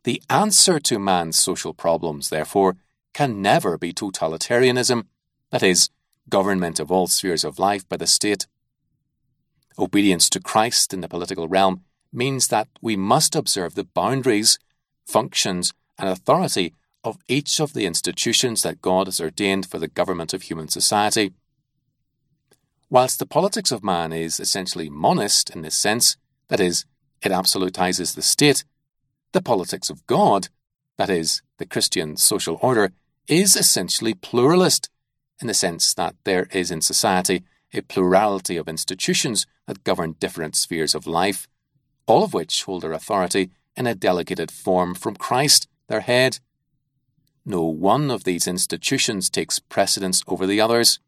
The 0.05 0.23
answer 0.31 0.79
to 0.79 1.01
man's 1.01 1.37
social 1.37 1.75
problems, 1.75 2.29
therefore, 2.29 2.77
can 3.13 3.43
never 3.43 3.77
be 3.77 3.93
totalitarianism, 3.93 5.07
that 5.51 5.65
is, 5.65 5.91
government 6.29 6.79
of 6.79 6.93
all 6.93 7.09
spheres 7.09 7.43
of 7.43 7.59
life 7.59 7.89
by 7.89 7.97
the 7.97 8.07
state. 8.07 8.47
Obedience 9.79 10.31
to 10.31 10.41
Christ 10.41 10.95
in 10.95 11.01
the 11.01 11.09
political 11.09 11.49
realm 11.49 11.83
means 12.13 12.49
that 12.49 12.69
we 12.81 12.97
must 12.97 13.37
observe 13.37 13.75
the 13.75 13.85
boundaries, 13.85 14.59
functions, 15.07 15.73
and 15.99 16.09
authority 16.09 16.73
of 17.05 17.19
each 17.29 17.61
of 17.61 17.73
the 17.73 17.87
institutions 17.87 18.63
that 18.63 18.81
God 18.81 19.07
has 19.07 19.21
ordained 19.21 19.67
for 19.67 19.79
the 19.79 19.89
government 19.89 20.35
of 20.35 20.43
human 20.43 20.69
society. 20.69 21.33
Whilst 22.89 23.19
the 23.19 23.27
politics 23.27 23.71
of 23.71 23.85
man 23.85 24.13
is 24.13 24.41
essentially 24.41 24.89
monist 24.89 25.51
in 25.51 25.63
this 25.63 25.77
sense, 25.77 26.17
that 26.49 26.61
is, 26.61 26.85
it 27.23 27.33
absolutizes 27.33 28.15
the 28.15 28.23
state, 28.23 28.65
the 29.33 29.43
politics 29.43 29.91
of 29.91 30.07
God, 30.07 30.49
that 30.97 31.11
is, 31.11 31.43
the 31.59 31.67
Christian 31.67 32.17
social 32.17 32.59
order, 32.63 32.93
is 33.29 33.57
essentially 33.57 34.15
pluralist 34.15 34.89
in 35.41 35.49
the 35.49 35.55
sense 35.55 35.93
that 35.95 36.15
there 36.25 36.49
is 36.53 36.71
in 36.71 36.81
society 36.81 37.43
a 37.73 37.83
plurality 37.83 38.57
of 38.57 38.69
institutions 38.69 39.47
that 39.67 39.85
govern 39.85 40.17
different 40.21 40.57
spheres 40.57 40.95
of 40.95 41.07
life, 41.07 41.49
all 42.07 42.23
of 42.23 42.35
which 42.35 42.65
hold 42.65 42.83
their 42.83 42.93
authority 42.93 43.51
in 43.77 43.87
a 43.87 43.95
delegated 43.95 44.51
form 44.51 44.95
from 44.95 45.17
Christ, 45.17 45.69
their 45.89 46.01
head. 46.01 46.39
No 47.45 47.63
one 47.63 48.11
of 48.11 48.25
these 48.25 48.47
institutions 48.47 49.31
takes 49.31 49.59
precedence 49.59 50.23
over 50.27 50.47
the 50.47 50.61
others. 50.61 50.99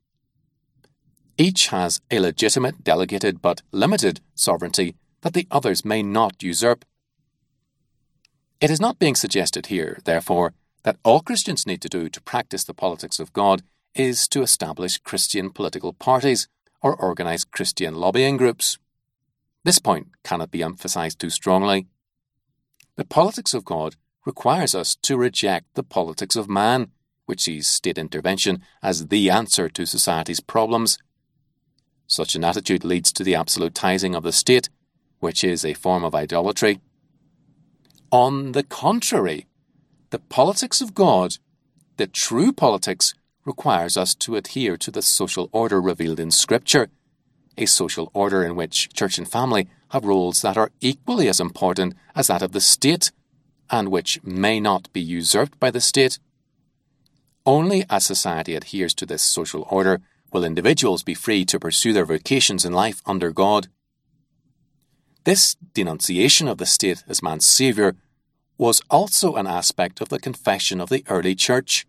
Each 1.36 1.68
has 1.68 2.00
a 2.10 2.18
legitimate, 2.18 2.82
delegated, 2.84 3.40
but 3.40 3.62
limited 3.72 4.20
sovereignty 4.34 4.96
that 5.22 5.34
the 5.34 5.46
others 5.50 5.84
may 5.84 6.02
not 6.02 6.42
usurp. 6.42 6.84
It 8.60 8.70
is 8.70 8.80
not 8.80 8.98
being 8.98 9.14
suggested 9.14 9.66
here, 9.66 9.98
therefore, 10.04 10.52
that 10.82 10.96
all 11.04 11.20
Christians 11.20 11.66
need 11.66 11.80
to 11.82 11.88
do 11.88 12.08
to 12.08 12.20
practice 12.20 12.64
the 12.64 12.74
politics 12.74 13.20
of 13.20 13.32
God 13.32 13.62
is 13.94 14.28
to 14.28 14.42
establish 14.42 14.98
Christian 14.98 15.50
political 15.50 15.92
parties 15.92 16.48
or 16.82 16.94
organize 16.94 17.44
Christian 17.44 17.94
lobbying 17.94 18.36
groups. 18.36 18.78
This 19.64 19.78
point 19.78 20.08
cannot 20.24 20.50
be 20.50 20.62
emphasized 20.62 21.18
too 21.18 21.30
strongly. 21.30 21.86
The 22.96 23.04
politics 23.04 23.54
of 23.54 23.64
God 23.64 23.96
requires 24.24 24.74
us 24.74 24.96
to 25.02 25.16
reject 25.16 25.74
the 25.74 25.82
politics 25.82 26.36
of 26.36 26.48
man, 26.48 26.92
which 27.26 27.42
sees 27.42 27.68
state 27.68 27.98
intervention 27.98 28.62
as 28.82 29.08
the 29.08 29.30
answer 29.30 29.68
to 29.68 29.86
society's 29.86 30.40
problems 30.40 30.98
such 32.08 32.34
an 32.34 32.42
attitude 32.42 32.84
leads 32.84 33.12
to 33.12 33.22
the 33.22 33.34
absolutizing 33.34 34.16
of 34.16 34.22
the 34.22 34.32
state, 34.32 34.70
which 35.20 35.44
is 35.44 35.62
a 35.62 35.74
form 35.74 36.02
of 36.04 36.14
idolatry. 36.14 36.80
On 38.10 38.52
the 38.52 38.62
contrary, 38.62 39.46
the 40.08 40.18
politics 40.18 40.80
of 40.80 40.94
God, 40.94 41.36
the 41.98 42.06
true 42.06 42.50
politics, 42.50 43.12
requires 43.48 43.96
us 43.96 44.14
to 44.14 44.36
adhere 44.36 44.76
to 44.76 44.90
the 44.92 45.02
social 45.02 45.48
order 45.50 45.80
revealed 45.80 46.20
in 46.20 46.30
Scripture, 46.30 46.88
a 47.56 47.66
social 47.66 48.10
order 48.14 48.44
in 48.44 48.54
which 48.54 48.92
church 48.92 49.18
and 49.18 49.28
family 49.28 49.66
have 49.92 50.04
roles 50.04 50.42
that 50.42 50.56
are 50.56 50.70
equally 50.80 51.28
as 51.28 51.40
important 51.40 51.94
as 52.14 52.26
that 52.28 52.42
of 52.42 52.52
the 52.52 52.60
state, 52.60 53.10
and 53.70 53.88
which 53.88 54.22
may 54.22 54.60
not 54.60 54.92
be 54.92 55.00
usurped 55.00 55.58
by 55.58 55.70
the 55.70 55.80
state. 55.80 56.18
Only 57.44 57.84
as 57.88 58.04
society 58.04 58.54
adheres 58.54 58.94
to 58.96 59.06
this 59.06 59.22
social 59.22 59.66
order 59.70 60.00
will 60.32 60.44
individuals 60.44 61.02
be 61.02 61.14
free 61.14 61.44
to 61.46 61.58
pursue 61.58 61.92
their 61.94 62.04
vocations 62.04 62.64
in 62.64 62.72
life 62.72 63.00
under 63.06 63.32
God. 63.32 63.68
This 65.24 65.56
denunciation 65.74 66.48
of 66.48 66.58
the 66.58 66.66
state 66.66 67.02
as 67.08 67.22
man's 67.22 67.46
saviour 67.46 67.96
was 68.58 68.82
also 68.90 69.36
an 69.36 69.46
aspect 69.46 70.00
of 70.00 70.08
the 70.10 70.18
confession 70.18 70.80
of 70.80 70.90
the 70.90 71.04
early 71.08 71.34
church. 71.34 71.86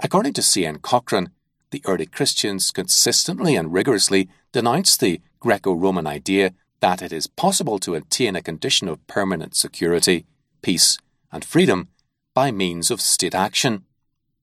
According 0.00 0.34
to 0.34 0.42
C.N. 0.42 0.78
Cochrane, 0.78 1.30
the 1.70 1.82
early 1.86 2.06
Christians 2.06 2.70
consistently 2.70 3.56
and 3.56 3.72
rigorously 3.72 4.28
denounced 4.52 5.00
the 5.00 5.20
Greco 5.40 5.72
Roman 5.72 6.06
idea 6.06 6.52
that 6.80 7.02
it 7.02 7.12
is 7.12 7.26
possible 7.26 7.78
to 7.80 7.94
attain 7.94 8.36
a 8.36 8.42
condition 8.42 8.88
of 8.88 9.04
permanent 9.06 9.56
security, 9.56 10.26
peace, 10.62 10.98
and 11.32 11.44
freedom 11.44 11.88
by 12.34 12.50
means 12.50 12.90
of 12.90 13.00
state 13.00 13.34
action. 13.34 13.84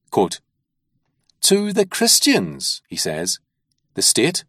Quote, 0.10 0.40
to 1.42 1.74
the 1.74 1.86
Christians, 1.86 2.82
he 2.88 2.96
says, 2.96 3.40
the 3.96 4.02
state, 4.02 4.46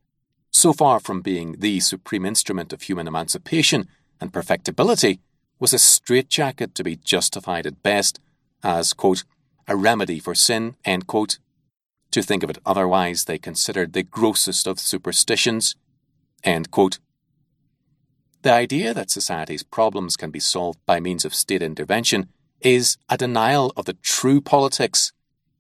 so 0.51 0.73
far 0.73 1.01
from 1.01 1.23
being 1.23 1.57
the 1.59 1.81
supreme 1.81 2.25
instrument 2.25 2.73
of 2.73 2.83
human 2.83 3.09
emancipation 3.09 3.89
and 4.21 4.33
perfectibility, 4.33 5.21
was 5.59 5.75
a 5.75 5.79
straitjacket 5.79 6.75
to 6.75 6.85
be 6.85 6.97
justified 6.97 7.67
at 7.67 7.83
best 7.83 8.21
as, 8.63 8.93
quote, 8.93 9.25
a 9.67 9.77
remedy 9.77 10.19
for 10.19 10.35
sin, 10.35 10.77
end 10.85 11.07
quote. 11.07 11.39
To 12.11 12.23
think 12.23 12.43
of 12.43 12.51
it 12.51 12.59
otherwise, 12.65 13.25
they 13.25 13.39
considered 13.39 13.93
the 13.93 14.03
grossest 14.03 14.67
of 14.67 14.79
superstitions. 14.79 15.75
The 16.45 18.53
idea 18.53 18.93
that 18.93 19.11
society's 19.11 19.63
problems 19.63 20.17
can 20.17 20.31
be 20.31 20.41
solved 20.41 20.79
by 20.85 21.01
means 21.01 21.25
of 21.25 21.35
state 21.35 21.63
intervention 21.63 22.29
is 22.61 22.99
a 23.09 23.17
denial 23.17 23.73
of 23.77 23.87
the 23.87 23.95
true 23.95 24.41
politics, 24.41 25.13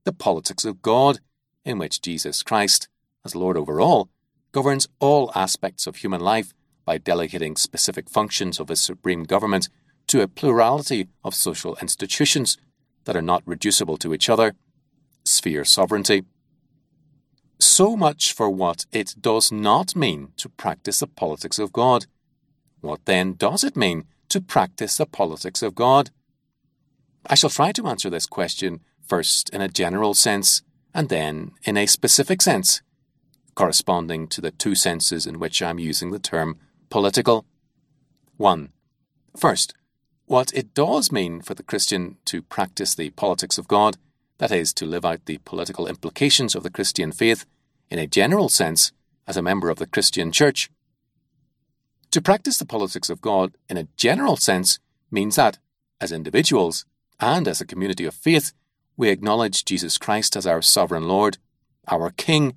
the 0.04 0.12
politics 0.12 0.64
of 0.64 0.82
God, 0.82 1.20
in 1.64 1.78
which 1.78 2.02
Jesus 2.02 2.42
Christ, 2.42 2.88
as 3.24 3.34
Lord 3.34 3.56
over 3.56 3.80
all, 3.80 4.10
governs 4.52 4.86
all 5.00 5.32
aspects 5.34 5.86
of 5.86 5.96
human 5.96 6.20
life 6.20 6.52
by 6.84 6.98
delegating 6.98 7.56
specific 7.56 8.08
functions 8.08 8.60
of 8.60 8.68
his 8.68 8.80
supreme 8.80 9.24
government 9.24 9.68
to 10.06 10.20
a 10.20 10.28
plurality 10.28 11.08
of 11.24 11.34
social 11.34 11.76
institutions 11.80 12.58
that 13.04 13.16
are 13.16 13.22
not 13.22 13.42
reducible 13.46 13.96
to 13.98 14.14
each 14.14 14.28
other, 14.28 14.54
sphere 15.24 15.64
sovereignty. 15.64 16.24
So 17.58 17.96
much 17.96 18.32
for 18.32 18.50
what 18.50 18.86
it 18.92 19.14
does 19.20 19.52
not 19.52 19.96
mean 19.96 20.32
to 20.36 20.48
practice 20.48 21.00
the 21.00 21.06
politics 21.06 21.58
of 21.58 21.72
God. 21.72 22.06
What 22.80 23.04
then 23.06 23.34
does 23.34 23.64
it 23.64 23.76
mean 23.76 24.04
to 24.28 24.40
practice 24.40 24.96
the 24.96 25.06
politics 25.06 25.62
of 25.62 25.74
God? 25.74 26.10
I 27.26 27.34
shall 27.34 27.50
try 27.50 27.72
to 27.72 27.86
answer 27.86 28.10
this 28.10 28.26
question 28.26 28.80
first 29.06 29.48
in 29.50 29.60
a 29.60 29.68
general 29.68 30.14
sense 30.14 30.62
and 30.92 31.08
then 31.08 31.52
in 31.64 31.76
a 31.76 31.86
specific 31.86 32.42
sense, 32.42 32.82
corresponding 33.54 34.28
to 34.28 34.40
the 34.40 34.50
two 34.50 34.74
senses 34.74 35.26
in 35.26 35.38
which 35.38 35.62
I 35.62 35.70
am 35.70 35.78
using 35.78 36.10
the 36.10 36.18
term 36.18 36.58
political. 36.90 37.46
1. 38.36 38.70
First, 39.36 39.74
what 40.26 40.52
it 40.54 40.74
does 40.74 41.12
mean 41.12 41.42
for 41.42 41.54
the 41.54 41.62
Christian 41.62 42.16
to 42.24 42.42
practice 42.42 42.94
the 42.94 43.10
politics 43.10 43.58
of 43.58 43.68
God, 43.68 43.96
that 44.38 44.50
is, 44.50 44.72
to 44.74 44.86
live 44.86 45.04
out 45.04 45.26
the 45.26 45.38
political 45.38 45.86
implications 45.86 46.54
of 46.54 46.62
the 46.62 46.70
Christian 46.70 47.12
faith 47.12 47.44
in 47.90 47.98
a 47.98 48.06
general 48.06 48.48
sense 48.48 48.92
as 49.26 49.36
a 49.36 49.42
member 49.42 49.70
of 49.70 49.78
the 49.78 49.86
Christian 49.86 50.32
Church. 50.32 50.70
To 52.10 52.22
practice 52.22 52.58
the 52.58 52.66
politics 52.66 53.10
of 53.10 53.20
God 53.20 53.56
in 53.68 53.76
a 53.76 53.88
general 53.96 54.36
sense 54.36 54.78
means 55.10 55.36
that, 55.36 55.58
as 56.00 56.12
individuals 56.12 56.84
and 57.20 57.46
as 57.46 57.60
a 57.60 57.66
community 57.66 58.04
of 58.04 58.14
faith, 58.14 58.52
we 58.96 59.10
acknowledge 59.10 59.64
Jesus 59.64 59.98
Christ 59.98 60.36
as 60.36 60.46
our 60.46 60.62
sovereign 60.62 61.08
Lord, 61.08 61.38
our 61.88 62.10
King, 62.10 62.56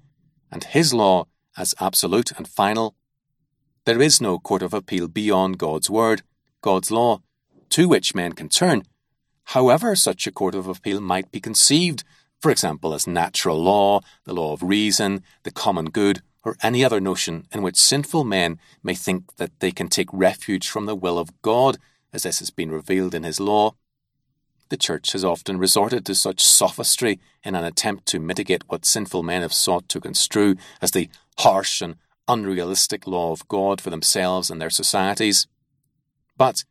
and 0.51 0.63
His 0.63 0.93
law 0.93 1.25
as 1.57 1.75
absolute 1.79 2.31
and 2.37 2.47
final. 2.47 2.95
There 3.85 4.01
is 4.01 4.21
no 4.21 4.37
court 4.37 4.61
of 4.61 4.73
appeal 4.73 5.07
beyond 5.07 5.57
God's 5.57 5.89
word, 5.89 6.21
God's 6.61 6.91
law, 6.91 7.21
to 7.69 7.87
which 7.87 8.15
men 8.15 8.33
can 8.33 8.49
turn, 8.49 8.83
however 9.45 9.95
such 9.95 10.27
a 10.27 10.31
court 10.31 10.55
of 10.55 10.67
appeal 10.67 11.01
might 11.01 11.31
be 11.31 11.39
conceived, 11.39 12.03
for 12.39 12.51
example, 12.51 12.93
as 12.93 13.07
natural 13.07 13.61
law, 13.61 14.01
the 14.25 14.33
law 14.33 14.53
of 14.53 14.61
reason, 14.61 15.23
the 15.43 15.51
common 15.51 15.85
good, 15.85 16.21
or 16.43 16.55
any 16.61 16.83
other 16.83 17.01
notion 17.01 17.45
in 17.51 17.61
which 17.61 17.75
sinful 17.75 18.23
men 18.23 18.59
may 18.83 18.93
think 18.93 19.35
that 19.35 19.59
they 19.59 19.71
can 19.71 19.89
take 19.89 20.07
refuge 20.13 20.69
from 20.69 20.85
the 20.85 20.95
will 20.95 21.17
of 21.17 21.41
God, 21.41 21.77
as 22.13 22.23
this 22.23 22.39
has 22.39 22.49
been 22.49 22.71
revealed 22.71 23.13
in 23.13 23.23
His 23.23 23.39
law. 23.39 23.75
The 24.69 24.77
Church 24.77 25.13
has 25.13 25.23
often 25.23 25.57
resorted 25.57 26.05
to 26.05 26.15
such 26.15 26.43
sophistry 26.43 27.19
in 27.43 27.55
an 27.55 27.63
attempt 27.63 28.05
to 28.07 28.19
mitigate 28.19 28.63
what 28.67 28.85
sinful 28.85 29.23
men 29.23 29.41
have 29.41 29.53
sought 29.53 29.87
to 29.89 29.99
construe 29.99 30.55
as 30.81 30.91
the 30.91 31.09
harsh 31.39 31.81
and 31.81 31.95
unrealistic 32.27 33.07
law 33.07 33.31
of 33.31 33.47
God 33.47 33.79
for 33.79 33.89
themselves 33.89 34.49
and 34.49 34.61
their 34.61 34.69
societies. 34.69 35.47
But 36.37 36.63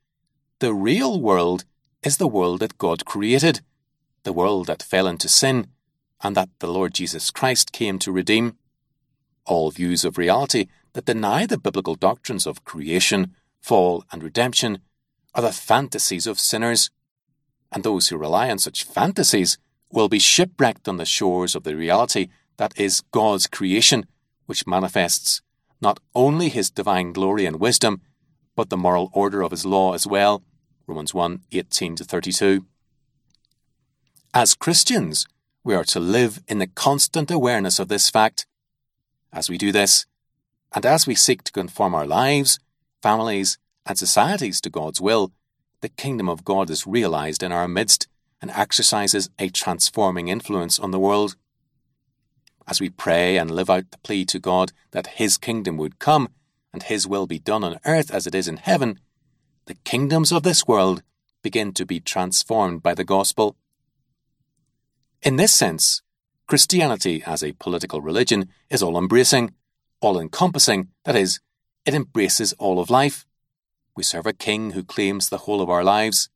the 0.59 0.73
real 0.73 1.20
world 1.20 1.65
is 2.03 2.16
the 2.16 2.27
world 2.27 2.61
that 2.61 2.78
God 2.78 3.05
created, 3.05 3.61
the 4.23 4.33
world 4.33 4.66
that 4.69 4.83
fell 4.83 5.07
into 5.07 5.28
sin, 5.28 5.66
and 6.23 6.35
that 6.35 6.49
the 6.61 6.66
Lord 6.66 6.95
Jesus 6.95 7.31
Christ 7.31 7.73
came 7.73 7.99
to 7.99 8.11
redeem. 8.11 8.57
All 9.45 9.70
views 9.70 10.05
of 10.05 10.16
reality 10.16 10.66
that 10.95 11.05
deny 11.05 11.45
the 11.45 11.59
biblical 11.59 11.95
doctrines 11.95 12.47
of 12.47 12.65
creation, 12.65 13.35
fall, 13.61 14.05
and 14.11 14.23
redemption 14.23 14.78
are 15.35 15.43
the 15.43 15.53
fantasies 15.53 16.27
of 16.27 16.41
sinners, 16.41 16.91
and 17.70 17.83
those 17.85 18.09
who 18.09 18.16
rely 18.16 18.49
on 18.49 18.59
such 18.59 18.85
fantasies 18.85 19.59
will 19.93 20.09
be 20.09 20.19
shipwrecked 20.19 20.89
on 20.89 20.97
the 20.97 21.05
shores 21.05 21.55
of 21.55 21.65
the 21.65 21.77
reality 21.77 22.28
that 22.57 22.73
is 22.81 23.03
God's 23.12 23.47
creation, 23.47 24.07
which 24.47 24.66
manifests 24.66 25.43
not 25.83 26.01
only 26.15 26.49
his 26.49 26.70
divine 26.70 27.12
glory 27.12 27.45
and 27.45 27.61
wisdom, 27.61 28.01
but 28.57 28.70
the 28.70 28.77
moral 28.77 29.11
order 29.12 29.43
of 29.43 29.53
his 29.53 29.65
law 29.65 29.95
as 29.95 30.07
well. 30.07 30.43
Romans 30.89 31.15
1 31.15 31.43
18 31.53 31.97
to 31.97 32.05
32. 32.05 32.66
As 34.35 34.55
Christians, 34.55 35.27
we 35.62 35.74
are 35.74 35.85
to 35.85 36.01
live 36.01 36.41
in 36.49 36.59
the 36.59 36.66
constant 36.66 37.31
awareness 37.31 37.78
of 37.78 37.89
this 37.89 38.11
fact. 38.11 38.47
As 39.33 39.49
we 39.49 39.59
do 39.59 39.70
this, 39.70 40.07
and 40.73 40.85
as 40.85 41.07
we 41.07 41.15
seek 41.15 41.43
to 41.45 41.53
conform 41.53 41.95
our 41.95 42.07
lives, 42.07 42.59
families, 43.03 43.59
and 43.85 43.99
societies 43.99 44.61
to 44.61 44.70
God's 44.70 45.01
will, 45.01 45.33
the 45.81 45.89
kingdom 45.89 46.28
of 46.28 46.45
God 46.45 46.70
is 46.70 46.87
realized 46.87 47.43
in 47.43 47.53
our 47.53 47.69
midst 47.69 48.09
and 48.41 48.51
exercises 48.51 49.31
a 49.39 49.49
transforming 49.49 50.28
influence 50.28 50.78
on 50.78 50.91
the 50.91 50.99
world. 50.99 51.37
As 52.69 52.81
we 52.81 52.91
pray 52.91 53.37
and 53.37 53.51
live 53.51 53.70
out 53.70 53.91
the 53.91 53.99
plea 53.99 54.24
to 54.27 54.39
God 54.39 54.73
that 54.91 55.19
His 55.19 55.39
kingdom 55.39 55.77
would 55.77 55.99
come, 55.99 56.28
and 56.77 56.82
his 56.82 57.07
will 57.07 57.27
be 57.27 57.39
done 57.39 57.65
on 57.65 57.81
earth 57.86 58.12
as 58.12 58.27
it 58.27 58.35
is 58.35 58.47
in 58.47 58.59
heaven, 58.59 59.01
the 59.65 59.77
kingdoms 59.77 60.31
of 60.31 60.43
this 60.43 60.69
world 60.69 61.03
begin 61.43 61.73
to 61.73 61.86
be 61.86 62.01
transformed 62.01 62.82
by 62.82 62.93
the 62.93 63.03
gospel. 63.03 63.57
In 65.23 65.36
this 65.36 65.55
sense, 65.55 66.03
Christianity 66.47 67.23
as 67.24 67.43
a 67.43 67.53
political 67.53 68.03
religion 68.03 68.51
is 68.69 68.82
all 68.82 68.98
embracing, 68.98 69.55
all 70.03 70.20
encompassing, 70.20 70.89
that 71.07 71.16
is, 71.16 71.40
it 71.86 71.94
embraces 71.94 72.53
all 72.59 72.78
of 72.78 72.90
life. 72.90 73.24
We 73.97 74.03
serve 74.03 74.27
a 74.27 74.35
king 74.35 74.73
who 74.73 74.85
claims 74.85 75.31
the 75.31 75.39
whole 75.39 75.62
of 75.62 75.70
our 75.70 75.82
lives. 75.82 76.28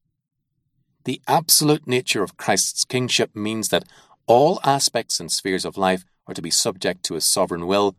The 1.04 1.20
absolute 1.28 1.86
nature 1.86 2.22
of 2.22 2.38
Christ's 2.38 2.86
kingship 2.86 3.36
means 3.36 3.68
that 3.68 3.84
all 4.26 4.58
aspects 4.64 5.20
and 5.20 5.30
spheres 5.30 5.66
of 5.66 5.76
life 5.76 6.06
are 6.26 6.32
to 6.32 6.40
be 6.40 6.50
subject 6.50 7.02
to 7.04 7.14
his 7.14 7.26
sovereign 7.26 7.66
will 7.66 7.94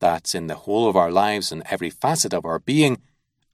that 0.00 0.34
in 0.34 0.46
the 0.46 0.54
whole 0.54 0.88
of 0.88 0.96
our 0.96 1.10
lives 1.10 1.50
and 1.52 1.62
every 1.70 1.90
facet 1.90 2.32
of 2.32 2.44
our 2.44 2.58
being, 2.58 2.98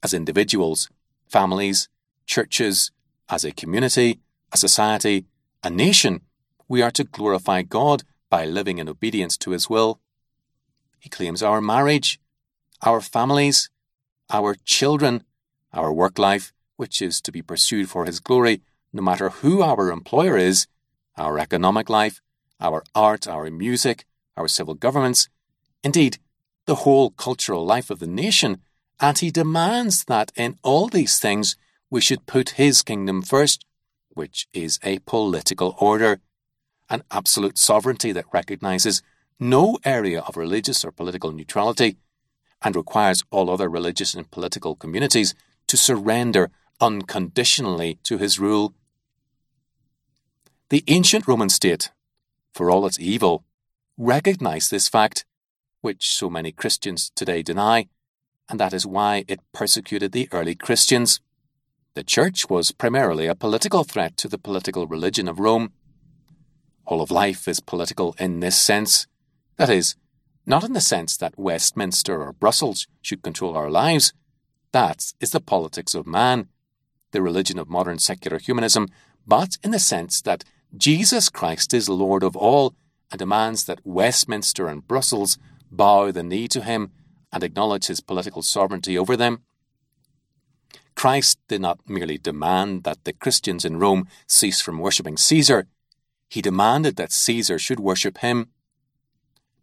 as 0.03 0.13
individuals, 0.13 0.89
families, 1.27 1.89
churches, 2.25 2.91
as 3.29 3.43
a 3.43 3.51
community, 3.51 4.19
a 4.51 4.57
society, 4.57 5.25
a 5.63 5.69
nation, 5.69 6.21
we 6.67 6.81
are 6.81 6.91
to 6.91 7.03
glorify 7.03 7.61
God 7.61 8.03
by 8.29 8.45
living 8.45 8.77
in 8.77 8.89
obedience 8.89 9.37
to 9.37 9.51
His 9.51 9.69
will. 9.69 9.99
He 10.99 11.09
claims 11.09 11.41
our 11.41 11.61
marriage, 11.61 12.19
our 12.81 13.01
families, 13.01 13.69
our 14.29 14.55
children, 14.65 15.23
our 15.73 15.91
work 15.91 16.17
life, 16.19 16.51
which 16.77 17.01
is 17.01 17.21
to 17.21 17.31
be 17.31 17.41
pursued 17.41 17.89
for 17.89 18.05
His 18.05 18.19
glory, 18.19 18.61
no 18.93 19.01
matter 19.01 19.29
who 19.29 19.61
our 19.61 19.91
employer 19.91 20.37
is, 20.37 20.67
our 21.17 21.39
economic 21.39 21.89
life, 21.89 22.21
our 22.59 22.83
art, 22.93 23.27
our 23.27 23.49
music, 23.49 24.05
our 24.37 24.47
civil 24.47 24.73
governments, 24.73 25.29
indeed, 25.83 26.17
the 26.65 26.75
whole 26.75 27.11
cultural 27.11 27.65
life 27.65 27.89
of 27.89 27.99
the 27.99 28.07
nation, 28.07 28.61
and 28.99 29.17
he 29.19 29.31
demands 29.31 30.05
that 30.05 30.31
in 30.35 30.57
all 30.63 30.87
these 30.87 31.19
things 31.19 31.55
we 31.89 32.01
should 32.01 32.25
put 32.25 32.51
his 32.51 32.81
kingdom 32.81 33.21
first, 33.21 33.65
which 34.09 34.47
is 34.53 34.79
a 34.83 34.99
political 34.99 35.75
order, 35.79 36.19
an 36.89 37.03
absolute 37.11 37.57
sovereignty 37.57 38.11
that 38.11 38.25
recognizes 38.33 39.01
no 39.39 39.77
area 39.83 40.21
of 40.21 40.37
religious 40.37 40.85
or 40.85 40.91
political 40.91 41.31
neutrality, 41.31 41.97
and 42.61 42.75
requires 42.75 43.23
all 43.29 43.49
other 43.49 43.69
religious 43.69 44.13
and 44.13 44.31
political 44.31 44.75
communities 44.75 45.35
to 45.67 45.77
surrender 45.77 46.49
unconditionally 46.79 47.99
to 48.03 48.17
his 48.17 48.39
rule. 48.39 48.73
The 50.69 50.83
ancient 50.87 51.27
Roman 51.27 51.49
state, 51.49 51.91
for 52.53 52.71
all 52.71 52.85
its 52.85 52.99
evil, 52.99 53.43
recognized 53.97 54.71
this 54.71 54.89
fact 54.89 55.25
which 55.85 56.15
so 56.15 56.31
many 56.31 56.51
Christians 56.51 57.11
today 57.15 57.43
deny, 57.43 57.85
and 58.49 58.59
that 58.59 58.73
is 58.73 58.87
why 58.87 59.23
it 59.27 59.39
persecuted 59.53 60.13
the 60.13 60.27
early 60.31 60.55
Christians. 60.55 61.19
The 61.93 62.03
Church 62.03 62.49
was 62.49 62.71
primarily 62.71 63.27
a 63.27 63.35
political 63.35 63.83
threat 63.83 64.17
to 64.17 64.27
the 64.27 64.39
political 64.39 64.87
religion 64.87 65.27
of 65.27 65.39
Rome. 65.39 65.73
All 66.87 67.03
of 67.03 67.11
life 67.11 67.47
is 67.47 67.59
political 67.59 68.15
in 68.17 68.39
this 68.39 68.57
sense. 68.57 69.05
That 69.57 69.69
is, 69.69 69.95
not 70.43 70.63
in 70.63 70.73
the 70.73 70.81
sense 70.81 71.17
that 71.17 71.37
Westminster 71.37 72.19
or 72.19 72.33
Brussels 72.33 72.87
should 73.03 73.21
control 73.21 73.55
our 73.55 73.69
lives. 73.69 74.11
That 74.71 75.13
is 75.19 75.29
the 75.29 75.39
politics 75.39 75.93
of 75.93 76.07
man, 76.07 76.47
the 77.11 77.21
religion 77.21 77.59
of 77.59 77.69
modern 77.69 77.99
secular 77.99 78.39
humanism, 78.39 78.87
but 79.27 79.59
in 79.63 79.69
the 79.69 79.77
sense 79.77 80.19
that 80.23 80.45
Jesus 80.75 81.29
Christ 81.29 81.75
is 81.75 81.87
Lord 81.87 82.23
of 82.23 82.35
all 82.35 82.73
and 83.11 83.19
demands 83.19 83.65
that 83.65 83.85
Westminster 83.85 84.67
and 84.67 84.87
Brussels 84.87 85.37
bow 85.71 86.11
the 86.11 86.23
knee 86.23 86.47
to 86.49 86.61
him, 86.61 86.91
and 87.31 87.43
acknowledge 87.43 87.87
his 87.87 88.01
political 88.01 88.41
sovereignty 88.41 88.97
over 88.97 89.17
them. 89.17 89.43
Christ 90.95 91.39
did 91.49 91.61
not 91.61 91.79
merely 91.87 92.17
demand 92.17 92.83
that 92.83 93.03
the 93.03 93.13
Christians 93.13 93.65
in 93.65 93.77
Rome 93.77 94.07
cease 94.27 94.61
from 94.61 94.79
worshipping 94.79 95.17
Caesar, 95.17 95.67
he 96.29 96.41
demanded 96.41 96.95
that 96.95 97.11
Caesar 97.11 97.59
should 97.59 97.79
worship 97.79 98.19
him. 98.19 98.47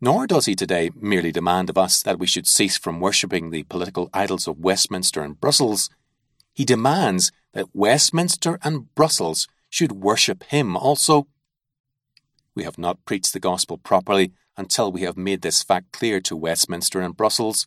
Nor 0.01 0.27
does 0.27 0.47
he 0.47 0.55
today 0.55 0.91
merely 0.95 1.33
demand 1.33 1.71
of 1.71 1.79
us 1.79 2.03
that 2.03 2.19
we 2.19 2.27
should 2.27 2.47
cease 2.47 2.77
from 2.77 3.01
worshipping 3.01 3.51
the 3.51 3.63
political 3.65 4.11
idols 4.13 4.47
of 4.47 4.59
Westminster 4.59 5.23
and 5.23 5.41
Brussels. 5.41 5.89
He 6.53 6.65
demands 6.65 7.33
that 7.55 7.75
Westminster 7.75 8.59
and 8.63 8.95
Brussels 8.95 9.49
should 9.71 9.93
worship 9.93 10.45
him 10.45 10.77
also. 10.77 11.27
We 12.55 12.65
have 12.65 12.79
not 12.79 13.05
preached 13.07 13.33
the 13.33 13.41
gospel 13.41 13.79
properly 13.79 14.33
until 14.57 14.93
we 14.93 15.03
have 15.03 15.17
made 15.17 15.43
this 15.43 15.63
fact 15.63 15.93
clear 15.93 16.21
to 16.21 16.37
Westminster 16.37 17.01
and 17.01 17.17
Brussels. 17.17 17.67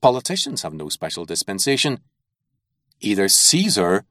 Politicians 0.00 0.62
have 0.62 0.74
no 0.74 0.88
special 0.88 1.24
dispensation. 1.24 2.00
Either 3.00 3.28
Caesar 3.28 4.04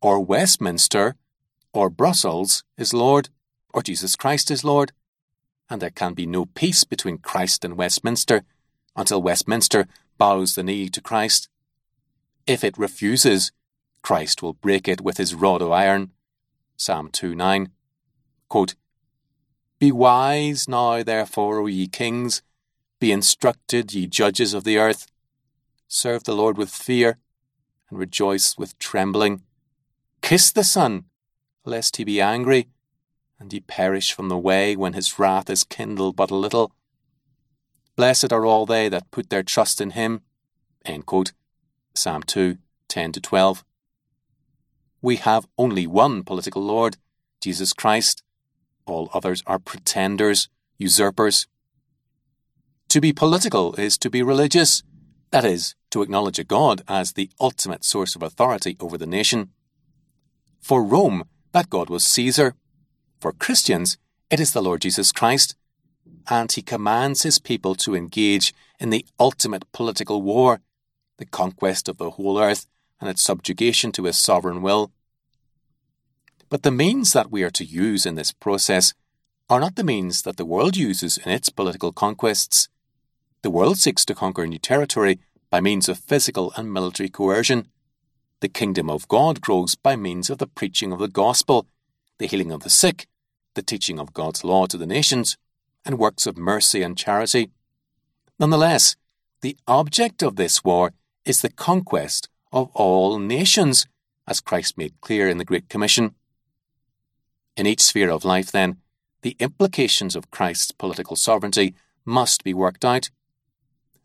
or 0.00 0.20
Westminster 0.20 1.16
or 1.72 1.90
Brussels 1.90 2.64
is 2.76 2.94
Lord 2.94 3.28
or 3.72 3.82
Jesus 3.82 4.16
Christ 4.16 4.50
is 4.50 4.64
Lord 4.64 4.92
and 5.68 5.80
there 5.80 5.90
can 5.90 6.14
be 6.14 6.26
no 6.26 6.44
peace 6.44 6.84
between 6.84 7.18
Christ 7.18 7.64
and 7.64 7.76
Westminster 7.76 8.44
until 8.96 9.22
Westminster 9.22 9.86
bows 10.18 10.54
the 10.54 10.62
knee 10.62 10.88
to 10.88 11.00
Christ. 11.00 11.48
If 12.46 12.62
it 12.62 12.78
refuses, 12.78 13.52
Christ 14.02 14.42
will 14.42 14.52
break 14.52 14.86
it 14.86 15.00
with 15.00 15.16
his 15.16 15.34
rod 15.34 15.62
of 15.62 15.72
iron. 15.72 16.12
Psalm 16.76 17.08
2 17.10 17.34
9. 17.34 17.70
Quote, 18.48 18.74
Be 19.84 19.92
wise 19.92 20.66
now, 20.66 21.02
therefore, 21.02 21.58
O 21.58 21.66
ye 21.66 21.88
kings, 21.88 22.40
be 23.00 23.12
instructed, 23.12 23.92
ye 23.92 24.06
judges 24.06 24.54
of 24.54 24.64
the 24.64 24.78
earth. 24.78 25.06
Serve 25.88 26.24
the 26.24 26.34
Lord 26.34 26.56
with 26.56 26.70
fear, 26.70 27.18
and 27.90 27.98
rejoice 27.98 28.56
with 28.56 28.78
trembling. 28.78 29.42
Kiss 30.22 30.50
the 30.50 30.64
Son, 30.64 31.04
lest 31.66 31.98
he 31.98 32.04
be 32.04 32.18
angry 32.18 32.68
and 33.38 33.52
ye 33.52 33.60
perish 33.60 34.14
from 34.14 34.30
the 34.30 34.38
way 34.38 34.74
when 34.74 34.94
his 34.94 35.18
wrath 35.18 35.50
is 35.50 35.64
kindled 35.64 36.16
but 36.16 36.30
a 36.30 36.34
little. 36.34 36.72
Blessed 37.94 38.32
are 38.32 38.46
all 38.46 38.64
they 38.64 38.88
that 38.88 39.10
put 39.10 39.28
their 39.28 39.42
trust 39.42 39.82
in 39.82 39.90
him. 39.90 40.22
Psalm 41.94 42.22
2, 42.22 42.56
10 42.88 43.12
to 43.12 43.20
12. 43.20 43.62
We 45.02 45.16
have 45.16 45.46
only 45.58 45.86
one 45.86 46.22
political 46.22 46.62
Lord, 46.62 46.96
Jesus 47.42 47.74
Christ. 47.74 48.22
All 48.86 49.10
others 49.12 49.42
are 49.46 49.58
pretenders, 49.58 50.48
usurpers. 50.78 51.46
To 52.88 53.00
be 53.00 53.12
political 53.12 53.74
is 53.74 53.98
to 53.98 54.10
be 54.10 54.22
religious, 54.22 54.82
that 55.30 55.44
is, 55.44 55.74
to 55.90 56.02
acknowledge 56.02 56.38
a 56.38 56.44
God 56.44 56.82
as 56.86 57.12
the 57.12 57.30
ultimate 57.40 57.84
source 57.84 58.14
of 58.14 58.22
authority 58.22 58.76
over 58.80 58.96
the 58.98 59.06
nation. 59.06 59.50
For 60.60 60.82
Rome, 60.82 61.24
that 61.52 61.70
God 61.70 61.90
was 61.90 62.04
Caesar. 62.04 62.54
For 63.20 63.32
Christians, 63.32 63.98
it 64.30 64.40
is 64.40 64.52
the 64.52 64.62
Lord 64.62 64.82
Jesus 64.82 65.12
Christ, 65.12 65.56
and 66.28 66.50
he 66.50 66.62
commands 66.62 67.22
his 67.22 67.38
people 67.38 67.74
to 67.76 67.94
engage 67.94 68.54
in 68.78 68.90
the 68.90 69.04
ultimate 69.18 69.70
political 69.72 70.22
war, 70.22 70.60
the 71.18 71.26
conquest 71.26 71.88
of 71.88 71.98
the 71.98 72.10
whole 72.10 72.40
earth 72.40 72.66
and 73.00 73.10
its 73.10 73.22
subjugation 73.22 73.92
to 73.92 74.04
his 74.04 74.16
sovereign 74.16 74.62
will. 74.62 74.92
But 76.48 76.62
the 76.62 76.70
means 76.70 77.12
that 77.12 77.30
we 77.30 77.42
are 77.42 77.50
to 77.50 77.64
use 77.64 78.06
in 78.06 78.14
this 78.14 78.32
process 78.32 78.94
are 79.48 79.60
not 79.60 79.76
the 79.76 79.84
means 79.84 80.22
that 80.22 80.36
the 80.36 80.44
world 80.44 80.76
uses 80.76 81.18
in 81.18 81.30
its 81.30 81.48
political 81.48 81.92
conquests. 81.92 82.68
The 83.42 83.50
world 83.50 83.78
seeks 83.78 84.04
to 84.06 84.14
conquer 84.14 84.46
new 84.46 84.58
territory 84.58 85.18
by 85.50 85.60
means 85.60 85.88
of 85.88 85.98
physical 85.98 86.52
and 86.56 86.72
military 86.72 87.08
coercion. 87.08 87.68
The 88.40 88.48
kingdom 88.48 88.88
of 88.90 89.08
God 89.08 89.40
grows 89.40 89.74
by 89.74 89.96
means 89.96 90.30
of 90.30 90.38
the 90.38 90.46
preaching 90.46 90.92
of 90.92 90.98
the 90.98 91.08
gospel, 91.08 91.66
the 92.18 92.26
healing 92.26 92.52
of 92.52 92.62
the 92.62 92.70
sick, 92.70 93.06
the 93.54 93.62
teaching 93.62 93.98
of 93.98 94.12
God's 94.12 94.44
law 94.44 94.66
to 94.66 94.76
the 94.76 94.86
nations, 94.86 95.36
and 95.84 95.98
works 95.98 96.26
of 96.26 96.36
mercy 96.36 96.82
and 96.82 96.96
charity. 96.96 97.50
Nonetheless, 98.38 98.96
the 99.42 99.56
object 99.68 100.22
of 100.22 100.36
this 100.36 100.64
war 100.64 100.92
is 101.24 101.40
the 101.40 101.50
conquest 101.50 102.28
of 102.52 102.70
all 102.74 103.18
nations, 103.18 103.86
as 104.26 104.40
Christ 104.40 104.78
made 104.78 105.00
clear 105.00 105.28
in 105.28 105.38
the 105.38 105.44
Great 105.44 105.68
Commission. 105.68 106.14
In 107.56 107.66
each 107.66 107.82
sphere 107.82 108.10
of 108.10 108.24
life, 108.24 108.50
then, 108.50 108.78
the 109.22 109.36
implications 109.38 110.16
of 110.16 110.30
Christ's 110.30 110.72
political 110.72 111.16
sovereignty 111.16 111.74
must 112.04 112.44
be 112.44 112.52
worked 112.52 112.84
out. 112.84 113.10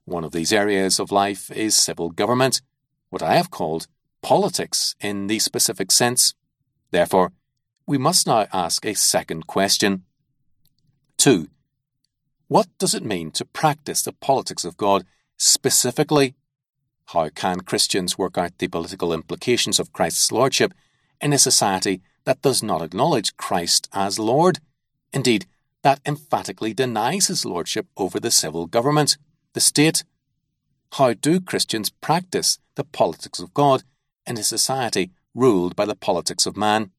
One 0.06 0.24
of 0.24 0.32
these 0.32 0.54
areas 0.54 1.00
of 1.00 1.12
life 1.12 1.52
is 1.52 1.76
civil 1.76 2.10
government, 2.10 2.62
what 3.10 3.22
I 3.24 3.36
have 3.36 3.52
called 3.52 3.88
politics 4.22 4.96
in 5.00 5.28
the 5.28 5.40
specific 5.40 5.92
sense. 5.92 6.34
Therefore, 6.92 7.32
we 7.86 7.98
must 7.98 8.28
now 8.28 8.48
ask 8.54 8.86
a 8.86 8.94
second 8.94 9.48
question. 9.48 10.04
2. 11.18 11.50
What 12.48 12.68
does 12.78 12.94
it 12.94 13.04
mean 13.04 13.32
to 13.32 13.46
practice 13.46 14.02
the 14.02 14.14
politics 14.14 14.64
of 14.64 14.78
God 14.78 15.06
specifically? 15.38 16.36
How 17.08 17.30
can 17.30 17.62
Christians 17.62 18.18
work 18.18 18.38
out 18.38 18.58
the 18.58 18.68
political 18.68 19.12
implications 19.12 19.80
of 19.80 19.94
Christ's 19.94 20.32
Lordship 20.32 20.74
in 21.20 21.34
a 21.34 21.38
society 21.38 22.02
that 22.26 22.42
does 22.42 22.62
not 22.62 22.82
acknowledge 22.82 23.38
Christ 23.38 23.90
as 23.94 24.20
Lord? 24.20 24.60
Indeed, 25.14 25.46
that 25.82 26.02
emphatically 26.06 26.74
denies 26.74 27.28
his 27.28 27.46
Lordship 27.46 27.88
over 27.98 28.20
the 28.20 28.32
civil 28.32 28.66
government, 28.66 29.18
the 29.54 29.60
state. 29.60 30.04
How 30.94 31.14
do 31.14 31.40
Christians 31.40 31.90
practice 31.90 32.60
the 32.76 32.84
politics 32.84 33.40
of 33.40 33.54
God 33.54 33.84
in 34.26 34.38
a 34.38 34.44
society 34.44 35.12
ruled 35.34 35.76
by 35.76 35.86
the 35.86 35.96
politics 35.96 36.46
of 36.46 36.58
man? 36.58 36.92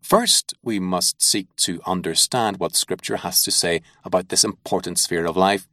First, 0.00 0.54
we 0.62 0.78
must 0.78 1.22
seek 1.22 1.54
to 1.56 1.80
understand 1.86 2.58
what 2.58 2.76
Scripture 2.76 3.16
has 3.18 3.42
to 3.44 3.50
say 3.50 3.80
about 4.04 4.28
this 4.28 4.44
important 4.44 4.98
sphere 4.98 5.24
of 5.24 5.36
life, 5.36 5.66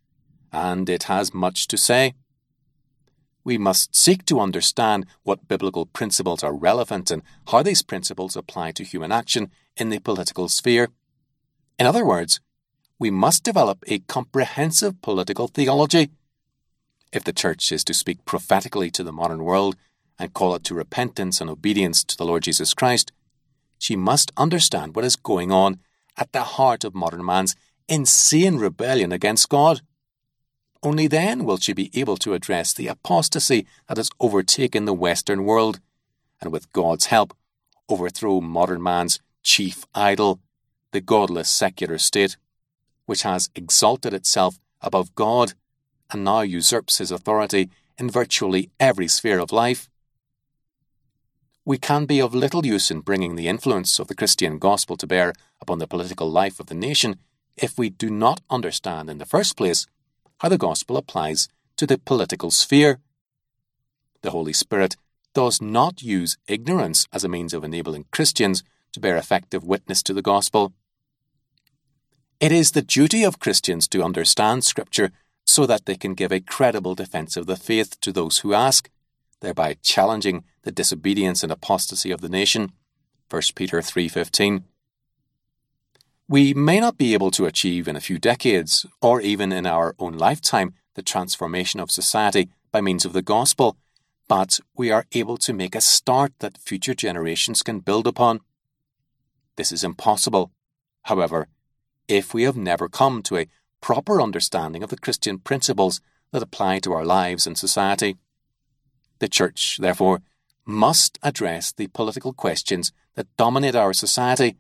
and 0.54 0.90
it 0.90 1.04
has 1.04 1.34
much 1.34 1.68
to 1.68 1.78
say. 1.78 2.14
We 3.44 3.58
must 3.58 3.96
seek 3.96 4.26
to 4.26 4.40
understand 4.40 5.06
what 5.24 5.48
biblical 5.48 5.86
principles 5.86 6.44
are 6.44 6.54
relevant 6.54 7.10
and 7.10 7.24
how 7.48 7.64
these 7.64 7.82
principles 7.82 8.36
apply 8.36 8.72
to 8.74 8.84
human 8.84 9.12
action 9.12 9.52
in 9.76 9.90
the 9.90 10.00
political 10.00 10.48
sphere. 10.48 10.90
In 11.80 11.88
other 11.88 12.06
words, 12.06 12.40
we 13.00 13.10
must 13.10 13.44
develop 13.44 13.84
a 13.88 14.00
comprehensive 14.00 15.02
political 15.02 15.48
theology. 15.48 16.12
If 17.12 17.24
the 17.24 17.34
Church 17.34 17.72
is 17.72 17.84
to 17.86 17.94
speak 17.94 18.24
prophetically 18.26 18.92
to 18.92 19.04
the 19.04 19.12
modern 19.12 19.44
world 19.44 19.76
and 20.20 20.34
call 20.34 20.54
it 20.54 20.64
to 20.66 20.76
repentance 20.76 21.42
and 21.42 21.50
obedience 21.50 22.04
to 22.04 22.16
the 22.16 22.26
Lord 22.26 22.44
Jesus 22.44 22.76
Christ, 22.76 23.12
she 23.80 23.96
must 23.96 24.32
understand 24.38 24.96
what 24.96 25.04
is 25.04 25.16
going 25.16 25.52
on 25.52 25.80
at 26.16 26.32
the 26.32 26.44
heart 26.44 26.84
of 26.84 26.94
modern 26.94 27.26
man's 27.26 27.56
insane 27.90 28.58
rebellion 28.58 29.12
against 29.12 29.50
God. 29.50 29.82
Only 30.84 31.08
then 31.08 31.46
will 31.46 31.58
she 31.58 31.74
be 31.74 31.92
able 31.94 32.18
to 32.18 32.34
address 32.34 32.74
the 32.74 32.88
apostasy 32.88 33.68
that 33.88 33.98
has 33.98 34.10
overtaken 34.20 34.86
the 34.86 34.94
Western 34.94 35.44
world, 35.44 35.80
and 36.42 36.52
with 36.52 36.74
God's 36.74 37.06
help, 37.06 37.36
overthrow 37.88 38.42
modern 38.42 38.82
man's 38.82 39.20
chief 39.44 39.86
idol, 39.94 40.40
the 40.92 41.02
godless 41.02 41.50
secular 41.50 41.98
state, 41.98 42.36
which 43.06 43.22
has 43.22 43.50
exalted 43.56 44.14
itself 44.14 44.60
above 44.82 45.14
God 45.14 45.54
and 46.12 46.24
now 46.24 46.42
usurps 46.42 46.98
his 46.98 47.12
authority 47.12 47.70
in 47.98 48.10
virtually 48.10 48.72
every 48.80 49.08
sphere 49.08 49.40
of 49.40 49.52
life. 49.52 49.90
We 51.64 51.78
can 51.78 52.06
be 52.06 52.20
of 52.20 52.34
little 52.34 52.66
use 52.66 52.90
in 52.90 53.02
bringing 53.02 53.36
the 53.36 53.48
influence 53.48 54.00
of 54.00 54.08
the 54.08 54.16
Christian 54.16 54.58
gospel 54.58 54.98
to 54.98 55.08
bear 55.08 55.34
upon 55.62 55.78
the 55.78 55.88
political 55.88 56.30
life 56.30 56.60
of 56.60 56.66
the 56.66 56.76
nation 56.76 57.20
if 57.56 57.78
we 57.78 57.90
do 57.90 58.10
not 58.10 58.42
understand, 58.50 59.10
in 59.10 59.20
the 59.20 59.26
first 59.26 59.56
place, 59.56 59.86
how 60.42 60.50
the 60.50 60.58
gospel 60.58 60.98
applies 60.98 61.48
to 61.78 61.86
the 61.86 62.00
political 62.00 62.50
sphere. 62.50 63.00
The 64.24 64.32
Holy 64.32 64.54
Spirit 64.54 64.98
does 65.36 65.62
not 65.62 66.02
use 66.02 66.36
ignorance 66.48 67.08
as 67.14 67.24
a 67.24 67.30
means 67.30 67.54
of 67.54 67.64
enabling 67.64 68.06
Christians 68.12 68.64
to 68.94 69.00
bear 69.00 69.18
effective 69.18 69.64
witness 69.64 70.02
to 70.02 70.16
the 70.16 70.24
gospel. 70.24 70.74
It 72.40 72.52
is 72.52 72.72
the 72.72 72.82
duty 72.82 73.24
of 73.24 73.40
Christians 73.40 73.88
to 73.90 74.04
understand 74.04 74.66
Scripture 74.66 75.12
so 75.46 75.68
that 75.68 75.86
they 75.86 75.96
can 75.96 76.16
give 76.16 76.32
a 76.32 76.40
credible 76.40 76.96
defence 76.96 77.38
of 77.38 77.46
the 77.46 77.56
faith 77.56 78.02
to 78.02 78.12
those 78.12 78.40
who 78.40 78.56
ask 78.56 78.90
thereby 79.42 79.76
challenging 79.84 80.44
the 80.64 80.72
disobedience 80.72 81.44
and 81.44 81.52
apostasy 81.52 82.10
of 82.10 82.22
the 82.22 82.30
nation. 82.30 82.72
1 83.30 83.54
Peter 83.54 83.80
3:15. 83.80 84.64
We 86.32 86.54
may 86.54 86.80
not 86.80 86.98
be 86.98 87.14
able 87.14 87.30
to 87.32 87.46
achieve 87.46 87.90
in 87.90 87.98
a 87.98 88.08
few 88.08 88.18
decades 88.18 88.86
or 89.02 89.20
even 89.20 89.52
in 89.52 89.66
our 89.66 89.96
own 90.00 90.14
lifetime 90.14 90.74
the 90.96 91.02
transformation 91.02 91.82
of 91.82 91.92
society 91.92 92.48
by 92.72 92.80
means 92.80 93.04
of 93.04 93.12
the 93.12 93.22
gospel, 93.22 93.76
but 94.30 94.62
we 94.74 94.92
are 94.92 95.06
able 95.12 95.36
to 95.40 95.52
make 95.52 95.76
a 95.76 95.82
start 95.82 96.32
that 96.40 96.58
future 96.58 96.94
generations 96.94 97.62
can 97.64 97.82
build 97.82 98.08
upon. 98.08 98.40
This 99.58 99.74
is 99.74 99.84
impossible, 99.84 100.54
however, 101.02 101.50
if 102.08 102.34
we 102.34 102.44
have 102.44 102.56
never 102.56 102.88
come 102.88 103.22
to 103.24 103.36
a 103.36 103.50
proper 103.82 104.22
understanding 104.22 104.84
of 104.84 104.90
the 104.90 104.98
Christian 104.98 105.38
principles 105.38 106.00
that 106.32 106.42
apply 106.42 106.80
to 106.80 106.94
our 106.94 107.04
lives 107.04 107.46
and 107.46 107.58
society. 107.58 108.16
The 109.20 109.28
Church, 109.28 109.80
therefore, 109.82 110.22
must 110.66 111.20
address 111.24 111.74
the 111.74 111.88
political 111.88 112.32
questions 112.32 112.94
that 113.16 113.36
dominate 113.36 113.76
our 113.76 113.92
society 113.92 114.56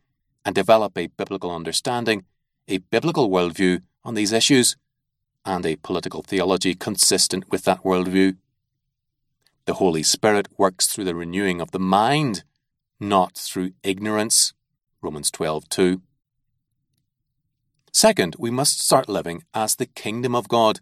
and 0.45 0.55
develop 0.55 0.97
a 0.97 1.07
biblical 1.07 1.53
understanding 1.53 2.23
a 2.67 2.77
biblical 2.77 3.29
worldview 3.29 3.81
on 4.03 4.13
these 4.13 4.31
issues 4.31 4.75
and 5.45 5.65
a 5.65 5.75
political 5.77 6.21
theology 6.21 6.75
consistent 6.75 7.49
with 7.51 7.63
that 7.63 7.83
worldview. 7.83 8.37
The 9.65 9.75
Holy 9.75 10.03
Spirit 10.03 10.47
works 10.57 10.87
through 10.87 11.05
the 11.05 11.15
renewing 11.15 11.61
of 11.61 11.71
the 11.71 11.79
mind, 11.79 12.43
not 12.99 13.37
through 13.37 13.71
ignorance. 13.83 14.53
Romans 15.01 15.31
12:2. 15.31 16.01
Second, 17.91 18.35
we 18.39 18.49
must 18.49 18.79
start 18.79 19.09
living 19.09 19.43
as 19.53 19.75
the 19.75 19.85
kingdom 19.85 20.33
of 20.33 20.47
God. 20.47 20.79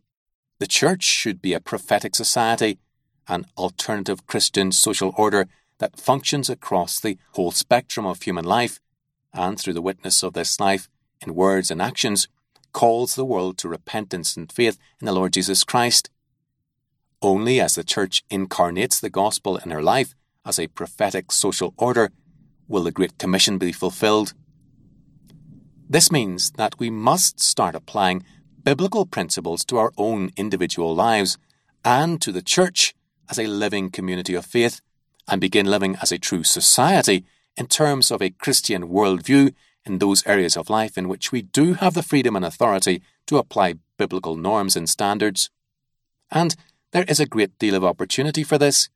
The 0.59 0.67
church 0.67 1.03
should 1.03 1.41
be 1.41 1.53
a 1.53 1.59
prophetic 1.59 2.15
society, 2.15 2.79
an 3.27 3.45
alternative 3.57 4.27
Christian 4.27 4.71
social 4.71 5.13
order 5.17 5.47
that 5.79 5.99
functions 5.99 6.49
across 6.49 6.99
the 6.99 7.17
whole 7.33 7.51
spectrum 7.51 8.05
of 8.05 8.21
human 8.21 8.45
life 8.45 8.79
and 9.33 9.59
through 9.59 9.73
the 9.73 9.81
witness 9.81 10.23
of 10.23 10.33
this 10.33 10.59
life 10.59 10.89
in 11.21 11.35
words 11.35 11.69
and 11.71 11.81
actions 11.81 12.27
calls 12.71 13.15
the 13.15 13.25
world 13.25 13.57
to 13.57 13.69
repentance 13.69 14.37
and 14.37 14.51
faith 14.51 14.77
in 14.99 15.05
the 15.05 15.13
Lord 15.13 15.33
Jesus 15.33 15.63
Christ. 15.63 16.09
Only 17.21 17.59
as 17.59 17.75
the 17.75 17.83
church 17.83 18.23
incarnates 18.29 18.99
the 18.99 19.09
gospel 19.09 19.57
in 19.57 19.71
her 19.71 19.81
life 19.81 20.15
as 20.45 20.59
a 20.59 20.67
prophetic 20.67 21.31
social 21.31 21.73
order 21.77 22.11
will 22.67 22.83
the 22.83 22.91
Great 22.91 23.17
Commission 23.17 23.57
be 23.57 23.71
fulfilled. 23.71 24.33
This 25.89 26.11
means 26.11 26.51
that 26.51 26.79
we 26.79 26.89
must 26.89 27.39
start 27.39 27.75
applying 27.75 28.23
biblical 28.63 29.05
principles 29.05 29.65
to 29.65 29.77
our 29.77 29.91
own 29.97 30.29
individual 30.37 30.93
lives 30.95 31.37
and 31.83 32.21
to 32.21 32.31
the 32.31 32.41
church 32.41 32.93
as 33.29 33.39
a 33.39 33.47
living 33.47 33.89
community 33.89 34.35
of 34.35 34.45
faith 34.45 34.81
and 35.27 35.41
begin 35.41 35.65
living 35.65 35.97
as 36.01 36.11
a 36.11 36.19
true 36.19 36.43
society 36.43 37.25
in 37.59 37.67
terms 37.67 38.09
of 38.09 38.21
a 38.21 38.29
Christian 38.29 38.87
worldview 38.87 39.53
in 39.85 39.99
those 39.99 40.25
areas 40.25 40.55
of 40.55 40.69
life 40.69 40.97
in 40.97 41.09
which 41.09 41.31
we 41.31 41.41
do 41.41 41.73
have 41.73 41.93
the 41.93 42.01
freedom 42.01 42.35
and 42.37 42.45
authority 42.45 43.01
to 43.27 43.37
apply 43.37 43.75
biblical 43.97 44.37
norms 44.37 44.77
and 44.77 44.89
standards. 44.89 45.49
And 46.31 46.55
there 46.91 47.05
is 47.07 47.19
a 47.19 47.25
great 47.25 47.59
deal 47.59 47.75
of 47.75 47.83
opportunity 47.83 48.43
for 48.43 48.57
this. 48.57 48.89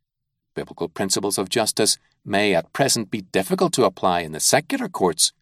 Biblical 0.56 0.88
principles 0.88 1.38
of 1.38 1.49
justice 1.49 1.98
may 2.23 2.56
at 2.56 2.72
present 2.72 3.11
be 3.11 3.22
difficult 3.22 3.73
to 3.73 3.84
apply 3.84 4.22
in 4.22 4.31
the 4.31 4.40
secular 4.40 4.88
courts, 4.88 5.34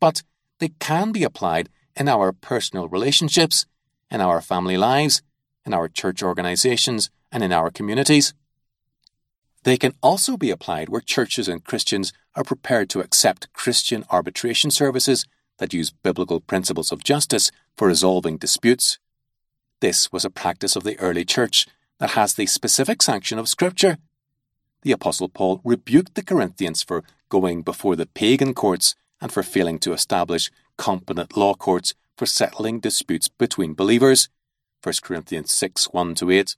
but 0.00 0.22
they 0.58 0.70
can 0.78 1.12
be 1.12 1.22
applied 1.22 1.68
in 1.94 2.08
our 2.08 2.32
personal 2.32 2.88
relationships, 2.88 3.66
in 4.10 4.22
our 4.22 4.40
family 4.40 4.78
lives, 4.78 5.20
in 5.66 5.74
our 5.74 5.88
church 5.88 6.22
organizations, 6.22 7.10
and 7.30 7.42
in 7.42 7.52
our 7.52 7.70
communities. 7.70 8.32
They 9.62 9.76
can 9.76 9.94
also 10.02 10.36
be 10.36 10.50
applied 10.50 10.88
where 10.88 11.00
churches 11.00 11.48
and 11.48 11.64
Christians 11.64 12.12
are 12.34 12.44
prepared 12.44 12.88
to 12.90 13.00
accept 13.00 13.52
Christian 13.52 14.04
arbitration 14.10 14.70
services 14.70 15.26
that 15.58 15.74
use 15.74 15.90
biblical 15.90 16.40
principles 16.40 16.90
of 16.90 17.04
justice 17.04 17.50
for 17.76 17.88
resolving 17.88 18.38
disputes. 18.38 18.98
This 19.80 20.10
was 20.10 20.24
a 20.24 20.30
practice 20.30 20.76
of 20.76 20.84
the 20.84 20.98
early 20.98 21.24
church 21.24 21.66
that 21.98 22.10
has 22.10 22.34
the 22.34 22.46
specific 22.46 23.02
sanction 23.02 23.38
of 23.38 23.48
Scripture. 23.48 23.98
The 24.82 24.92
Apostle 24.92 25.28
Paul 25.28 25.60
rebuked 25.62 26.14
the 26.14 26.22
Corinthians 26.22 26.82
for 26.82 27.04
going 27.28 27.62
before 27.62 27.96
the 27.96 28.06
pagan 28.06 28.54
courts 28.54 28.94
and 29.20 29.30
for 29.30 29.42
failing 29.42 29.78
to 29.80 29.92
establish 29.92 30.50
competent 30.78 31.36
law 31.36 31.54
courts 31.54 31.94
for 32.16 32.24
settling 32.24 32.80
disputes 32.80 33.28
between 33.28 33.74
believers. 33.74 34.30
1 34.82 34.94
Corinthians 35.02 35.52
6 35.52 35.88
1 35.92 36.14
8. 36.30 36.56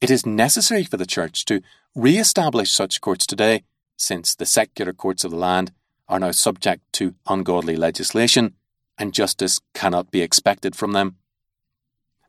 It 0.00 0.10
is 0.10 0.24
necessary 0.24 0.84
for 0.84 0.96
the 0.96 1.06
Church 1.06 1.44
to 1.46 1.60
re 1.94 2.18
establish 2.18 2.70
such 2.70 3.00
courts 3.00 3.26
today, 3.26 3.64
since 3.96 4.34
the 4.34 4.46
secular 4.46 4.92
courts 4.92 5.24
of 5.24 5.32
the 5.32 5.36
land 5.36 5.72
are 6.08 6.20
now 6.20 6.30
subject 6.30 6.82
to 6.94 7.16
ungodly 7.26 7.74
legislation, 7.74 8.54
and 8.96 9.12
justice 9.12 9.60
cannot 9.74 10.12
be 10.12 10.22
expected 10.22 10.76
from 10.76 10.92
them. 10.92 11.16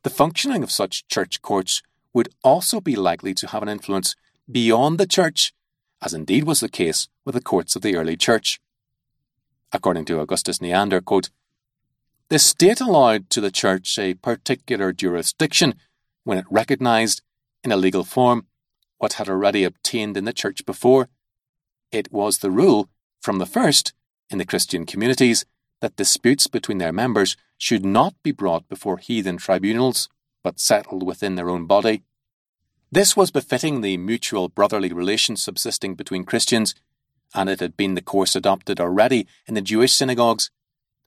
The 0.02 0.10
functioning 0.10 0.64
of 0.64 0.72
such 0.72 1.08
church 1.08 1.44
courts 1.44 1.84
would 2.12 2.30
also 2.44 2.82
be 2.82 2.96
likely 2.96 3.36
to 3.36 3.48
have 3.48 3.62
an 3.62 3.70
influence 3.70 4.16
beyond 4.52 4.98
the 4.98 5.06
church, 5.06 5.54
as 6.02 6.14
indeed 6.14 6.46
was 6.46 6.62
the 6.62 6.70
case 6.70 7.08
with 7.24 7.36
the 7.36 7.42
courts 7.42 7.76
of 7.76 7.84
the 7.84 7.96
early 7.96 8.18
church. 8.18 8.60
According 9.72 10.06
to 10.06 10.20
Augustus 10.20 10.60
Neander, 10.60 11.02
quote, 11.02 11.30
the 12.30 12.40
state 12.40 12.82
allowed 12.82 13.30
to 13.32 13.42
the 13.42 13.52
church 13.52 13.98
a 14.00 14.16
particular 14.16 14.92
jurisdiction 14.92 15.76
when 16.24 16.38
it 16.38 16.46
recognized, 16.50 17.22
in 17.64 17.72
a 17.72 17.78
legal 17.78 18.04
form, 18.04 18.46
what 18.98 19.14
had 19.14 19.30
already 19.30 19.64
obtained 19.64 20.18
in 20.18 20.26
the 20.26 20.34
church 20.34 20.66
before. 20.66 21.10
It 21.92 22.12
was 22.12 22.40
the 22.40 22.52
rule, 22.52 22.90
from 23.22 23.40
the 23.40 23.46
first, 23.46 23.94
in 24.30 24.38
the 24.38 24.46
Christian 24.46 24.86
communities, 24.86 25.46
that 25.82 25.96
disputes 25.96 26.48
between 26.48 26.78
their 26.78 26.92
members 26.92 27.38
should 27.58 27.86
not 27.86 28.14
be 28.24 28.32
brought 28.32 28.68
before 28.68 28.98
heathen 28.98 29.38
tribunals, 29.38 30.10
but 30.44 30.60
settled 30.60 31.04
within 31.04 31.36
their 31.36 31.50
own 31.50 31.66
body. 31.66 32.04
This 32.92 33.16
was 33.16 33.32
befitting 33.32 33.82
the 33.82 33.98
mutual 33.98 34.50
brotherly 34.50 34.92
relations 34.92 35.44
subsisting 35.44 35.96
between 35.96 36.24
Christians, 36.24 36.74
and 37.36 37.50
it 37.50 37.60
had 37.60 37.78
been 37.78 37.96
the 37.96 38.02
course 38.02 38.36
adopted 38.36 38.80
already 38.80 39.28
in 39.48 39.54
the 39.54 39.62
Jewish 39.62 39.94
synagogues. 39.94 40.50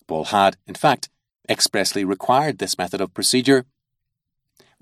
Paul 0.06 0.26
had, 0.26 0.56
in 0.66 0.74
fact, 0.74 1.08
expressly 1.48 2.04
required 2.04 2.58
this 2.58 2.78
method 2.78 3.00
of 3.00 3.14
procedure. 3.14 3.66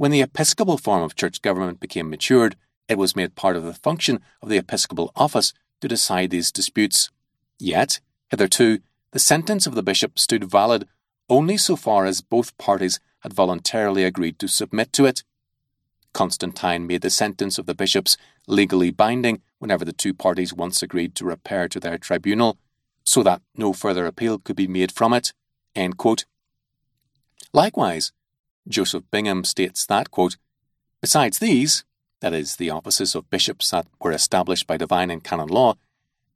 When 0.01 0.11
the 0.11 0.23
episcopal 0.23 0.79
form 0.79 1.03
of 1.03 1.15
church 1.15 1.43
government 1.43 1.79
became 1.79 2.09
matured, 2.09 2.57
it 2.89 2.97
was 2.97 3.15
made 3.15 3.35
part 3.35 3.55
of 3.55 3.65
the 3.65 3.75
function 3.75 4.21
of 4.41 4.49
the 4.49 4.57
episcopal 4.57 5.13
office 5.15 5.53
to 5.83 5.89
decide 5.89 6.31
these 6.31 6.51
disputes. 6.51 7.11
Yet, 7.59 8.01
hitherto, 8.31 8.79
the 9.11 9.19
sentence 9.19 9.67
of 9.67 9.75
the 9.75 9.83
bishop 9.83 10.19
stood 10.19 10.45
valid 10.45 10.89
only 11.29 11.59
so 11.59 11.77
far 11.77 12.07
as 12.07 12.23
both 12.23 12.57
parties 12.57 12.99
had 13.19 13.35
voluntarily 13.35 14.03
agreed 14.03 14.39
to 14.39 14.49
submit 14.49 14.91
to 14.95 15.05
it. 15.05 15.23
Constantine 16.15 16.87
made 16.87 17.03
the 17.03 17.11
sentence 17.11 17.59
of 17.59 17.67
the 17.67 17.75
bishops 17.75 18.17
legally 18.47 18.91
binding 18.91 19.43
whenever 19.59 19.85
the 19.85 19.93
two 19.93 20.15
parties 20.15 20.55
once 20.55 20.83
agreed 20.83 21.15
to 21.15 21.27
repair 21.27 21.69
to 21.69 21.79
their 21.79 21.99
tribunal, 21.99 22.57
so 23.05 23.23
that 23.23 23.43
no 23.55 23.75
further 23.75 24.07
appeal 24.07 24.39
could 24.39 24.57
be 24.57 24.67
made 24.67 24.93
from 24.93 25.13
it. 25.13 25.35
Likewise, 27.53 28.13
Joseph 28.71 29.05
Bingham 29.11 29.45
states 29.45 29.85
that, 29.87 30.11
quote, 30.11 30.37
Besides 31.01 31.39
these, 31.39 31.85
that 32.21 32.33
is, 32.33 32.57
the 32.57 32.71
offices 32.71 33.15
of 33.15 33.31
bishops 33.31 33.71
that 33.71 33.87
were 34.01 34.13
established 34.13 34.67
by 34.67 34.77
divine 34.77 35.11
and 35.11 35.25
canon 35.25 35.49
law, 35.49 35.75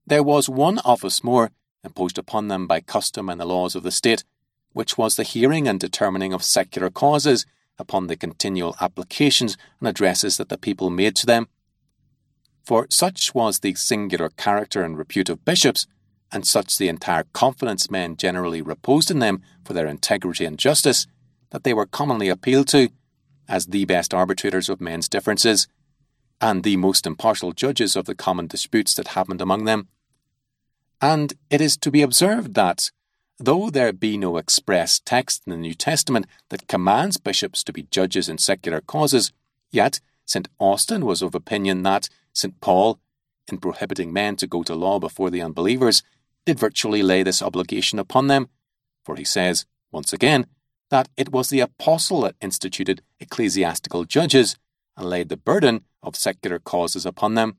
there 0.07 0.23
was 0.23 0.49
one 0.49 0.79
office 0.81 1.25
more 1.25 1.51
imposed 1.83 2.19
upon 2.19 2.49
them 2.49 2.67
by 2.67 2.81
custom 2.81 3.29
and 3.29 3.41
the 3.41 3.47
laws 3.47 3.75
of 3.75 3.83
the 3.83 3.91
state, 3.91 4.25
which 4.73 4.99
was 4.99 5.17
the 5.17 5.23
hearing 5.23 5.69
and 5.69 5.79
determining 5.79 6.33
of 6.33 6.43
secular 6.43 6.91
causes 6.91 7.47
upon 7.79 8.07
the 8.07 8.17
continual 8.17 8.77
applications 8.81 9.57
and 9.79 9.89
addresses 9.89 10.37
that 10.37 10.49
the 10.49 10.59
people 10.59 10.91
made 10.91 11.17
to 11.17 11.27
them. 11.27 11.49
For 12.65 12.87
such 12.89 13.35
was 13.35 13.61
the 13.61 13.75
singular 13.75 14.31
character 14.31 14.83
and 14.83 14.97
repute 14.97 15.29
of 15.29 15.45
bishops, 15.45 15.87
and 16.33 16.47
such 16.47 16.79
the 16.79 16.89
entire 16.89 17.25
confidence 17.33 17.91
men 17.91 18.17
generally 18.17 18.63
reposed 18.63 19.11
in 19.11 19.19
them 19.19 19.43
for 19.65 19.75
their 19.75 19.87
integrity 19.87 20.45
and 20.45 20.59
justice, 20.59 21.07
that 21.55 21.63
they 21.63 21.73
were 21.73 21.87
commonly 21.87 22.29
appealed 22.29 22.67
to 22.67 22.89
as 23.49 23.67
the 23.67 23.85
best 23.85 24.13
arbitrators 24.13 24.69
of 24.69 24.81
men's 24.81 25.09
differences, 25.09 25.69
and 26.41 26.65
the 26.65 26.77
most 26.77 27.07
impartial 27.07 27.53
judges 27.53 27.95
of 27.95 28.07
the 28.07 28.15
common 28.15 28.49
disputes 28.49 28.93
that 28.97 29.09
happened 29.09 29.41
among 29.41 29.65
them. 29.65 29.87
And 31.01 31.33
it 31.51 31.61
is 31.61 31.77
to 31.77 31.93
be 31.93 32.03
observed 32.03 32.55
that, 32.55 32.91
though 33.39 33.71
there 33.71 33.93
be 33.93 34.17
no 34.17 34.37
express 34.37 34.99
text 34.99 35.43
in 35.47 35.53
the 35.53 35.57
New 35.57 35.75
Testament 35.75 36.27
that 36.49 36.67
commands 36.67 37.19
bishops 37.19 37.63
to 37.63 37.73
be 37.73 37.85
judges 37.85 38.29
in 38.29 38.39
secular 38.39 38.81
causes, 38.81 39.31
yet 39.71 40.01
St. 40.25 40.49
Austin 40.59 41.07
was 41.07 41.23
of 41.23 41.37
opinion 41.37 41.85
that 41.85 42.09
St. 42.33 42.61
Paul, 42.61 42.99
in 43.47 43.59
prohibiting 43.59 44.13
men 44.13 44.35
to 44.37 44.49
go 44.49 44.65
to 44.65 44.75
law 44.75 44.99
before 44.99 45.31
the 45.31 45.43
unbelievers, 45.43 46.03
did 46.47 46.59
virtually 46.59 47.05
lay 47.05 47.23
this 47.23 47.41
obligation 47.41 48.01
upon 48.01 48.27
them, 48.27 48.49
for 49.05 49.15
he 49.15 49.25
says, 49.25 49.67
once 49.93 50.13
again, 50.13 50.47
that 50.91 51.09
it 51.17 51.33
was 51.33 51.49
the 51.49 51.61
apostle 51.61 52.23
that 52.23 52.37
instituted 52.41 53.03
ecclesiastical 53.21 54.05
judges 54.05 54.57
and 54.97 55.09
laid 55.09 55.29
the 55.29 55.37
burden 55.37 55.85
of 56.03 56.17
secular 56.17 56.59
causes 56.59 57.05
upon 57.07 57.35
them, 57.35 57.57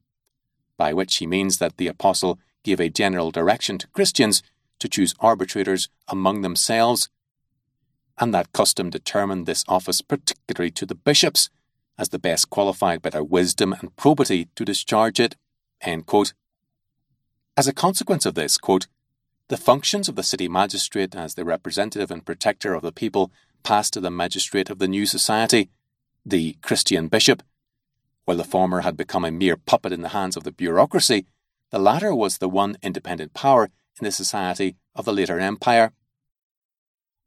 by 0.78 0.94
which 0.94 1.18
he 1.18 1.28
means 1.28 1.58
that 1.58 1.78
the 1.78 1.88
apostle 1.88 2.40
gave 2.64 2.80
a 2.80 2.90
general 2.90 3.32
direction 3.32 3.78
to 3.78 3.88
Christians 3.88 4.42
to 4.80 4.90
choose 4.90 5.16
arbitrators 5.20 5.90
among 6.08 6.42
themselves, 6.42 7.10
and 8.18 8.34
that 8.34 8.54
custom 8.54 8.90
determined 8.90 9.46
this 9.46 9.66
office 9.68 10.02
particularly 10.02 10.72
to 10.72 10.86
the 10.86 10.96
bishops 10.96 11.50
as 11.98 12.10
the 12.10 12.20
best 12.20 12.50
qualified 12.50 13.02
by 13.02 13.10
their 13.10 13.24
wisdom 13.24 13.74
and 13.74 13.96
probity 13.96 14.50
to 14.56 14.66
discharge 14.66 15.20
it. 15.20 15.36
As 17.58 17.68
a 17.68 17.74
consequence 17.74 18.26
of 18.26 18.36
this, 18.36 18.58
quote, 18.58 18.88
the 19.48 19.58
functions 19.58 20.10
of 20.10 20.16
the 20.16 20.24
city 20.24 20.48
magistrate 20.48 21.16
as 21.16 21.36
the 21.36 21.46
representative 21.46 22.10
and 22.10 22.26
protector 22.26 22.74
of 22.74 22.82
the 22.82 22.92
people 22.92 23.32
passed 23.64 23.94
to 23.94 24.02
the 24.02 24.10
magistrate 24.10 24.70
of 24.70 24.80
the 24.80 24.88
new 24.88 25.06
society, 25.06 25.70
the 26.26 26.54
Christian 26.62 27.08
bishop. 27.08 27.44
While 28.26 28.38
the 28.38 28.44
former 28.44 28.82
had 28.82 28.98
become 28.98 29.24
a 29.24 29.32
mere 29.32 29.56
puppet 29.56 29.94
in 29.94 30.02
the 30.02 30.10
hands 30.10 30.36
of 30.36 30.44
the 30.44 30.52
bureaucracy, 30.52 31.28
the 31.70 31.78
latter 31.78 32.16
was 32.16 32.40
the 32.40 32.50
one 32.50 32.78
independent 32.82 33.34
power 33.34 33.66
in 34.00 34.06
the 34.06 34.12
society 34.12 34.78
of 34.96 35.06
the 35.06 35.14
later 35.14 35.40
empire. 35.40 35.92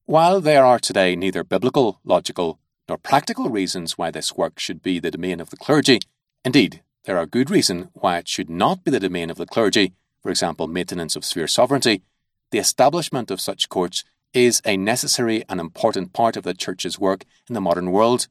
While 0.07 0.41
there 0.41 0.65
are 0.65 0.81
today 0.81 1.15
neither 1.15 1.45
biblical, 1.45 2.01
logical, 2.03 2.59
nor 2.89 2.99
practical 2.99 3.49
reasons 3.49 3.97
why 3.97 4.11
this 4.11 4.37
work 4.37 4.59
should 4.59 4.83
be 4.83 4.99
the 4.99 5.11
domain 5.11 5.39
of 5.39 5.51
the 5.51 5.57
clergy, 5.57 6.01
indeed, 6.45 6.83
there 7.05 7.19
are 7.19 7.27
good 7.27 7.51
reasons 7.51 7.89
why 7.95 8.19
it 8.19 8.27
should 8.27 8.51
not 8.51 8.83
be 8.83 8.91
the 8.91 9.01
domain 9.01 9.31
of 9.31 9.37
the 9.37 9.47
clergy, 9.47 9.93
for 10.29 10.33
example, 10.33 10.69
maintenance 10.69 11.17
of 11.17 11.25
sphere 11.25 11.49
sovereignty, 11.49 12.03
the 12.51 12.59
establishment 12.59 13.31
of 13.31 13.41
such 13.41 13.71
courts 13.71 14.05
is 14.35 14.61
a 14.67 14.77
necessary 14.77 15.43
and 15.49 15.59
important 15.59 16.13
part 16.13 16.37
of 16.37 16.43
the 16.43 16.53
Church's 16.53 16.99
work 16.99 17.25
in 17.49 17.55
the 17.55 17.63
modern 17.63 17.91
world. 17.91 18.29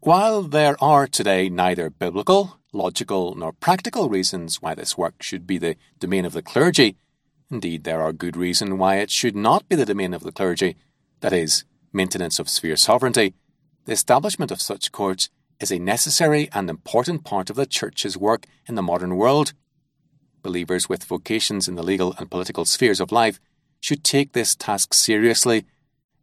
While 0.00 0.42
there 0.42 0.76
are 0.84 1.06
today 1.06 1.48
neither 1.48 1.88
biblical, 1.88 2.58
logical, 2.74 3.34
nor 3.34 3.54
practical 3.54 4.10
reasons 4.10 4.60
why 4.60 4.74
this 4.74 4.98
work 4.98 5.22
should 5.22 5.46
be 5.46 5.56
the 5.56 5.76
domain 5.98 6.26
of 6.26 6.34
the 6.34 6.42
clergy, 6.42 6.98
Indeed, 7.50 7.84
there 7.84 8.02
are 8.02 8.12
good 8.12 8.36
reasons 8.36 8.74
why 8.74 8.96
it 8.96 9.10
should 9.10 9.34
not 9.34 9.66
be 9.70 9.76
the 9.76 9.86
domain 9.86 10.12
of 10.12 10.24
the 10.24 10.32
clergy, 10.32 10.76
that 11.20 11.32
is, 11.32 11.64
maintenance 11.90 12.38
of 12.38 12.50
sphere 12.50 12.76
sovereignty. 12.76 13.32
The 13.86 13.92
establishment 13.92 14.50
of 14.50 14.60
such 14.60 14.92
courts 14.92 15.30
is 15.58 15.72
a 15.72 15.78
necessary 15.78 16.50
and 16.52 16.68
important 16.68 17.24
part 17.24 17.48
of 17.48 17.56
the 17.56 17.64
Church's 17.64 18.18
work 18.18 18.44
in 18.66 18.74
the 18.74 18.82
modern 18.82 19.16
world. 19.16 19.54
Believers 20.42 20.88
with 20.88 21.04
vocations 21.04 21.68
in 21.68 21.76
the 21.76 21.82
legal 21.82 22.14
and 22.18 22.30
political 22.30 22.64
spheres 22.64 23.00
of 23.00 23.12
life 23.12 23.40
should 23.80 24.04
take 24.04 24.32
this 24.32 24.54
task 24.54 24.94
seriously, 24.94 25.64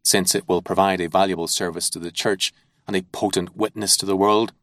since 0.03 0.35
it 0.35 0.47
will 0.47 0.61
provide 0.61 1.01
a 1.01 1.09
valuable 1.09 1.47
service 1.47 1.89
to 1.89 1.99
the 1.99 2.11
Church 2.11 2.53
and 2.87 2.95
a 2.95 3.03
potent 3.11 3.55
witness 3.55 3.95
to 3.97 4.05
the 4.05 4.17
world. 4.17 4.53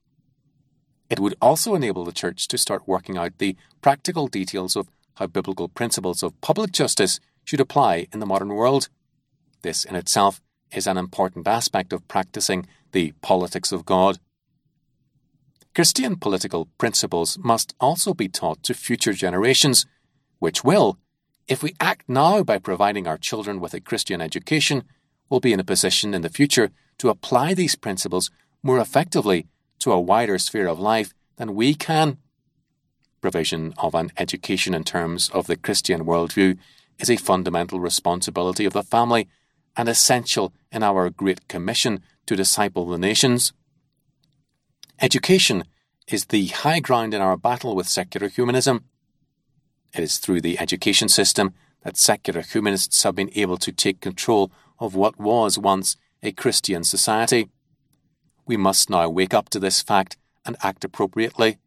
It 1.08 1.20
would 1.20 1.36
also 1.40 1.74
enable 1.74 2.04
the 2.04 2.12
Church 2.12 2.48
to 2.48 2.58
start 2.58 2.88
working 2.88 3.16
out 3.16 3.38
the 3.38 3.56
practical 3.80 4.26
details 4.26 4.76
of 4.76 4.88
how 5.14 5.26
biblical 5.26 5.68
principles 5.68 6.22
of 6.22 6.40
public 6.40 6.72
justice 6.72 7.20
should 7.44 7.60
apply 7.60 8.08
in 8.12 8.20
the 8.20 8.26
modern 8.26 8.48
world. 8.48 8.88
This 9.62 9.84
in 9.84 9.94
itself 9.94 10.40
is 10.72 10.86
an 10.86 10.98
important 10.98 11.46
aspect 11.46 11.92
of 11.92 12.06
practicing 12.08 12.66
the 12.92 13.12
politics 13.22 13.72
of 13.72 13.86
God. 13.86 14.18
Christian 15.76 16.16
political 16.16 16.68
principles 16.78 17.36
must 17.36 17.74
also 17.78 18.14
be 18.14 18.28
taught 18.28 18.62
to 18.62 18.72
future 18.72 19.12
generations, 19.12 19.84
which 20.38 20.64
will, 20.64 20.96
if 21.48 21.62
we 21.62 21.74
act 21.78 22.08
now 22.08 22.42
by 22.42 22.56
providing 22.56 23.06
our 23.06 23.18
children 23.18 23.60
with 23.60 23.74
a 23.74 23.80
Christian 23.82 24.22
education, 24.22 24.84
will 25.28 25.38
be 25.38 25.52
in 25.52 25.60
a 25.60 25.64
position 25.64 26.14
in 26.14 26.22
the 26.22 26.30
future 26.30 26.70
to 26.96 27.10
apply 27.10 27.52
these 27.52 27.74
principles 27.74 28.30
more 28.62 28.78
effectively 28.78 29.48
to 29.80 29.92
a 29.92 30.00
wider 30.00 30.38
sphere 30.38 30.66
of 30.66 30.80
life 30.80 31.12
than 31.36 31.54
we 31.54 31.74
can 31.74 32.16
provision 33.20 33.74
of 33.76 33.94
an 33.94 34.12
education 34.16 34.72
in 34.72 34.82
terms 34.82 35.28
of 35.28 35.46
the 35.46 35.56
Christian 35.56 36.06
worldview 36.06 36.56
is 36.98 37.10
a 37.10 37.16
fundamental 37.16 37.80
responsibility 37.80 38.64
of 38.64 38.72
the 38.72 38.82
family 38.82 39.28
and 39.76 39.90
essential 39.90 40.54
in 40.72 40.82
our 40.82 41.10
Great 41.10 41.48
Commission 41.48 42.00
to 42.24 42.34
disciple 42.34 42.86
the 42.86 42.96
nations. 42.96 43.52
Education 45.00 45.64
is 46.08 46.26
the 46.26 46.46
high 46.46 46.80
ground 46.80 47.14
in 47.14 47.20
our 47.20 47.36
battle 47.36 47.74
with 47.74 47.88
secular 47.88 48.28
humanism. 48.28 48.84
It 49.94 50.02
is 50.02 50.18
through 50.18 50.40
the 50.40 50.58
education 50.58 51.08
system 51.08 51.54
that 51.82 51.96
secular 51.96 52.42
humanists 52.42 53.02
have 53.02 53.14
been 53.14 53.30
able 53.34 53.56
to 53.58 53.72
take 53.72 54.00
control 54.00 54.50
of 54.78 54.94
what 54.94 55.18
was 55.18 55.58
once 55.58 55.96
a 56.22 56.32
Christian 56.32 56.84
society. 56.84 57.48
We 58.46 58.56
must 58.56 58.90
now 58.90 59.08
wake 59.08 59.34
up 59.34 59.48
to 59.50 59.58
this 59.58 59.82
fact 59.82 60.16
and 60.44 60.56
act 60.62 60.84
appropriately 60.84 61.58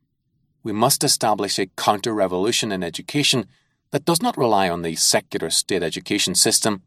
we 0.64 0.74
must 0.74 1.04
establish 1.04 1.58
a 1.58 1.68
counter 1.78 2.14
revolution 2.14 2.72
in 2.72 2.84
education 2.84 3.46
that 3.92 4.06
does 4.06 4.22
not 4.22 4.38
rely 4.38 4.70
on 4.70 4.82
the 4.82 4.96
secular 4.96 5.50
state 5.50 5.84
education 5.84 6.36
system. 6.36 6.84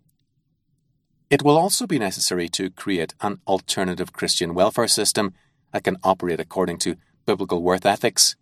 It 1.30 1.42
will 1.42 1.56
also 1.56 1.86
be 1.86 1.98
necessary 1.98 2.48
to 2.50 2.70
create 2.70 3.14
an 3.22 3.40
alternative 3.46 4.12
Christian 4.12 4.54
welfare 4.54 4.88
system 4.88 5.32
that 5.72 5.84
can 5.84 5.96
operate 6.02 6.40
according 6.40 6.78
to 6.78 6.96
biblical 7.26 7.62
worth 7.62 7.86
ethics. 7.86 8.36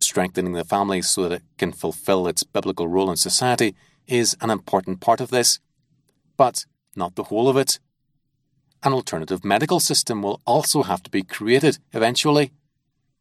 Strengthening 0.00 0.52
the 0.52 0.64
family 0.64 1.02
so 1.02 1.22
that 1.22 1.32
it 1.32 1.42
can 1.58 1.72
fulfill 1.72 2.26
its 2.26 2.42
biblical 2.42 2.88
role 2.88 3.10
in 3.10 3.16
society 3.16 3.74
is 4.06 4.36
an 4.40 4.50
important 4.50 5.00
part 5.00 5.20
of 5.20 5.30
this, 5.30 5.60
but 6.36 6.66
not 6.96 7.14
the 7.14 7.24
whole 7.24 7.48
of 7.48 7.56
it. 7.56 7.78
An 8.82 8.92
alternative 8.92 9.44
medical 9.44 9.80
system 9.80 10.22
will 10.22 10.40
also 10.44 10.82
have 10.82 11.02
to 11.04 11.10
be 11.10 11.22
created 11.22 11.78
eventually 11.92 12.50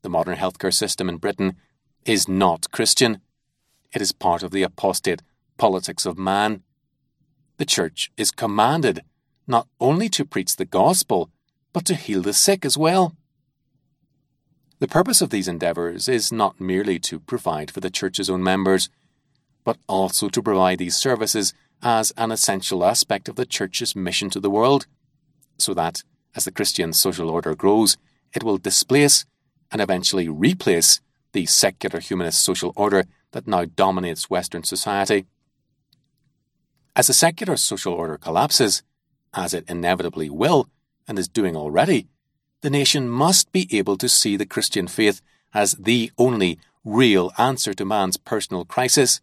the 0.02 0.10
modern 0.10 0.38
healthcare 0.38 0.74
system 0.74 1.10
in 1.10 1.18
Britain, 1.18 1.56
is 2.06 2.28
not 2.28 2.72
Christian. 2.72 3.22
It 3.94 4.02
is 4.02 4.12
part 4.12 4.44
of 4.44 4.52
the 4.52 4.64
apostate 4.64 5.22
politics 5.58 6.06
of 6.06 6.18
man. 6.18 6.64
The 7.58 7.66
Church 7.66 8.12
is 8.18 8.32
commanded 8.32 9.02
not 9.48 9.68
only 9.80 10.10
to 10.10 10.26
preach 10.26 10.56
the 10.56 10.66
gospel, 10.66 11.30
but 11.74 11.86
to 11.86 11.96
heal 11.96 12.22
the 12.22 12.34
sick 12.34 12.66
as 12.66 12.78
well. 12.78 13.16
The 14.82 14.88
purpose 14.88 15.22
of 15.22 15.30
these 15.30 15.48
endeavours 15.48 16.10
is 16.10 16.32
not 16.32 16.60
merely 16.60 16.98
to 17.02 17.20
provide 17.20 17.70
for 17.70 17.82
the 17.82 17.92
Church's 17.92 18.32
own 18.32 18.42
members, 18.42 18.90
but 19.64 19.78
also 19.88 20.28
to 20.30 20.42
provide 20.42 20.80
these 20.80 20.98
services 20.98 21.54
as 21.84 22.12
an 22.18 22.32
essential 22.32 22.84
aspect 22.84 23.30
of 23.30 23.36
the 23.36 23.46
Church's 23.46 23.96
mission 23.96 24.32
to 24.32 24.40
the 24.40 24.50
world, 24.50 24.88
so 25.60 25.76
that, 25.76 26.02
as 26.36 26.46
the 26.46 26.52
Christian 26.52 26.94
social 26.94 27.30
order 27.30 27.54
grows, 27.54 27.96
it 28.34 28.44
will 28.44 28.58
displace 28.58 29.24
and 29.72 29.82
eventually 29.82 30.28
replace 30.28 31.00
the 31.34 31.46
secular 31.46 32.00
humanist 32.00 32.42
social 32.42 32.74
order 32.76 33.04
that 33.34 33.46
now 33.46 33.66
dominates 33.66 34.32
Western 34.32 34.64
society. 34.64 35.28
As 36.96 37.06
the 37.06 37.14
secular 37.14 37.56
social 37.56 37.94
order 37.94 38.18
collapses, 38.18 38.82
as 39.32 39.54
it 39.54 39.70
inevitably 39.70 40.32
will 40.32 40.70
and 41.08 41.20
is 41.20 41.28
doing 41.28 41.56
already, 41.56 42.08
the 42.62 42.70
nation 42.70 43.10
must 43.10 43.52
be 43.52 43.68
able 43.76 43.98
to 43.98 44.08
see 44.08 44.38
the 44.38 44.46
Christian 44.46 44.88
faith 44.88 45.22
as 45.54 45.74
the 45.74 46.12
only 46.18 46.60
real 46.84 47.32
answer 47.38 47.74
to 47.74 47.86
man's 47.86 48.18
personal 48.18 48.66
crisis, 48.66 49.22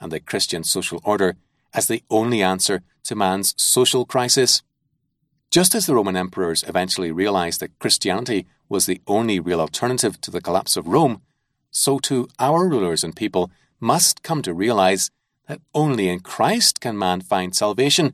and 0.00 0.12
the 0.12 0.20
Christian 0.20 0.64
social 0.64 1.00
order 1.04 1.36
as 1.74 1.88
the 1.88 2.02
only 2.10 2.42
answer 2.42 2.82
to 3.04 3.14
man's 3.14 3.54
social 3.56 4.04
crisis. 4.04 4.62
Just 5.50 5.74
as 5.74 5.86
the 5.86 5.94
Roman 5.94 6.16
emperors 6.16 6.64
eventually 6.66 7.10
realized 7.10 7.60
that 7.60 7.78
Christianity 7.78 8.46
was 8.68 8.86
the 8.86 9.00
only 9.06 9.40
real 9.40 9.60
alternative 9.60 10.20
to 10.20 10.30
the 10.30 10.40
collapse 10.40 10.76
of 10.76 10.86
Rome, 10.86 11.22
so 11.70 11.98
too 11.98 12.28
our 12.38 12.68
rulers 12.68 13.02
and 13.02 13.16
people 13.16 13.50
must 13.80 14.22
come 14.22 14.42
to 14.42 14.52
realize 14.52 15.10
that 15.46 15.60
only 15.74 16.08
in 16.08 16.20
Christ 16.20 16.80
can 16.80 16.98
man 16.98 17.20
find 17.20 17.54
salvation, 17.54 18.12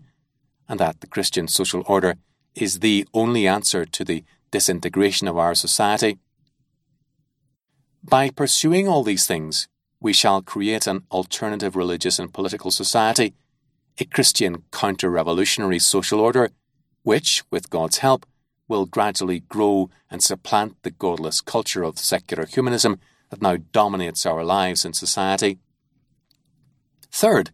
and 0.68 0.78
that 0.78 1.00
the 1.00 1.06
Christian 1.06 1.48
social 1.48 1.82
order 1.86 2.16
is 2.54 2.78
the 2.78 3.06
only 3.12 3.46
answer 3.48 3.84
to 3.84 4.04
the 4.04 4.24
disintegration 4.54 5.26
of 5.26 5.36
our 5.36 5.52
society. 5.52 6.16
By 8.04 8.30
pursuing 8.30 8.86
all 8.86 9.02
these 9.02 9.26
things, 9.26 9.66
we 9.98 10.12
shall 10.12 10.42
create 10.42 10.86
an 10.86 11.02
alternative 11.10 11.74
religious 11.74 12.20
and 12.20 12.32
political 12.32 12.70
society, 12.70 13.34
a 13.98 14.04
Christian 14.04 14.62
counter 14.70 15.10
revolutionary 15.10 15.80
social 15.80 16.20
order 16.20 16.50
which, 17.02 17.42
with 17.50 17.68
God's 17.68 17.98
help, 17.98 18.26
will 18.68 18.86
gradually 18.86 19.40
grow 19.40 19.90
and 20.08 20.22
supplant 20.22 20.80
the 20.84 20.92
godless 20.92 21.40
culture 21.40 21.82
of 21.82 21.98
secular 21.98 22.46
humanism 22.46 23.00
that 23.30 23.42
now 23.42 23.56
dominates 23.72 24.24
our 24.24 24.44
lives 24.44 24.84
and 24.84 24.94
society. 24.94 25.58
Third, 27.10 27.50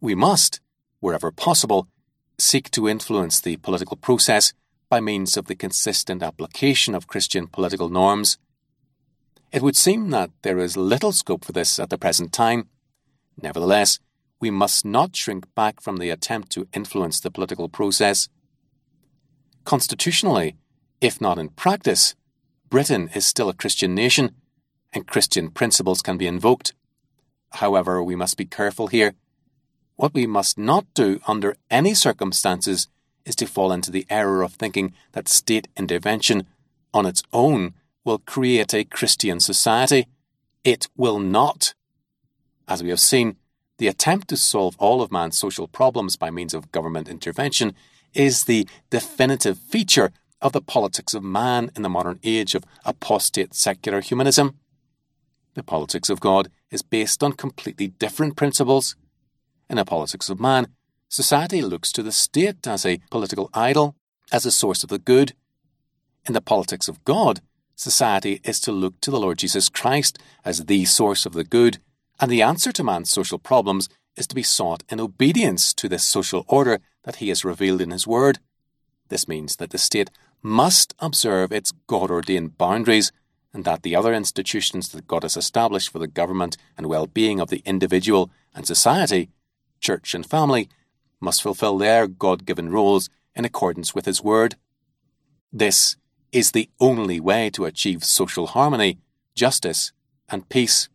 we 0.00 0.16
must, 0.16 0.60
wherever 0.98 1.30
possible, 1.30 1.86
seek 2.38 2.72
to 2.72 2.88
influence 2.88 3.40
the 3.40 3.56
political 3.58 3.96
process 3.96 4.52
by 4.90 5.00
means 5.00 5.36
of 5.36 5.46
the 5.46 5.54
consistent 5.54 6.22
application 6.22 6.94
of 6.94 7.06
Christian 7.06 7.46
political 7.46 7.88
norms. 7.88 8.36
It 9.52 9.62
would 9.62 9.76
seem 9.76 10.10
that 10.10 10.30
there 10.42 10.58
is 10.58 10.76
little 10.76 11.12
scope 11.12 11.44
for 11.44 11.52
this 11.52 11.78
at 11.78 11.90
the 11.90 11.96
present 11.96 12.32
time. 12.32 12.68
Nevertheless, 13.40 14.00
we 14.40 14.50
must 14.50 14.84
not 14.84 15.14
shrink 15.14 15.46
back 15.54 15.80
from 15.80 15.98
the 15.98 16.10
attempt 16.10 16.50
to 16.52 16.68
influence 16.74 17.20
the 17.20 17.30
political 17.30 17.68
process. 17.68 18.28
Constitutionally, 19.64 20.56
if 21.00 21.20
not 21.20 21.38
in 21.38 21.50
practice, 21.50 22.14
Britain 22.68 23.10
is 23.14 23.26
still 23.26 23.48
a 23.48 23.54
Christian 23.54 23.94
nation, 23.94 24.34
and 24.92 25.06
Christian 25.06 25.50
principles 25.50 26.02
can 26.02 26.16
be 26.16 26.26
invoked. 26.26 26.74
However, 27.52 28.02
we 28.02 28.16
must 28.16 28.36
be 28.36 28.44
careful 28.44 28.88
here. 28.88 29.14
What 29.96 30.14
we 30.14 30.26
must 30.26 30.58
not 30.58 30.86
do 30.94 31.20
under 31.26 31.56
any 31.70 31.94
circumstances 31.94 32.88
is 33.30 33.36
to 33.36 33.46
fall 33.46 33.72
into 33.72 33.92
the 33.92 34.06
error 34.10 34.42
of 34.42 34.54
thinking 34.54 34.92
that 35.12 35.28
state 35.28 35.68
intervention 35.76 36.46
on 36.92 37.06
its 37.06 37.22
own 37.32 37.74
will 38.04 38.18
create 38.18 38.74
a 38.74 38.84
Christian 38.84 39.38
society. 39.38 40.08
It 40.64 40.88
will 40.96 41.20
not. 41.20 41.74
As 42.66 42.82
we 42.82 42.90
have 42.90 42.98
seen, 42.98 43.36
the 43.78 43.86
attempt 43.86 44.28
to 44.28 44.36
solve 44.36 44.74
all 44.78 45.00
of 45.00 45.12
man's 45.12 45.38
social 45.38 45.68
problems 45.68 46.16
by 46.16 46.30
means 46.30 46.52
of 46.52 46.72
government 46.72 47.08
intervention 47.08 47.72
is 48.14 48.44
the 48.44 48.68
definitive 48.90 49.58
feature 49.58 50.10
of 50.42 50.52
the 50.52 50.60
politics 50.60 51.14
of 51.14 51.22
man 51.22 51.70
in 51.76 51.82
the 51.82 51.88
modern 51.88 52.18
age 52.24 52.56
of 52.56 52.64
apostate 52.84 53.54
secular 53.54 54.00
humanism. 54.00 54.58
The 55.54 55.62
politics 55.62 56.10
of 56.10 56.18
God 56.18 56.50
is 56.70 56.82
based 56.82 57.22
on 57.22 57.34
completely 57.34 57.86
different 57.86 58.36
principles. 58.36 58.96
In 59.68 59.76
the 59.76 59.84
politics 59.84 60.28
of 60.28 60.40
man, 60.40 60.66
society 61.10 61.60
looks 61.60 61.92
to 61.92 62.02
the 62.02 62.12
state 62.12 62.66
as 62.66 62.86
a 62.86 63.00
political 63.10 63.50
idol, 63.52 63.96
as 64.32 64.46
a 64.46 64.50
source 64.50 64.82
of 64.82 64.88
the 64.88 64.98
good. 64.98 65.34
In 66.24 66.32
the 66.32 66.40
politics 66.40 66.88
of 66.88 67.04
God, 67.04 67.40
society 67.74 68.40
is 68.44 68.60
to 68.60 68.72
look 68.72 68.98
to 69.00 69.10
the 69.10 69.20
Lord 69.20 69.38
Jesus 69.38 69.68
Christ 69.68 70.18
as 70.44 70.64
the 70.66 70.84
source 70.84 71.26
of 71.26 71.32
the 71.32 71.44
good, 71.44 71.78
and 72.20 72.30
the 72.30 72.42
answer 72.42 72.70
to 72.72 72.84
man's 72.84 73.10
social 73.10 73.38
problems 73.38 73.88
is 74.16 74.26
to 74.28 74.34
be 74.34 74.42
sought 74.42 74.84
in 74.88 75.00
obedience 75.00 75.74
to 75.74 75.88
this 75.88 76.04
social 76.04 76.44
order 76.46 76.78
that 77.04 77.16
he 77.16 77.28
has 77.28 77.44
revealed 77.44 77.80
in 77.80 77.90
his 77.90 78.06
word. 78.06 78.38
This 79.08 79.26
means 79.26 79.56
that 79.56 79.70
the 79.70 79.78
state 79.78 80.10
must 80.42 80.94
observe 81.00 81.50
its 81.50 81.72
God 81.86 82.10
ordained 82.10 82.56
boundaries 82.56 83.12
and 83.52 83.64
that 83.64 83.82
the 83.82 83.96
other 83.96 84.14
institutions 84.14 84.90
that 84.90 85.08
God 85.08 85.24
has 85.24 85.36
established 85.36 85.90
for 85.90 85.98
the 85.98 86.06
government 86.06 86.56
and 86.76 86.86
well 86.86 87.06
being 87.06 87.40
of 87.40 87.48
the 87.48 87.62
individual 87.64 88.30
and 88.54 88.66
society, 88.66 89.30
church 89.80 90.14
and 90.14 90.24
family, 90.24 90.68
must 91.20 91.42
fulfill 91.42 91.78
their 91.78 92.06
God 92.06 92.46
given 92.46 92.70
roles 92.70 93.08
in 93.34 93.44
accordance 93.44 93.94
with 93.94 94.06
His 94.06 94.22
Word. 94.22 94.56
This 95.52 95.96
is 96.32 96.52
the 96.52 96.70
only 96.78 97.20
way 97.20 97.50
to 97.50 97.64
achieve 97.64 98.04
social 98.04 98.48
harmony, 98.48 98.98
justice, 99.34 99.92
and 100.28 100.48
peace. 100.48 100.88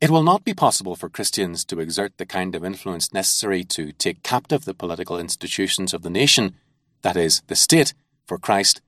It 0.00 0.10
will 0.10 0.22
not 0.22 0.44
be 0.44 0.54
possible 0.54 0.96
for 0.96 1.10
Christians 1.10 1.62
to 1.66 1.78
exert 1.78 2.16
the 2.16 2.24
kind 2.24 2.54
of 2.54 2.64
influence 2.64 3.12
necessary 3.12 3.64
to 3.64 3.92
take 3.92 4.22
captive 4.22 4.64
the 4.64 4.72
political 4.72 5.18
institutions 5.18 5.92
of 5.92 6.02
the 6.02 6.08
nation, 6.08 6.54
that 7.02 7.16
is, 7.16 7.42
the 7.48 7.56
state, 7.56 7.92
for 8.26 8.38
Christ, 8.38 8.80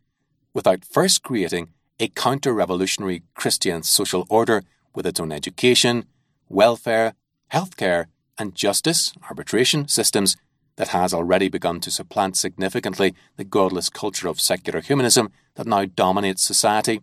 without 0.55 0.85
first 0.85 1.23
creating 1.23 1.69
a 2.01 2.09
counter 2.09 2.55
revolutionary 2.55 3.23
Christian 3.35 3.83
social 3.83 4.27
order 4.31 4.63
with 4.95 5.07
its 5.07 5.21
own 5.21 5.33
education, 5.33 6.07
welfare, 6.49 7.15
healthcare, 7.53 8.07
and 8.39 8.55
justice, 8.55 9.13
arbitration 9.29 9.89
systems 9.89 10.37
that 10.77 10.89
has 10.89 11.13
already 11.13 11.49
begun 11.49 11.81
to 11.81 11.91
supplant 11.91 12.37
significantly 12.37 13.15
the 13.37 13.45
godless 13.45 13.89
culture 13.89 14.29
of 14.29 14.41
secular 14.41 14.81
humanism 14.81 15.31
that 15.55 15.67
now 15.67 15.85
dominates 15.85 16.43
society. 16.43 17.03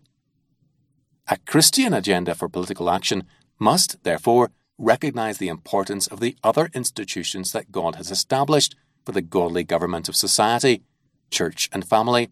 A 1.28 1.38
Christian 1.46 1.94
agenda 1.94 2.34
for 2.34 2.48
political 2.48 2.90
action 2.90 3.24
must, 3.58 4.02
therefore, 4.02 4.50
recognize 4.78 5.38
the 5.38 5.48
importance 5.48 6.06
of 6.06 6.20
the 6.20 6.36
other 6.42 6.70
institutions 6.74 7.52
that 7.52 7.70
God 7.70 7.94
has 7.96 8.10
established 8.10 8.74
for 9.04 9.12
the 9.12 9.22
godly 9.22 9.62
government 9.62 10.08
of 10.08 10.16
society, 10.16 10.82
church, 11.30 11.68
and 11.72 11.86
family, 11.86 12.30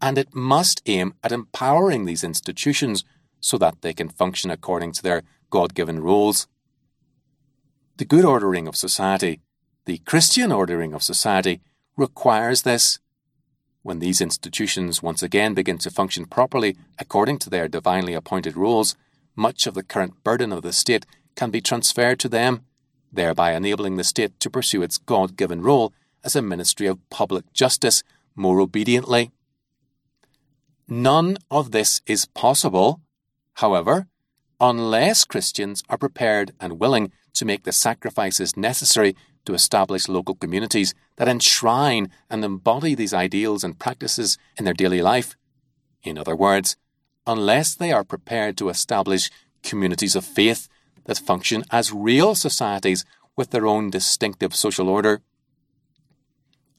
and 0.00 0.18
it 0.18 0.34
must 0.34 0.82
aim 0.86 1.14
at 1.22 1.32
empowering 1.32 2.04
these 2.04 2.24
institutions 2.24 3.04
so 3.40 3.56
that 3.58 3.80
they 3.80 3.94
can 3.94 4.08
function 4.08 4.50
according 4.50 4.92
to 4.92 5.02
their 5.02 5.22
God 5.50 5.74
given 5.74 6.00
roles. 6.00 6.46
The 7.98 8.04
good 8.04 8.26
ordering 8.26 8.68
of 8.68 8.76
society, 8.76 9.40
the 9.86 9.98
Christian 9.98 10.52
ordering 10.52 10.92
of 10.92 11.02
society, 11.02 11.62
requires 11.96 12.60
this. 12.60 12.98
When 13.82 14.00
these 14.00 14.20
institutions 14.20 15.02
once 15.02 15.22
again 15.22 15.54
begin 15.54 15.78
to 15.78 15.90
function 15.90 16.26
properly 16.26 16.76
according 16.98 17.38
to 17.38 17.50
their 17.50 17.68
divinely 17.68 18.12
appointed 18.12 18.54
rules, 18.54 18.96
much 19.34 19.66
of 19.66 19.72
the 19.72 19.82
current 19.82 20.22
burden 20.22 20.52
of 20.52 20.60
the 20.60 20.74
state 20.74 21.06
can 21.36 21.50
be 21.50 21.62
transferred 21.62 22.18
to 22.20 22.28
them, 22.28 22.66
thereby 23.10 23.54
enabling 23.54 23.96
the 23.96 24.04
state 24.04 24.38
to 24.40 24.50
pursue 24.50 24.82
its 24.82 24.98
God 24.98 25.34
given 25.34 25.62
role 25.62 25.94
as 26.22 26.36
a 26.36 26.42
ministry 26.42 26.86
of 26.86 26.98
public 27.08 27.50
justice 27.54 28.02
more 28.34 28.60
obediently. 28.60 29.30
None 30.86 31.38
of 31.50 31.70
this 31.70 32.02
is 32.06 32.26
possible, 32.26 33.00
however, 33.54 34.06
unless 34.60 35.24
Christians 35.24 35.82
are 35.88 35.96
prepared 35.96 36.52
and 36.60 36.78
willing 36.78 37.10
to 37.36 37.44
make 37.44 37.64
the 37.64 37.72
sacrifices 37.72 38.56
necessary 38.56 39.16
to 39.44 39.54
establish 39.54 40.08
local 40.08 40.34
communities 40.34 40.94
that 41.16 41.28
enshrine 41.28 42.10
and 42.28 42.44
embody 42.44 42.94
these 42.94 43.14
ideals 43.14 43.64
and 43.64 43.78
practices 43.78 44.38
in 44.58 44.64
their 44.64 44.74
daily 44.74 45.00
life. 45.00 45.36
In 46.02 46.18
other 46.18 46.36
words, 46.36 46.76
unless 47.26 47.74
they 47.74 47.92
are 47.92 48.04
prepared 48.04 48.56
to 48.56 48.68
establish 48.68 49.30
communities 49.62 50.16
of 50.16 50.24
faith 50.24 50.68
that 51.04 51.18
function 51.18 51.64
as 51.70 51.92
real 51.92 52.34
societies 52.34 53.04
with 53.36 53.50
their 53.50 53.66
own 53.66 53.90
distinctive 53.90 54.54
social 54.54 54.88
order. 54.88 55.20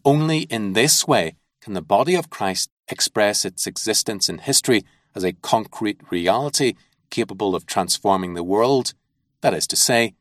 Only 0.04 0.40
in 0.42 0.74
this 0.74 1.08
way 1.08 1.36
can 1.62 1.74
the 1.74 1.82
body 1.82 2.16
of 2.16 2.30
Christ 2.30 2.70
express 2.88 3.46
its 3.46 3.68
existence 3.68 4.30
in 4.30 4.40
history 4.40 4.84
as 5.16 5.24
a 5.24 5.34
concrete 5.34 6.00
reality 6.10 6.74
capable 7.10 7.56
of 7.56 7.66
transforming 7.66 8.34
the 8.34 8.44
world. 8.44 8.94
That 9.42 9.54
is 9.54 9.68
to 9.68 9.76
say, 9.76 10.16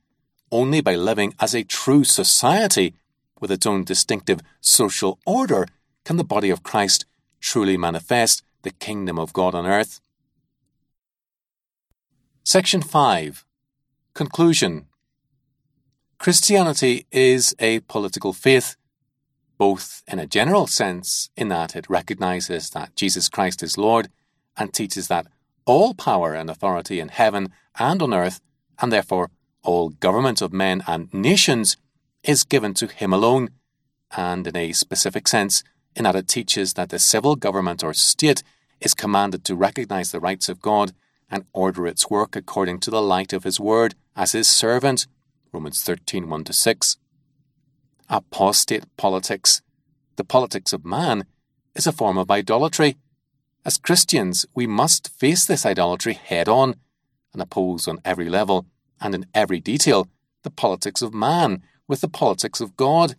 only 0.51 0.81
by 0.81 0.95
living 0.95 1.35
as 1.41 1.55
a 1.55 1.65
true 1.65 2.05
society 2.05 2.95
with 3.41 3.51
its 3.51 3.67
own 3.67 3.85
distinctive 3.85 4.41
social 4.61 5.19
order 5.27 5.67
can 6.05 6.17
the 6.17 6.25
body 6.25 6.51
of 6.51 6.63
Christ 6.63 7.05
truly 7.41 7.77
manifest 7.77 8.43
the 8.63 8.71
kingdom 8.71 9.19
of 9.19 9.33
God 9.33 9.55
on 9.55 9.67
earth. 9.67 10.01
Section 12.45 12.81
5 12.81 13.45
Conclusion 14.15 14.87
Christianity 16.19 17.07
is 17.13 17.55
a 17.59 17.81
political 17.81 18.33
faith, 18.33 18.77
both 19.59 20.03
in 20.07 20.19
a 20.19 20.27
general 20.27 20.67
sense, 20.67 21.29
in 21.37 21.49
that 21.49 21.77
it 21.77 21.91
recognizes 21.91 22.71
that 22.71 22.97
Jesus 22.97 23.29
Christ 23.29 23.63
is 23.63 23.77
Lord 23.77 24.09
and 24.57 24.73
teaches 24.73 25.09
that 25.09 25.27
all 25.67 25.93
power 25.93 26.35
and 26.35 26.49
authority 26.49 27.01
in 27.01 27.09
heaven 27.09 27.53
and 27.79 28.01
on 28.01 28.15
earth, 28.15 28.41
and 28.81 28.91
therefore 28.91 29.31
all 29.67 29.91
government 29.91 30.41
of 30.41 30.53
men 30.53 30.83
and 30.87 31.13
nations, 31.13 31.77
is 32.23 32.45
given 32.45 32.75
to 32.75 32.87
Him 32.87 33.13
alone, 33.13 33.51
and 34.17 34.47
in 34.47 34.57
a 34.57 34.73
specific 34.73 35.29
sense, 35.29 35.63
in 35.95 36.05
that 36.05 36.17
it 36.17 36.29
teaches 36.29 36.75
that 36.75 36.91
the 36.91 36.99
civil 36.99 37.37
government 37.37 37.83
or 37.83 37.95
state 37.95 38.43
is 38.81 38.95
commanded 38.95 39.45
to 39.45 39.55
recognize 39.55 40.13
the 40.13 40.21
rights 40.21 40.49
of 40.49 40.61
God 40.61 40.93
and 41.31 41.45
order 41.53 41.87
its 41.87 42.09
work 42.11 42.37
according 42.37 42.79
to 42.81 42.91
the 42.91 43.03
light 43.03 43.33
of 43.33 43.45
his 43.45 43.59
word 43.59 43.95
as 44.15 44.33
his 44.33 44.49
servant. 44.49 45.07
Romans 45.53 45.83
13 45.83 46.29
1 46.29 46.47
6. 46.47 46.99
Apostate 48.09 48.85
politics, 48.97 49.63
the 50.17 50.25
politics 50.25 50.73
of 50.73 50.85
man, 50.85 51.25
is 51.75 51.87
a 51.87 51.93
form 51.93 52.19
of 52.19 52.31
idolatry. 52.31 52.97
As 53.65 53.79
Christians, 53.79 54.47
we 54.55 54.67
must 54.67 55.09
face 55.09 55.45
this 55.45 55.67
idolatry 55.67 56.15
head 56.15 56.49
on 56.49 56.77
and 57.33 57.43
oppose 57.43 57.89
on 57.89 57.99
every 58.05 58.29
level 58.29 58.67
and 59.01 59.15
in 59.15 59.27
every 59.35 59.61
detail 59.61 60.09
the 60.43 60.51
politics 60.51 61.03
of 61.03 61.15
man 61.15 61.63
with 61.89 62.01
the 62.01 62.09
politics 62.09 62.61
of 62.61 62.77
God. 62.77 63.17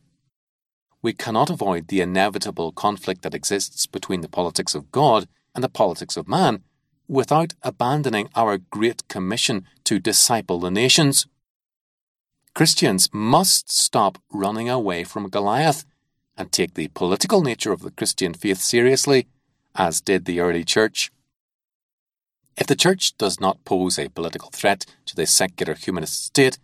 We 1.02 1.14
cannot 1.14 1.50
avoid 1.50 1.88
the 1.88 2.02
inevitable 2.02 2.72
conflict 2.72 3.22
that 3.22 3.34
exists 3.34 3.86
between 3.86 4.22
the 4.22 4.30
politics 4.30 4.76
of 4.76 4.92
God 4.92 5.28
and 5.54 5.64
the 5.64 5.70
politics 5.70 6.18
of 6.18 6.28
man 6.28 6.64
without 7.08 7.54
abandoning 7.64 8.30
our 8.36 8.58
great 8.58 9.08
commission 9.08 9.66
to 9.86 10.00
disciple 10.00 10.60
the 10.60 10.72
nations. 10.72 11.26
Christians 12.54 13.10
must 13.14 13.72
stop 13.72 14.18
running 14.32 14.70
away 14.70 15.04
from 15.04 15.30
Goliath 15.30 15.86
and 16.38 16.52
take 16.52 16.74
the 16.74 16.90
political 16.90 17.42
nature 17.42 17.72
of 17.72 17.82
the 17.82 17.92
Christian 17.92 18.34
faith 18.34 18.60
seriously, 18.60 19.28
as 19.76 20.02
did 20.02 20.26
the 20.26 20.40
early 20.40 20.64
church. 20.64 21.12
If 22.58 22.66
the 22.66 22.76
church 22.76 23.16
does 23.18 23.40
not 23.40 23.64
pose 23.66 24.00
a 24.00 24.10
political 24.10 24.50
threat 24.50 24.86
to 25.06 25.16
the 25.16 25.28
secular 25.28 25.76
humanist 25.76 26.26
state, 26.26 26.58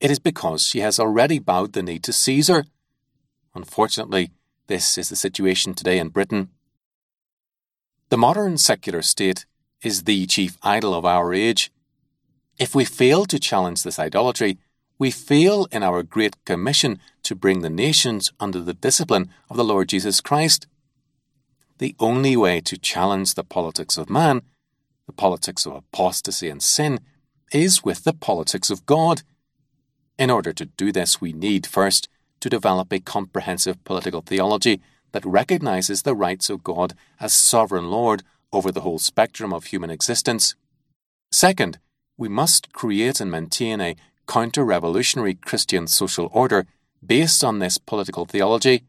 it 0.00 0.10
is 0.10 0.20
because 0.20 0.62
she 0.62 0.80
has 0.80 1.00
already 1.00 1.40
bowed 1.40 1.72
the 1.72 1.82
knee 1.82 1.98
to 2.00 2.12
Caesar. 2.12 2.64
Unfortunately, 3.54 4.30
this 4.68 4.96
is 4.96 5.08
the 5.08 5.16
situation 5.16 5.74
today 5.74 5.98
in 5.98 6.10
Britain. 6.10 6.50
The 8.08 8.16
modern 8.16 8.56
secular 8.56 9.02
state 9.02 9.46
is 9.82 10.04
the 10.04 10.26
chief 10.26 10.58
idol 10.62 10.94
of 10.94 11.04
our 11.04 11.34
age. 11.34 11.72
If 12.56 12.74
we 12.74 12.84
fail 12.84 13.26
to 13.26 13.40
challenge 13.40 13.82
this 13.82 13.98
idolatry, 13.98 14.58
we 14.98 15.10
fail 15.10 15.66
in 15.72 15.82
our 15.82 16.02
great 16.02 16.42
commission 16.44 17.00
to 17.24 17.34
bring 17.34 17.60
the 17.60 17.70
nations 17.70 18.32
under 18.38 18.60
the 18.60 18.74
discipline 18.74 19.30
of 19.50 19.56
the 19.56 19.64
Lord 19.64 19.88
Jesus 19.88 20.20
Christ. 20.20 20.66
The 21.78 21.96
only 21.98 22.36
way 22.36 22.60
to 22.60 22.78
challenge 22.78 23.34
the 23.34 23.44
politics 23.44 23.98
of 23.98 24.08
man, 24.08 24.42
the 25.06 25.12
politics 25.12 25.66
of 25.66 25.74
apostasy 25.74 26.48
and 26.48 26.62
sin, 26.62 27.00
is 27.52 27.84
with 27.84 28.04
the 28.04 28.12
politics 28.12 28.70
of 28.70 28.86
God. 28.86 29.22
In 30.18 30.30
order 30.30 30.52
to 30.52 30.66
do 30.66 30.92
this, 30.92 31.20
we 31.20 31.32
need 31.32 31.66
first 31.66 32.08
to 32.40 32.50
develop 32.50 32.92
a 32.92 33.00
comprehensive 33.00 33.82
political 33.84 34.20
theology 34.20 34.80
that 35.12 35.24
recognizes 35.24 36.02
the 36.02 36.14
rights 36.14 36.50
of 36.50 36.64
God 36.64 36.94
as 37.20 37.32
sovereign 37.32 37.90
Lord 37.90 38.22
over 38.52 38.72
the 38.72 38.82
whole 38.82 38.98
spectrum 38.98 39.52
of 39.52 39.64
human 39.64 39.90
existence. 39.90 40.54
Second, 41.30 41.78
we 42.16 42.28
must 42.28 42.72
create 42.72 43.20
and 43.20 43.30
maintain 43.30 43.80
a 43.80 43.96
counter 44.26 44.64
revolutionary 44.64 45.34
Christian 45.34 45.86
social 45.86 46.28
order 46.32 46.66
based 47.04 47.44
on 47.44 47.58
this 47.58 47.78
political 47.78 48.24
theology. 48.24 48.84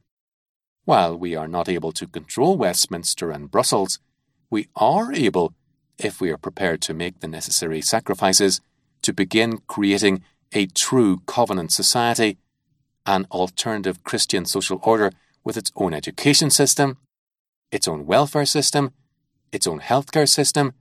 While 0.85 1.17
we 1.17 1.35
are 1.35 1.47
not 1.47 1.67
able 1.69 1.91
to 1.93 2.07
control 2.07 2.57
Westminster 2.57 3.31
and 3.31 3.51
Brussels, 3.51 3.99
we 4.49 4.67
are 4.75 5.13
able, 5.13 5.53
if 5.97 6.21
we 6.21 6.31
are 6.31 6.37
prepared 6.37 6.81
to 6.81 6.93
make 6.93 7.19
the 7.19 7.27
necessary 7.27 7.81
sacrifices, 7.81 8.61
to 9.01 9.13
begin 9.13 9.59
creating 9.67 10.23
a 10.53 10.67
true 10.67 11.21
covenant 11.25 11.71
society, 11.71 12.37
an 13.05 13.25
alternative 13.31 14.03
Christian 14.03 14.45
social 14.45 14.79
order 14.83 15.11
with 15.43 15.57
its 15.57 15.71
own 15.75 15.93
education 15.93 16.49
system, 16.49 16.97
its 17.71 17.87
own 17.87 18.05
welfare 18.05 18.45
system, 18.45 18.91
its 19.51 19.67
own 19.67 19.79
healthcare 19.79 20.27
system, 20.27 20.73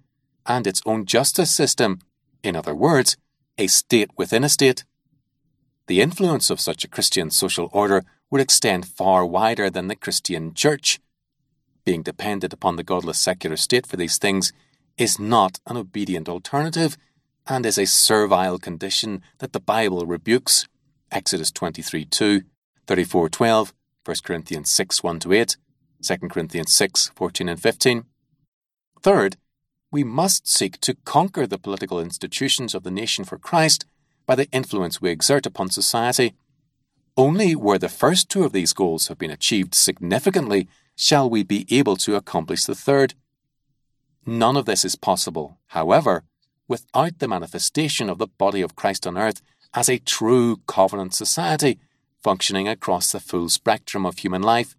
and 0.44 0.66
its 0.66 0.82
own 0.86 1.04
justice 1.04 1.50
system. 1.50 2.00
In 2.42 2.56
other 2.56 2.74
words, 2.74 3.16
a 3.58 3.66
state 3.66 4.10
within 4.16 4.44
a 4.44 4.48
state. 4.48 4.84
The 5.86 6.00
influence 6.00 6.50
of 6.50 6.60
such 6.60 6.84
a 6.84 6.88
Christian 6.88 7.30
social 7.30 7.70
order 7.72 8.04
would 8.30 8.40
extend 8.40 8.86
far 8.86 9.24
wider 9.24 9.70
than 9.70 9.88
the 9.88 9.96
Christian 9.96 10.52
Church. 10.52 11.00
Being 11.84 12.02
dependent 12.02 12.52
upon 12.52 12.74
the 12.74 12.82
godless 12.82 13.18
secular 13.18 13.56
state 13.56 13.86
for 13.86 13.96
these 13.96 14.18
things 14.18 14.52
is 14.98 15.18
not 15.18 15.60
an 15.66 15.76
obedient 15.76 16.28
alternative 16.28 16.96
and 17.46 17.64
is 17.64 17.78
a 17.78 17.86
servile 17.86 18.58
condition 18.58 19.22
that 19.38 19.52
the 19.52 19.60
Bible 19.60 20.06
rebukes. 20.06 20.66
Exodus 21.10 21.50
23 21.52 22.04
2, 22.04 22.42
34 22.86 23.28
12, 23.28 23.74
1 24.04 24.16
Corinthians 24.24 24.70
6 24.70 25.02
1 25.02 25.18
to 25.20 25.32
8, 25.32 25.56
2 26.02 26.16
Corinthians 26.28 26.72
6 26.72 27.10
14 27.14 27.48
and 27.48 27.62
15. 27.62 28.04
Third, 29.00 29.36
we 29.92 30.02
must 30.02 30.48
seek 30.48 30.80
to 30.80 30.96
conquer 31.04 31.46
the 31.46 31.58
political 31.58 32.00
institutions 32.00 32.74
of 32.74 32.82
the 32.82 32.90
nation 32.90 33.24
for 33.24 33.38
Christ 33.38 33.86
by 34.26 34.34
the 34.34 34.50
influence 34.50 35.00
we 35.00 35.10
exert 35.10 35.46
upon 35.46 35.70
society. 35.70 36.34
Only 37.16 37.54
where 37.54 37.78
the 37.78 37.88
first 37.88 38.28
two 38.28 38.44
of 38.44 38.52
these 38.52 38.72
goals 38.72 39.08
have 39.08 39.16
been 39.16 39.30
achieved 39.30 39.74
significantly 39.74 40.68
shall 40.96 41.30
we 41.30 41.44
be 41.44 41.66
able 41.70 41.96
to 41.96 42.16
accomplish 42.16 42.64
the 42.64 42.74
third. 42.74 43.14
None 44.26 44.56
of 44.56 44.64
this 44.64 44.84
is 44.84 44.96
possible, 44.96 45.58
however, 45.68 46.24
without 46.66 47.20
the 47.20 47.28
manifestation 47.28 48.10
of 48.10 48.18
the 48.18 48.26
body 48.26 48.60
of 48.60 48.74
Christ 48.74 49.06
on 49.06 49.16
earth 49.16 49.40
as 49.72 49.88
a 49.88 50.00
true 50.00 50.56
covenant 50.66 51.14
society 51.14 51.78
functioning 52.22 52.66
across 52.66 53.12
the 53.12 53.20
full 53.20 53.48
spectrum 53.48 54.04
of 54.04 54.18
human 54.18 54.42
life. 54.42 54.74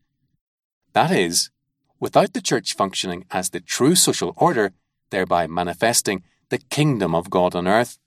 That 0.92 1.12
is, 1.12 1.50
without 1.98 2.34
the 2.34 2.42
church 2.42 2.76
functioning 2.76 3.24
as 3.32 3.50
the 3.50 3.62
true 3.62 3.96
social 3.96 4.34
order, 4.36 4.74
thereby 5.12 5.48
manifesting 5.48 6.24
the 6.50 6.58
kingdom 6.58 7.16
of 7.16 7.30
God 7.30 7.56
on 7.56 7.68
earth. 7.68 8.00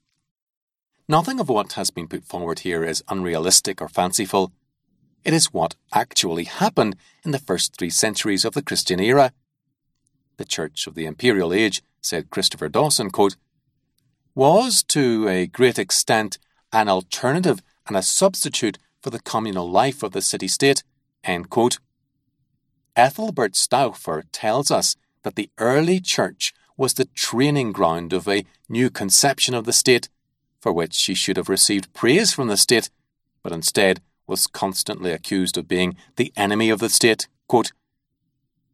Nothing 1.07 1.39
of 1.39 1.49
what 1.49 1.73
has 1.73 1.89
been 1.89 2.07
put 2.07 2.23
forward 2.23 2.59
here 2.59 2.83
is 2.83 3.03
unrealistic 3.09 3.81
or 3.81 3.89
fanciful. 3.89 4.51
It 5.23 5.33
is 5.33 5.53
what 5.53 5.75
actually 5.91 6.43
happened 6.43 6.95
in 7.25 7.31
the 7.31 7.39
first 7.39 7.77
three 7.77 7.89
centuries 7.89 8.45
of 8.45 8.53
the 8.53 8.61
Christian 8.61 8.99
era. 8.99 9.33
The 10.41 10.45
Church 10.45 10.87
of 10.87 10.95
the 10.95 11.05
Imperial 11.05 11.53
Age, 11.53 11.83
said 12.01 12.31
Christopher 12.31 12.67
Dawson, 12.67 13.11
quote, 13.11 13.35
was 14.33 14.81
to 14.85 15.27
a 15.27 15.45
great 15.45 15.77
extent 15.77 16.39
an 16.73 16.89
alternative 16.89 17.61
and 17.85 17.95
a 17.95 18.01
substitute 18.01 18.79
for 19.03 19.11
the 19.11 19.19
communal 19.19 19.69
life 19.69 20.01
of 20.01 20.13
the 20.13 20.21
city 20.23 20.47
state. 20.47 20.83
Ethelbert 22.95 23.55
Stauffer 23.55 24.23
tells 24.31 24.71
us 24.71 24.95
that 25.21 25.35
the 25.35 25.51
early 25.59 25.99
church 25.99 26.55
was 26.75 26.95
the 26.95 27.05
training 27.13 27.71
ground 27.71 28.11
of 28.11 28.27
a 28.27 28.43
new 28.67 28.89
conception 28.89 29.53
of 29.53 29.65
the 29.65 29.73
state, 29.73 30.09
for 30.59 30.73
which 30.73 30.95
she 30.95 31.13
should 31.13 31.37
have 31.37 31.49
received 31.49 31.93
praise 31.93 32.33
from 32.33 32.47
the 32.47 32.57
state, 32.57 32.89
but 33.43 33.51
instead 33.51 34.01
was 34.25 34.47
constantly 34.47 35.11
accused 35.11 35.55
of 35.55 35.67
being 35.67 35.95
the 36.15 36.33
enemy 36.35 36.71
of 36.71 36.79
the 36.79 36.89
state. 36.89 37.27
Quote, 37.47 37.73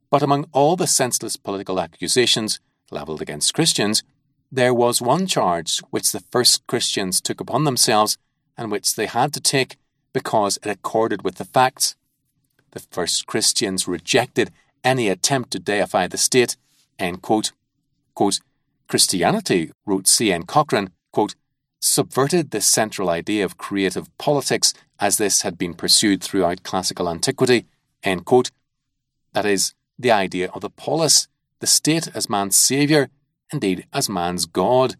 but 0.09 0.23
among 0.23 0.47
all 0.51 0.75
the 0.75 0.87
senseless 0.87 1.35
political 1.35 1.79
accusations 1.79 2.59
levelled 2.91 3.21
against 3.21 3.53
Christians, 3.53 4.03
there 4.51 4.73
was 4.73 5.01
one 5.01 5.27
charge 5.27 5.79
which 5.89 6.11
the 6.11 6.21
first 6.31 6.65
Christians 6.67 7.19
took 7.19 7.41
upon 7.41 7.65
themselves 7.65 8.17
and 8.57 8.71
which 8.71 8.95
they 8.95 9.05
had 9.05 9.33
to 9.33 9.41
take 9.41 9.77
because 10.13 10.57
it 10.63 10.69
accorded 10.69 11.23
with 11.23 11.35
the 11.35 11.45
facts. 11.45 11.95
The 12.71 12.79
first 12.79 13.27
Christians 13.27 13.87
rejected 13.87 14.51
any 14.83 15.09
attempt 15.09 15.51
to 15.51 15.59
deify 15.59 16.07
the 16.07 16.17
state. 16.17 16.55
Quote. 17.21 17.51
Quote, 18.15 18.39
Christianity, 18.87 19.71
wrote 19.85 20.07
C.N. 20.07 20.43
Cochrane, 20.43 20.91
quote, 21.11 21.35
subverted 21.79 22.51
the 22.51 22.61
central 22.61 23.09
idea 23.09 23.43
of 23.45 23.57
creative 23.57 24.09
politics 24.17 24.73
as 24.99 25.17
this 25.17 25.41
had 25.41 25.57
been 25.57 25.73
pursued 25.73 26.23
throughout 26.23 26.63
classical 26.63 27.09
antiquity. 27.09 27.65
That 28.03 29.45
is, 29.45 29.73
the 29.97 30.11
idea 30.11 30.49
of 30.53 30.61
the 30.61 30.69
polis, 30.69 31.27
the 31.59 31.67
state 31.67 32.07
as 32.13 32.29
man's 32.29 32.55
saviour, 32.55 33.09
indeed 33.51 33.85
as 33.93 34.09
man's 34.09 34.45
God. 34.45 34.95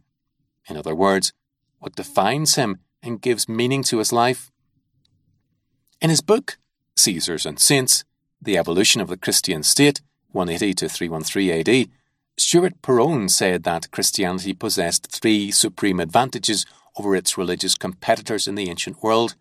In 0.69 0.77
other 0.77 0.95
words, 0.95 1.33
what 1.79 1.95
defines 1.95 2.55
him 2.55 2.79
and 3.03 3.21
gives 3.21 3.47
meaning 3.47 3.83
to 3.83 3.99
his 3.99 4.11
life. 4.11 4.51
In 6.01 6.09
his 6.09 6.21
book, 6.21 6.57
Caesars 6.95 7.45
and 7.45 7.59
Saints 7.59 8.03
The 8.41 8.57
Evolution 8.57 9.01
of 9.01 9.07
the 9.07 9.17
Christian 9.17 9.63
State, 9.63 10.01
180 10.31 10.73
to 10.75 10.89
313 10.89 11.51
AD, 11.51 11.89
Stewart 12.37 12.79
Perowne 12.83 13.29
said 13.29 13.63
that 13.63 13.89
Christianity 13.91 14.53
possessed 14.53 15.11
three 15.11 15.49
supreme 15.49 15.99
advantages 15.99 16.65
over 16.95 17.15
its 17.15 17.37
religious 17.37 17.75
competitors 17.75 18.47
in 18.47 18.55
the 18.55 18.69
ancient 18.69 19.01
world. 19.01 19.35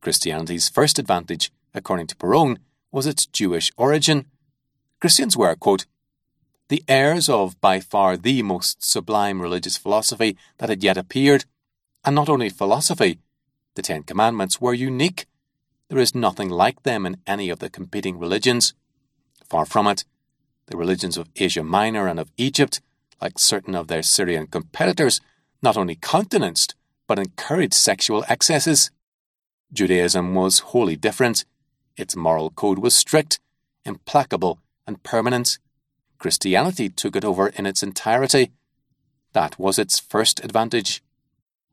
Christianity's 0.00 0.68
first 0.68 0.98
advantage, 0.98 1.50
according 1.74 2.06
to 2.08 2.16
Perowne, 2.16 2.58
was 2.92 3.06
its 3.06 3.24
Jewish 3.26 3.70
origin. 3.76 4.26
Christians 5.04 5.36
were, 5.36 5.54
quote, 5.54 5.84
the 6.68 6.82
heirs 6.88 7.28
of 7.28 7.60
by 7.60 7.78
far 7.78 8.16
the 8.16 8.40
most 8.40 8.82
sublime 8.82 9.42
religious 9.42 9.76
philosophy 9.76 10.34
that 10.56 10.70
had 10.70 10.82
yet 10.82 10.96
appeared. 10.96 11.44
And 12.06 12.14
not 12.14 12.30
only 12.30 12.48
philosophy, 12.48 13.18
the 13.74 13.82
Ten 13.82 14.04
Commandments 14.04 14.62
were 14.62 14.72
unique. 14.72 15.26
There 15.90 15.98
is 15.98 16.14
nothing 16.14 16.48
like 16.48 16.84
them 16.84 17.04
in 17.04 17.18
any 17.26 17.50
of 17.50 17.58
the 17.58 17.68
competing 17.68 18.18
religions. 18.18 18.72
Far 19.46 19.66
from 19.66 19.88
it, 19.88 20.06
the 20.68 20.78
religions 20.78 21.18
of 21.18 21.28
Asia 21.36 21.62
Minor 21.62 22.08
and 22.08 22.18
of 22.18 22.32
Egypt, 22.38 22.80
like 23.20 23.38
certain 23.38 23.74
of 23.74 23.88
their 23.88 24.02
Syrian 24.02 24.46
competitors, 24.46 25.20
not 25.60 25.76
only 25.76 25.96
countenanced 25.96 26.76
but 27.06 27.18
encouraged 27.18 27.74
sexual 27.74 28.24
excesses. 28.26 28.90
Judaism 29.70 30.34
was 30.34 30.60
wholly 30.70 30.96
different. 30.96 31.44
Its 31.94 32.16
moral 32.16 32.48
code 32.48 32.78
was 32.78 32.96
strict, 32.96 33.38
implacable, 33.84 34.60
and 34.86 35.02
permanent. 35.02 35.58
Christianity 36.18 36.88
took 36.88 37.16
it 37.16 37.24
over 37.24 37.48
in 37.48 37.66
its 37.66 37.82
entirety. 37.82 38.52
That 39.32 39.58
was 39.58 39.78
its 39.78 39.98
first 39.98 40.42
advantage. 40.44 41.02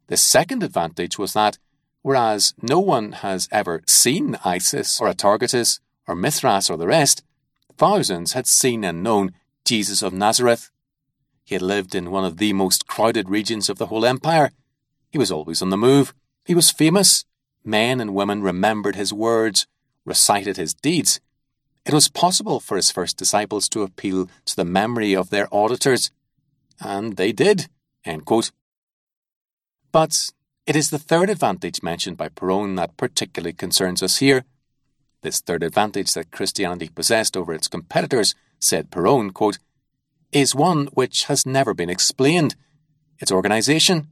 The 0.08 0.18
second 0.18 0.64
advantage 0.64 1.18
was 1.18 1.34
that, 1.34 1.58
whereas 2.02 2.54
no 2.62 2.80
one 2.80 3.12
has 3.14 3.48
ever 3.52 3.82
seen 3.88 4.38
Isis 4.44 5.00
or 5.00 5.08
Atargatis 5.08 5.80
or 6.08 6.16
Mithras 6.16 6.70
or 6.70 6.78
the 6.78 6.88
rest, 6.88 7.24
thousands 7.78 8.34
had 8.34 8.48
seen 8.48 8.84
and 8.84 9.04
known 9.04 9.34
Jesus 9.64 10.02
of 10.02 10.14
Nazareth. 10.14 10.70
He 11.44 11.56
had 11.56 11.62
lived 11.62 11.96
in 11.96 12.12
one 12.12 12.26
of 12.26 12.38
the 12.38 12.54
most 12.54 12.88
crowded 12.88 13.30
regions 13.30 13.70
of 13.70 13.78
the 13.78 13.88
whole 13.88 14.06
empire. 14.06 14.52
He 15.10 15.18
was 15.18 15.32
always 15.32 15.62
on 15.62 15.70
the 15.70 15.78
move. 15.78 16.14
He 16.46 16.56
was 16.56 16.72
famous. 16.72 17.26
Men 17.64 18.02
and 18.02 18.16
women 18.16 18.42
remembered 18.42 18.96
his 18.96 19.14
words, 19.14 19.68
recited 20.04 20.58
his 20.58 20.74
deeds, 20.74 21.20
it 21.86 21.94
was 21.94 22.10
possible 22.10 22.60
for 22.60 22.76
his 22.76 22.92
first 22.92 23.18
disciples 23.18 23.68
to 23.70 23.84
appeal 23.84 24.30
to 24.46 24.56
the 24.56 24.66
memory 24.66 25.16
of 25.16 25.30
their 25.30 25.48
auditors, 25.52 26.12
and 26.80 27.18
they 27.18 27.32
did. 27.32 27.68
But 29.92 30.32
it 30.68 30.76
is 30.76 30.90
the 30.90 31.00
third 31.00 31.30
advantage 31.30 31.84
mentioned 31.84 32.18
by 32.18 32.30
Perowne 32.30 32.76
that 32.78 32.98
particularly 32.98 33.54
concerns 33.54 34.04
us 34.04 34.18
here. 34.18 34.46
This 35.22 35.42
third 35.42 35.64
advantage 35.64 36.14
that 36.14 36.32
Christianity 36.32 36.90
possessed 36.90 37.36
over 37.36 37.54
its 37.54 37.68
competitors, 37.68 38.36
said 38.60 38.92
Perowne, 38.92 39.34
quote, 39.34 39.60
is 40.32 40.56
one 40.56 40.88
which 40.94 41.26
has 41.26 41.46
never 41.46 41.74
been 41.74 41.90
explained 41.90 42.56
its 43.20 43.32
organization. 43.32 44.08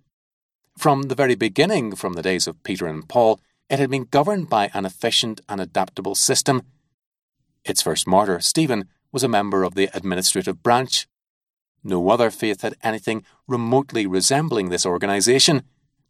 From 0.78 1.04
the 1.04 1.16
very 1.16 1.36
beginning, 1.36 1.96
from 1.96 2.14
the 2.14 2.22
days 2.22 2.48
of 2.48 2.62
Peter 2.64 2.88
and 2.88 3.08
Paul, 3.08 3.40
it 3.70 3.80
had 3.80 3.90
been 3.90 4.06
governed 4.06 4.50
by 4.50 4.70
an 4.74 4.86
efficient 4.86 5.42
and 5.48 5.62
adaptable 5.62 6.16
system 6.16 6.64
its 7.66 7.82
first 7.82 8.08
martyr, 8.08 8.40
Stephen, 8.40 8.88
was 9.12 9.24
a 9.24 9.28
member 9.28 9.64
of 9.64 9.76
the 9.76 9.90
administrative 9.94 10.62
branch. 10.64 11.08
No 11.84 12.10
other 12.10 12.30
faith 12.30 12.62
had 12.62 12.76
anything 12.84 13.24
remotely 13.48 14.06
resembling 14.06 14.70
this 14.70 14.86
organization. 14.86 15.64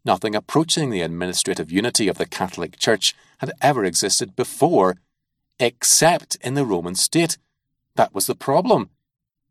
Nothing 0.04 0.36
approaching 0.36 0.90
the 0.90 1.02
administrative 1.02 1.72
unity 1.72 2.08
of 2.08 2.18
the 2.18 2.26
Catholic 2.26 2.78
Church 2.78 3.14
had 3.40 3.52
ever 3.62 3.86
existed 3.86 4.36
before, 4.36 4.98
except 5.60 6.38
in 6.42 6.54
the 6.54 6.66
Roman 6.66 6.96
state. 6.96 7.38
That 7.96 8.14
was 8.14 8.28
the 8.28 8.36
problem. 8.36 8.90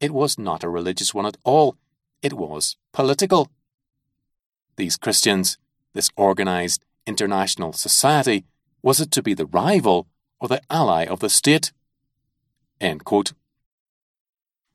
It 0.01 0.12
was 0.12 0.39
not 0.39 0.65
a 0.65 0.69
religious 0.69 1.12
one 1.12 1.27
at 1.27 1.37
all, 1.45 1.77
it 2.23 2.33
was 2.33 2.77
political. 2.93 3.51
These 4.77 4.97
Christians, 4.97 5.59
this 5.93 6.11
organized 6.16 6.85
international 7.07 7.73
society, 7.73 8.45
was 8.83 9.01
it 9.01 9.11
to 9.12 9.23
be 9.23 9.35
the 9.35 9.47
rival 9.47 10.07
or 10.41 10.49
the 10.49 10.62
ally 10.70 11.05
of 11.05 11.20
the 11.20 11.31
state? 11.31 11.73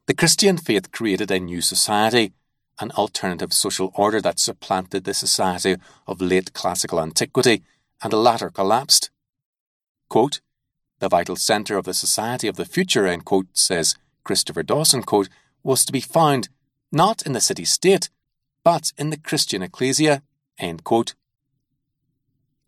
The 0.08 0.14
Christian 0.14 0.58
faith 0.58 0.92
created 0.92 1.32
a 1.32 1.40
new 1.40 1.62
society, 1.62 2.34
an 2.80 2.92
alternative 2.92 3.54
social 3.54 3.92
order 3.96 4.20
that 4.22 4.40
supplanted 4.40 5.06
the 5.06 5.14
society 5.14 5.78
of 6.06 6.22
late 6.22 6.54
classical 6.54 7.00
antiquity 7.00 7.64
and 8.02 8.12
the 8.12 8.18
latter 8.18 8.50
collapsed. 8.50 9.10
Quote, 10.10 10.42
the 11.00 11.10
vital 11.10 11.36
centre 11.36 11.78
of 11.78 11.86
the 11.86 11.94
society 11.94 12.48
of 12.48 12.56
the 12.56 12.66
future, 12.66 13.08
end 13.08 13.26
quote, 13.26 13.48
says 13.54 13.96
Christopher 14.24 14.64
Dawson, 14.64 15.04
quote, 15.04 15.30
was 15.64 15.86
to 15.86 15.94
be 15.94 16.02
found 16.02 16.50
not 16.92 17.26
in 17.26 17.34
the 17.34 17.42
city 17.42 17.66
state, 17.66 18.10
but 18.64 18.92
in 18.98 19.10
the 19.10 19.18
Christian 19.18 19.62
ecclesia, 19.62 20.22
end 20.58 20.84
quote. 20.84 21.16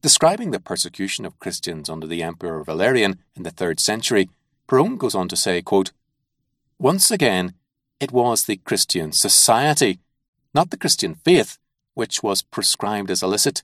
Describing 0.01 0.51
the 0.51 0.59
persecution 0.59 1.25
of 1.25 1.39
Christians 1.39 1.89
under 1.89 2.07
the 2.07 2.23
Emperor 2.23 2.63
Valerian 2.63 3.19
in 3.35 3.43
the 3.43 3.51
third 3.51 3.79
century, 3.79 4.29
Perowne 4.67 4.97
goes 4.97 5.15
on 5.15 5.27
to 5.27 5.35
say, 5.35 5.61
quote, 5.61 5.91
Once 6.79 7.11
again, 7.11 7.53
it 7.99 8.11
was 8.11 8.45
the 8.45 8.57
Christian 8.57 9.11
society, 9.11 9.99
not 10.53 10.69
the 10.71 10.77
Christian 10.77 11.15
faith, 11.15 11.57
which 11.93 12.23
was 12.23 12.41
prescribed 12.41 13.11
as 13.11 13.23
illicit. 13.23 13.63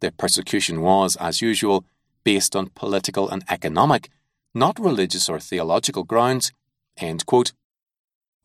The 0.00 0.10
persecution 0.12 0.80
was, 0.80 1.16
as 1.16 1.40
usual, 1.40 1.84
based 2.24 2.56
on 2.56 2.70
political 2.74 3.28
and 3.28 3.44
economic, 3.48 4.10
not 4.54 4.78
religious 4.78 5.28
or 5.28 5.40
theological 5.40 6.04
grounds. 6.04 6.52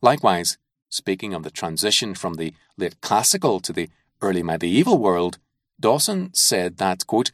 Likewise, 0.02 0.58
speaking 0.88 1.34
of 1.34 1.42
the 1.42 1.50
transition 1.50 2.14
from 2.14 2.34
the 2.34 2.54
late 2.76 3.00
classical 3.00 3.60
to 3.60 3.72
the 3.72 3.88
early 4.22 4.42
medieval 4.42 4.98
world, 4.98 5.38
Dawson 5.78 6.32
said 6.34 6.76
that, 6.78 7.06
quote, 7.06 7.30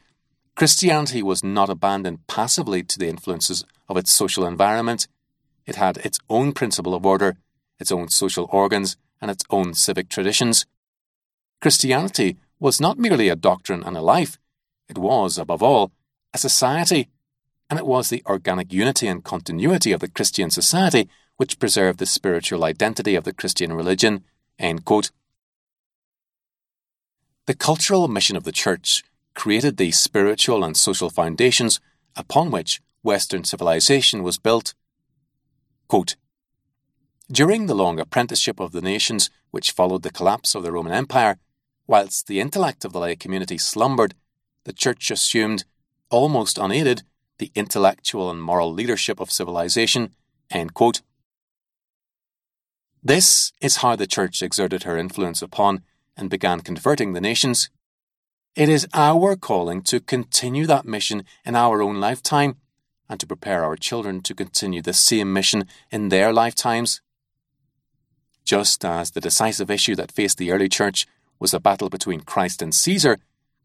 Christianity 0.55 1.21
was 1.21 1.43
not 1.43 1.69
abandoned 1.69 2.25
passively 2.27 2.81
to 2.83 2.97
the 2.97 3.07
influences 3.07 3.63
of 3.87 3.97
its 3.97 4.11
social 4.11 4.45
environment. 4.45 5.07
It 5.65 5.75
had 5.75 5.97
its 5.97 6.19
own 6.29 6.53
principle 6.53 6.93
of 6.93 7.05
order, 7.05 7.37
its 7.79 7.91
own 7.91 8.09
social 8.09 8.47
organs, 8.51 8.97
and 9.21 9.31
its 9.31 9.43
own 9.49 9.73
civic 9.73 10.09
traditions. 10.09 10.65
Christianity 11.61 12.37
was 12.59 12.81
not 12.81 12.97
merely 12.97 13.29
a 13.29 13.35
doctrine 13.35 13.83
and 13.83 13.97
a 13.97 14.01
life, 14.01 14.37
it 14.89 14.97
was, 14.97 15.37
above 15.37 15.61
all, 15.61 15.91
a 16.33 16.37
society, 16.37 17.09
and 17.69 17.77
it 17.77 17.85
was 17.85 18.09
the 18.09 18.23
organic 18.25 18.71
unity 18.71 19.07
and 19.07 19.23
continuity 19.23 19.91
of 19.91 19.99
the 19.99 20.07
Christian 20.07 20.49
society 20.49 21.09
which 21.35 21.59
preserved 21.59 21.99
the 21.99 22.05
spiritual 22.05 22.63
identity 22.63 23.15
of 23.15 23.23
the 23.23 23.33
Christian 23.33 23.73
religion. 23.73 24.23
The 24.59 25.09
cultural 27.57 28.07
mission 28.07 28.35
of 28.35 28.43
the 28.43 28.51
Church 28.51 29.03
created 29.35 29.77
the 29.77 29.91
spiritual 29.91 30.63
and 30.63 30.75
social 30.75 31.09
foundations 31.09 31.79
upon 32.15 32.49
which 32.49 32.81
Western 33.07 33.45
civilization 33.45 34.21
was 34.21 34.37
built. 34.37 34.73
Quote, 35.87 36.17
During 37.31 37.65
the 37.65 37.73
long 37.73 38.01
apprenticeship 38.01 38.59
of 38.59 38.73
the 38.73 38.81
nations 38.81 39.29
which 39.49 39.71
followed 39.71 40.03
the 40.03 40.11
collapse 40.11 40.53
of 40.55 40.63
the 40.63 40.73
Roman 40.73 40.91
Empire, 40.91 41.39
whilst 41.87 42.27
the 42.27 42.41
intellect 42.41 42.83
of 42.83 42.91
the 42.91 42.99
lay 42.99 43.15
community 43.15 43.57
slumbered, 43.57 44.13
the 44.65 44.73
Church 44.73 45.09
assumed 45.09 45.63
almost 46.09 46.57
unaided, 46.57 47.03
the 47.37 47.49
intellectual 47.55 48.29
and 48.29 48.41
moral 48.41 48.73
leadership 48.73 49.21
of 49.21 49.31
civilization. 49.31 50.13
This 53.01 53.53
is 53.61 53.77
how 53.77 53.95
the 53.95 54.07
Church 54.07 54.41
exerted 54.41 54.83
her 54.83 54.97
influence 54.97 55.41
upon 55.41 55.81
and 56.17 56.29
began 56.29 56.59
converting 56.59 57.13
the 57.13 57.21
nations. 57.21 57.69
It 58.53 58.67
is 58.67 58.85
our 58.93 59.37
calling 59.37 59.81
to 59.83 60.01
continue 60.01 60.65
that 60.65 60.85
mission 60.85 61.23
in 61.45 61.55
our 61.55 61.81
own 61.81 62.01
lifetime 62.01 62.57
and 63.09 63.19
to 63.19 63.27
prepare 63.27 63.63
our 63.63 63.75
children 63.75 64.21
to 64.21 64.35
continue 64.35 64.81
the 64.81 64.93
same 64.93 65.31
mission 65.33 65.65
in 65.91 66.09
their 66.09 66.33
lifetimes. 66.33 67.01
Just 68.43 68.83
as 68.85 69.11
the 69.11 69.21
decisive 69.21 69.69
issue 69.69 69.95
that 69.95 70.11
faced 70.11 70.37
the 70.37 70.51
early 70.51 70.69
church 70.69 71.05
was 71.39 71.53
a 71.53 71.59
battle 71.59 71.89
between 71.89 72.21
Christ 72.21 72.61
and 72.61 72.73
Caesar, 72.73 73.17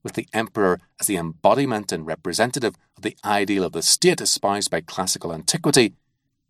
with 0.02 0.14
the 0.14 0.28
emperor 0.32 0.80
as 1.00 1.06
the 1.06 1.16
embodiment 1.16 1.92
and 1.92 2.06
representative 2.06 2.74
of 2.96 3.02
the 3.02 3.16
ideal 3.24 3.64
of 3.64 3.72
the 3.72 3.82
state 3.82 4.20
espoused 4.20 4.70
by 4.70 4.80
classical 4.80 5.32
antiquity, 5.32 5.94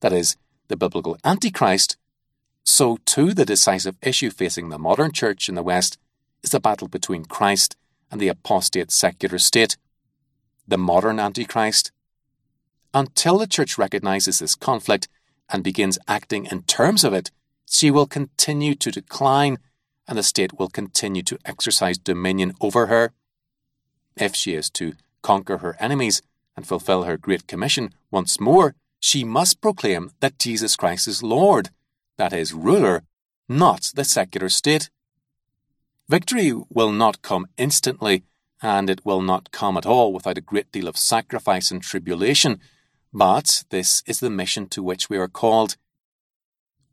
that 0.01 0.13
is, 0.13 0.37
the 0.69 0.77
biblical 0.77 1.19
Antichrist, 1.23 1.97
so 2.65 2.99
too 3.05 3.35
the 3.35 3.45
decisive 3.45 3.97
issue 4.03 4.31
facing 4.31 4.69
the 4.69 4.79
modern 4.79 5.13
church 5.13 5.49
in 5.49 5.55
the 5.55 5.63
West 5.63 5.99
is 6.43 6.51
the 6.51 6.61
battle 6.61 6.89
between 6.89 7.25
Christ 7.25 7.77
and 8.11 8.21
the 8.21 8.29
apostate 8.29 8.91
secular 8.91 9.39
state, 9.39 9.77
the 10.67 10.79
modern 10.79 11.19
Antichrist. 11.19 11.93
Until 12.95 13.39
the 13.39 13.47
church 13.47 13.79
recognizes 13.79 14.39
this 14.39 14.55
conflict 14.55 15.09
and 15.49 15.65
begins 15.65 15.99
acting 16.07 16.47
in 16.47 16.63
terms 16.63 17.05
of 17.05 17.13
it, 17.13 17.31
she 17.67 17.91
will 17.91 18.07
continue 18.07 18.75
to 18.75 18.91
decline 18.91 19.59
and 20.07 20.19
the 20.19 20.23
state 20.23 20.59
will 20.59 20.69
continue 20.69 21.23
to 21.23 21.39
exercise 21.45 21.97
dominion 21.97 22.53
over 22.61 22.87
her. 22.87 23.13
If 24.17 24.35
she 24.35 24.55
is 24.55 24.69
to 24.71 24.95
conquer 25.23 25.59
her 25.59 25.77
enemies 25.81 26.23
and 26.57 26.67
fulfill 26.67 27.05
her 27.05 27.17
great 27.17 27.47
commission 27.47 27.95
once 28.11 28.41
more, 28.41 28.75
she 29.01 29.25
must 29.25 29.61
proclaim 29.61 30.11
that 30.21 30.39
Jesus 30.39 30.77
Christ 30.77 31.09
is 31.09 31.23
Lord, 31.23 31.71
that 32.19 32.33
is, 32.33 32.53
ruler, 32.53 33.05
not 33.49 33.93
the 33.95 34.05
secular 34.05 34.49
state. 34.49 34.91
Victory 36.09 36.53
will 36.69 36.93
not 36.93 37.23
come 37.23 37.47
instantly, 37.57 38.25
and 38.61 38.91
it 38.91 39.05
will 39.05 39.23
not 39.23 39.51
come 39.51 39.77
at 39.77 39.87
all 39.87 40.13
without 40.13 40.39
a 40.39 40.43
great 40.43 40.71
deal 40.73 40.89
of 40.89 40.97
sacrifice 40.97 41.71
and 41.71 41.83
tribulation, 41.83 42.61
but 43.13 43.65
this 43.71 44.03
is 44.07 44.21
the 44.21 44.31
mission 44.31 44.69
to 44.69 44.83
which 44.83 45.11
we 45.11 45.19
are 45.19 45.29
called. 45.29 45.77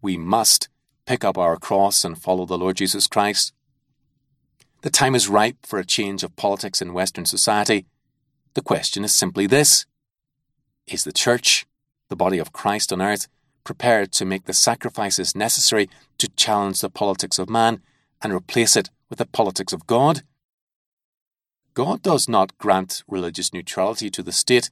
We 0.02 0.18
must 0.18 0.70
pick 1.06 1.24
up 1.24 1.38
our 1.38 1.58
cross 1.58 2.04
and 2.04 2.22
follow 2.22 2.46
the 2.46 2.58
Lord 2.58 2.78
Jesus 2.78 3.08
Christ. 3.08 3.54
The 4.82 4.90
time 4.90 5.16
is 5.16 5.28
ripe 5.28 5.66
for 5.66 5.80
a 5.80 5.86
change 5.86 6.24
of 6.24 6.36
politics 6.36 6.82
in 6.82 6.94
Western 6.94 7.26
society. 7.26 7.86
The 8.54 8.62
question 8.62 9.04
is 9.04 9.14
simply 9.14 9.48
this 9.48 9.86
Is 10.88 11.04
the 11.04 11.12
Church, 11.12 11.66
the 12.10 12.16
body 12.16 12.38
of 12.38 12.54
Christ 12.54 12.94
on 12.94 13.02
earth, 13.02 13.28
prepared 13.64 14.12
to 14.14 14.26
make 14.26 14.46
the 14.46 14.54
sacrifices 14.54 15.36
necessary 15.36 15.90
to 16.18 16.30
challenge 16.30 16.82
the 16.82 16.90
politics 16.90 17.40
of 17.40 17.50
man 17.50 17.82
and 18.22 18.34
replace 18.34 18.76
it 18.76 18.90
with 19.10 19.20
the 19.20 19.26
politics 19.26 19.74
of 19.74 19.88
God? 19.88 20.24
God 21.74 22.02
does 22.02 22.28
not 22.28 22.58
grant 22.58 23.04
religious 23.08 23.54
neutrality 23.54 24.10
to 24.10 24.24
the 24.24 24.32
state. 24.32 24.70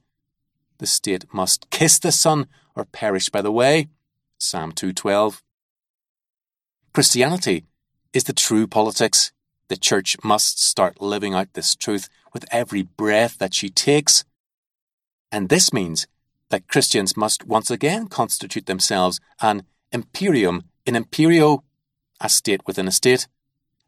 The 0.78 0.86
state 0.86 1.24
must 1.32 1.70
kiss 1.70 1.98
the 1.98 2.12
Son 2.12 2.46
or 2.74 2.84
perish 2.84 3.28
by 3.28 3.42
the 3.42 3.52
way. 3.52 3.88
Psalm 4.38 4.72
212. 4.72 5.42
Christianity 6.92 7.64
is 8.12 8.24
the 8.24 8.32
true 8.32 8.66
politics 8.66 9.32
the 9.68 9.76
church 9.76 10.16
must 10.24 10.62
start 10.62 11.00
living 11.00 11.34
out 11.34 11.52
this 11.52 11.74
truth 11.74 12.08
with 12.32 12.46
every 12.50 12.82
breath 12.82 13.38
that 13.38 13.54
she 13.54 13.68
takes. 13.68 14.24
And 15.30 15.48
this 15.48 15.72
means 15.72 16.06
that 16.48 16.68
Christians 16.68 17.16
must 17.16 17.46
once 17.46 17.70
again 17.70 18.08
constitute 18.08 18.66
themselves 18.66 19.20
an 19.40 19.64
imperium 19.92 20.64
in 20.86 20.96
imperio, 20.96 21.64
a 22.20 22.30
state 22.30 22.62
within 22.66 22.88
a 22.88 22.92
state, 22.92 23.28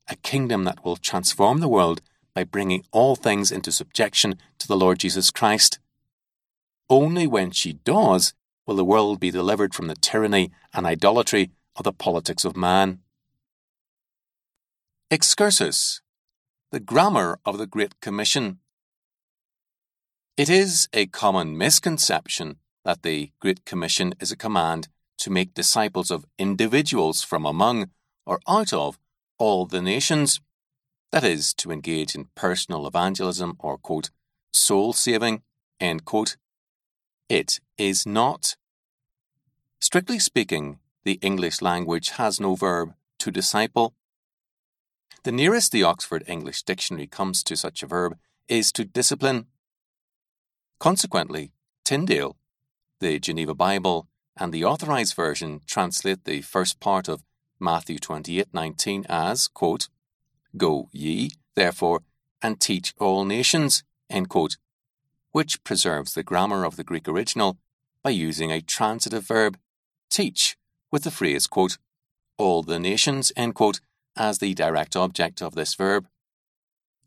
a 0.09 0.17
kingdom 0.17 0.65
that 0.65 0.85
will 0.85 0.97
transform 0.97 1.61
the 1.61 1.69
world 1.69 2.03
by 2.35 2.45
bringing 2.45 2.85
all 2.93 3.17
things 3.17 3.51
into 3.51 3.73
subjection 3.73 4.39
to 4.59 4.69
the 4.69 4.77
Lord 4.77 4.99
Jesus 4.99 5.31
Christ. 5.31 5.79
Only 6.91 7.29
when 7.29 7.53
she 7.53 7.75
does 7.75 8.35
will 8.67 8.75
the 8.75 8.85
world 8.85 9.21
be 9.21 9.31
delivered 9.31 9.73
from 9.75 9.87
the 9.87 9.95
tyranny 9.95 10.51
and 10.75 10.85
idolatry 10.85 11.53
of 11.77 11.85
the 11.85 11.93
politics 11.93 12.45
of 12.45 12.57
man. 12.57 12.99
Excursus, 15.09 16.01
the 16.73 16.81
grammar 16.81 17.39
of 17.45 17.59
the 17.59 17.67
Great 17.67 18.01
Commission. 18.01 18.59
It 20.37 20.49
is 20.49 20.89
a 20.93 21.07
common 21.07 21.57
misconception 21.57 22.57
that 22.85 23.03
the 23.03 23.31
Great 23.41 23.65
Commission 23.65 24.13
is 24.21 24.33
a 24.33 24.37
command 24.37 24.89
to 25.19 25.31
make 25.31 25.55
disciples 25.55 26.11
of 26.11 26.27
individuals 26.39 27.23
from 27.23 27.47
among 27.47 27.91
or 28.27 28.41
out 28.49 28.73
of 28.73 28.99
all 29.39 29.65
the 29.65 29.83
nations, 29.83 30.41
that 31.13 31.25
is, 31.25 31.55
to 31.55 31.71
engage 31.71 32.15
in 32.15 32.29
personal 32.35 32.87
evangelism 32.87 33.57
or, 33.61 33.79
quote, 33.79 34.11
soul 34.53 34.93
saving, 34.93 35.43
end 35.79 36.05
quote. 36.05 36.37
It 37.31 37.61
is 37.79 38.05
not. 38.05 38.57
Strictly 39.81 40.19
speaking, 40.19 40.81
the 41.05 41.19
English 41.23 41.63
language 41.63 42.11
has 42.11 42.39
no 42.39 42.57
verb 42.57 42.93
to 43.21 43.31
disciple 43.31 43.95
the 45.23 45.33
nearest 45.33 45.71
the 45.71 45.83
Oxford 45.83 46.25
English 46.27 46.63
Dictionary 46.63 47.07
comes 47.07 47.43
to 47.43 47.55
such 47.55 47.83
a 47.83 47.87
verb 47.87 48.17
is 48.49 48.73
to 48.73 48.85
discipline. 48.85 49.47
Consequently, 50.79 51.53
Tyndale, 51.85 52.37
the 53.01 53.19
Geneva 53.19 53.55
Bible, 53.55 54.09
and 54.35 54.51
the 54.51 54.65
Authorized 54.65 55.15
Version 55.15 55.61
translate 55.67 56.25
the 56.25 56.41
first 56.41 56.81
part 56.81 57.07
of 57.07 57.23
Matthew 57.59 57.99
28:19 57.99 59.05
as, 59.11 59.49
quote, 59.49 59.89
Go 60.57 60.89
ye, 60.91 61.33
therefore, 61.55 62.03
and 62.41 62.59
teach 62.59 62.95
all 62.99 63.27
nations, 63.27 63.85
end 64.09 64.31
quote, 64.31 64.57
which 65.33 65.63
preserves 65.65 66.15
the 66.15 66.23
grammar 66.23 66.65
of 66.65 66.77
the 66.77 66.85
Greek 66.85 67.09
original 67.09 67.59
by 68.03 68.11
using 68.11 68.51
a 68.51 68.61
transitive 68.61 69.27
verb, 69.27 69.59
teach, 70.11 70.57
with 70.91 71.05
the 71.05 71.11
phrase, 71.11 71.47
quote, 71.47 71.79
all 72.39 72.63
the 72.63 72.79
nations, 72.79 73.33
quote, 73.55 73.81
as 74.17 74.39
the 74.39 74.55
direct 74.55 74.97
object 74.97 75.43
of 75.43 75.55
this 75.55 75.75
verb. 75.75 76.07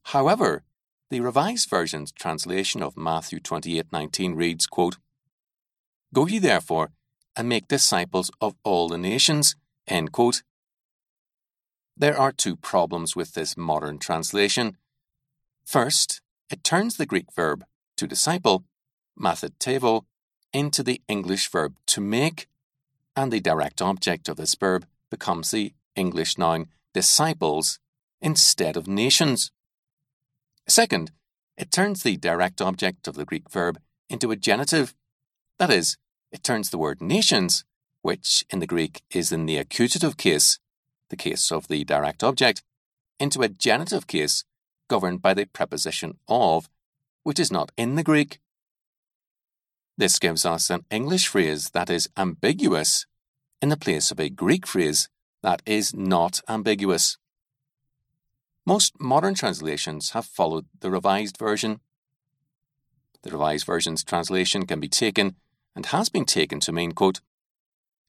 However, 0.08 0.64
The 1.10 1.20
Revised 1.20 1.70
Version's 1.70 2.12
translation 2.12 2.82
of 2.82 2.98
Matthew 2.98 3.40
28:19 3.40 4.36
reads, 4.36 4.68
quote, 4.68 4.98
Go 6.14 6.28
ye 6.28 6.40
therefore 6.40 6.92
and 7.36 7.50
make 7.50 7.68
disciples 7.68 8.32
of 8.40 8.56
all 8.64 8.88
the 8.88 8.98
nations. 8.98 9.56
End 9.88 10.12
quote. 10.12 10.44
There 11.98 12.18
are 12.18 12.32
two 12.32 12.56
problems 12.56 13.16
with 13.16 13.34
this 13.34 13.58
modern 13.58 14.00
translation. 14.00 14.78
First, 15.66 16.22
it 16.50 16.64
turns 16.64 16.98
the 16.98 17.06
Greek 17.06 17.32
verb 17.36 17.66
to 17.98 18.08
disciple, 18.08 18.64
mathetevo, 19.20 20.06
into 20.52 20.84
the 20.84 21.02
English 21.08 21.50
verb 21.50 21.76
to 21.88 22.02
make, 22.02 22.48
and 23.16 23.32
the 23.32 23.40
direct 23.40 23.82
object 23.82 24.30
of 24.30 24.38
this 24.38 24.56
verb 24.56 24.86
becomes 25.10 25.52
the 25.52 25.74
English 25.96 26.38
noun 26.38 26.68
disciples 26.94 27.80
instead 28.22 28.78
of 28.78 28.88
nations. 28.88 29.52
Second, 30.68 31.12
it 31.58 31.72
turns 31.72 32.04
the 32.04 32.18
direct 32.18 32.62
object 32.62 33.08
of 33.08 33.16
the 33.16 33.26
Greek 33.26 33.50
verb 33.50 33.80
into 34.10 34.32
a 34.32 34.36
genitive. 34.36 34.94
That 35.60 35.70
is, 35.70 35.98
it 36.32 36.44
turns 36.44 36.70
the 36.70 36.78
word 36.78 37.02
nations, 37.02 37.64
which 38.02 38.44
in 38.50 38.60
the 38.60 38.68
Greek 38.68 39.02
is 39.12 39.32
in 39.32 39.46
the 39.46 39.58
accusative 39.58 40.18
case, 40.18 40.60
the 41.10 41.16
case 41.16 41.52
of 41.52 41.68
the 41.68 41.84
direct 41.84 42.24
object, 42.24 42.64
into 43.20 43.42
a 43.42 43.50
genitive 43.50 44.08
case 44.08 44.44
governed 44.88 45.22
by 45.22 45.34
the 45.34 45.46
preposition 45.46 46.18
of, 46.28 46.70
which 47.24 47.40
is 47.40 47.52
not 47.52 47.72
in 47.78 47.96
the 47.96 48.04
Greek. 48.04 48.40
This 49.98 50.20
gives 50.20 50.46
us 50.46 50.70
an 50.70 50.86
English 50.90 51.28
phrase 51.28 51.70
that 51.72 51.90
is 51.90 52.10
ambiguous 52.18 53.06
in 53.62 53.70
the 53.70 53.78
place 53.78 54.12
of 54.12 54.20
a 54.20 54.30
Greek 54.30 54.68
phrase 54.68 55.10
that 55.42 55.62
is 55.66 55.94
not 55.94 56.42
ambiguous. 56.48 57.18
Most 58.66 59.00
modern 59.00 59.36
translations 59.36 60.12
have 60.12 60.26
followed 60.26 60.66
the 60.80 60.90
Revised 60.90 61.38
Version. 61.38 61.82
The 63.22 63.32
Revised 63.32 63.66
Version's 63.66 64.04
translation 64.04 64.66
can 64.66 64.80
be 64.80 64.88
taken, 64.88 65.36
and 65.76 65.88
has 65.88 66.10
been 66.10 66.26
taken 66.26 66.60
to 66.62 66.72
mean, 66.72 66.94
quote, 66.94 67.20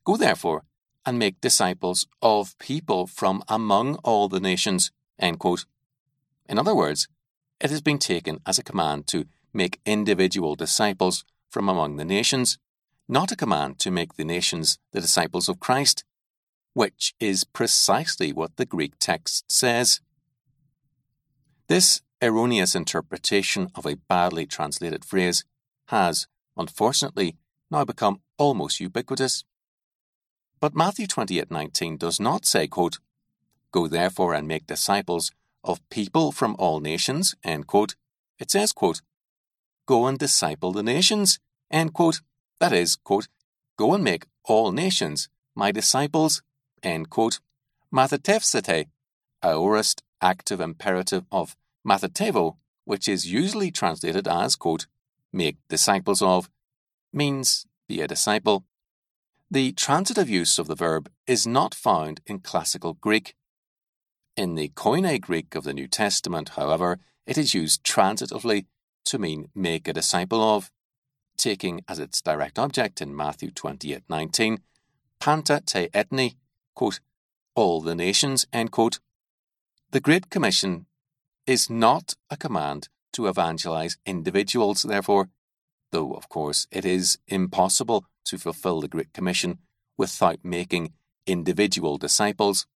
Go 0.04 0.16
therefore 0.16 0.64
and 1.06 1.18
make 1.18 1.40
disciples 1.40 2.06
of 2.22 2.58
people 2.58 3.06
from 3.06 3.42
among 3.48 3.96
all 3.96 4.28
the 4.28 4.40
nations, 4.40 4.90
end 5.18 5.38
quote. 5.38 5.66
In 6.48 6.58
other 6.58 6.74
words, 6.74 7.08
it 7.64 7.70
has 7.70 7.80
been 7.80 7.98
taken 7.98 8.40
as 8.44 8.58
a 8.58 8.62
command 8.62 9.06
to 9.06 9.24
make 9.54 9.80
individual 9.86 10.54
disciples 10.54 11.24
from 11.50 11.66
among 11.66 11.96
the 11.96 12.04
nations, 12.04 12.58
not 13.08 13.32
a 13.32 13.36
command 13.36 13.78
to 13.78 13.90
make 13.90 14.14
the 14.14 14.24
nations 14.24 14.78
the 14.92 15.00
disciples 15.00 15.48
of 15.48 15.60
Christ, 15.60 16.04
which 16.74 17.14
is 17.18 17.42
precisely 17.42 18.34
what 18.34 18.56
the 18.56 18.66
Greek 18.66 18.92
text 19.00 19.50
says. 19.50 20.00
This 21.66 22.02
erroneous 22.22 22.74
interpretation 22.74 23.70
of 23.74 23.86
a 23.86 23.96
badly 23.96 24.44
translated 24.44 25.02
phrase 25.02 25.44
has, 25.88 26.26
unfortunately, 26.58 27.38
now 27.70 27.86
become 27.86 28.20
almost 28.36 28.78
ubiquitous. 28.78 29.42
But 30.60 30.76
Matthew 30.76 31.06
28:19 31.06 31.96
does 31.96 32.20
not 32.20 32.44
say, 32.44 32.68
quote, 32.68 32.98
Go 33.72 33.88
therefore 33.88 34.34
and 34.34 34.46
make 34.46 34.66
disciples 34.66 35.32
of 35.64 35.88
people 35.88 36.30
from 36.30 36.54
all 36.58 36.78
nations, 36.80 37.34
end 37.42 37.66
quote. 37.66 37.96
It 38.38 38.50
says, 38.50 38.72
quote, 38.72 39.00
Go 39.86 40.06
and 40.06 40.18
disciple 40.18 40.72
the 40.72 40.82
nations, 40.82 41.38
end 41.70 41.92
quote. 41.92 42.20
That 42.60 42.72
is, 42.72 42.96
quote, 42.96 43.28
Go 43.76 43.94
and 43.94 44.04
make 44.04 44.26
all 44.44 44.70
nations 44.70 45.28
my 45.54 45.72
disciples, 45.72 46.42
end 46.82 47.10
quote. 47.10 47.40
Mathetevsete, 47.92 48.86
aorist 49.42 50.02
active 50.20 50.60
imperative 50.60 51.24
of 51.30 51.56
mathetevo, 51.86 52.56
which 52.84 53.08
is 53.08 53.30
usually 53.30 53.70
translated 53.70 54.26
as, 54.26 54.56
quote, 54.56 54.86
make 55.32 55.56
disciples 55.68 56.22
of, 56.22 56.50
means 57.12 57.66
be 57.88 58.00
a 58.00 58.08
disciple. 58.08 58.64
The 59.50 59.72
transitive 59.72 60.28
use 60.28 60.58
of 60.58 60.66
the 60.66 60.74
verb 60.74 61.10
is 61.26 61.46
not 61.46 61.74
found 61.74 62.20
in 62.26 62.40
classical 62.40 62.94
Greek. 62.94 63.34
In 64.36 64.56
the 64.56 64.70
Koine 64.70 65.20
Greek 65.20 65.54
of 65.54 65.62
the 65.62 65.72
New 65.72 65.86
Testament, 65.86 66.50
however, 66.50 66.98
it 67.24 67.38
is 67.38 67.54
used 67.54 67.84
transitively 67.84 68.66
to 69.04 69.18
mean 69.18 69.48
make 69.54 69.86
a 69.86 69.92
disciple 69.92 70.42
of, 70.42 70.72
taking 71.36 71.82
as 71.86 72.00
its 72.00 72.20
direct 72.20 72.58
object 72.58 73.00
in 73.00 73.14
Matthew 73.14 73.52
28:19, 73.52 74.58
panta 75.20 75.62
te 75.64 75.88
ethni, 75.94 76.34
quote, 76.74 76.98
all 77.54 77.80
the 77.80 77.94
nations, 77.94 78.44
end 78.52 78.72
quote, 78.72 78.98
the 79.90 80.00
Great 80.00 80.30
Commission 80.30 80.86
is 81.46 81.70
not 81.70 82.14
a 82.28 82.36
command 82.36 82.88
to 83.12 83.28
evangelize 83.28 83.98
individuals, 84.04 84.82
therefore, 84.82 85.30
though, 85.92 86.12
of 86.12 86.28
course, 86.28 86.66
it 86.72 86.84
is 86.84 87.18
impossible 87.28 88.04
to 88.24 88.38
fulfill 88.38 88.80
the 88.80 88.88
Great 88.88 89.12
Commission 89.12 89.58
without 89.96 90.40
making 90.42 90.92
individual 91.24 91.98
disciples, 91.98 92.66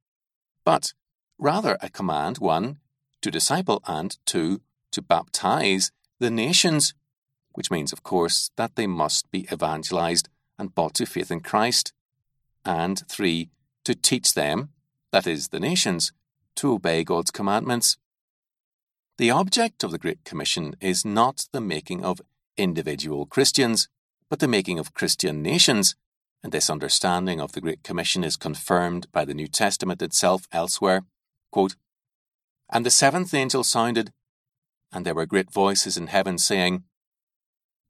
but 0.65 0.93
rather 1.39 1.79
a 1.81 1.89
command, 1.89 2.39
one, 2.39 2.79
to 3.23 3.31
disciple, 3.31 3.83
and 3.87 4.17
two, 4.27 4.61
to 4.93 5.03
baptize 5.03 5.93
the 6.19 6.31
nations, 6.31 6.95
which 7.53 7.71
means, 7.71 7.93
of 7.93 8.03
course, 8.03 8.51
that 8.57 8.77
they 8.77 8.87
must 8.87 9.31
be 9.31 9.47
evangelized 9.53 10.29
and 10.59 10.75
brought 10.75 10.95
to 10.95 11.07
faith 11.07 11.31
in 11.31 11.41
Christ, 11.41 11.93
and 12.65 13.03
three, 13.09 13.51
to 13.85 13.95
teach 13.95 14.35
them, 14.35 14.71
that 15.13 15.27
is, 15.27 15.49
the 15.49 15.61
nations, 15.61 16.13
to 16.57 16.73
obey 16.73 17.05
God's 17.05 17.31
commandments. 17.31 17.97
The 19.17 19.31
object 19.31 19.83
of 19.83 19.91
the 19.91 19.99
Great 19.99 20.25
Commission 20.25 20.75
is 20.81 21.05
not 21.05 21.47
the 21.53 21.61
making 21.61 22.05
of 22.05 22.21
individual 22.57 23.27
Christians, 23.27 23.89
but 24.29 24.41
the 24.41 24.49
making 24.49 24.79
of 24.79 24.95
Christian 24.95 25.43
nations, 25.43 25.97
and 26.43 26.53
this 26.53 26.69
understanding 26.71 27.41
of 27.41 27.53
the 27.53 27.61
Great 27.61 27.83
Commission 27.83 28.23
is 28.23 28.37
confirmed 28.37 29.07
by 29.13 29.25
the 29.25 29.35
New 29.35 29.47
Testament 29.49 30.03
itself 30.03 30.47
elsewhere. 30.53 31.05
Quote, 31.51 31.77
and 32.71 32.85
the 32.85 32.91
seventh 32.91 33.33
angel 33.33 33.65
sounded, 33.65 34.13
and 34.93 35.05
there 35.05 35.15
were 35.15 35.27
great 35.27 35.51
voices 35.51 35.97
in 35.97 36.09
heaven 36.09 36.39
saying, 36.39 36.85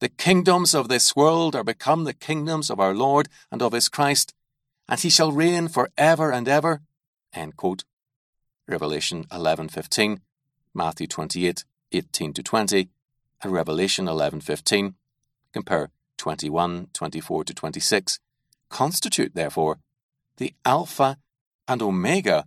The 0.01 0.09
kingdoms 0.09 0.75
of 0.75 0.89
this 0.89 1.17
world 1.17 1.57
are 1.57 1.65
become 1.65 2.05
the 2.05 2.15
kingdoms 2.15 2.71
of 2.71 2.79
our 2.79 2.95
Lord 2.95 3.29
and 3.51 3.61
of 3.61 3.73
his 3.73 3.89
Christ, 3.89 4.35
and 4.89 5.01
he 5.01 5.11
shall 5.11 5.33
reign 5.33 5.69
for 5.69 5.91
ever 5.97 6.33
and 6.33 6.49
ever. 6.49 6.83
Revelation 8.67 9.25
11:15, 9.31 10.21
Matthew 10.75 11.07
28:18 11.07 12.35
to 12.35 12.43
20, 12.43 12.91
and 13.43 13.53
Revelation 13.53 14.07
11:15, 14.07 14.95
compare 15.53 15.91
21:24 16.17 17.45
to 17.45 17.55
26, 17.55 18.21
constitute 18.69 19.35
therefore 19.35 19.79
the 20.37 20.55
alpha 20.65 21.19
and 21.67 21.83
omega 21.83 22.47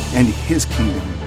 and 0.13 0.27
His 0.27 0.65
kingdom 0.65 1.20